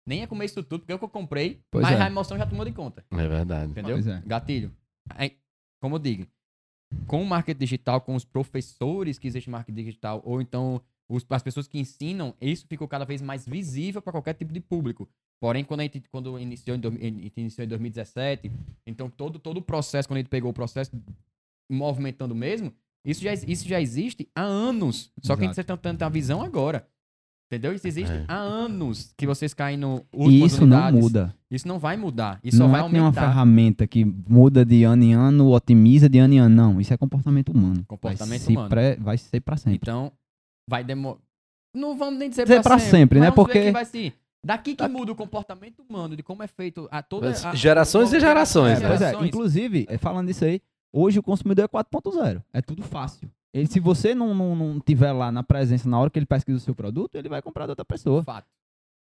Nem 0.07 0.23
é 0.23 0.27
comer 0.27 0.45
isso 0.47 0.63
tudo, 0.63 0.81
porque 0.81 0.93
é 0.93 0.95
o 0.95 0.99
que 0.99 1.05
eu 1.05 1.09
comprei, 1.09 1.61
pois 1.71 1.83
mas 1.83 1.99
é. 1.99 2.03
a 2.03 2.07
emoção 2.07 2.39
já 2.39 2.47
tomou 2.47 2.65
de 2.65 2.73
conta. 2.73 3.05
É 3.11 3.29
verdade. 3.29 3.71
Entendeu? 3.73 3.99
É. 3.99 4.23
Gatilho. 4.25 4.73
Aí, 5.11 5.37
como 5.81 5.97
eu 5.97 5.99
digo, 5.99 6.27
com 7.07 7.23
o 7.23 7.27
marketing 7.27 7.59
digital, 7.59 8.01
com 8.01 8.15
os 8.15 8.25
professores 8.25 9.19
que 9.19 9.27
existe 9.27 9.51
marketing 9.51 9.77
digital, 9.77 10.23
ou 10.25 10.41
então 10.41 10.81
os, 11.09 11.25
as 11.31 11.43
pessoas 11.43 11.67
que 11.69 11.79
ensinam, 11.79 12.35
isso 12.41 12.67
ficou 12.69 12.89
cada 12.89 13.05
vez 13.05 13.23
mais 13.23 13.47
visível 13.47 14.03
para 14.03 14.13
qualquer 14.13 14.35
tipo 14.35 14.53
de 14.53 14.61
público. 14.61 15.09
Porém, 15.41 15.65
quando 15.65 15.81
a 15.81 15.83
gente 15.83 16.03
quando 16.11 16.39
iniciou, 16.39 16.77
em, 16.77 17.31
iniciou 17.37 17.65
em 17.65 17.69
2017, 17.69 18.51
então 18.87 19.09
todo, 19.11 19.39
todo 19.39 19.59
o 19.59 19.63
processo, 19.63 20.09
quando 20.09 20.17
a 20.17 20.21
gente 20.21 20.31
pegou 20.31 20.51
o 20.51 20.55
processo 20.55 20.91
movimentando 21.71 22.35
mesmo, 22.35 22.73
isso 23.05 23.23
já, 23.23 23.33
isso 23.33 23.69
já 23.69 23.81
existe 23.81 24.29
há 24.35 24.43
anos. 24.43 25.13
Só 25.23 25.35
Exato. 25.35 25.39
que 25.39 25.45
a 25.45 25.49
gente 25.49 25.61
está 25.61 25.77
tentando 25.77 25.99
ter 25.99 26.05
a 26.05 26.09
visão 26.09 26.43
agora. 26.43 26.89
Entendeu? 27.49 27.73
Isso 27.73 27.87
existe 27.87 28.11
É. 28.13 28.25
há 28.27 28.39
anos 28.39 29.15
que 29.17 29.25
vocês 29.25 29.55
caem 29.55 29.77
no 29.77 30.05
E 30.13 30.43
isso 30.45 30.67
não 30.67 30.91
muda. 30.91 31.33
Isso 31.49 31.69
não 31.69 31.79
vai 31.79 31.97
mudar. 31.97 32.41
Isso 32.43 32.59
não 32.59 32.67
só 32.67 32.73
vai 32.73 32.81
é 32.81 32.85
que 32.87 32.93
nem 32.93 33.01
uma 33.01 33.07
aumentar. 33.09 33.29
ferramenta 33.29 33.87
que 33.87 34.05
muda 34.05 34.65
de 34.65 34.83
ano 34.83 35.05
em 35.05 35.15
ano, 35.15 35.51
otimiza 35.53 36.09
de 36.09 36.19
ano 36.19 36.35
em 36.35 36.39
ano. 36.39 36.57
Não, 36.57 36.81
isso 36.81 36.93
é 36.93 36.97
comportamento 36.97 37.51
humano. 37.51 37.85
Comportamento 37.87 38.43
vai 38.47 38.55
humano. 38.57 38.97
vai 38.99 39.17
ser 39.17 39.41
pra 39.41 39.57
sempre. 39.57 39.79
Então, 39.81 40.11
vai 40.69 40.85
demorar. 40.85 41.19
Não 41.75 41.97
vamos 41.97 42.19
nem 42.19 42.29
dizer, 42.31 42.45
Dizer 42.45 42.63
pra 42.63 42.79
sempre, 42.79 43.21
né? 43.21 43.31
Vamos 43.31 43.47
ver 43.47 43.53
Porque- 43.53 43.67
que 43.67 43.73
vai 43.73 43.85
ser. 43.85 44.15
Daqui 44.45 44.77
que 44.77 44.87
muda 44.87 45.11
o 45.11 45.17
comportamento 45.17 45.81
humano, 45.83 46.15
de 46.15 46.23
como 46.23 46.41
é 46.43 46.47
feito 46.47 46.87
a 46.93 47.03
toda 47.03 47.31
a, 47.31 47.55
Gerações 47.55 48.13
e 48.13 48.21
gerações, 48.21 48.81
né? 48.81 48.87
Pois 48.89 49.03
é, 49.03 49.13
inclusive, 49.27 49.87
é, 49.89 49.99
falando 49.99 50.29
disso 50.29 50.45
aí, 50.45 50.63
hoje 50.93 51.19
o 51.19 51.23
consumidor 51.23 51.65
é 51.65 51.69
4.0. 51.69 52.43
É 52.53 52.63
tudo 52.63 52.83
fácil. 52.85 53.29
Ele, 53.53 53.67
se 53.67 53.81
você 53.81 54.15
não, 54.15 54.35
não, 54.35 54.55
não 54.55 54.79
tiver 54.81 55.11
lá 55.13 55.33
na 55.33 55.43
presença 55.43 55.89
na 55.89 55.99
hora 55.99 56.11
que 56.11 56.19
ele 56.19 56.27
pesquisa 56.27 56.59
o 56.59 56.61
seu 56.61 56.75
produto, 56.77 57.17
ele 57.17 57.29
vai 57.29 57.43
comprar 57.43 57.65
de 57.67 57.71
outra 57.71 57.85
pessoa. 57.85 58.23
Fato. 58.23 58.47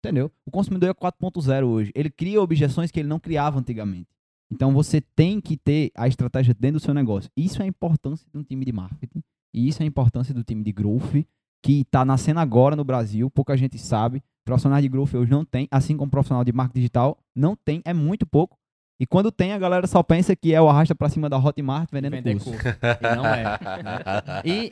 Entendeu? 0.05 0.31
O 0.47 0.51
consumidor 0.51 0.91
é 0.91 0.95
4.0 0.95 1.65
hoje. 1.65 1.91
Ele 1.95 2.11
cria 2.11 2.41
objeções 2.41 2.91
que 2.91 3.01
ele 3.01 3.09
não 3.09 3.19
criava 3.19 3.59
antigamente. 3.59 4.09
Então 4.51 4.73
você 4.73 5.01
tem 5.01 5.41
que 5.41 5.57
ter 5.57 5.91
a 5.97 6.07
estratégia 6.07 6.55
dentro 6.55 6.79
do 6.79 6.85
seu 6.85 6.93
negócio. 6.95 7.31
Isso 7.37 7.61
é 7.63 7.65
a 7.65 7.69
importância 7.69 8.27
de 8.33 8.39
um 8.39 8.45
time 8.45 8.65
de 8.65 8.73
marketing. 8.73 9.23
E 9.55 9.67
isso 9.67 9.83
é 9.83 9.85
a 9.85 9.89
importância 9.89 10.35
do 10.35 10.45
time 10.45 10.63
de 10.63 10.71
growth, 10.73 11.25
que 11.63 11.83
está 11.83 12.05
nascendo 12.05 12.41
agora 12.41 12.75
no 12.75 12.85
Brasil. 12.85 13.31
Pouca 13.31 13.57
gente 13.57 13.79
sabe. 13.79 14.23
Profissionais 14.45 14.83
de 14.83 14.89
growth 14.89 15.15
hoje 15.15 15.31
não 15.31 15.45
tem, 15.45 15.69
assim 15.71 15.97
como 15.97 16.11
profissional 16.11 16.45
de 16.45 16.53
marketing 16.53 16.81
digital, 16.81 17.17
não 17.35 17.55
tem, 17.55 17.81
é 17.85 17.95
muito 17.95 18.27
pouco. 18.27 18.59
E 18.99 19.07
quando 19.07 19.33
tem, 19.33 19.53
a 19.53 19.59
galera 19.59 19.87
só 19.87 20.03
pensa 20.03 20.35
que 20.37 20.55
é 20.55 20.61
o 20.61 20.69
arrasta 20.69 20.95
pra 20.95 21.09
cima 21.09 21.29
da 21.29 21.39
Hotmart 21.39 21.89
vendendo 21.91 22.13
Vender 22.13 22.35
curso. 22.35 22.51
curso. 22.51 22.69
E 22.69 23.17
não 23.17 23.27
é. 23.27 23.43
né? 23.43 24.43
E 24.45 24.71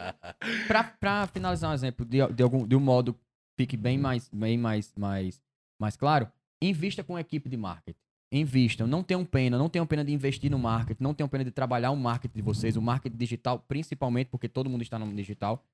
pra 0.69 1.27
finalizar 1.27 1.71
um 1.71 1.75
exemplo 1.75 2.05
de, 2.05 2.19
de, 2.33 2.43
algum, 2.43 2.67
de 2.67 2.77
um 2.77 2.81
modo 2.81 3.15
que 3.15 3.21
fique 3.57 3.77
bem 3.77 3.99
mais, 3.99 4.29
bem 4.33 4.59
mais, 4.59 4.93
mais, 4.97 5.41
mais 5.81 5.97
claro, 5.97 6.29
invista 6.63 7.03
com 7.03 7.17
a 7.17 7.21
equipe 7.21 7.49
de 7.49 7.57
marketing. 7.57 7.99
Invistam, 8.33 8.87
não 8.87 9.03
tenham 9.03 9.25
pena, 9.25 9.59
não 9.59 9.69
tenham 9.69 9.87
pena 9.87 10.05
de 10.05 10.13
investir 10.13 10.49
no 10.49 10.59
marketing, 10.59 11.03
não 11.03 11.13
tenham 11.13 11.29
pena 11.29 11.45
de 11.45 11.51
trabalhar 11.51 11.91
o 11.91 11.97
marketing 11.97 12.37
de 12.37 12.43
vocês, 12.43 12.77
o 12.77 12.83
marketing 12.83 13.17
digital, 13.17 13.59
principalmente 13.67 14.29
porque 14.29 14.49
todo 14.49 14.71
mundo 14.71 14.83
está 14.83 14.97
no 14.99 15.13
digital. 15.13 15.65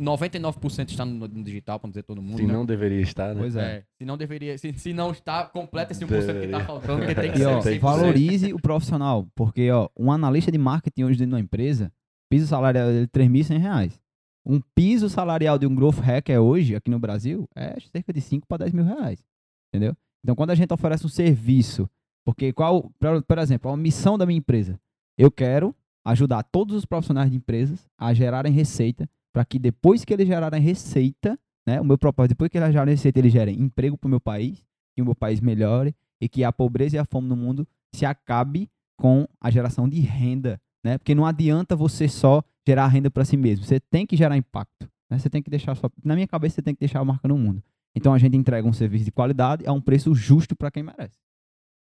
99% 0.00 0.90
está 0.90 1.04
no, 1.04 1.28
no 1.28 1.44
digital, 1.44 1.78
para 1.78 1.86
não 1.86 1.90
dizer 1.92 2.02
todo 2.02 2.20
mundo. 2.20 2.38
Se 2.38 2.46
né? 2.46 2.52
não 2.52 2.66
deveria 2.66 3.00
estar, 3.00 3.34
né? 3.34 3.40
Pois 3.40 3.54
é. 3.56 3.76
É, 3.76 3.84
se 3.96 4.04
não 4.04 4.16
deveria, 4.16 4.58
se, 4.58 4.72
se 4.72 4.92
não 4.92 5.12
está, 5.12 5.44
completa 5.46 5.92
esse 5.92 6.04
1% 6.04 6.08
que 6.08 6.14
está 6.16 6.32
Deveria. 6.32 6.64
faltando, 6.64 6.98
porque 6.98 7.14
tem 7.14 7.30
que 7.30 7.38
E 7.38 7.40
ser 7.40 7.46
ó, 7.46 7.60
100%. 7.60 7.78
valorize 7.80 8.52
o 8.52 8.58
profissional, 8.60 9.26
porque 9.34 9.70
ó, 9.70 9.88
um 9.96 10.10
analista 10.10 10.50
de 10.50 10.58
marketing 10.58 11.04
hoje 11.04 11.18
dentro 11.18 11.30
de 11.30 11.34
uma 11.34 11.40
empresa, 11.40 11.92
piso 12.28 12.46
salarial 12.46 12.88
dele 12.88 13.04
é 13.04 13.18
3.100 13.18 13.58
reais. 13.58 14.00
Um 14.44 14.60
piso 14.74 15.08
salarial 15.08 15.58
de 15.58 15.66
um 15.66 15.74
growth 15.74 15.98
hacker 16.00 16.40
hoje, 16.40 16.74
aqui 16.74 16.90
no 16.90 16.98
Brasil, 16.98 17.48
é 17.54 17.78
cerca 17.92 18.12
de 18.12 18.20
5 18.20 18.46
para 18.46 18.64
10 18.64 18.72
mil 18.72 18.84
reais. 18.84 19.24
Entendeu? 19.72 19.96
Então, 20.22 20.34
quando 20.34 20.50
a 20.50 20.54
gente 20.54 20.72
oferece 20.72 21.06
um 21.06 21.08
serviço, 21.08 21.88
porque 22.24 22.52
qual, 22.52 22.90
por, 22.98 23.22
por 23.22 23.38
exemplo, 23.38 23.70
a 23.70 23.76
missão 23.76 24.18
da 24.18 24.26
minha 24.26 24.38
empresa, 24.38 24.78
eu 25.16 25.30
quero 25.30 25.74
ajudar 26.04 26.42
todos 26.42 26.76
os 26.76 26.84
profissionais 26.84 27.30
de 27.30 27.36
empresas 27.36 27.88
a 27.96 28.12
gerarem 28.12 28.52
receita, 28.52 29.08
para 29.34 29.44
que 29.44 29.58
depois 29.58 30.04
que 30.04 30.14
eles 30.14 30.26
gerarem 30.28 30.60
receita, 30.62 31.36
né, 31.66 31.80
o 31.80 31.84
meu 31.84 31.98
propósito, 31.98 32.30
depois 32.30 32.48
que 32.50 32.56
eles 32.56 32.70
gerarem 32.72 32.94
receita, 32.94 33.18
eles 33.18 33.32
gerem 33.32 33.60
emprego 33.60 33.98
para 33.98 34.06
o 34.06 34.10
meu 34.10 34.20
país, 34.20 34.64
que 34.94 35.02
o 35.02 35.04
meu 35.04 35.14
país 35.14 35.40
melhore 35.40 35.92
e 36.20 36.28
que 36.28 36.44
a 36.44 36.52
pobreza 36.52 36.94
e 36.96 36.98
a 37.00 37.04
fome 37.04 37.28
no 37.28 37.36
mundo 37.36 37.66
se 37.92 38.06
acabe 38.06 38.70
com 38.96 39.26
a 39.40 39.50
geração 39.50 39.88
de 39.88 39.98
renda, 40.00 40.60
né? 40.84 40.96
Porque 40.98 41.14
não 41.16 41.26
adianta 41.26 41.74
você 41.74 42.06
só 42.08 42.44
gerar 42.66 42.86
renda 42.86 43.10
para 43.10 43.24
si 43.24 43.36
mesmo. 43.36 43.64
Você 43.66 43.80
tem 43.80 44.06
que 44.06 44.16
gerar 44.16 44.36
impacto, 44.36 44.88
né? 45.10 45.18
Você 45.18 45.28
tem 45.28 45.42
que 45.42 45.50
deixar 45.50 45.74
sua, 45.74 45.90
na 46.04 46.14
minha 46.14 46.28
cabeça 46.28 46.54
você 46.56 46.62
tem 46.62 46.74
que 46.74 46.80
deixar 46.80 47.00
a 47.00 47.04
marca 47.04 47.26
no 47.26 47.36
mundo. 47.36 47.60
Então 47.96 48.14
a 48.14 48.18
gente 48.18 48.36
entrega 48.36 48.66
um 48.68 48.72
serviço 48.72 49.04
de 49.04 49.10
qualidade 49.10 49.66
a 49.66 49.72
um 49.72 49.80
preço 49.80 50.14
justo 50.14 50.54
para 50.54 50.70
quem 50.70 50.82
merece. 50.84 51.18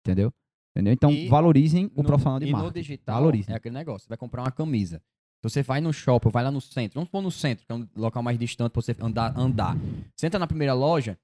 Entendeu? 0.05 0.33
Entendeu? 0.73 0.93
Então 0.93 1.11
E 1.11 1.27
valorizem 1.27 1.91
o 1.95 2.01
No- 2.01 2.03
profissional 2.07 2.39
de 2.39 2.47
e 2.47 2.51
marketing. 2.51 2.67
no 2.67 2.73
digital 2.81 3.15
Valorizem. 3.15 3.53
é 3.53 3.57
aquele 3.57 3.75
negócio. 3.75 4.03
Você 4.05 4.09
vai 4.09 4.17
comprar 4.17 4.41
uma 4.43 4.51
camisa. 4.51 5.01
Então 5.41 5.49
você 5.49 5.63
vai 5.63 5.81
no 5.81 5.91
shopping, 5.91 6.29
vai 6.29 6.43
lá 6.43 6.51
no 6.51 6.61
centro. 6.61 6.95
Vamos 6.99 7.09
pôr 7.09 7.19
no 7.21 7.31
centro, 7.31 7.65
que 7.65 7.71
é 7.71 7.75
um 7.75 7.87
local 7.95 8.21
mais 8.21 8.37
distante 8.37 8.71
pra 8.71 8.79
você 8.81 8.95
andar. 9.01 9.35
andar. 9.35 9.75
Você 10.15 10.27
entra 10.27 10.39
na 10.39 10.45
primeira 10.45 10.71
loja, 10.75 11.17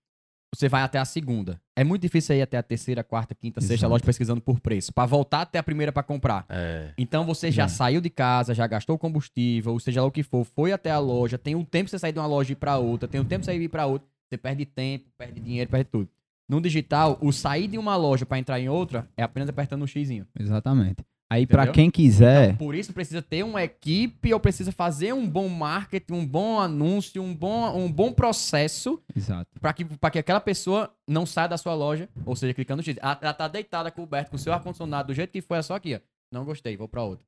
você 0.52 0.68
vai 0.68 0.82
até 0.82 0.98
a 0.98 1.06
segunda. 1.06 1.62
É 1.76 1.84
muito 1.84 2.02
difícil 2.02 2.36
ir 2.36 2.42
até 2.42 2.58
a 2.58 2.64
terceira, 2.64 3.04
quarta, 3.04 3.36
quinta, 3.36 3.62
sexta 3.62 3.76
Exato. 3.76 3.92
loja 3.92 4.04
pesquisando 4.04 4.42
por 4.42 4.60
preço. 4.60 4.92
Pra 4.92 5.06
voltar 5.06 5.42
até 5.42 5.60
a 5.60 5.64
primeira 5.64 5.92
pra 5.92 6.02
comprar. 6.02 6.48
É. 6.50 6.94
Então 6.98 7.26
você 7.28 7.52
já 7.52 7.64
Já. 7.64 7.68
saiu 7.68 8.02
de 8.02 8.10
casa, 8.10 8.56
já 8.56 8.66
gastou 8.66 8.98
combustível, 8.98 9.74
ou 9.74 9.80
seja 9.80 10.02
lá 10.02 10.08
o 10.08 10.12
que 10.12 10.24
for, 10.24 10.44
foi 10.44 10.72
até 10.72 10.90
a 10.90 10.98
loja, 10.98 11.38
tem 11.38 11.54
um 11.54 11.64
tempo 11.64 11.84
pra 11.88 11.92
você 11.92 12.00
sair 12.00 12.12
de 12.14 12.18
uma 12.18 12.26
loja 12.26 12.52
e 12.52 12.54
ir 12.54 12.56
pra 12.56 12.80
outra, 12.80 13.08
tem 13.08 13.22
um 13.22 13.26
tempo 13.26 13.46
você 13.46 13.54
ir 13.54 13.70
pra 13.70 13.86
outra, 13.86 14.08
você 14.28 14.36
perde 14.38 14.66
tempo, 14.66 15.06
perde 15.16 15.40
dinheiro, 15.40 15.70
perde 15.70 15.92
tudo. 15.92 16.10
No 16.50 16.60
digital, 16.60 17.20
o 17.22 17.32
sair 17.32 17.68
de 17.68 17.78
uma 17.78 17.96
loja 17.96 18.26
pra 18.26 18.40
entrar 18.40 18.60
em 18.60 18.68
outra 18.68 19.08
é 19.16 19.22
apenas 19.22 19.48
apertando 19.48 19.84
o 19.84 19.88
xizinho. 19.88 20.26
Exatamente. 20.40 21.04
Aí 21.30 21.46
para 21.46 21.68
quem 21.68 21.92
quiser, 21.92 22.56
Por 22.58 22.74
isso 22.74 22.94
precisa 22.94 23.22
ter 23.22 23.44
uma 23.44 23.62
equipe 23.62 24.34
ou 24.34 24.40
precisa 24.40 24.72
fazer 24.72 25.14
um 25.14 25.28
bom 25.28 25.50
marketing, 25.50 26.14
um 26.14 26.26
bom 26.26 26.60
anúncio, 26.60 27.22
um 27.22 27.36
bom, 27.36 27.78
um 27.78 27.92
bom 27.92 28.14
processo 28.14 29.02
exato. 29.16 29.60
para 29.60 29.74
que, 29.74 29.84
pra 29.84 30.10
que 30.10 30.20
aquela 30.20 30.40
pessoa 30.40 30.90
não 31.06 31.26
saia 31.26 31.50
da 31.50 31.58
sua 31.58 31.74
loja, 31.74 32.08
ou 32.26 32.36
seja, 32.36 32.54
clicando 32.54 32.78
no 32.78 32.84
X. 32.84 32.98
Ela, 33.02 33.20
ela 33.22 33.34
tá 33.34 33.48
deitada, 33.48 33.92
coberta, 33.92 34.30
com 34.30 34.38
o 34.38 34.40
seu 34.40 34.54
ar-condicionado 34.54 35.08
do 35.08 35.14
jeito 35.14 35.32
que 35.32 35.42
foi, 35.42 35.58
é 35.58 35.62
só 35.62 35.76
aqui, 35.76 35.96
ó. 35.96 36.00
Não 36.32 36.46
gostei, 36.46 36.78
vou 36.78 36.88
pra 36.88 37.04
outra. 37.04 37.26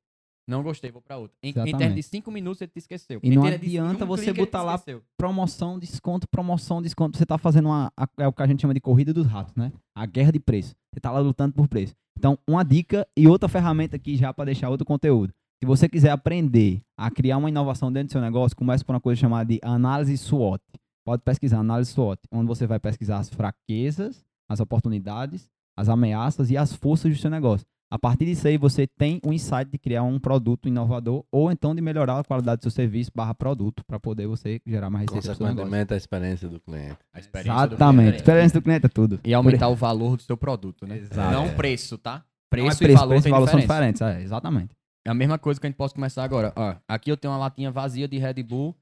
Não 0.50 0.62
gostei, 0.62 0.90
vou 0.90 1.00
pra 1.00 1.16
outra. 1.16 1.36
Em, 1.42 1.50
em 1.50 1.52
termos 1.78 1.94
de 1.94 2.02
5 2.02 2.30
minutos, 2.30 2.60
ele 2.60 2.70
te 2.70 2.78
esqueceu. 2.78 3.20
E 3.22 3.30
não 3.36 3.42
adianta 3.54 4.04
um 4.04 4.08
você 4.08 4.24
botar 4.44 4.62
lá 4.62 4.78
promoção, 5.16 5.78
desconto, 5.78 6.26
promoção, 6.28 6.82
desconto. 6.82 7.16
Você 7.16 7.24
tá 7.24 7.38
fazendo 7.38 7.66
uma, 7.66 7.92
a- 7.96 8.08
é 8.18 8.26
o 8.26 8.32
que 8.32 8.42
a 8.42 8.46
gente 8.46 8.60
chama 8.60 8.74
de 8.74 8.80
corrida 8.80 9.12
dos 9.14 9.26
ratos, 9.26 9.54
né? 9.54 9.72
A 9.94 10.04
guerra 10.06 10.32
de 10.32 10.40
preço. 10.40 10.74
Você 10.92 11.00
tá 11.00 11.10
lá 11.10 11.20
lutando 11.20 11.54
por 11.54 11.68
preço. 11.68 11.94
Então, 12.18 12.36
uma 12.48 12.62
dica 12.64 13.06
e 13.16 13.26
outra 13.26 13.48
ferramenta 13.48 13.96
aqui 13.96 14.16
já 14.16 14.32
para 14.34 14.46
deixar 14.46 14.68
outro 14.68 14.84
conteúdo. 14.86 15.32
Se 15.62 15.66
você 15.66 15.88
quiser 15.88 16.10
aprender 16.10 16.80
a 16.98 17.10
criar 17.10 17.36
uma 17.38 17.48
inovação 17.48 17.92
dentro 17.92 18.08
do 18.08 18.12
seu 18.12 18.20
negócio, 18.20 18.56
comece 18.56 18.84
por 18.84 18.94
uma 18.94 19.00
coisa 19.00 19.20
chamada 19.20 19.44
de 19.52 19.60
análise 19.62 20.16
SWOT. 20.18 20.62
Pode 21.06 21.22
pesquisar 21.22 21.58
análise 21.60 21.90
SWOT, 21.92 22.18
onde 22.32 22.46
você 22.46 22.66
vai 22.66 22.78
pesquisar 22.80 23.18
as 23.18 23.28
fraquezas, 23.28 24.24
as 24.50 24.58
oportunidades, 24.60 25.48
as 25.78 25.88
ameaças 25.88 26.50
e 26.50 26.56
as 26.56 26.74
forças 26.74 27.12
do 27.12 27.18
seu 27.20 27.30
negócio. 27.30 27.66
A 27.92 27.98
partir 27.98 28.24
disso 28.24 28.46
aí, 28.46 28.56
você 28.56 28.86
tem 28.86 29.20
o 29.26 29.32
insight 29.32 29.68
de 29.68 29.76
criar 29.76 30.04
um 30.04 30.18
produto 30.20 30.68
inovador 30.68 31.24
ou 31.32 31.50
então 31.50 31.74
de 31.74 31.80
melhorar 31.82 32.20
a 32.20 32.24
qualidade 32.24 32.60
do 32.60 32.62
seu 32.62 32.70
serviço 32.70 33.10
barra 33.12 33.34
produto 33.34 33.84
para 33.84 33.98
poder 33.98 34.28
você 34.28 34.60
gerar 34.64 34.88
mais 34.90 35.10
receita. 35.10 35.36
Consequentemente, 35.36 35.92
a 35.92 35.96
experiência 35.96 36.48
do 36.48 36.60
cliente. 36.60 36.98
A 37.12 37.18
experiência 37.18 37.66
do 37.66 37.74
Exatamente. 37.74 38.02
cliente. 38.04 38.16
Experiência 38.18 38.60
do 38.60 38.62
cliente 38.64 38.86
é 38.86 38.88
tudo. 38.88 39.20
E 39.24 39.34
aumentar 39.34 39.68
o 39.68 39.74
valor 39.74 40.16
do 40.16 40.22
seu 40.22 40.36
produto, 40.36 40.86
né? 40.86 40.98
Exato. 40.98 41.32
Não 41.32 41.46
É. 41.46 41.52
o 41.52 41.56
preço, 41.56 41.98
tá? 41.98 42.18
Não 42.18 42.22
Preço, 42.48 42.68
é 42.82 42.84
e 42.84 42.86
preço, 42.88 42.98
valor, 42.98 43.10
preço 43.14 43.28
e 43.28 43.30
valor 43.30 43.48
são 43.48 43.58
diferentes. 43.60 44.00
É, 44.02 44.22
exatamente. 44.22 44.74
É 45.06 45.10
a 45.10 45.14
mesma 45.14 45.38
coisa 45.38 45.60
que 45.60 45.66
a 45.66 45.70
gente 45.70 45.76
pode 45.76 45.92
começar 45.94 46.22
agora. 46.22 46.52
Ó, 46.54 46.76
aqui 46.88 47.10
eu 47.10 47.16
tenho 47.16 47.32
uma 47.32 47.38
latinha 47.40 47.70
vazia 47.72 48.06
de 48.06 48.18
Red 48.18 48.42
Bull. 48.44 48.76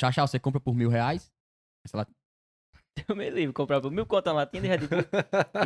Chachá, 0.00 0.24
você 0.26 0.38
compra 0.38 0.60
por 0.60 0.74
mil 0.74 0.88
reais? 0.88 1.32
Essa 1.84 1.96
lata- 1.96 2.12
Eu 3.08 3.16
me 3.16 3.28
livre, 3.28 3.52
comprar 3.52 3.80
por 3.80 3.90
mil 3.90 4.06
contas 4.06 4.32
uma 4.32 4.40
latinha 4.40 4.62
de 4.62 4.68
Red 4.68 4.78
Bull. 4.86 5.04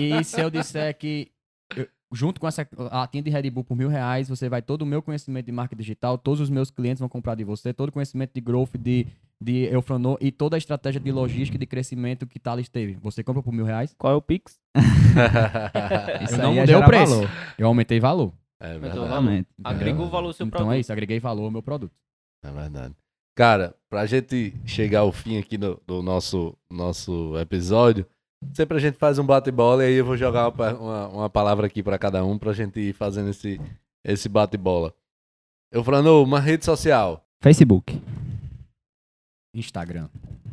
E 0.01 0.25
se 0.25 0.41
eu 0.41 0.51
disser 0.51 0.97
que, 0.97 1.31
eu- 1.77 1.89
junto 2.13 2.41
com 2.41 2.49
essa 2.49 2.67
latinha 2.77 3.23
de 3.23 3.31
Red 3.31 3.51
Bull 3.51 3.65
por 3.65 3.77
mil 3.77 3.89
reais, 3.89 4.29
você 4.29 4.49
vai 4.49 4.61
todo 4.61 4.83
o 4.83 4.87
meu 4.87 5.01
conhecimento 5.01 5.47
de 5.47 5.53
marca 5.53 5.77
digital, 5.77 6.19
todos 6.19 6.41
os 6.41 6.51
meus 6.51 6.71
clientes 6.71 7.01
vão 7.01 7.09
comprar 7.09 7.35
de 7.35 7.45
você, 7.45 7.73
todo 7.73 7.91
o 7.91 7.93
conhecimento 7.93 8.33
de 8.35 8.41
growth, 8.41 8.77
de, 8.79 9.07
de 9.41 9.65
Eufranor 9.73 10.19
e 10.21 10.33
toda 10.33 10.57
a 10.57 10.59
estratégia 10.59 11.01
de 11.01 11.13
logística 11.13 11.57
e 11.57 11.61
de 11.61 11.67
crescimento 11.67 12.27
que 12.27 12.39
Thales 12.41 12.69
teve. 12.69 12.99
Você 13.03 13.23
compra 13.23 13.43
por 13.43 13.53
mil 13.53 13.65
reais? 13.65 13.95
Qual 13.97 14.13
é 14.13 14.17
o 14.17 14.23
Pix? 14.23 14.59
Isso 16.25 16.37
não 16.39 16.51
aí 16.51 16.59
é 16.59 16.61
mudei 16.61 16.75
o 16.75 16.85
preço. 16.85 17.13
valor. 17.15 17.31
Eu 17.59 17.67
aumentei 17.69 18.01
valor. 18.01 18.33
É 18.61 18.79
verdade. 18.79 19.47
Agregou 19.65 20.07
o 20.07 20.11
valor 20.11 20.29
ao 20.29 20.33
seu 20.33 20.47
então 20.47 20.59
produto. 20.59 20.75
é 20.75 20.81
isso, 20.81 20.93
agreguei 20.93 21.19
valor 21.19 21.45
ao 21.45 21.51
meu 21.51 21.63
produto. 21.63 21.95
É 22.45 22.51
verdade. 22.51 22.95
Cara, 23.35 23.75
pra 23.89 24.05
gente 24.05 24.55
chegar 24.67 25.01
ao 25.01 25.13
fim 25.13 25.39
aqui 25.39 25.57
do, 25.57 25.81
do 25.87 26.03
nosso, 26.03 26.55
nosso 26.71 27.39
episódio, 27.39 28.05
sempre 28.53 28.77
a 28.77 28.81
gente 28.81 28.97
faz 28.99 29.19
um 29.19 29.25
bate-bola 29.25 29.85
e 29.85 29.89
aí 29.89 29.95
eu 29.95 30.05
vou 30.05 30.17
jogar 30.17 30.49
uma, 30.49 30.73
uma, 30.75 31.09
uma 31.09 31.31
palavra 31.31 31.67
aqui 31.67 31.83
pra 31.83 31.99
cada 31.99 32.25
um 32.25 32.39
pra 32.39 32.53
gente 32.53 32.81
ir 32.81 32.93
fazendo 32.93 33.31
esse, 33.31 33.61
esse 34.05 34.29
bate-bola. 34.29 34.95
Eu 35.73 35.85
falando, 35.85 36.23
uma 36.23 36.41
rede 36.41 36.65
social, 36.65 37.25
Facebook. 37.43 38.01
Instagram. 39.55 40.09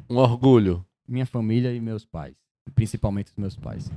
um 0.10 0.18
orgulho, 0.18 0.86
Minha 1.08 1.26
família 1.26 1.74
e 1.74 1.80
meus 1.80 2.06
pais. 2.06 2.36
Principalmente 2.76 3.28
os 3.32 3.38
meus 3.38 3.56
pais. 3.56 3.92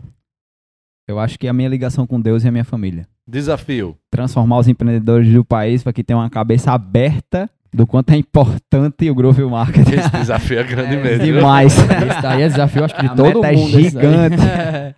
Eu 1.08 1.18
acho 1.18 1.38
que 1.38 1.46
é 1.46 1.50
a 1.50 1.52
minha 1.52 1.68
ligação 1.68 2.06
com 2.06 2.20
Deus 2.20 2.44
e 2.44 2.48
a 2.48 2.52
minha 2.52 2.64
família. 2.64 3.06
desafio, 3.26 3.98
Transformar 4.10 4.58
os 4.58 4.68
empreendedores 4.68 5.32
do 5.32 5.44
país 5.44 5.82
para 5.82 5.92
que 5.92 6.04
tenham 6.04 6.20
uma 6.20 6.30
cabeça 6.30 6.70
aberta 6.72 7.50
do 7.72 7.86
quanto 7.86 8.10
é 8.10 8.16
importante 8.16 9.09
o 9.10 9.14
growth 9.14 9.38
marketing. 9.38 9.92
esse 9.94 10.10
desafio 10.10 10.59
é 10.59 10.64
grande 10.64 10.97
É 10.97 11.02
mesmo. 11.02 11.24
demais. 11.24 11.72
Isso 11.76 12.22
daí 12.22 12.42
é 12.42 12.48
desafio, 12.48 12.84
acho 12.84 12.94
que 12.97 13.02
de 13.02 13.09
A 13.09 13.14
todo 13.14 13.40
meta 13.40 13.52
é 13.52 13.56
mundo. 13.56 13.80
esse 13.80 13.94
daí. 13.94 14.05
gigante. 14.05 14.36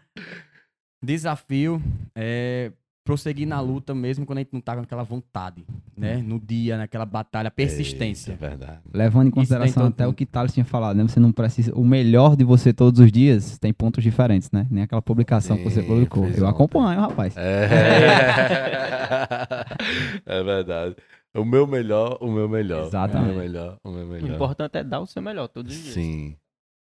desafio 1.03 1.82
é 2.15 2.70
prosseguir 3.05 3.49
na 3.49 3.61
luta 3.61 3.93
mesmo 3.93 4.24
quando 4.24 4.39
a 4.39 4.43
gente 4.43 4.53
não 4.53 4.61
tá 4.61 4.77
com 4.77 4.82
aquela 4.82 5.03
vontade, 5.03 5.65
né? 5.97 6.23
No 6.24 6.39
dia, 6.39 6.78
naquela 6.78 7.05
batalha, 7.05 7.51
persistência. 7.51 8.31
Eita, 8.31 8.47
é 8.47 8.49
verdade. 8.49 8.78
Levando 8.94 9.27
em 9.27 9.31
consideração 9.32 9.86
até 9.86 10.07
o 10.07 10.12
que 10.12 10.24
Thales 10.24 10.55
tinha 10.55 10.65
falado, 10.65 10.97
né? 10.97 11.03
Você 11.03 11.19
não 11.19 11.32
precisa. 11.32 11.74
O 11.74 11.85
melhor 11.85 12.36
de 12.36 12.44
você 12.44 12.73
todos 12.73 13.01
os 13.01 13.11
dias 13.11 13.59
tem 13.59 13.73
pontos 13.73 14.05
diferentes, 14.05 14.53
né? 14.53 14.69
Nem 14.70 14.85
aquela 14.85 15.03
publicação 15.03 15.57
que 15.57 15.65
você 15.65 15.82
publicou. 15.82 16.28
Eu 16.28 16.47
acompanho, 16.47 17.01
rapaz. 17.01 17.36
É. 17.36 17.69
é 20.24 20.43
verdade. 20.44 20.94
O 21.35 21.45
meu 21.45 21.67
melhor, 21.67 22.19
o 22.21 22.31
meu 22.31 22.49
melhor. 22.49 22.87
Exatamente. 22.87 23.31
O 23.31 23.35
meu 23.35 23.39
melhor, 23.43 23.79
o 23.85 23.91
meu 23.91 24.05
O 24.05 24.09
melhor. 24.09 24.35
importante 24.35 24.77
é 24.79 24.85
dar 24.85 25.01
o 25.01 25.07
seu 25.07 25.23
melhor 25.23 25.49
todos 25.49 25.75
os 25.75 25.83
dias. 25.83 25.95
Sim, 25.95 26.37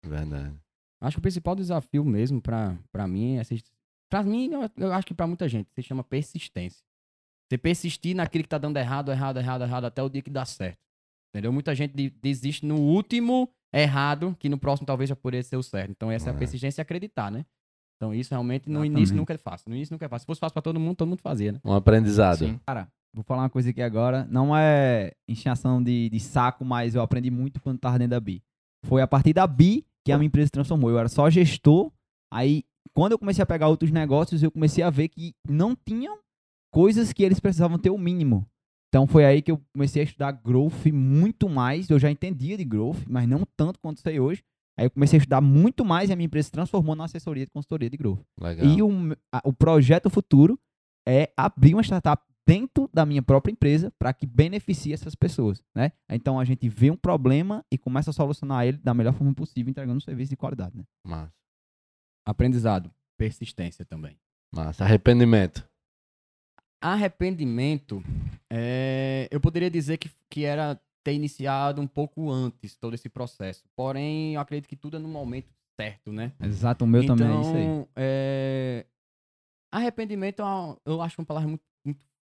verdade. 0.06 0.56
Acho 1.02 1.16
que 1.16 1.20
o 1.20 1.22
principal 1.22 1.56
desafio 1.56 2.04
mesmo 2.04 2.42
pra, 2.42 2.78
pra 2.92 3.08
mim 3.08 3.38
é. 3.38 3.42
Pra 4.12 4.24
mim, 4.24 4.52
eu, 4.52 4.70
eu 4.78 4.94
acho 4.94 5.06
que 5.06 5.14
pra 5.14 5.28
muita 5.28 5.48
gente, 5.48 5.70
se 5.74 5.84
chama 5.84 6.04
persistência. 6.04 6.84
Você 7.48 7.58
persistir 7.58 8.16
naquilo 8.16 8.44
que 8.44 8.50
tá 8.50 8.58
dando 8.58 8.78
errado, 8.78 9.12
errado, 9.12 9.38
errado, 9.38 9.64
errado, 9.64 9.86
até 9.86 10.02
o 10.04 10.10
dia 10.10 10.22
que 10.22 10.30
dá 10.30 10.46
certo. 10.46 10.80
Entendeu? 11.34 11.54
Muita 11.54 11.74
gente 11.76 11.94
de- 11.94 12.10
desiste 12.10 12.66
no 12.66 12.76
último 12.80 13.50
errado, 13.74 14.36
que 14.40 14.50
no 14.50 14.58
próximo 14.58 14.86
talvez 14.88 15.10
já 15.10 15.16
poderia 15.16 15.44
ser 15.44 15.58
o 15.58 15.64
certo. 15.64 15.92
Então, 15.92 16.12
essa 16.12 16.30
é 16.30 16.34
a 16.34 16.36
É. 16.36 16.38
persistência 16.40 16.82
e 16.82 16.84
acreditar, 16.84 17.32
né? 17.32 17.46
Então, 17.98 18.14
isso 18.14 18.32
realmente 18.32 18.68
no 18.68 18.80
Exatamente. 18.80 18.98
início 18.98 19.16
nunca 19.16 19.34
é 19.34 19.38
fácil. 19.38 19.70
No 19.70 19.76
início 19.76 19.94
nunca 19.94 20.06
é 20.06 20.10
fácil. 20.10 20.24
Se 20.24 20.28
fosse 20.28 20.40
fácil 20.40 20.54
pra 20.54 20.62
todo 20.62 20.80
mundo, 20.80 20.96
todo 20.96 21.08
mundo 21.10 21.22
fazia, 21.22 21.52
né? 21.52 21.60
Um 21.64 21.74
aprendizado. 21.74 22.40
Sim. 22.40 22.60
Cara, 22.66 22.88
vou 23.14 23.24
falar 23.24 23.44
uma 23.44 23.50
coisa 23.50 23.70
aqui 23.70 23.82
agora. 23.82 24.26
Não 24.30 24.56
é 24.56 25.12
encheção 25.28 25.82
de, 25.82 26.10
de 26.10 26.20
saco, 26.20 26.64
mas 26.66 26.96
eu 26.96 27.02
aprendi 27.02 27.30
muito 27.32 27.62
quando 27.62 27.80
tava 27.80 27.98
dentro 27.98 28.12
da 28.12 28.20
BI. 28.20 28.42
Foi 28.86 29.02
a 29.02 29.08
partir 29.08 29.34
da 29.34 29.46
BI 29.48 29.86
que 30.06 30.12
a 30.12 30.18
minha 30.18 30.28
empresa 30.28 30.48
se 30.48 30.52
transformou. 30.52 30.90
Eu 30.90 31.00
era 31.00 31.10
só 31.10 31.30
gestor. 31.30 31.92
Aí, 32.32 32.64
quando 32.94 33.12
eu 33.14 33.20
comecei 33.20 33.42
a 33.44 33.46
pegar 33.46 33.68
outros 33.68 33.92
negócios, 33.92 34.42
eu 34.44 34.52
comecei 34.52 34.84
a 34.84 34.90
ver 34.90 35.10
que 35.10 35.34
não 35.48 35.76
tinham 35.76 36.18
coisas 36.72 37.12
que 37.14 37.24
eles 37.24 37.40
precisavam 37.40 37.78
ter 37.78 37.90
o 37.90 37.98
mínimo. 37.98 38.46
Então 38.90 39.06
foi 39.06 39.24
aí 39.26 39.42
que 39.42 39.52
eu 39.52 39.62
comecei 39.74 40.02
a 40.02 40.06
estudar 40.06 40.32
growth 40.32 40.86
muito 40.92 41.48
mais. 41.50 41.90
Eu 41.90 42.00
já 42.00 42.10
entendia 42.10 42.58
de 42.58 42.64
growth, 42.66 43.04
mas 43.08 43.28
não 43.28 43.44
tanto 43.56 43.80
quanto 43.80 44.00
sei 44.02 44.20
hoje. 44.20 44.44
Aí 44.78 44.86
eu 44.86 44.92
comecei 44.92 45.18
a 45.18 45.20
estudar 45.22 45.42
muito 45.42 45.84
mais 45.84 46.10
e 46.10 46.14
a 46.14 46.16
minha 46.16 46.26
empresa 46.26 46.46
se 46.46 46.52
transformou 46.52 46.96
na 46.96 47.04
assessoria 47.04 47.46
de 47.46 47.52
consultoria 47.52 47.90
de 47.90 47.98
growth. 47.98 48.22
Legal. 48.40 48.66
E 48.66 48.82
o, 48.82 48.90
a- 49.32 49.42
o 49.44 49.52
projeto 49.54 50.10
futuro 50.10 50.58
é 51.08 51.32
abrir 51.38 51.74
uma 51.76 51.84
startup 51.84 52.24
dentro 52.50 52.90
da 52.92 53.06
minha 53.06 53.22
própria 53.22 53.52
empresa 53.52 53.92
para 54.00 54.12
que 54.12 54.26
beneficie 54.26 54.92
essas 54.92 55.14
pessoas, 55.14 55.64
né? 55.76 55.92
Então 56.10 56.40
a 56.40 56.46
gente 56.46 56.68
vê 56.68 56.90
um 56.90 56.98
problema 56.98 57.64
e 57.72 57.78
começa 57.78 58.10
a 58.10 58.14
solucionar 58.14 58.66
ele 58.66 58.78
da 58.78 58.92
melhor 58.94 59.14
forma 59.14 59.34
possível, 59.36 59.70
entregando 59.70 59.98
um 59.98 60.02
serviço 60.02 60.32
de 60.32 60.36
qualidade, 60.38 60.76
né? 60.76 60.84
Massa, 61.06 61.32
Aprendizado. 62.26 62.92
Persistência 63.18 63.86
também. 63.86 64.18
massa. 64.52 64.84
Arrependimento. 64.84 65.68
Arrependimento, 66.82 68.02
é, 68.50 69.28
eu 69.30 69.40
poderia 69.42 69.70
dizer 69.70 69.98
que, 69.98 70.10
que 70.30 70.46
era 70.46 70.80
ter 71.04 71.14
iniciado 71.14 71.82
um 71.82 71.88
pouco 71.88 72.32
antes 72.32 72.76
todo 72.78 72.94
esse 72.94 73.10
processo. 73.10 73.66
Porém, 73.76 74.36
eu 74.36 74.42
acredito 74.42 74.68
que 74.70 74.78
tudo 74.78 74.96
é 74.96 75.00
no 75.00 75.10
momento 75.10 75.54
certo, 75.80 76.12
né? 76.12 76.32
Exato, 76.40 76.86
o 76.86 76.88
meu 76.88 77.04
então, 77.04 77.18
também 77.18 77.38
é 77.38 77.42
isso 77.42 77.56
aí. 77.56 77.88
é, 77.98 78.86
arrependimento 79.72 80.42
é 80.42 80.46
uma- 80.46 80.78
eu 80.86 81.02
acho 81.02 81.20
uma 81.22 81.26
palavra 81.26 81.50
muito 81.50 81.64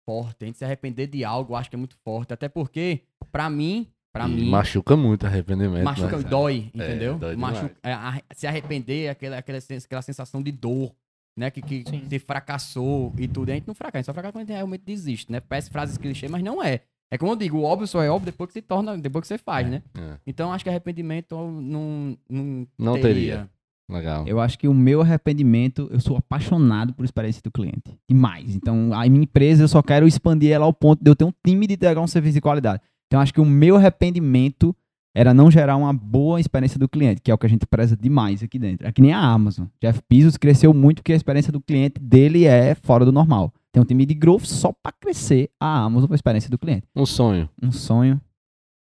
forte. 0.07 0.43
A 0.43 0.45
gente 0.45 0.57
se 0.57 0.63
arrepender 0.63 1.07
de 1.07 1.25
algo, 1.25 1.53
acho 1.55 1.69
que 1.69 1.75
é 1.75 1.79
muito 1.79 1.97
forte. 2.03 2.33
Até 2.33 2.47
porque, 2.47 3.01
pra 3.29 3.49
mim, 3.49 3.87
pra 4.13 4.25
E 4.27 4.31
mim, 4.31 4.49
Machuca 4.49 4.95
muito 4.95 5.25
arrependimento. 5.27 5.83
machuca, 5.83 6.17
né? 6.17 6.23
dói, 6.23 6.71
entendeu? 6.73 7.17
dói 7.17 7.35
Machuca- 7.35 7.75
é, 7.83 7.91
a- 7.91 8.21
se 8.33 8.47
arrepender 8.47 9.05
é 9.05 9.09
aquela, 9.09 9.37
aquela, 9.37 9.59
aquela 9.59 10.01
sensação 10.01 10.41
de 10.41 10.51
dor, 10.51 10.95
né? 11.37 11.51
Que, 11.51 11.61
que 11.61 11.83
Sim. 11.87 12.03
você 12.07 12.17
fracassou 12.19 13.13
e 13.17 13.27
tudo. 13.27 13.49
A 13.51 13.53
gente 13.55 13.67
não 13.67 13.75
fracassa, 13.75 13.97
a 13.97 13.99
gente 13.99 14.05
só 14.05 14.13
fracassa 14.13 14.31
quando 14.31 14.43
a 14.43 14.45
gente 14.45 14.55
realmente 14.55 14.83
desiste, 14.85 15.29
né? 15.31 15.39
Parece 15.41 15.69
frases 15.69 15.97
clichê, 15.97 16.27
mas 16.29 16.41
não 16.41 16.63
é. 16.63 16.79
É 17.11 17.17
como 17.17 17.31
eu 17.31 17.35
digo, 17.35 17.57
o 17.59 17.63
óbvio 17.63 17.87
só 17.87 18.01
é 18.03 18.09
óbvio 18.09 18.31
depois 18.31 18.47
que 18.47 18.53
se 18.53 18.61
torna, 18.61 18.97
depois 18.97 19.21
que 19.23 19.27
você 19.27 19.37
faz, 19.37 19.69
né? 19.69 19.81
É, 19.97 20.17
Então 20.25 20.51
acho 20.51 20.63
que 20.63 20.69
arrependimento 20.69 21.35
não, 21.35 22.17
não, 22.29 22.67
Não 22.77 22.99
teria. 22.99 23.49
Legal. 23.89 24.27
Eu 24.27 24.39
acho 24.39 24.59
que 24.59 24.67
o 24.67 24.73
meu 24.73 25.01
arrependimento, 25.01 25.87
eu 25.91 25.99
sou 25.99 26.17
apaixonado 26.17 26.93
por 26.93 27.05
experiência 27.05 27.41
do 27.41 27.49
cliente. 27.49 27.97
Demais. 28.09 28.55
Então, 28.55 28.91
a 28.93 29.07
minha 29.07 29.23
empresa, 29.23 29.63
eu 29.63 29.67
só 29.67 29.81
quero 29.81 30.05
expandir 30.05 30.51
ela 30.51 30.65
ao 30.65 30.73
ponto 30.73 31.01
de 31.01 31.09
eu 31.09 31.15
ter 31.15 31.23
um 31.23 31.33
time 31.45 31.65
de 31.65 31.75
entregar 31.75 32.01
um 32.01 32.07
serviço 32.07 32.35
de 32.35 32.41
qualidade. 32.41 32.81
Então, 33.07 33.21
acho 33.21 33.33
que 33.33 33.39
o 33.39 33.45
meu 33.45 33.77
arrependimento 33.77 34.75
era 35.15 35.33
não 35.33 35.49
gerar 35.49 35.77
uma 35.77 35.93
boa 35.93 36.39
experiência 36.39 36.77
do 36.77 36.87
cliente, 36.87 37.21
que 37.21 37.31
é 37.31 37.33
o 37.33 37.37
que 37.37 37.45
a 37.45 37.49
gente 37.49 37.65
preza 37.65 37.95
demais 37.95 38.43
aqui 38.43 38.59
dentro. 38.59 38.85
É 38.85 38.91
que 38.91 39.01
nem 39.01 39.13
a 39.13 39.19
Amazon. 39.19 39.65
Jeff 39.81 40.01
Bezos 40.07 40.37
cresceu 40.37 40.73
muito 40.73 40.97
porque 40.97 41.13
a 41.13 41.15
experiência 41.15 41.51
do 41.51 41.59
cliente 41.61 41.99
dele 41.99 42.45
é 42.45 42.75
fora 42.75 43.03
do 43.03 43.11
normal. 43.11 43.51
Tem 43.71 43.81
um 43.81 43.85
time 43.85 44.05
de 44.05 44.13
growth 44.13 44.45
só 44.45 44.71
para 44.71 44.91
crescer 44.91 45.49
a 45.59 45.83
Amazon 45.83 46.07
com 46.07 46.13
a 46.13 46.15
experiência 46.15 46.49
do 46.49 46.57
cliente. 46.59 46.87
Um 46.95 47.05
sonho. 47.05 47.49
Um 47.61 47.71
sonho. 47.71 48.21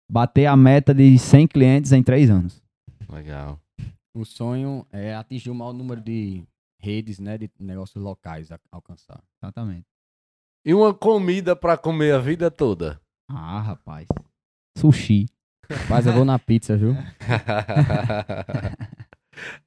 Bater 0.10 0.46
a 0.46 0.56
meta 0.56 0.94
de 0.94 1.20
100 1.20 1.48
clientes 1.48 1.92
em 1.92 2.02
3 2.02 2.30
anos. 2.30 2.64
Legal. 3.12 3.60
O 4.18 4.26
sonho 4.26 4.84
é 4.92 5.14
atingir 5.14 5.52
o 5.52 5.56
maior 5.56 5.74
número 5.74 6.02
de 6.02 6.44
redes, 6.80 7.20
né? 7.20 7.38
De 7.38 7.52
negócios 7.60 8.04
locais 8.04 8.52
a 8.52 8.60
alcançar. 8.72 9.22
Exatamente. 9.40 9.86
E 10.66 10.74
uma 10.74 10.92
comida 10.92 11.56
pra 11.56 11.78
comer 11.78 12.16
a 12.16 12.18
vida 12.18 12.50
toda. 12.50 13.00
Ah, 13.30 13.62
rapaz. 13.62 14.08
Sushi. 14.76 15.28
Mas 15.88 16.08
eu 16.08 16.14
vou 16.14 16.26
na 16.26 16.40
pizza, 16.40 16.76
viu? 16.76 16.96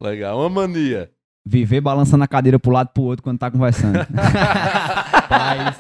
Legal. 0.01 0.41
Uma 0.41 0.49
mania. 0.49 1.13
Viver 1.47 1.81
balançando 1.81 2.25
a 2.25 2.29
cadeira 2.29 2.59
pro 2.59 2.73
lado 2.73 2.89
e 2.91 2.95
pro 2.95 3.05
outro 3.05 3.23
quando 3.23 3.39
tá 3.39 3.51
conversando. 3.53 3.99
Rapaz, 4.13 5.79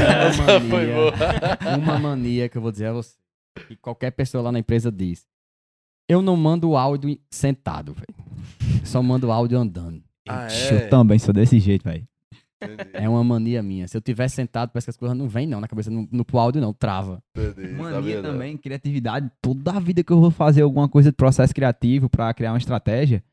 Essa 0.00 0.40
uma 0.42 0.60
foi 0.60 0.86
mania, 0.86 0.94
boa. 0.94 1.78
uma 1.78 1.98
mania 1.98 2.48
que 2.48 2.56
eu 2.56 2.62
vou 2.62 2.70
dizer 2.70 2.86
a 2.86 2.92
você, 2.92 3.16
que 3.66 3.76
qualquer 3.76 4.12
pessoa 4.12 4.44
lá 4.44 4.52
na 4.52 4.60
empresa 4.60 4.90
diz. 4.90 5.26
Eu 6.12 6.20
não 6.20 6.36
mando 6.36 6.76
áudio 6.76 7.18
sentado, 7.30 7.94
velho. 7.94 8.84
Só 8.84 9.02
mando 9.02 9.32
áudio 9.32 9.58
andando. 9.58 10.02
Ah, 10.28 10.46
é? 10.46 10.84
Eu 10.84 10.90
também 10.90 11.18
sou 11.18 11.32
desse 11.32 11.58
jeito, 11.58 11.84
velho. 11.84 12.06
É 12.92 13.08
uma 13.08 13.24
mania 13.24 13.62
minha. 13.62 13.88
Se 13.88 13.96
eu 13.96 14.00
tiver 14.02 14.28
sentado, 14.28 14.68
parece 14.68 14.84
que 14.84 14.90
as 14.90 14.96
coisas 14.98 15.16
não 15.16 15.26
vêm, 15.26 15.46
não. 15.46 15.58
Na 15.58 15.66
cabeça, 15.66 15.90
no, 15.90 16.06
no 16.12 16.22
pro 16.22 16.38
áudio, 16.38 16.60
não. 16.60 16.74
Trava. 16.74 17.24
entendi. 17.34 17.72
Mania 17.72 18.20
não. 18.20 18.30
também, 18.30 18.58
criatividade. 18.58 19.30
Toda 19.40 19.72
a 19.72 19.80
vida 19.80 20.04
que 20.04 20.12
eu 20.12 20.20
vou 20.20 20.30
fazer 20.30 20.60
alguma 20.60 20.86
coisa 20.86 21.10
de 21.10 21.16
processo 21.16 21.54
criativo 21.54 22.10
pra 22.10 22.34
criar 22.34 22.52
uma 22.52 22.58
estratégia, 22.58 23.24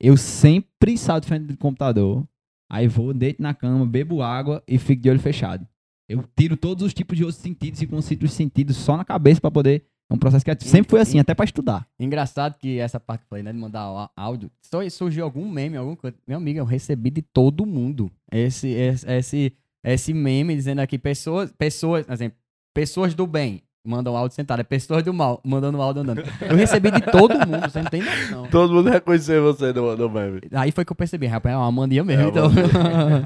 eu 0.00 0.16
sempre 0.16 0.98
saio 0.98 1.20
de 1.20 1.28
frente 1.28 1.44
do 1.46 1.56
computador, 1.56 2.26
aí 2.68 2.88
vou, 2.88 3.14
deito 3.14 3.40
na 3.40 3.54
cama, 3.54 3.86
bebo 3.86 4.20
água 4.20 4.64
e 4.66 4.78
fico 4.78 5.00
de 5.00 5.10
olho 5.10 5.20
fechado. 5.20 5.64
Eu 6.08 6.24
tiro 6.36 6.56
todos 6.56 6.84
os 6.84 6.92
tipos 6.92 7.16
de 7.16 7.22
outros 7.22 7.40
sentidos 7.40 7.80
e 7.80 7.86
concito 7.86 8.26
os 8.26 8.32
sentidos 8.32 8.76
só 8.76 8.96
na 8.96 9.04
cabeça 9.04 9.40
pra 9.40 9.50
poder. 9.52 9.86
É 10.08 10.14
um 10.14 10.18
processo 10.18 10.44
criativo. 10.44 10.70
Sempre 10.70 10.90
foi 10.90 11.00
assim, 11.00 11.18
até 11.18 11.34
pra 11.34 11.44
estudar. 11.44 11.86
Engraçado 11.98 12.56
que 12.58 12.78
essa 12.78 13.00
parte 13.00 13.20
que 13.20 13.24
eu 13.26 13.28
falei, 13.30 13.42
né? 13.42 13.52
De 13.52 13.58
mandar 13.58 14.10
áudio. 14.16 14.50
Só 14.62 14.88
surgiu 14.88 15.24
algum 15.24 15.48
meme, 15.48 15.76
algum 15.76 15.96
coisa. 15.96 16.16
Meu 16.26 16.36
amigo, 16.38 16.60
eu 16.60 16.64
recebi 16.64 17.10
de 17.10 17.22
todo 17.22 17.66
mundo. 17.66 18.10
Esse, 18.30 18.68
esse, 18.68 19.52
esse, 19.82 20.14
meme 20.14 20.54
dizendo 20.54 20.80
aqui, 20.80 20.96
pessoas, 20.96 21.50
pessoas, 21.52 22.06
por 22.06 22.12
exemplo, 22.12 22.38
pessoas 22.72 23.14
do 23.14 23.26
bem 23.26 23.62
mandam 23.84 24.16
áudio 24.16 24.34
sentado. 24.34 24.60
É 24.60 24.64
pessoas 24.64 25.02
do 25.02 25.12
mal 25.12 25.40
mandando 25.44 25.80
áudio 25.82 26.02
andando. 26.02 26.22
Eu 26.40 26.56
recebi 26.56 26.90
de 26.90 27.00
todo 27.00 27.34
mundo, 27.46 27.68
você 27.68 27.82
não 27.82 27.90
tem 27.90 28.02
noção. 28.02 28.46
Todo 28.50 28.74
mundo 28.74 28.90
reconheceu 28.90 29.42
você 29.42 29.72
no, 29.72 29.96
no 29.96 30.08
meme. 30.08 30.40
Aí 30.52 30.70
foi 30.70 30.84
que 30.84 30.92
eu 30.92 30.96
percebi, 30.96 31.26
rapaz, 31.26 31.54
é 31.54 31.58
uma 31.58 31.72
mania 31.72 32.04
mesmo. 32.04 32.22
É 32.22 32.26
uma 32.26 32.30
então. 32.30 32.50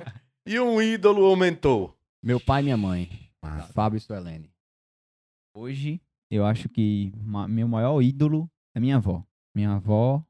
E 0.46 0.58
um 0.58 0.80
ídolo 0.80 1.22
ou 1.22 1.36
mentor? 1.36 1.94
Meu 2.22 2.40
pai 2.40 2.62
e 2.62 2.64
minha 2.64 2.76
mãe, 2.76 3.08
Massa. 3.42 3.72
Fábio 3.72 3.98
e 3.98 4.00
Suelene. 4.00 4.50
Hoje, 5.54 6.00
eu 6.30 6.44
acho 6.44 6.68
que 6.68 7.12
meu 7.48 7.66
maior 7.66 8.00
ídolo 8.00 8.48
é 8.74 8.80
minha 8.80 8.96
avó. 8.96 9.24
Minha 9.54 9.72
avó, 9.72 10.24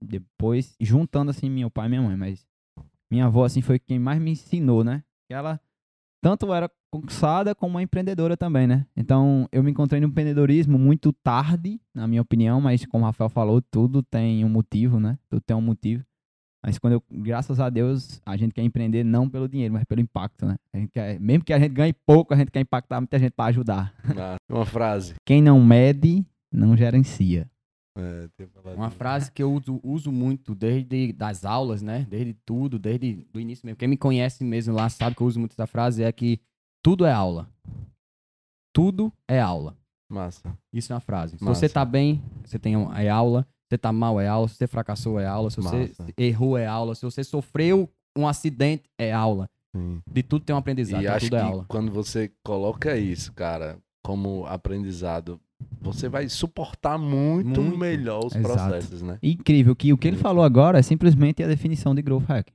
depois, 0.00 0.76
juntando 0.80 1.30
assim 1.30 1.48
meu 1.48 1.70
pai 1.70 1.86
e 1.86 1.88
minha 1.88 2.02
mãe, 2.02 2.16
mas 2.16 2.46
minha 3.10 3.26
avó 3.26 3.44
assim 3.44 3.62
foi 3.62 3.78
quem 3.78 3.98
mais 3.98 4.20
me 4.20 4.32
ensinou, 4.32 4.84
né? 4.84 5.02
Que 5.26 5.34
ela 5.34 5.60
tanto 6.20 6.52
era 6.52 6.70
conquistada 6.90 7.54
como 7.54 7.74
uma 7.74 7.82
empreendedora 7.82 8.36
também, 8.36 8.66
né? 8.66 8.86
Então, 8.96 9.48
eu 9.52 9.62
me 9.62 9.70
encontrei 9.70 10.00
no 10.00 10.08
empreendedorismo 10.08 10.78
muito 10.78 11.12
tarde, 11.12 11.80
na 11.94 12.06
minha 12.06 12.22
opinião, 12.22 12.60
mas 12.60 12.84
como 12.86 13.04
o 13.04 13.06
Rafael 13.06 13.30
falou, 13.30 13.62
tudo 13.62 14.02
tem 14.02 14.44
um 14.44 14.48
motivo, 14.48 14.98
né? 14.98 15.18
Tudo 15.28 15.40
tem 15.40 15.56
um 15.56 15.60
motivo. 15.60 16.04
Mas 16.64 16.78
quando 16.78 16.94
eu, 16.94 17.02
graças 17.10 17.60
a 17.60 17.70
Deus, 17.70 18.20
a 18.26 18.36
gente 18.36 18.52
quer 18.52 18.62
empreender 18.62 19.04
não 19.04 19.28
pelo 19.28 19.48
dinheiro, 19.48 19.74
mas 19.74 19.84
pelo 19.84 20.00
impacto, 20.00 20.46
né? 20.46 20.56
A 20.72 20.78
gente 20.78 20.90
quer, 20.90 21.20
mesmo 21.20 21.44
que 21.44 21.52
a 21.52 21.58
gente 21.58 21.72
ganhe 21.72 21.92
pouco, 21.92 22.34
a 22.34 22.36
gente 22.36 22.50
quer 22.50 22.60
impactar 22.60 23.00
muita 23.00 23.18
gente 23.18 23.32
para 23.32 23.46
ajudar. 23.46 23.94
Massa. 24.04 24.36
Uma 24.50 24.66
frase. 24.66 25.14
Quem 25.24 25.40
não 25.40 25.62
mede, 25.64 26.26
não 26.52 26.76
gerencia. 26.76 27.48
É, 27.96 28.28
Uma 28.76 28.90
frase 28.90 29.30
que 29.32 29.42
eu 29.42 29.52
uso, 29.52 29.80
uso 29.82 30.12
muito 30.12 30.54
desde 30.54 31.12
das 31.12 31.44
aulas, 31.44 31.82
né? 31.82 32.06
Desde 32.08 32.32
tudo, 32.46 32.78
desde 32.78 33.26
o 33.34 33.40
início 33.40 33.66
mesmo. 33.66 33.76
Quem 33.76 33.88
me 33.88 33.96
conhece 33.96 34.44
mesmo 34.44 34.72
lá 34.74 34.88
sabe 34.88 35.16
que 35.16 35.22
eu 35.22 35.26
uso 35.26 35.40
muito 35.40 35.52
essa 35.52 35.66
frase, 35.66 36.04
é 36.04 36.12
que 36.12 36.40
tudo 36.82 37.04
é 37.04 37.12
aula. 37.12 37.48
Tudo 38.72 39.12
é 39.26 39.40
aula. 39.40 39.76
Massa. 40.08 40.56
Isso 40.72 40.92
é 40.92 40.94
uma 40.94 41.00
frase. 41.00 41.36
Se 41.36 41.44
Massa. 41.44 41.60
você 41.60 41.68
tá 41.68 41.84
bem, 41.84 42.22
você 42.44 42.58
tem 42.58 42.74
é 42.74 43.08
aula. 43.08 43.46
Se 43.68 43.74
você 43.74 43.78
tá 43.78 43.92
mal, 43.92 44.18
é 44.18 44.26
aula. 44.26 44.48
Se 44.48 44.54
você 44.54 44.66
fracassou, 44.66 45.20
é 45.20 45.26
aula. 45.26 45.50
Se 45.50 45.56
você 45.56 45.76
Massa. 45.76 46.06
errou, 46.16 46.56
é 46.56 46.66
aula. 46.66 46.94
Se 46.94 47.02
você 47.02 47.22
sofreu 47.22 47.88
um 48.16 48.26
acidente, 48.26 48.84
é 48.98 49.12
aula. 49.12 49.48
Sim. 49.76 50.00
De 50.10 50.22
tudo 50.22 50.44
tem 50.44 50.56
um 50.56 50.58
aprendizado, 50.58 51.02
e 51.02 51.06
acho 51.06 51.26
tudo 51.26 51.36
é 51.36 51.42
aula. 51.42 51.66
quando 51.68 51.92
você 51.92 52.32
coloca 52.42 52.96
isso, 52.96 53.30
cara, 53.34 53.78
como 54.02 54.46
aprendizado, 54.46 55.38
você 55.78 56.08
vai 56.08 56.28
suportar 56.30 56.96
muito, 56.96 57.60
muito. 57.60 57.76
melhor 57.78 58.24
os 58.24 58.34
Exato. 58.34 58.54
processos, 58.54 59.02
né? 59.02 59.18
Incrível 59.22 59.76
que 59.76 59.92
o 59.92 59.98
que 59.98 60.08
ele 60.08 60.16
falou 60.16 60.42
agora 60.42 60.78
é 60.78 60.82
simplesmente 60.82 61.42
a 61.42 61.46
definição 61.46 61.94
de 61.94 62.00
growth 62.00 62.24
hack 62.24 62.48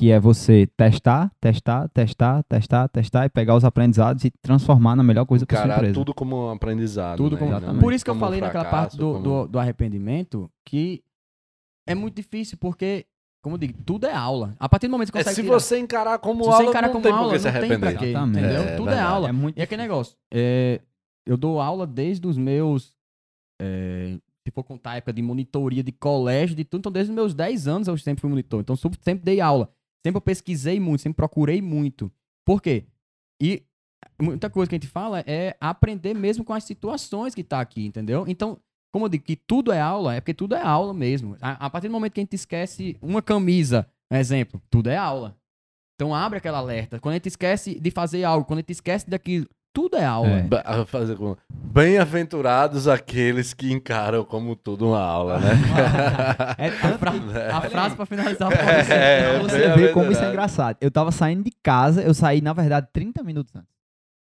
que 0.00 0.10
é 0.10 0.18
você 0.18 0.66
testar, 0.78 1.30
testar, 1.38 1.86
testar, 1.90 2.42
testar, 2.44 2.88
testar 2.88 3.26
e 3.26 3.28
pegar 3.28 3.54
os 3.54 3.66
aprendizados 3.66 4.24
e 4.24 4.30
transformar 4.30 4.96
na 4.96 5.02
melhor 5.02 5.26
coisa 5.26 5.44
possível. 5.44 5.68
Cara, 5.68 5.92
tudo 5.92 6.14
como 6.14 6.46
um 6.46 6.50
aprendizado. 6.52 7.18
Tudo 7.18 7.36
né? 7.36 7.60
como... 7.60 7.80
Por 7.80 7.92
isso 7.92 8.02
que 8.02 8.10
eu 8.10 8.14
falei 8.14 8.40
fracasso, 8.40 8.64
naquela 8.64 8.80
parte 8.80 8.96
do, 8.96 9.12
como... 9.12 9.22
do, 9.22 9.48
do, 9.48 9.58
arrependimento 9.58 10.50
que 10.64 11.04
é 11.86 11.94
muito 11.94 12.16
difícil, 12.16 12.56
porque, 12.58 13.04
como 13.42 13.56
eu 13.56 13.58
digo, 13.58 13.74
tudo 13.84 14.06
é 14.06 14.14
aula. 14.14 14.56
A 14.58 14.70
partir 14.70 14.86
do 14.88 14.92
momento 14.92 15.12
que 15.12 15.22
você 15.22 15.28
é, 15.28 15.34
Se 15.34 15.42
tirar... 15.42 15.52
você 15.52 15.78
encarar 15.78 16.18
como 16.18 16.44
se 16.44 16.48
aula, 16.48 16.62
você 16.62 16.70
encarar 16.70 16.86
não 16.86 16.92
como 16.94 17.02
tem 17.02 17.12
aula, 17.12 17.32
não 17.34 17.38
se 17.38 17.52
tem 17.52 17.78
pra 17.78 17.92
quê, 17.92 18.12
entendeu? 18.12 18.62
É, 18.62 18.76
tudo 18.76 18.88
é 18.88 18.92
verdade. 18.92 18.96
é 18.96 19.02
aula. 19.02 19.28
É 19.28 19.32
muito 19.32 19.58
e 19.58 19.60
aquele 19.60 19.82
negócio, 19.82 20.16
é, 20.32 20.80
eu 21.26 21.36
dou 21.36 21.60
aula 21.60 21.86
desde 21.86 22.26
os 22.26 22.38
meus... 22.38 22.96
É, 23.60 24.16
se 24.46 24.50
for 24.50 24.64
contar 24.64 24.92
a 24.92 24.96
época 24.96 25.12
de 25.12 25.20
monitoria 25.20 25.82
de 25.82 25.92
colégio, 25.92 26.56
de 26.56 26.64
tudo, 26.64 26.80
então 26.80 26.90
desde 26.90 27.10
os 27.10 27.14
meus 27.14 27.34
10 27.34 27.68
anos 27.68 27.86
eu 27.88 27.98
sempre 27.98 28.22
fui 28.22 28.30
monitor. 28.30 28.62
Então 28.62 28.74
sempre 28.74 29.22
dei 29.22 29.42
aula. 29.42 29.70
Sempre 30.04 30.18
eu 30.18 30.22
pesquisei 30.22 30.80
muito, 30.80 31.02
sempre 31.02 31.16
procurei 31.16 31.60
muito. 31.60 32.10
Por 32.44 32.60
quê? 32.60 32.86
E 33.40 33.62
muita 34.20 34.48
coisa 34.48 34.68
que 34.68 34.74
a 34.74 34.78
gente 34.78 34.88
fala 34.88 35.22
é 35.26 35.56
aprender 35.60 36.14
mesmo 36.14 36.44
com 36.44 36.52
as 36.52 36.64
situações 36.64 37.34
que 37.34 37.44
tá 37.44 37.60
aqui, 37.60 37.84
entendeu? 37.84 38.24
Então, 38.26 38.58
como 38.92 39.04
eu 39.04 39.08
digo 39.08 39.24
que 39.24 39.36
tudo 39.36 39.72
é 39.72 39.80
aula, 39.80 40.14
é 40.14 40.20
porque 40.20 40.34
tudo 40.34 40.54
é 40.54 40.62
aula 40.62 40.92
mesmo. 40.92 41.36
A, 41.40 41.66
a 41.66 41.70
partir 41.70 41.88
do 41.88 41.92
momento 41.92 42.12
que 42.12 42.20
a 42.20 42.24
gente 42.24 42.34
esquece 42.34 42.96
uma 43.00 43.22
camisa, 43.22 43.86
exemplo, 44.10 44.60
tudo 44.70 44.90
é 44.90 44.96
aula. 44.96 45.36
Então 45.94 46.14
abre 46.14 46.38
aquela 46.38 46.58
alerta. 46.58 46.98
Quando 46.98 47.12
a 47.12 47.16
gente 47.16 47.28
esquece 47.28 47.78
de 47.78 47.90
fazer 47.90 48.24
algo, 48.24 48.46
quando 48.46 48.58
a 48.58 48.62
gente 48.62 48.72
esquece 48.72 49.08
daquilo, 49.08 49.46
tudo 49.72 49.96
é 49.96 50.04
aula. 50.04 50.28
É. 50.28 51.14
Como... 51.16 51.36
Bem-aventurados 51.50 52.88
aqueles 52.88 53.54
que 53.54 53.72
encaram 53.72 54.24
como 54.24 54.56
tudo 54.56 54.88
uma 54.88 55.00
aula, 55.00 55.38
né? 55.38 55.50
é, 56.58 56.68
a, 56.86 56.98
fra... 56.98 57.12
a 57.56 57.60
frase 57.62 57.96
para 57.96 58.06
finalizar 58.06 58.48
o 58.48 58.52
é, 58.52 59.36
é, 59.36 59.38
Você 59.40 59.68
vê 59.74 59.88
como 59.88 60.10
isso 60.10 60.22
é 60.22 60.28
engraçado. 60.28 60.76
Eu 60.80 60.90
tava 60.90 61.12
saindo 61.12 61.44
de 61.44 61.52
casa, 61.62 62.02
eu 62.02 62.14
saí, 62.14 62.40
na 62.40 62.52
verdade, 62.52 62.88
30 62.92 63.22
minutos 63.22 63.54
antes. 63.54 63.68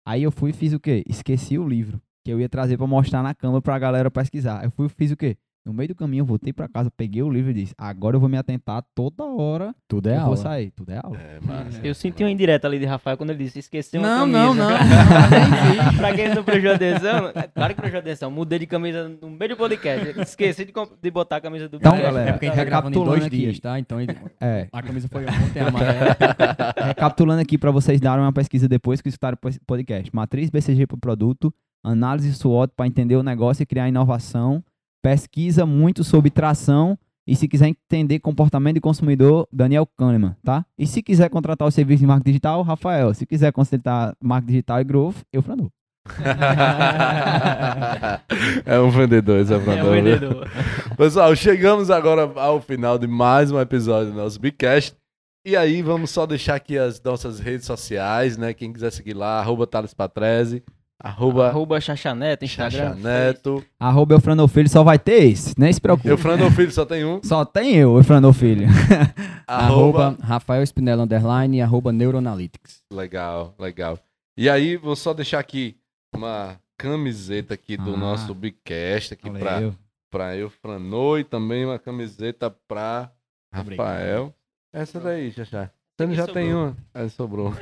Aí 0.05 0.23
eu 0.23 0.31
fui 0.31 0.51
e 0.51 0.53
fiz 0.53 0.73
o 0.73 0.79
quê? 0.79 1.03
Esqueci 1.07 1.57
o 1.57 1.67
livro 1.67 2.01
que 2.23 2.31
eu 2.31 2.39
ia 2.39 2.49
trazer 2.49 2.75
para 2.75 2.87
mostrar 2.87 3.21
na 3.21 3.35
cama 3.35 3.61
pra 3.61 3.77
galera 3.77 4.09
pesquisar. 4.09 4.63
Eu 4.63 4.71
fui 4.71 4.89
fiz 4.89 5.11
o 5.11 5.17
quê? 5.17 5.37
No 5.65 5.73
meio 5.73 5.89
do 5.89 5.95
caminho, 5.95 6.21
eu 6.21 6.25
voltei 6.25 6.53
pra 6.53 6.67
casa, 6.67 6.91
peguei 6.91 7.23
o 7.23 7.29
livro 7.29 7.49
e 7.49 7.53
disse: 7.55 7.73
Agora 7.75 8.15
eu 8.15 8.19
vou 8.19 8.29
me 8.29 8.37
atentar 8.37 8.83
toda 8.93 9.23
hora. 9.23 9.73
Tudo 9.87 10.07
é 10.09 10.15
aula. 10.15 10.27
vou 10.27 10.37
sair, 10.37 10.69
tudo 10.69 10.91
é 10.91 10.99
aula. 11.03 11.17
É, 11.17 11.39
eu 11.83 11.95
senti 11.95 12.23
uma 12.23 12.29
indireta 12.29 12.67
ali 12.67 12.77
de 12.77 12.85
Rafael 12.85 13.17
quando 13.17 13.31
ele 13.31 13.43
disse: 13.43 13.57
Esqueceu 13.57 13.99
uma 13.99 14.27
não, 14.27 14.53
camisa. 14.53 14.63
Não, 14.63 14.69
não, 14.69 14.77
não. 15.85 15.97
pra 15.97 16.13
quem 16.13 16.35
não 16.35 16.43
prestou 16.43 16.71
atenção, 16.71 17.31
claro 17.55 17.73
que 17.73 17.81
prestou 17.81 17.99
atenção. 17.99 18.29
Mudei 18.29 18.59
de 18.59 18.67
camisa 18.67 19.09
no 19.19 19.27
meio 19.27 19.49
do 19.49 19.57
podcast. 19.57 20.19
Esqueci 20.21 20.65
de, 20.65 20.73
de 21.01 21.11
botar 21.11 21.37
a 21.37 21.41
camisa 21.41 21.67
do 21.67 21.77
Então, 21.77 21.97
galera, 21.97 22.29
é 22.29 22.33
porque 22.33 22.45
a 22.45 22.49
gente 22.49 22.57
tá 22.59 22.63
gravando 22.63 22.99
em 22.99 23.03
dois 23.03 23.25
aqui. 23.25 23.37
dias, 23.37 23.59
tá? 23.59 23.79
Então 23.79 23.97
é. 24.39 24.67
a 24.71 24.83
camisa 24.83 25.07
foi 25.07 25.25
ontem, 25.25 25.61
amarela. 25.61 26.15
Recapitulando 26.85 27.41
aqui 27.41 27.57
pra 27.57 27.71
vocês 27.71 27.99
darem 27.99 28.23
uma 28.23 28.33
pesquisa 28.33 28.69
depois 28.69 29.01
que 29.01 29.09
escutaram 29.09 29.35
o 29.41 29.65
podcast: 29.65 30.15
Matriz 30.15 30.51
BCG 30.51 30.85
pro 30.85 30.95
produto, 30.95 31.51
análise 31.83 32.31
SWOT 32.35 32.71
para 32.75 32.85
entender 32.85 33.15
o 33.15 33.23
negócio 33.23 33.63
e 33.63 33.65
criar 33.65 33.89
inovação 33.89 34.63
pesquisa 35.05 35.67
muito 35.67 36.03
sobre 36.03 36.31
tração 36.31 36.97
e 37.27 37.35
se 37.35 37.47
quiser 37.47 37.67
entender 37.67 38.17
comportamento 38.17 38.73
de 38.73 38.81
consumidor, 38.81 39.47
Daniel 39.53 39.85
Kahneman, 39.85 40.35
tá? 40.43 40.65
E 40.79 40.87
se 40.87 41.03
quiser 41.03 41.29
contratar 41.29 41.67
o 41.67 41.71
serviço 41.71 41.99
de 41.99 42.07
marketing 42.07 42.31
digital, 42.31 42.63
Rafael. 42.63 43.13
Se 43.13 43.23
quiser 43.23 43.51
consultar 43.51 44.15
marketing 44.19 44.51
digital 44.51 44.81
e 44.81 44.83
growth, 44.83 45.17
eu 45.31 45.43
Fernando. 45.43 45.71
é 48.65 48.79
um 48.79 48.89
vendedor, 48.89 49.41
esse 49.41 49.53
é, 49.53 49.57
é 49.57 49.59
um 49.59 49.91
vendedor. 49.91 50.49
Pessoal, 50.97 51.35
chegamos 51.35 51.91
agora 51.91 52.23
ao 52.35 52.59
final 52.59 52.97
de 52.97 53.05
mais 53.05 53.51
um 53.51 53.61
episódio 53.61 54.11
do 54.11 54.17
nosso 54.17 54.39
Bigcast. 54.39 54.97
E 55.45 55.55
aí, 55.55 55.83
vamos 55.83 56.09
só 56.09 56.25
deixar 56.25 56.55
aqui 56.55 56.79
as 56.79 56.99
nossas 56.99 57.39
redes 57.39 57.67
sociais, 57.67 58.37
né? 58.37 58.55
Quem 58.55 58.73
quiser 58.73 58.91
seguir 58.91 59.13
lá, 59.13 59.39
arroba 59.39 59.67
Thales 59.67 59.93
Patrese. 59.93 60.63
Arroba, 60.99 61.49
arroba 61.49 61.81
Chachaneto, 61.81 62.45
Instagram. 62.45 62.95
Chachaneto. 62.95 63.65
Arroba 63.79 64.15
Eufranofilho 64.15 64.69
só 64.69 64.83
vai 64.83 64.97
ter 64.97 65.25
esse, 65.25 65.53
nem 65.57 65.71
se 65.71 65.81
preocupe. 65.81 66.07
Eufranofilho 66.07 66.71
só 66.71 66.85
tem 66.85 67.03
um? 67.03 67.21
Só 67.21 67.43
tem 67.43 67.75
eu, 67.75 67.97
Eufranofilho. 67.97 68.67
arroba, 69.45 70.05
arroba 70.07 70.25
Rafael 70.25 70.63
Spinella 70.63 71.03
Underline 71.03 71.61
arroba 71.61 71.91
Neuroanalytics. 71.91 72.81
Legal, 72.91 73.53
legal. 73.59 73.99
E 74.37 74.49
aí, 74.49 74.77
vou 74.77 74.95
só 74.95 75.13
deixar 75.13 75.39
aqui 75.39 75.77
uma 76.15 76.59
camiseta 76.77 77.53
aqui 77.53 77.77
do 77.77 77.93
ah, 77.93 77.97
nosso 77.97 78.33
Bigcast 78.33 79.13
aqui 79.13 79.29
pra, 79.29 79.61
eu. 79.61 79.75
pra 80.09 80.35
Eufranô 80.35 81.17
e 81.17 81.23
também 81.23 81.65
uma 81.65 81.79
camiseta 81.79 82.49
pra 82.49 83.11
Rafael. 83.53 84.33
Essa 84.73 84.99
daí, 84.99 85.31
Chachá. 85.31 85.71
Você 85.97 86.13
já 86.13 86.25
sobrou. 86.25 86.43
tem 86.43 86.53
uma. 86.53 86.77
Aí 86.93 87.09
sobrou. 87.09 87.53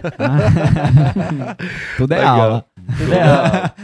Tudo 1.97 2.13
é 2.13 2.17
Legal. 2.17 2.41
aula. 2.41 2.65
Tudo 2.97 3.13
é 3.13 3.21
aula. 3.21 3.75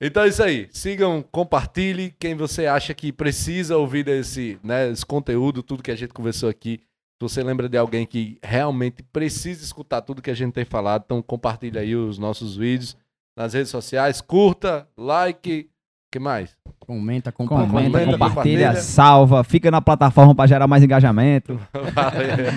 Então 0.00 0.22
é 0.24 0.28
isso 0.28 0.42
aí. 0.42 0.68
Sigam, 0.72 1.24
compartilhe. 1.30 2.14
Quem 2.18 2.34
você 2.34 2.66
acha 2.66 2.92
que 2.94 3.12
precisa 3.12 3.76
ouvir 3.76 4.08
esse, 4.08 4.58
né, 4.62 4.90
esse 4.90 5.06
conteúdo, 5.06 5.62
tudo 5.62 5.82
que 5.82 5.90
a 5.90 5.96
gente 5.96 6.12
conversou 6.12 6.48
aqui. 6.48 6.80
Se 6.80 7.28
você 7.28 7.42
lembra 7.42 7.68
de 7.68 7.78
alguém 7.78 8.04
que 8.04 8.38
realmente 8.42 9.02
precisa 9.12 9.62
escutar 9.62 10.02
tudo 10.02 10.22
que 10.22 10.30
a 10.30 10.34
gente 10.34 10.52
tem 10.52 10.64
falado, 10.64 11.02
então 11.04 11.22
compartilhe 11.22 11.78
aí 11.78 11.94
os 11.94 12.18
nossos 12.18 12.56
vídeos 12.56 12.96
nas 13.36 13.54
redes 13.54 13.70
sociais. 13.70 14.20
Curta, 14.20 14.88
like, 14.96 15.70
que 16.12 16.18
mais? 16.18 16.54
Comenta, 16.78 17.32
compartilha, 17.32 17.68
comenta, 17.68 17.90
compartilha, 17.90 18.18
compartilha, 18.18 18.74
salva, 18.76 19.42
fica 19.42 19.70
na 19.70 19.80
plataforma 19.80 20.34
para 20.34 20.46
gerar 20.46 20.66
mais 20.66 20.82
engajamento. 20.82 21.58
Valeu. 21.72 22.52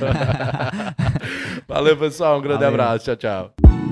Valeu, 1.65 1.97
pessoal. 1.97 2.37
Um 2.39 2.41
grande 2.41 2.65
Valeu. 2.65 2.81
abraço. 2.81 3.05
Tchau, 3.05 3.15
tchau. 3.15 3.84